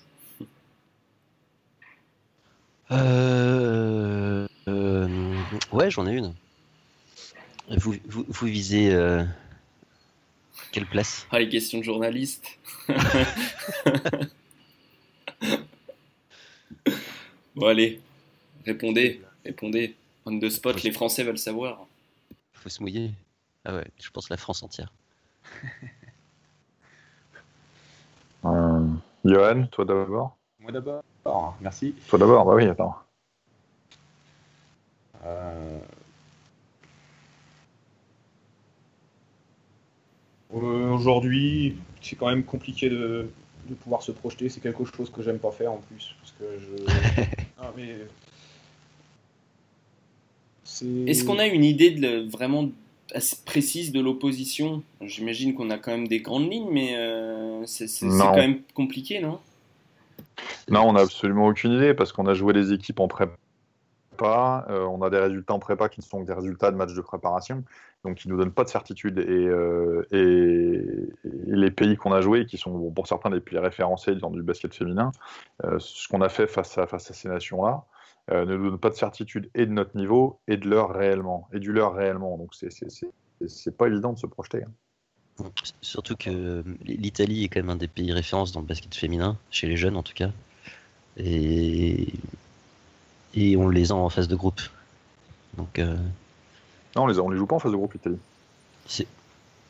Euh, 2.93 4.47
euh, 4.69 5.09
Ouais, 5.73 5.91
j'en 5.91 6.07
ai 6.07 6.13
une. 6.13 6.35
Vous, 7.69 7.95
vous, 8.07 8.25
vous 8.29 8.47
visez 8.47 8.95
euh, 8.95 9.25
quelle 10.73 10.87
place? 10.87 11.27
Ah, 11.31 11.41
les 11.41 11.49
questions 11.49 11.79
de 11.79 11.85
journalistes. 11.85 12.59
bon, 17.57 17.67
allez, 17.67 18.01
répondez, 18.65 19.21
répondez. 19.45 19.97
On 20.25 20.39
the 20.39 20.49
spot, 20.49 20.83
les 20.83 20.93
Français 20.93 21.23
veulent 21.25 21.39
savoir. 21.39 21.87
Faut 22.53 22.69
se 22.69 22.83
mouiller. 22.83 23.13
Ah 23.65 23.75
ouais, 23.75 23.87
je 24.01 24.11
pense 24.11 24.29
la 24.29 24.37
France 24.37 24.63
entière. 24.63 24.93
Euh, 28.45 28.87
Johan, 29.25 29.67
toi 29.73 29.85
d'abord 29.85 30.37
Moi 30.61 30.71
d'abord, 30.71 31.03
merci. 31.61 31.97
Toi 32.09 32.19
d'abord, 32.19 32.45
bah 32.45 32.55
oui, 32.55 32.65
attends. 32.69 32.95
Euh, 35.25 35.79
euh, 40.55 40.91
Aujourd'hui, 40.93 41.77
c'est 42.01 42.15
quand 42.15 42.29
même 42.29 42.45
compliqué 42.45 42.89
de, 42.89 43.29
de 43.69 43.75
pouvoir 43.75 44.03
se 44.03 44.13
projeter. 44.13 44.49
C'est 44.49 44.61
quelque 44.61 44.85
chose 44.85 45.11
que 45.11 45.23
j'aime 45.23 45.39
pas 45.41 45.51
faire 45.51 45.73
en 45.73 45.79
plus. 45.79 46.15
Parce 46.21 46.33
que 46.39 46.45
je... 46.59 46.85
Ah, 47.67 47.73
mais... 47.77 47.97
Est-ce 51.11 51.25
qu'on 51.25 51.39
a 51.39 51.47
une 51.47 51.65
idée 51.65 51.91
de 51.91 52.29
vraiment 52.31 52.69
assez 53.13 53.37
précise 53.45 53.93
de 53.93 54.01
l'opposition? 54.01 54.83
J'imagine 55.01 55.55
qu'on 55.55 55.71
a 55.71 55.79
quand 55.79 55.93
même 55.93 56.09
des 56.09 56.21
grandes 56.21 56.53
lignes, 56.53 56.69
mais 56.71 56.97
euh, 56.97 57.65
c'est 57.67 57.89
quand 58.01 58.37
même 58.37 58.61
compliqué, 58.75 59.21
non? 59.21 59.39
Non, 60.69 60.83
on 60.89 60.93
n'a 60.93 61.01
absolument 61.01 61.47
aucune 61.47 61.73
idée 61.73 61.95
parce 61.95 62.13
qu'on 62.13 62.27
a 62.27 62.35
joué 62.35 62.53
les 62.53 62.73
équipes 62.73 63.01
en 63.01 63.09
prépa. 63.09 63.37
Euh, 64.23 64.85
on 64.85 65.03
a 65.03 65.11
des 65.11 65.19
résultats 65.19 65.55
en 65.55 65.59
prépa 65.59 65.89
qui 65.89 66.01
ne 66.01 66.05
sont 66.05 66.23
que 66.23 66.27
des 66.27 66.33
résultats 66.33 66.71
de 66.71 66.77
matchs 66.77 66.95
de 66.95 67.01
préparation, 67.01 67.65
donc 68.05 68.17
qui 68.17 68.29
nous 68.29 68.37
donnent 68.37 68.53
pas 68.53 68.65
de 68.65 68.69
certitude. 68.69 69.19
Et, 69.19 69.47
euh, 69.47 70.07
et- 70.11 70.83
les 71.47 71.71
pays 71.71 71.97
qu'on 71.97 72.13
a 72.13 72.21
joués, 72.21 72.47
qui 72.47 72.59
sont 72.59 72.91
pour 72.91 73.07
certains 73.07 73.31
les 73.31 73.41
pays 73.41 73.59
référencés 73.59 74.15
dans 74.15 74.31
du 74.31 74.43
basket 74.43 74.75
féminin, 74.75 75.13
euh, 75.65 75.79
ce 75.79 76.09
qu'on 76.09 76.21
a 76.21 76.29
fait 76.29 76.47
face 76.47 76.79
à, 76.79 76.87
ces 76.99 77.29
nations-là 77.29 77.85
ne 78.33 78.57
nous 78.57 78.71
donne 78.71 78.79
pas 78.79 78.91
de 78.91 78.95
certitude 78.95 79.51
et 79.55 79.67
de 79.67 79.71
notre 79.73 79.97
niveau 79.97 80.41
et 80.49 80.57
de 80.57 80.69
leur 80.69 80.91
réellement, 80.91 81.49
et 81.53 81.61
du 81.61 81.73
leur 81.73 81.95
réellement. 81.95 82.37
Donc 82.39 82.55
c'est 82.55 83.77
pas 83.77 83.87
évident 83.87 84.13
de 84.13 84.19
se 84.19 84.27
projeter. 84.27 84.65
hein. 84.65 84.73
Surtout 85.83 86.17
que 86.17 86.65
l'Italie 86.85 87.45
est 87.45 87.49
quand 87.49 87.61
même 87.61 87.71
un 87.71 87.77
des 87.77 87.89
pays 87.89 88.13
références 88.13 88.53
dans 88.53 88.61
le 88.61 88.67
basket 88.67 88.95
féminin, 88.95 89.37
chez 89.51 89.67
les 89.67 89.77
jeunes 89.77 89.97
en 89.97 90.03
tout 90.03 90.15
cas. 90.15 90.31
Et, 91.19 92.09
et 93.35 93.57
on 93.57 93.69
les 93.69 93.93
a 93.93 93.95
en 93.95 94.09
phase 94.09 94.29
de 94.29 94.37
groupe. 94.37 94.61
Donc 95.57 95.79
euh, 95.79 95.97
Non, 96.95 97.05
on 97.05 97.07
les, 97.07 97.19
a- 97.19 97.23
on 97.23 97.31
les 97.31 97.37
joue 97.39 97.47
pas 97.47 97.57
en 97.57 97.59
phase 97.59 97.73
de 97.73 97.77
groupe 97.77 97.95
Italie. 97.95 98.19
c'est- 98.87 99.07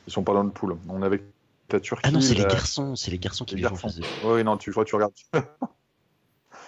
Ils 0.06 0.12
sont 0.12 0.22
pas 0.22 0.34
dans 0.34 0.42
le 0.44 0.50
pool. 0.50 0.76
On 0.88 1.02
est 1.02 1.06
avec 1.06 1.22
la 1.70 1.80
Turquie. 1.80 2.02
Ah 2.06 2.10
non, 2.10 2.20
c'est 2.20 2.34
les 2.34 2.42
la- 2.42 2.48
garçons, 2.48 2.94
c'est 2.96 3.10
les 3.10 3.18
garçons 3.18 3.44
qui 3.44 3.56
les 3.56 3.62
les 3.62 3.68
jouent 3.68 3.74
en 3.74 3.78
garçons. 3.78 3.88
phase 3.88 3.98
de 3.98 4.28
Oui, 4.28 4.44
non, 4.44 4.56
tu, 4.56 4.72
je 4.72 4.78
que 4.78 4.84
tu 4.84 4.94
regardes. 4.94 5.12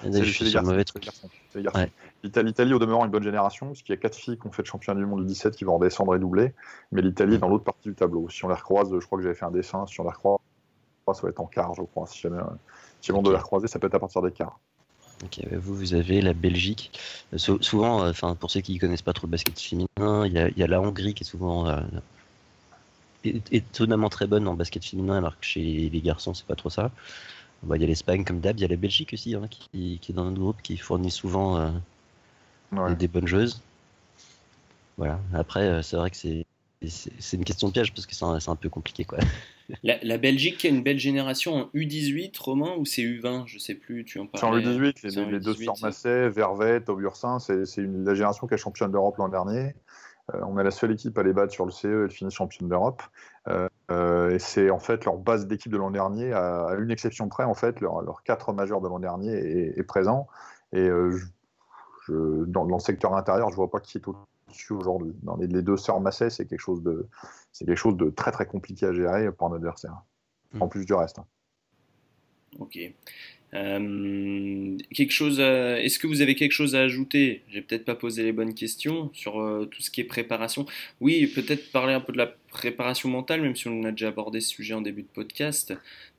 Je 0.04 0.12
C'est- 0.12 0.24
suis 0.26 0.44
les 0.44 0.50
sur 0.50 0.60
garçons, 0.60 0.70
mauvais 0.70 0.84
truc. 0.84 1.04
garçons, 1.04 1.28
garçons. 1.56 1.78
Ouais. 1.80 1.90
L'Italie, 2.22 2.72
au 2.72 2.78
demeurant, 2.78 3.04
une 3.04 3.10
bonne 3.10 3.24
génération, 3.24 3.66
parce 3.66 3.82
qu'il 3.82 3.92
y 3.92 3.98
a 3.98 4.00
quatre 4.00 4.14
filles 4.14 4.38
qui 4.38 4.46
ont 4.46 4.52
fait 4.52 4.62
le 4.62 4.68
championnat 4.68 5.00
du 5.00 5.06
monde 5.06 5.22
du 5.22 5.26
17 5.26 5.56
qui 5.56 5.64
vont 5.64 5.76
redescendre 5.76 6.14
et 6.14 6.20
doubler. 6.20 6.54
Mais 6.92 7.02
l'Italie 7.02 7.34
est 7.34 7.38
dans 7.38 7.48
l'autre 7.48 7.64
partie 7.64 7.88
du 7.88 7.96
tableau. 7.96 8.28
Si 8.28 8.44
on 8.44 8.48
les 8.48 8.54
recroise, 8.54 8.90
je 8.96 9.04
crois 9.04 9.18
que 9.18 9.24
j'avais 9.24 9.34
fait 9.34 9.44
un 9.46 9.50
dessin, 9.50 9.86
si 9.86 9.98
on 10.00 10.04
les 10.04 10.10
recroise, 10.10 10.38
ça 11.12 11.20
va 11.22 11.30
être 11.30 11.40
en 11.40 11.46
quart, 11.46 11.74
je 11.74 11.82
crois. 11.82 12.06
Si 12.06 12.20
jamais, 12.20 12.38
euh, 12.38 12.44
si 13.00 13.10
on 13.10 13.22
doit 13.22 13.32
les 13.32 13.38
recroiser, 13.40 13.66
ça 13.66 13.80
peut 13.80 13.88
être 13.88 13.94
à 13.94 13.98
partir 13.98 14.22
des 14.22 14.30
quarts. 14.30 14.60
Ok, 15.24 15.38
ouais, 15.50 15.56
vous, 15.56 15.74
vous 15.74 15.94
avez 15.94 16.20
la 16.20 16.32
Belgique. 16.32 16.92
Euh, 17.34 17.38
sou- 17.38 17.60
souvent, 17.62 18.04
euh, 18.04 18.10
enfin, 18.10 18.34
pour 18.36 18.50
ceux 18.50 18.60
qui 18.60 18.74
ne 18.74 18.78
connaissent 18.78 19.02
pas 19.02 19.12
trop 19.12 19.26
le 19.26 19.32
basket 19.32 19.58
féminin, 19.58 19.86
il 20.26 20.32
y 20.32 20.60
y 20.60 20.62
a 20.62 20.66
la 20.66 20.80
Hongrie 20.80 21.14
qui 21.14 21.24
est 21.24 21.26
souvent 21.26 21.68
euh, 21.68 21.80
étonnamment 23.24 24.08
très 24.08 24.26
bonne 24.26 24.46
en 24.46 24.54
basket 24.54 24.84
féminin, 24.84 25.16
alors 25.18 25.38
que 25.38 25.44
chez 25.44 25.90
les 25.90 26.00
garçons, 26.00 26.34
c'est 26.34 26.46
pas 26.46 26.54
trop 26.54 26.70
ça. 26.70 26.90
Bah, 27.64 27.76
Il 27.76 27.82
y 27.82 27.84
a 27.84 27.88
l'Espagne 27.88 28.24
comme 28.24 28.40
d'hab, 28.40 28.58
il 28.58 28.62
y 28.62 28.64
a 28.64 28.68
la 28.68 28.76
Belgique 28.76 29.12
aussi, 29.12 29.34
hein, 29.34 29.48
qui, 29.50 29.98
qui 30.00 30.12
est 30.12 30.14
dans 30.14 30.24
notre 30.24 30.40
groupe, 30.40 30.62
qui 30.62 30.76
fournit 30.76 31.10
souvent 31.10 31.58
euh, 31.58 31.70
Ouais. 32.72 32.94
des 32.96 33.08
bonnes 33.08 33.26
joueuses. 33.26 33.60
Voilà. 34.96 35.18
Après, 35.34 35.62
euh, 35.66 35.82
c'est 35.82 35.96
vrai 35.96 36.10
que 36.10 36.16
c'est 36.16 37.36
une 37.36 37.44
question 37.44 37.68
de 37.68 37.72
piège 37.72 37.92
parce 37.92 38.06
que 38.06 38.14
c'est 38.14 38.24
un, 38.24 38.38
c'est 38.40 38.50
un 38.50 38.56
peu 38.56 38.68
compliqué, 38.68 39.04
quoi. 39.04 39.18
La, 39.82 39.96
la 40.02 40.18
Belgique 40.18 40.58
qui 40.58 40.66
a 40.66 40.70
une 40.70 40.82
belle 40.82 40.98
génération 40.98 41.54
en 41.54 41.64
U18, 41.74 42.38
Romain, 42.40 42.74
ou 42.78 42.84
c'est 42.84 43.02
U20 43.02 43.46
Je 43.46 43.58
sais 43.58 43.74
plus, 43.74 44.04
tu 44.04 44.18
en 44.18 44.28
C'est 44.34 44.44
en 44.44 44.50
parlais. 44.50 44.62
U18, 44.64 44.94
les, 45.04 45.18
en 45.18 45.28
les 45.28 45.40
deux 45.40 45.52
U18, 45.54 45.64
sœurs 45.64 45.76
ça. 45.76 45.86
Massé, 45.86 46.28
Vervet, 46.30 46.88
Aubursin, 46.88 47.38
c'est 47.38 47.64
la 47.78 48.14
génération 48.14 48.46
qui 48.46 48.54
est 48.54 48.58
championne 48.58 48.90
d'Europe 48.92 49.16
l'an 49.18 49.28
dernier. 49.28 49.74
Euh, 50.34 50.40
on 50.46 50.58
est 50.58 50.64
la 50.64 50.70
seule 50.70 50.92
équipe 50.92 51.16
à 51.18 51.22
les 51.22 51.32
battre 51.32 51.52
sur 51.52 51.64
le 51.64 51.70
CE 51.70 51.86
et 51.86 52.04
elle 52.04 52.10
finit 52.10 52.30
championne 52.30 52.68
d'Europe. 52.68 53.02
Euh, 53.48 53.68
euh, 53.90 54.30
et 54.30 54.38
c'est 54.38 54.68
en 54.70 54.78
fait 54.78 55.04
leur 55.06 55.16
base 55.16 55.46
d'équipe 55.46 55.72
de 55.72 55.78
l'an 55.78 55.90
dernier, 55.90 56.32
à, 56.32 56.66
à 56.66 56.74
une 56.76 56.90
exception 56.90 57.28
près, 57.28 57.44
en 57.44 57.54
fait, 57.54 57.80
leur, 57.80 58.02
leur 58.02 58.22
quatre 58.22 58.52
majeurs 58.52 58.80
de 58.82 58.88
l'an 58.88 58.98
dernier 58.98 59.32
est, 59.32 59.78
est 59.78 59.82
présent. 59.84 60.28
Et 60.72 60.86
je- 60.86 61.16
je- 62.06 62.44
dans, 62.44 62.66
dans 62.66 62.76
le 62.76 62.80
secteur 62.80 63.14
intérieur, 63.14 63.50
je 63.50 63.56
vois 63.56 63.70
pas 63.70 63.80
qui 63.80 63.96
est 63.98 64.06
au-dessus 64.06 64.72
aujourd'hui. 64.74 65.14
Dans 65.22 65.36
les, 65.36 65.46
les 65.46 65.62
deux 65.62 65.76
sœurs 65.78 66.00
Massé, 66.00 66.28
c'est 66.30 66.44
quelque 66.46 66.60
chose 66.60 66.82
de 66.82 67.06
c'est 67.58 67.64
quelque 67.64 67.76
chose 67.76 67.96
de 67.96 68.08
très 68.10 68.30
très 68.30 68.46
compliqué 68.46 68.86
à 68.86 68.92
gérer 68.92 69.32
pour 69.32 69.52
un 69.52 69.56
adversaire. 69.56 70.04
Mm. 70.52 70.62
En 70.62 70.68
plus 70.68 70.86
du 70.86 70.94
reste. 70.94 71.18
Ok. 72.60 72.78
Euh, 73.54 74.76
quelque 74.94 75.10
chose. 75.10 75.40
à- 75.40 75.80
Est-ce 75.82 75.98
que 75.98 76.06
vous 76.06 76.20
avez 76.20 76.36
quelque 76.36 76.52
chose 76.52 76.76
à 76.76 76.82
ajouter? 76.82 77.42
J'ai 77.50 77.60
peut-être 77.62 77.84
pas 77.84 77.96
posé 77.96 78.22
les 78.22 78.30
bonnes 78.32 78.54
questions 78.54 79.10
sur 79.12 79.40
euh, 79.40 79.64
tout 79.64 79.82
ce 79.82 79.90
qui 79.90 80.00
est 80.00 80.04
préparation. 80.04 80.66
Oui, 81.00 81.26
peut-être 81.26 81.72
parler 81.72 81.94
un 81.94 82.00
peu 82.00 82.12
de 82.12 82.18
la 82.18 82.28
préparation 82.50 83.08
mentale, 83.08 83.42
même 83.42 83.56
si 83.56 83.66
on 83.66 83.82
a 83.82 83.90
déjà 83.90 84.08
abordé 84.08 84.40
ce 84.40 84.50
sujet 84.50 84.74
en 84.74 84.80
début 84.80 85.02
de 85.02 85.08
podcast. 85.08 85.74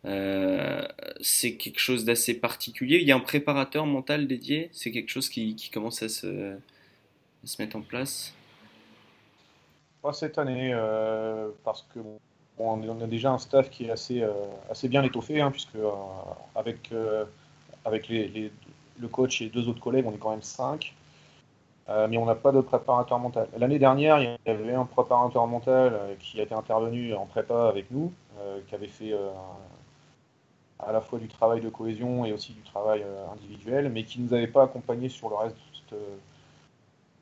Euh, 0.05 0.85
c'est 1.21 1.53
quelque 1.53 1.79
chose 1.79 2.03
d'assez 2.03 2.33
particulier. 2.33 2.97
Il 2.97 3.07
y 3.07 3.11
a 3.13 3.15
un 3.15 3.21
préparateur 3.21 3.85
mental 3.85 4.27
dédié? 4.27 4.69
C'est 4.73 4.91
quelque 4.91 5.09
chose 5.09 5.29
qui, 5.29 5.55
qui 5.55 5.69
commence 5.69 6.03
à 6.03 6.09
se, 6.09 6.53
à 6.53 6.57
se 7.45 7.61
mettre 7.61 7.77
en 7.77 7.81
place? 7.81 8.33
Pas 10.01 10.13
cette 10.13 10.37
année, 10.37 10.71
euh, 10.73 11.49
parce 11.65 11.81
que 11.93 11.99
bon, 11.99 12.19
on, 12.57 13.01
a 13.01 13.07
déjà 13.07 13.31
un 13.31 13.37
staff 13.37 13.69
qui 13.69 13.85
est 13.85 13.91
assez, 13.91 14.21
euh, 14.21 14.31
assez 14.69 14.87
bien 14.87 15.03
étoffé, 15.03 15.41
hein, 15.41 15.51
puisque 15.51 15.75
euh, 15.75 15.91
avec, 16.55 16.93
avec 17.83 18.07
les, 18.07 18.51
le 18.97 19.07
coach 19.09 19.41
et 19.41 19.49
deux 19.49 19.67
autres 19.67 19.81
collègues, 19.81 20.05
on 20.07 20.13
est 20.13 20.17
quand 20.17 20.31
même 20.31 20.41
cinq. 20.41 20.95
Mais 22.07 22.17
on 22.17 22.25
n'a 22.25 22.35
pas 22.35 22.51
de 22.51 22.61
préparateur 22.61 23.17
mental. 23.17 23.49
L'année 23.57 23.79
dernière, 23.79 24.21
il 24.21 24.37
y 24.45 24.49
avait 24.51 24.75
un 24.75 24.85
préparateur 24.85 25.47
mental 25.47 25.99
qui 26.19 26.39
a 26.39 26.43
été 26.43 26.53
intervenu 26.53 27.15
en 27.15 27.25
prépa 27.25 27.67
avec 27.67 27.89
nous, 27.89 28.13
qui 28.67 28.75
avait 28.75 28.87
fait 28.87 29.11
à 30.77 30.91
la 30.91 31.01
fois 31.01 31.17
du 31.17 31.27
travail 31.27 31.61
de 31.61 31.69
cohésion 31.69 32.25
et 32.25 32.31
aussi 32.31 32.53
du 32.53 32.61
travail 32.61 33.03
individuel, 33.33 33.89
mais 33.89 34.03
qui 34.03 34.19
ne 34.19 34.27
nous 34.27 34.35
avait 34.35 34.45
pas 34.45 34.65
accompagnés 34.65 35.09
sur 35.09 35.29
le 35.29 35.35
reste, 35.35 35.57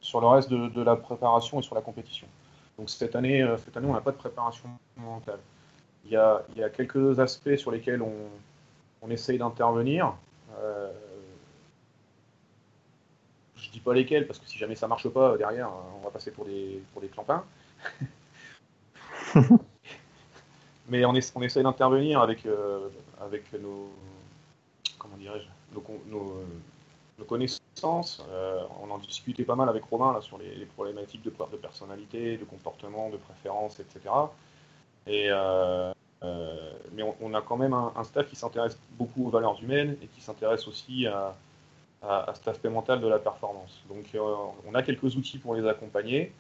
sur 0.02 0.20
le 0.20 0.28
reste 0.28 0.50
de 0.50 0.82
la 0.82 0.98
préparation 0.98 1.62
et 1.62 1.64
sur 1.64 1.74
la 1.74 1.82
compétition. 1.82 2.28
Donc 2.78 2.90
cette 2.90 3.16
année, 3.16 3.42
euh, 3.42 3.58
cette 3.58 3.76
année 3.76 3.88
on 3.88 3.94
n'a 3.94 4.02
pas 4.02 4.12
de 4.12 4.18
préparation 4.18 4.70
mentale. 4.98 5.40
Il 6.06 6.12
y 6.12 6.16
a, 6.16 6.44
il 6.56 6.62
y 6.62 6.64
a 6.64 6.70
quelques 6.70 7.20
aspects 7.20 7.56
sur 7.56 7.72
lesquels 7.72 8.02
on, 8.02 8.14
on 9.02 9.10
essaye 9.10 9.38
d'intervenir. 9.38 10.16
Euh, 10.60 10.92
je 13.56 13.70
dis 13.72 13.80
pas 13.80 13.94
lesquels 13.94 14.28
parce 14.28 14.40
que 14.40 14.48
si 14.48 14.58
jamais 14.58 14.76
ça 14.76 14.88
marche 14.88 15.10
pas 15.10 15.38
derrière, 15.38 15.70
on 16.00 16.04
va 16.04 16.12
passer 16.12 16.32
pour 16.32 16.46
des 16.46 16.82
pour 16.94 17.02
des 17.02 17.08
clampins. 17.08 17.44
Mais 20.90 21.04
on, 21.04 21.14
est, 21.16 21.34
on 21.36 21.42
essaye 21.42 21.64
d'intervenir 21.64 22.22
avec 22.22 22.46
euh, 22.46 22.88
avec 23.20 23.52
nos 23.54 23.92
comment 24.98 25.18
dirais-je 25.18 25.48
nos, 25.76 25.84
nos, 26.08 26.44
nos 27.18 27.26
connaissances. 27.26 28.26
Euh, 28.30 28.62
on 28.82 28.92
en 28.92 28.98
discutait 29.00 29.44
pas 29.44 29.56
mal 29.56 29.70
avec 29.70 29.84
Romain 29.86 30.14
là, 30.14 30.22
sur 30.22 30.38
les, 30.38 30.66
problématiques 30.66 31.24
de, 31.24 31.30
de 31.30 31.58
personnalité, 31.58 32.38
de 32.38 32.46
comportement, 32.46 33.10
de 33.10 33.18
préférence, 33.18 33.80
etc. 33.80 34.14
Et, 35.08 35.28
euh, 35.30 35.92
euh, 36.24 36.74
mais 36.94 37.04
on, 37.22 37.34
a 37.34 37.42
quand 37.42 37.58
même 37.58 37.74
un, 37.74 38.04
staff 38.04 38.28
qui 38.28 38.36
s'intéresse 38.36 38.80
beaucoup 38.92 39.28
aux 39.28 39.30
valeurs 39.30 39.62
humaines 39.62 39.98
et 40.02 40.08
qui 40.08 40.22
s'intéresse 40.22 40.68
aussi 40.68 41.08
à, 41.08 41.36
à, 42.02 42.32
cet 42.36 42.48
aspect 42.48 42.70
mental 42.70 43.02
de 43.02 43.08
la 43.08 43.20
performance. 43.20 43.84
Donc 43.88 44.06
on 44.68 44.76
a 44.76 44.84
quelques 44.84 45.16
outils 45.16 45.38
pour 45.38 45.56
les 45.56 45.68
accompagner 45.68 46.34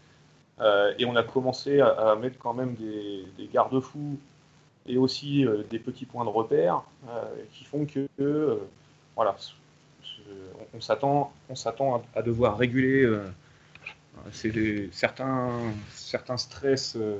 et 0.97 1.05
on 1.05 1.15
a 1.15 1.21
commencé 1.21 1.79
à, 1.79 2.15
mettre 2.15 2.39
quand 2.39 2.55
même 2.55 2.73
des, 2.73 3.25
des 3.37 3.47
garde-fous 3.47 4.17
et 4.87 4.97
aussi 4.97 5.45
des 5.69 5.79
petits 5.79 6.05
points 6.05 6.25
de 6.25 6.29
repère 6.29 6.81
qui 7.53 7.63
font 7.63 7.85
que 7.85 8.59
voilà, 9.15 9.35
on, 10.73 10.77
on 10.77 10.81
s'attend 10.81 11.31
on 11.49 11.55
s'attend 11.55 11.95
à, 11.95 12.01
à 12.19 12.21
devoir 12.21 12.57
réguler 12.57 13.03
euh, 13.03 13.23
des- 14.43 14.89
certains 14.91 15.49
certains 15.91 16.37
stress 16.37 16.95
euh, 16.95 17.19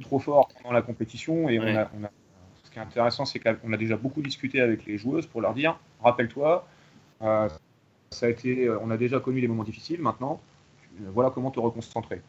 trop 0.00 0.18
forts 0.18 0.48
pendant 0.62 0.72
la 0.74 0.82
compétition 0.82 1.48
et 1.48 1.58
Ouais. 1.58 1.72
on 1.72 1.76
a, 1.76 1.90
on 2.00 2.04
a- 2.04 2.10
ce 2.64 2.70
qui 2.70 2.78
est 2.78 2.82
intéressant 2.82 3.24
c'est 3.24 3.38
qu'on 3.38 3.72
a 3.72 3.76
déjà 3.76 3.96
beaucoup 3.96 4.22
discuté 4.22 4.60
avec 4.60 4.86
les 4.86 4.98
joueuses 4.98 5.26
pour 5.26 5.40
leur 5.40 5.54
dire 5.54 5.78
rappelle-toi 6.02 6.66
euh, 7.22 7.48
ça 8.12 8.26
a 8.26 8.28
été 8.28 8.66
euh, 8.66 8.78
on 8.82 8.90
a 8.90 8.96
déjà 8.96 9.20
connu 9.20 9.40
les 9.40 9.48
moments 9.48 9.64
difficiles 9.64 10.00
maintenant 10.00 10.40
voilà 11.14 11.30
comment 11.30 11.50
te 11.50 11.60
reconcentrer. 11.60 12.20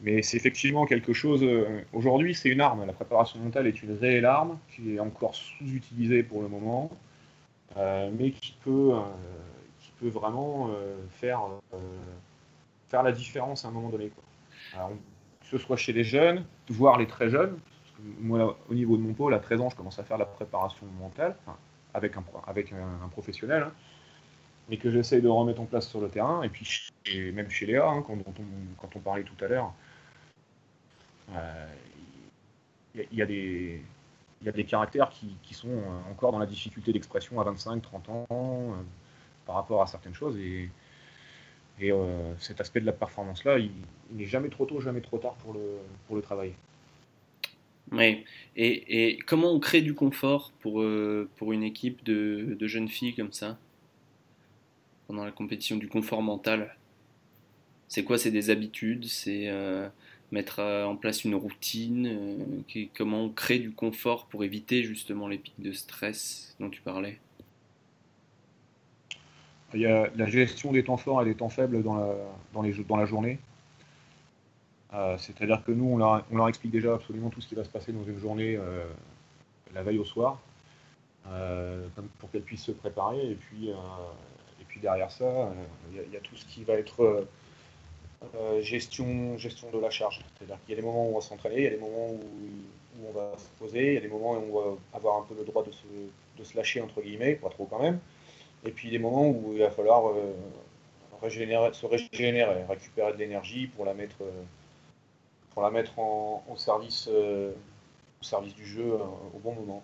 Mais 0.00 0.22
c'est 0.22 0.36
effectivement 0.36 0.86
quelque 0.86 1.12
chose. 1.12 1.42
Euh, 1.42 1.82
aujourd'hui, 1.92 2.34
c'est 2.34 2.48
une 2.48 2.60
arme. 2.60 2.84
La 2.86 2.92
préparation 2.92 3.40
mentale 3.40 3.66
est 3.66 3.82
une 3.82 3.96
réelle 3.96 4.24
arme 4.26 4.58
qui 4.74 4.94
est 4.94 5.00
encore 5.00 5.34
sous-utilisée 5.34 6.22
pour 6.22 6.42
le 6.42 6.48
moment, 6.48 6.90
euh, 6.92 6.96
mais 7.76 8.30
qui 8.30 8.56
peut, 8.62 8.92
euh, 8.94 9.00
qui 9.80 9.90
peut 9.98 10.08
vraiment 10.08 10.70
faire, 11.10 11.42
faire 12.88 13.02
la 13.02 13.12
différence 13.12 13.64
à 13.64 13.68
un 13.68 13.70
moment 13.70 13.88
donné. 13.88 14.10
Quoi. 14.10 14.90
que 15.40 15.46
ce 15.46 15.58
soit 15.58 15.76
chez 15.76 15.92
les 15.92 16.04
jeunes, 16.04 16.44
voire 16.68 16.98
les 16.98 17.06
très 17.06 17.28
jeunes. 17.28 17.58
moi, 18.20 18.56
au 18.68 18.74
niveau 18.74 18.96
de 18.96 19.02
mon 19.02 19.14
pôle, 19.14 19.34
à 19.34 19.38
13 19.38 19.60
ans, 19.60 19.70
je 19.70 19.76
commence 19.76 19.98
à 19.98 20.04
faire 20.04 20.18
la 20.18 20.26
préparation 20.26 20.86
mentale 21.00 21.36
avec 21.92 22.16
un, 22.16 22.24
avec 22.46 22.72
un, 22.72 23.08
professionnel. 23.08 23.64
Hein 23.64 23.72
mais 24.68 24.76
que 24.76 24.90
j'essaye 24.90 25.20
de 25.20 25.28
remettre 25.28 25.60
en 25.60 25.66
place 25.66 25.88
sur 25.88 26.00
le 26.00 26.08
terrain. 26.08 26.42
Et 26.42 26.48
puis, 26.48 26.90
même 27.32 27.50
chez 27.50 27.66
Léa, 27.66 27.86
hein, 27.86 28.02
quand, 28.06 28.14
on, 28.14 28.32
quand, 28.78 28.96
on, 28.96 29.00
parlait 29.00 29.24
tout 29.24 29.44
à 29.44 29.48
l'heure, 29.48 29.72
il 31.28 31.34
euh, 31.36 33.04
y, 33.12 33.22
a 33.22 33.26
des. 33.26 33.82
Il 34.44 34.48
y 34.48 34.50
a 34.50 34.52
des 34.52 34.64
caractères 34.64 35.08
qui, 35.08 35.36
qui, 35.42 35.54
sont 35.54 35.70
euh, 35.70 36.10
encore 36.10 36.30
dans 36.30 36.38
la 36.38 36.44
difficulté 36.44 36.92
d'expression 36.92 37.40
à 37.40 37.44
25, 37.44 37.80
30 37.80 38.08
ans 38.10 38.26
euh, 38.30 38.74
par 39.46 39.54
rapport 39.54 39.80
à 39.80 39.86
certaines 39.86 40.12
choses. 40.12 40.36
Et, 40.36 40.68
et 41.80 41.90
cet 42.38 42.60
aspect 42.60 42.80
de 42.80 42.86
la 42.86 42.92
performance-là, 42.92 43.58
il, 43.58 43.72
n'est 44.12 44.26
jamais 44.26 44.50
trop 44.50 44.66
tôt, 44.66 44.80
jamais 44.80 45.00
trop 45.00 45.18
tard 45.18 45.34
pour 45.36 45.54
le, 45.54 45.78
pour 46.06 46.14
le 46.14 46.22
travailler. 46.22 46.54
Oui. 47.90 48.24
Et, 48.54 49.08
et, 49.08 49.18
comment 49.18 49.50
on 49.50 49.58
crée 49.58 49.80
du 49.80 49.94
confort 49.94 50.52
pour, 50.60 50.84
pour 51.36 51.52
une 51.52 51.62
équipe 51.64 52.04
de, 52.04 52.56
de 52.58 52.66
jeunes 52.68 52.88
filles 52.88 53.14
comme 53.14 53.32
ça 53.32 53.58
pendant 55.08 55.24
la 55.24 55.32
compétition 55.32 55.76
du 55.76 55.88
confort 55.88 56.22
mental? 56.22 56.76
C'est 57.88 58.04
quoi? 58.04 58.18
C'est 58.18 58.30
des 58.30 58.50
habitudes? 58.50 59.04
C'est 59.06 59.48
euh, 59.48 59.88
mettre 60.34 60.58
euh, 60.58 60.84
en 60.84 60.96
place 60.96 61.24
une 61.24 61.34
routine 61.34 62.06
euh, 62.76 62.84
Comment 62.96 63.22
on 63.22 63.28
crée 63.30 63.58
du 63.58 63.72
confort 63.72 64.26
pour 64.26 64.44
éviter 64.44 64.82
justement 64.82 65.28
les 65.28 65.38
pics 65.38 65.60
de 65.60 65.72
stress 65.72 66.56
dont 66.60 66.68
tu 66.68 66.82
parlais? 66.82 67.18
Il 69.72 69.80
y 69.80 69.86
a 69.86 70.08
la 70.14 70.26
gestion 70.26 70.72
des 70.72 70.84
temps 70.84 70.96
forts 70.96 71.22
et 71.22 71.24
des 71.24 71.34
temps 71.34 71.48
faibles 71.48 71.82
dans 71.82 71.96
la, 71.96 73.04
journée. 73.06 73.38
C'est-à-dire 75.18 75.64
que 75.64 75.72
nous, 75.72 75.86
on 75.86 75.96
leur, 75.96 76.48
explique 76.48 76.70
déjà 76.70 76.94
absolument 76.94 77.28
tout 77.28 77.40
ce 77.40 77.48
qui 77.48 77.56
va 77.56 77.64
se 77.64 77.70
passer 77.70 77.90
dans 77.90 78.04
une 78.04 78.18
journée 78.18 78.56
la 79.74 79.82
veille 79.82 79.98
au 79.98 80.04
soir, 80.04 80.38
pour 82.20 82.30
qu'elles 82.30 82.42
puissent 82.42 82.66
se 82.66 82.70
préparer. 82.70 83.32
Et 83.32 83.34
puis, 83.34 83.72
derrière 84.80 85.10
ça, 85.10 85.24
euh, 85.24 85.52
il 85.92 86.12
y, 86.12 86.16
a 86.16 86.20
tout 86.20 86.36
ce 86.36 86.44
qui 86.44 86.64
va 86.64 86.74
être 86.74 87.26
euh, 88.34 88.58
euh, 88.58 88.62
gestion, 88.62 89.36
gestion 89.38 89.70
de 89.70 89.78
la 89.78 89.90
charge. 89.90 90.20
C'est-à-dire 90.36 90.58
qu'il 90.64 90.74
y 90.74 90.78
a 90.78 90.80
des 90.80 90.86
moments 90.86 91.06
où 91.06 91.12
on 91.12 91.14
va 91.14 91.20
s'entraîner, 91.20 91.56
il 91.56 91.64
y 91.64 91.66
a 91.66 91.70
des 91.70 91.78
moments 91.78 92.10
où, 92.10 92.20
on 93.06 93.12
va 93.12 93.32
se 93.36 93.48
poser, 93.58 93.88
il 93.88 93.94
y 93.94 93.96
a 93.96 94.00
des 94.00 94.08
moments 94.08 94.32
où 94.32 94.58
on 94.58 94.60
va 94.60 94.76
avoir 94.94 95.18
un 95.18 95.22
peu 95.22 95.34
le 95.34 95.44
droit 95.44 95.64
de 95.64 95.72
se, 95.72 95.84
de 96.38 96.44
se 96.44 96.56
lâcher, 96.56 96.80
entre 96.80 97.02
guillemets, 97.02 97.34
pas 97.34 97.50
trop 97.50 97.66
quand 97.66 97.80
même. 97.80 97.98
Et 98.64 98.70
puis 98.70 98.90
des 98.90 98.98
moments 98.98 99.28
où 99.28 99.52
il 99.52 99.58
va 99.58 99.70
falloir 99.70 100.14
régénérer, 101.20 101.74
se 101.74 101.86
régénérer, 101.86 102.64
récupérer 102.64 103.12
de 103.12 103.18
l'énergie 103.18 103.66
pour 103.66 103.84
la 103.84 103.94
mettre, 103.94 104.22
pour 105.52 105.62
la 105.62 105.70
mettre 105.70 105.98
en, 105.98 106.44
au, 106.48 106.56
service, 106.56 107.08
au 107.08 108.24
service 108.24 108.54
du 108.54 108.64
jeu 108.64 108.94
au 109.34 109.38
bon 109.40 109.54
moment. 109.54 109.82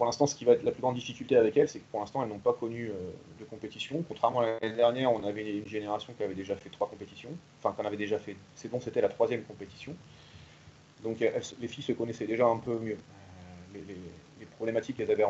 Pour 0.00 0.06
l'instant, 0.06 0.26
ce 0.26 0.34
qui 0.34 0.46
va 0.46 0.52
être 0.52 0.62
la 0.62 0.70
plus 0.70 0.80
grande 0.80 0.94
difficulté 0.94 1.36
avec 1.36 1.58
elles, 1.58 1.68
c'est 1.68 1.78
que 1.78 1.84
pour 1.90 2.00
l'instant, 2.00 2.22
elles 2.22 2.30
n'ont 2.30 2.38
pas 2.38 2.54
connu 2.54 2.86
euh, 2.86 2.94
de 3.38 3.44
compétition. 3.44 4.02
Contrairement 4.08 4.40
à 4.40 4.46
l'année 4.46 4.74
dernière, 4.74 5.12
on 5.12 5.22
avait 5.24 5.58
une 5.58 5.68
génération 5.68 6.14
qui 6.14 6.22
avait 6.22 6.34
déjà 6.34 6.56
fait 6.56 6.70
trois 6.70 6.88
compétitions, 6.88 7.28
enfin 7.58 7.74
qu'on 7.76 7.86
avait 7.86 7.98
déjà 7.98 8.18
fait, 8.18 8.34
c'est 8.54 8.70
bon, 8.70 8.80
c'était 8.80 9.02
la 9.02 9.10
troisième 9.10 9.42
compétition. 9.42 9.94
Donc 11.02 11.18
les 11.20 11.68
filles 11.68 11.84
se 11.84 11.92
connaissaient 11.92 12.26
déjà 12.26 12.46
un 12.46 12.56
peu 12.56 12.78
mieux. 12.78 12.96
Euh, 13.76 13.80
les, 14.38 14.46
problématiques 14.46 14.96
qu'elles 14.96 15.10
avaient 15.10 15.22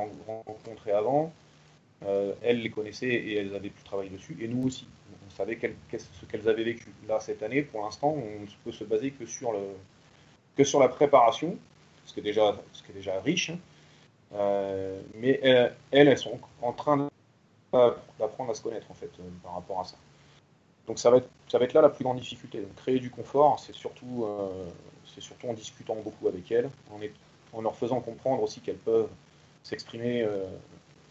rencontrées 0.46 0.92
avant, 0.92 1.32
euh, 2.04 2.32
elles 2.40 2.62
les 2.62 2.70
connaissaient 2.70 3.08
et 3.08 3.38
elles 3.38 3.56
avaient 3.56 3.70
pu 3.70 3.82
travailler 3.82 4.10
dessus, 4.10 4.38
et 4.40 4.46
nous 4.46 4.68
aussi. 4.68 4.86
On 5.26 5.30
savait 5.30 5.58
ce 5.98 6.26
qu'elles 6.26 6.48
avaient 6.48 6.62
vécu. 6.62 6.86
Là, 7.08 7.18
cette 7.18 7.42
année, 7.42 7.62
pour 7.62 7.82
l'instant, 7.82 8.10
on 8.16 8.42
ne 8.42 8.46
peut 8.64 8.70
se 8.70 8.84
baser 8.84 9.10
que 9.10 9.26
sur, 9.26 9.50
le, 9.50 9.58
que 10.56 10.62
sur 10.62 10.78
la 10.78 10.86
préparation, 10.86 11.58
ce 12.06 12.14
qui 12.14 12.20
est 12.20 12.22
déjà, 12.22 12.56
ce 12.72 12.84
qui 12.84 12.92
est 12.92 12.94
déjà 12.94 13.20
riche. 13.20 13.50
Hein. 13.50 13.58
Euh, 14.34 15.00
mais 15.14 15.40
euh, 15.44 15.68
elles, 15.90 16.16
sont 16.16 16.38
en 16.62 16.72
train 16.72 17.08
d'apprendre 17.72 18.50
à 18.50 18.54
se 18.54 18.62
connaître 18.62 18.90
en 18.90 18.94
fait 18.94 19.10
euh, 19.18 19.22
par 19.42 19.54
rapport 19.54 19.80
à 19.80 19.84
ça. 19.84 19.96
Donc 20.86 20.98
ça 20.98 21.10
va 21.10 21.18
être, 21.18 21.72
là 21.72 21.82
la 21.82 21.88
plus 21.88 22.04
grande 22.04 22.20
difficulté. 22.20 22.64
Créer 22.76 22.98
du 22.98 23.10
confort, 23.10 23.60
c'est 23.60 23.74
surtout, 23.74 24.26
en 25.44 25.52
discutant 25.52 25.96
beaucoup 25.96 26.26
avec 26.26 26.50
elles, 26.50 26.68
en, 27.52 27.60
leur 27.60 27.76
faisant 27.76 28.00
comprendre 28.00 28.42
aussi 28.42 28.60
qu'elles 28.60 28.76
peuvent 28.76 29.08
s'exprimer 29.62 30.26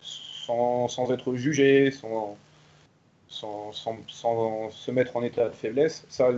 sans, 0.02 1.12
être 1.12 1.34
jugées, 1.36 1.92
sans, 1.92 2.36
se 3.30 4.92
mettre 4.92 5.16
en 5.16 5.24
état 5.24 5.48
de 5.48 5.54
faiblesse. 5.54 6.06
Ça, 6.10 6.30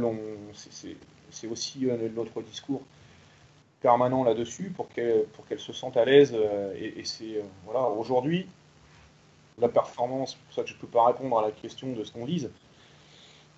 c'est 0.54 1.48
aussi 1.48 1.88
notre 2.16 2.42
discours 2.44 2.84
permanent 3.82 4.24
là-dessus 4.24 4.72
pour 4.76 4.88
qu'elle 4.90 5.26
pour 5.34 5.46
qu'elle 5.46 5.60
se 5.60 5.74
sente 5.74 5.98
à 5.98 6.06
l'aise. 6.06 6.34
Euh, 6.34 6.74
et, 6.80 7.04
c'est 7.04 7.38
euh, 7.38 7.44
voilà, 7.66 7.88
aujourd'hui, 7.88 8.48
la 9.60 9.68
performance, 9.68 10.36
pour 10.36 10.54
ça 10.54 10.64
que 10.64 10.70
je 10.70 10.76
ne 10.76 10.80
peux 10.80 10.88
pas 10.88 11.06
répondre 11.06 11.38
à 11.40 11.42
la 11.42 11.52
question 11.52 11.92
de 11.92 12.04
ce 12.04 12.12
qu'on 12.12 12.26
vise. 12.26 12.50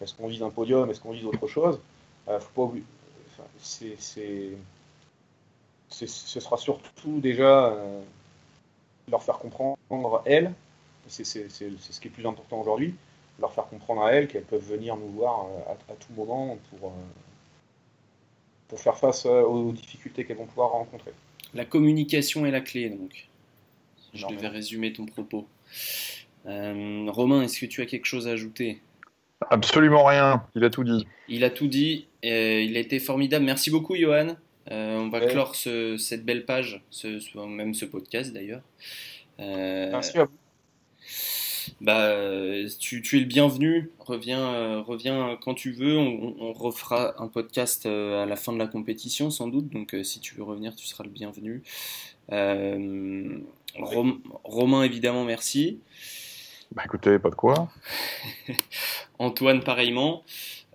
Est-ce 0.02 0.16
qu'on 0.16 0.28
vise 0.28 0.42
un 0.42 0.50
podium? 0.50 0.90
Est-ce 0.90 1.02
qu'on 1.02 1.12
vise 1.12 1.26
autre 1.26 1.48
chose? 1.48 1.80
Euh, 2.28 2.40
faut 2.40 2.68
pas 2.68 2.78
c'est, 3.58 3.98
ce 5.90 6.40
sera 6.40 6.58
surtout 6.58 7.20
déjà 7.20 7.76
leur 9.10 9.24
faire 9.24 9.38
comprendre 9.38 9.78
elles, 10.26 10.54
c'est, 11.08 11.24
ce 11.24 12.00
qui 12.00 12.08
est 12.08 12.12
plus 12.12 12.26
important 12.26 12.60
aujourd'hui, 12.62 12.96
leur 13.40 13.54
faire 13.54 13.68
comprendre 13.68 14.04
à 14.04 14.12
elles 14.12 14.28
qu'elles 14.28 14.44
peuvent 14.44 14.64
venir 14.64 14.96
nous 14.98 15.10
voir 15.10 15.46
à 15.68 15.94
tout 15.94 16.14
moment 16.14 16.58
pour, 16.70 16.94
pour 18.74 18.82
faire 18.82 18.98
face 18.98 19.28
euh, 19.28 19.44
aux 19.44 19.72
difficultés 19.72 20.26
qu'elles 20.26 20.38
vont 20.38 20.48
pouvoir 20.48 20.72
rencontrer. 20.72 21.12
La 21.54 21.64
communication 21.64 22.44
est 22.48 22.50
la 22.50 22.60
clé, 22.60 22.90
donc. 22.90 23.28
Je 24.16 24.26
devais 24.26 24.48
résumer 24.48 24.92
ton 24.92 25.06
propos. 25.06 25.48
Euh, 26.48 27.06
Romain, 27.08 27.44
est-ce 27.44 27.60
que 27.60 27.68
tu 27.68 27.84
as 27.84 27.86
quelque 27.86 28.06
chose 28.06 28.28
à 28.28 28.32
ajouter? 28.32 28.82
Absolument 29.52 30.04
rien, 30.06 30.44
il 30.56 30.64
a 30.64 30.72
tout 30.72 30.84
dit. 30.84 31.06
Il 31.30 31.44
a 31.44 31.52
tout 31.52 31.68
dit, 31.68 32.08
et 32.24 32.64
il 32.64 32.76
a 32.76 32.80
été 32.80 33.00
formidable. 33.00 33.46
Merci 33.46 33.70
beaucoup, 33.70 33.96
Johan. 33.96 34.38
Euh, 34.72 34.98
on 34.98 35.10
va 35.10 35.22
clore 35.28 35.56
cette 35.56 36.26
belle 36.26 36.46
page, 36.46 36.82
ce, 36.90 37.38
même 37.46 37.76
ce 37.76 37.86
podcast 37.86 38.34
d'ailleurs. 38.34 38.62
Merci 39.38 40.18
à 40.18 40.24
vous. 40.24 40.32
Bah, 41.82 42.16
tu, 42.80 43.18
es 43.18 43.20
le 43.20 43.26
bienvenu. 43.26 43.92
Reviens, 44.00 44.40
euh, 44.40 44.82
reviens 44.82 45.38
quand 45.42 45.54
tu 45.54 45.72
veux. 45.72 45.98
On, 45.98 46.54
refera 46.54 47.22
un 47.22 47.28
podcast 47.28 47.86
euh, 47.86 48.24
à 48.24 48.26
la 48.26 48.36
fin 48.36 48.54
de 48.54 48.58
la 48.58 48.68
compétition, 48.68 49.30
sans 49.30 49.48
doute. 49.48 49.70
Donc, 49.70 49.94
euh, 49.94 50.04
si 50.04 50.20
tu 50.20 50.36
veux 50.36 50.44
revenir, 50.44 50.76
tu 50.76 50.86
seras 50.86 51.04
le 51.04 51.10
bienvenu. 51.10 51.64
Romain, 54.44 54.84
évidemment, 54.84 55.26
merci. 55.26 55.80
Bah, 56.72 56.84
écoutez, 56.86 57.20
pas 57.20 57.30
de 57.30 57.36
quoi. 57.36 57.70
Antoine, 59.20 59.64
pareillement. 59.64 60.24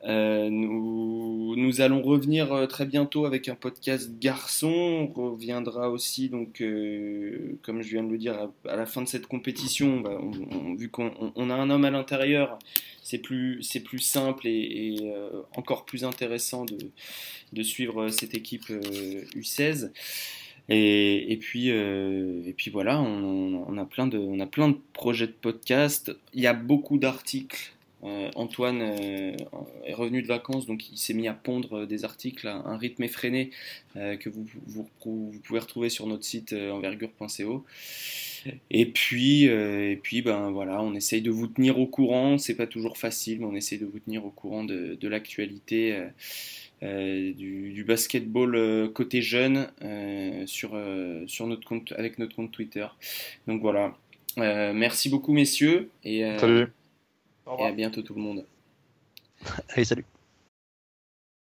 Euh, 0.05 0.49
nous, 0.51 1.81
allons 1.81 2.03
revenir 2.03 2.53
euh, 2.53 2.67
très 2.67 2.87
bientôt 2.87 3.27
avec 3.27 3.49
un 3.49 3.55
podcast 3.55 4.11
garçon. 4.19 5.13
On 5.15 5.33
reviendra 5.33 5.91
aussi, 5.91 6.29
donc, 6.29 6.61
euh, 6.61 7.59
comme 7.63 7.83
je 7.83 7.91
viens 7.91 8.05
de 8.05 8.11
le 8.11 8.19
dire, 8.19 8.49
à, 8.67 8.77
la 8.77 8.87
fin 8.87 9.03
de 9.03 9.09
cette 9.09 9.27
compétition. 9.27 10.03
vu 10.77 10.89
qu'on 10.89 11.51
a 11.51 11.55
un 11.55 11.71
homme 11.71 11.85
à 11.85 11.91
l'intérieur, 11.91 12.59
c'est 13.03 13.19
plus, 13.19 13.61
plus 13.85 13.99
simple 13.99 14.47
et, 14.47 15.13
encore 15.57 15.85
plus 15.85 16.05
intéressant 16.05 16.65
de, 17.53 17.63
suivre 17.63 18.09
cette 18.09 18.35
équipe 18.35 18.71
U16. 19.37 19.91
Et, 20.71 21.39
puis, 21.41 21.69
et 21.69 22.55
puis 22.57 22.71
voilà, 22.71 23.01
on, 23.01 23.65
on, 23.67 23.79
a 23.79 23.85
plein 23.85 24.07
de, 24.07 24.19
on 24.19 24.39
a 24.41 24.47
plein 24.47 24.69
de 24.69 24.77
projets 24.93 25.27
de 25.27 25.33
podcast. 25.33 26.13
Il 26.35 26.41
y 26.43 26.47
a 26.47 26.55
beaucoup 26.55 26.99
d'articles 26.99 27.73
euh, 28.05 28.31
Antoine 28.37 28.81
euh, 28.81 29.33
est 29.85 29.95
revenu 29.95 30.23
de 30.23 30.27
vacances, 30.27 30.67
donc 30.67 30.89
il 30.91 30.99
s'est 30.99 31.15
mis 31.15 31.27
à 31.27 31.35
pondre 31.35 31.87
des 31.87 32.05
articles 32.05 32.47
à 32.47 32.55
un 32.55 32.77
rythme 32.77 33.03
effréné 33.03 33.51
euh, 33.97 34.17
que 34.17 34.31
vous, 34.31 34.89
pouvez 35.43 35.59
retrouver 35.59 35.89
sur 35.89 36.07
notre 36.07 36.25
site 36.25 36.53
envergure.co. 36.53 37.65
Et 38.71 38.87
puis, 38.87 39.45
et 39.45 39.99
puis 40.01 40.23
ben, 40.23 40.51
voilà, 40.51 40.81
on 40.81 40.95
essaye 40.95 41.23
de 41.23 41.31
vous 41.31 41.49
tenir 41.49 41.79
au 41.79 41.87
courant. 41.87 42.39
C'est 42.39 42.55
pas 42.55 42.69
toujours 42.69 42.97
facile, 42.97 43.41
mais 43.41 43.47
on 43.47 43.55
essaye 43.55 43.79
de 43.79 43.87
vous 43.87 43.99
tenir 43.99 44.25
au 44.25 44.31
courant 44.31 44.65
de, 44.65 45.09
l'actualité. 45.09 46.01
du, 46.81 47.85
basketball 47.87 48.93
côté 48.93 49.23
jeune 49.23 49.69
sur, 50.47 50.81
sur 51.27 51.47
notre 51.49 51.67
compte, 51.67 51.93
avec 51.97 52.19
notre 52.21 52.37
compte 52.37 52.53
Twitter. 52.53 52.87
Donc 53.49 53.61
voilà, 53.61 53.97
merci 54.37 55.09
beaucoup, 55.09 55.33
messieurs. 55.33 55.91
Salut. 56.05 56.69
Et 57.59 57.65
à 57.65 57.73
bientôt, 57.73 58.03
tout 58.03 58.15
le 58.15 58.21
monde. 58.21 58.45
Allez, 59.71 59.85
salut. 59.85 60.05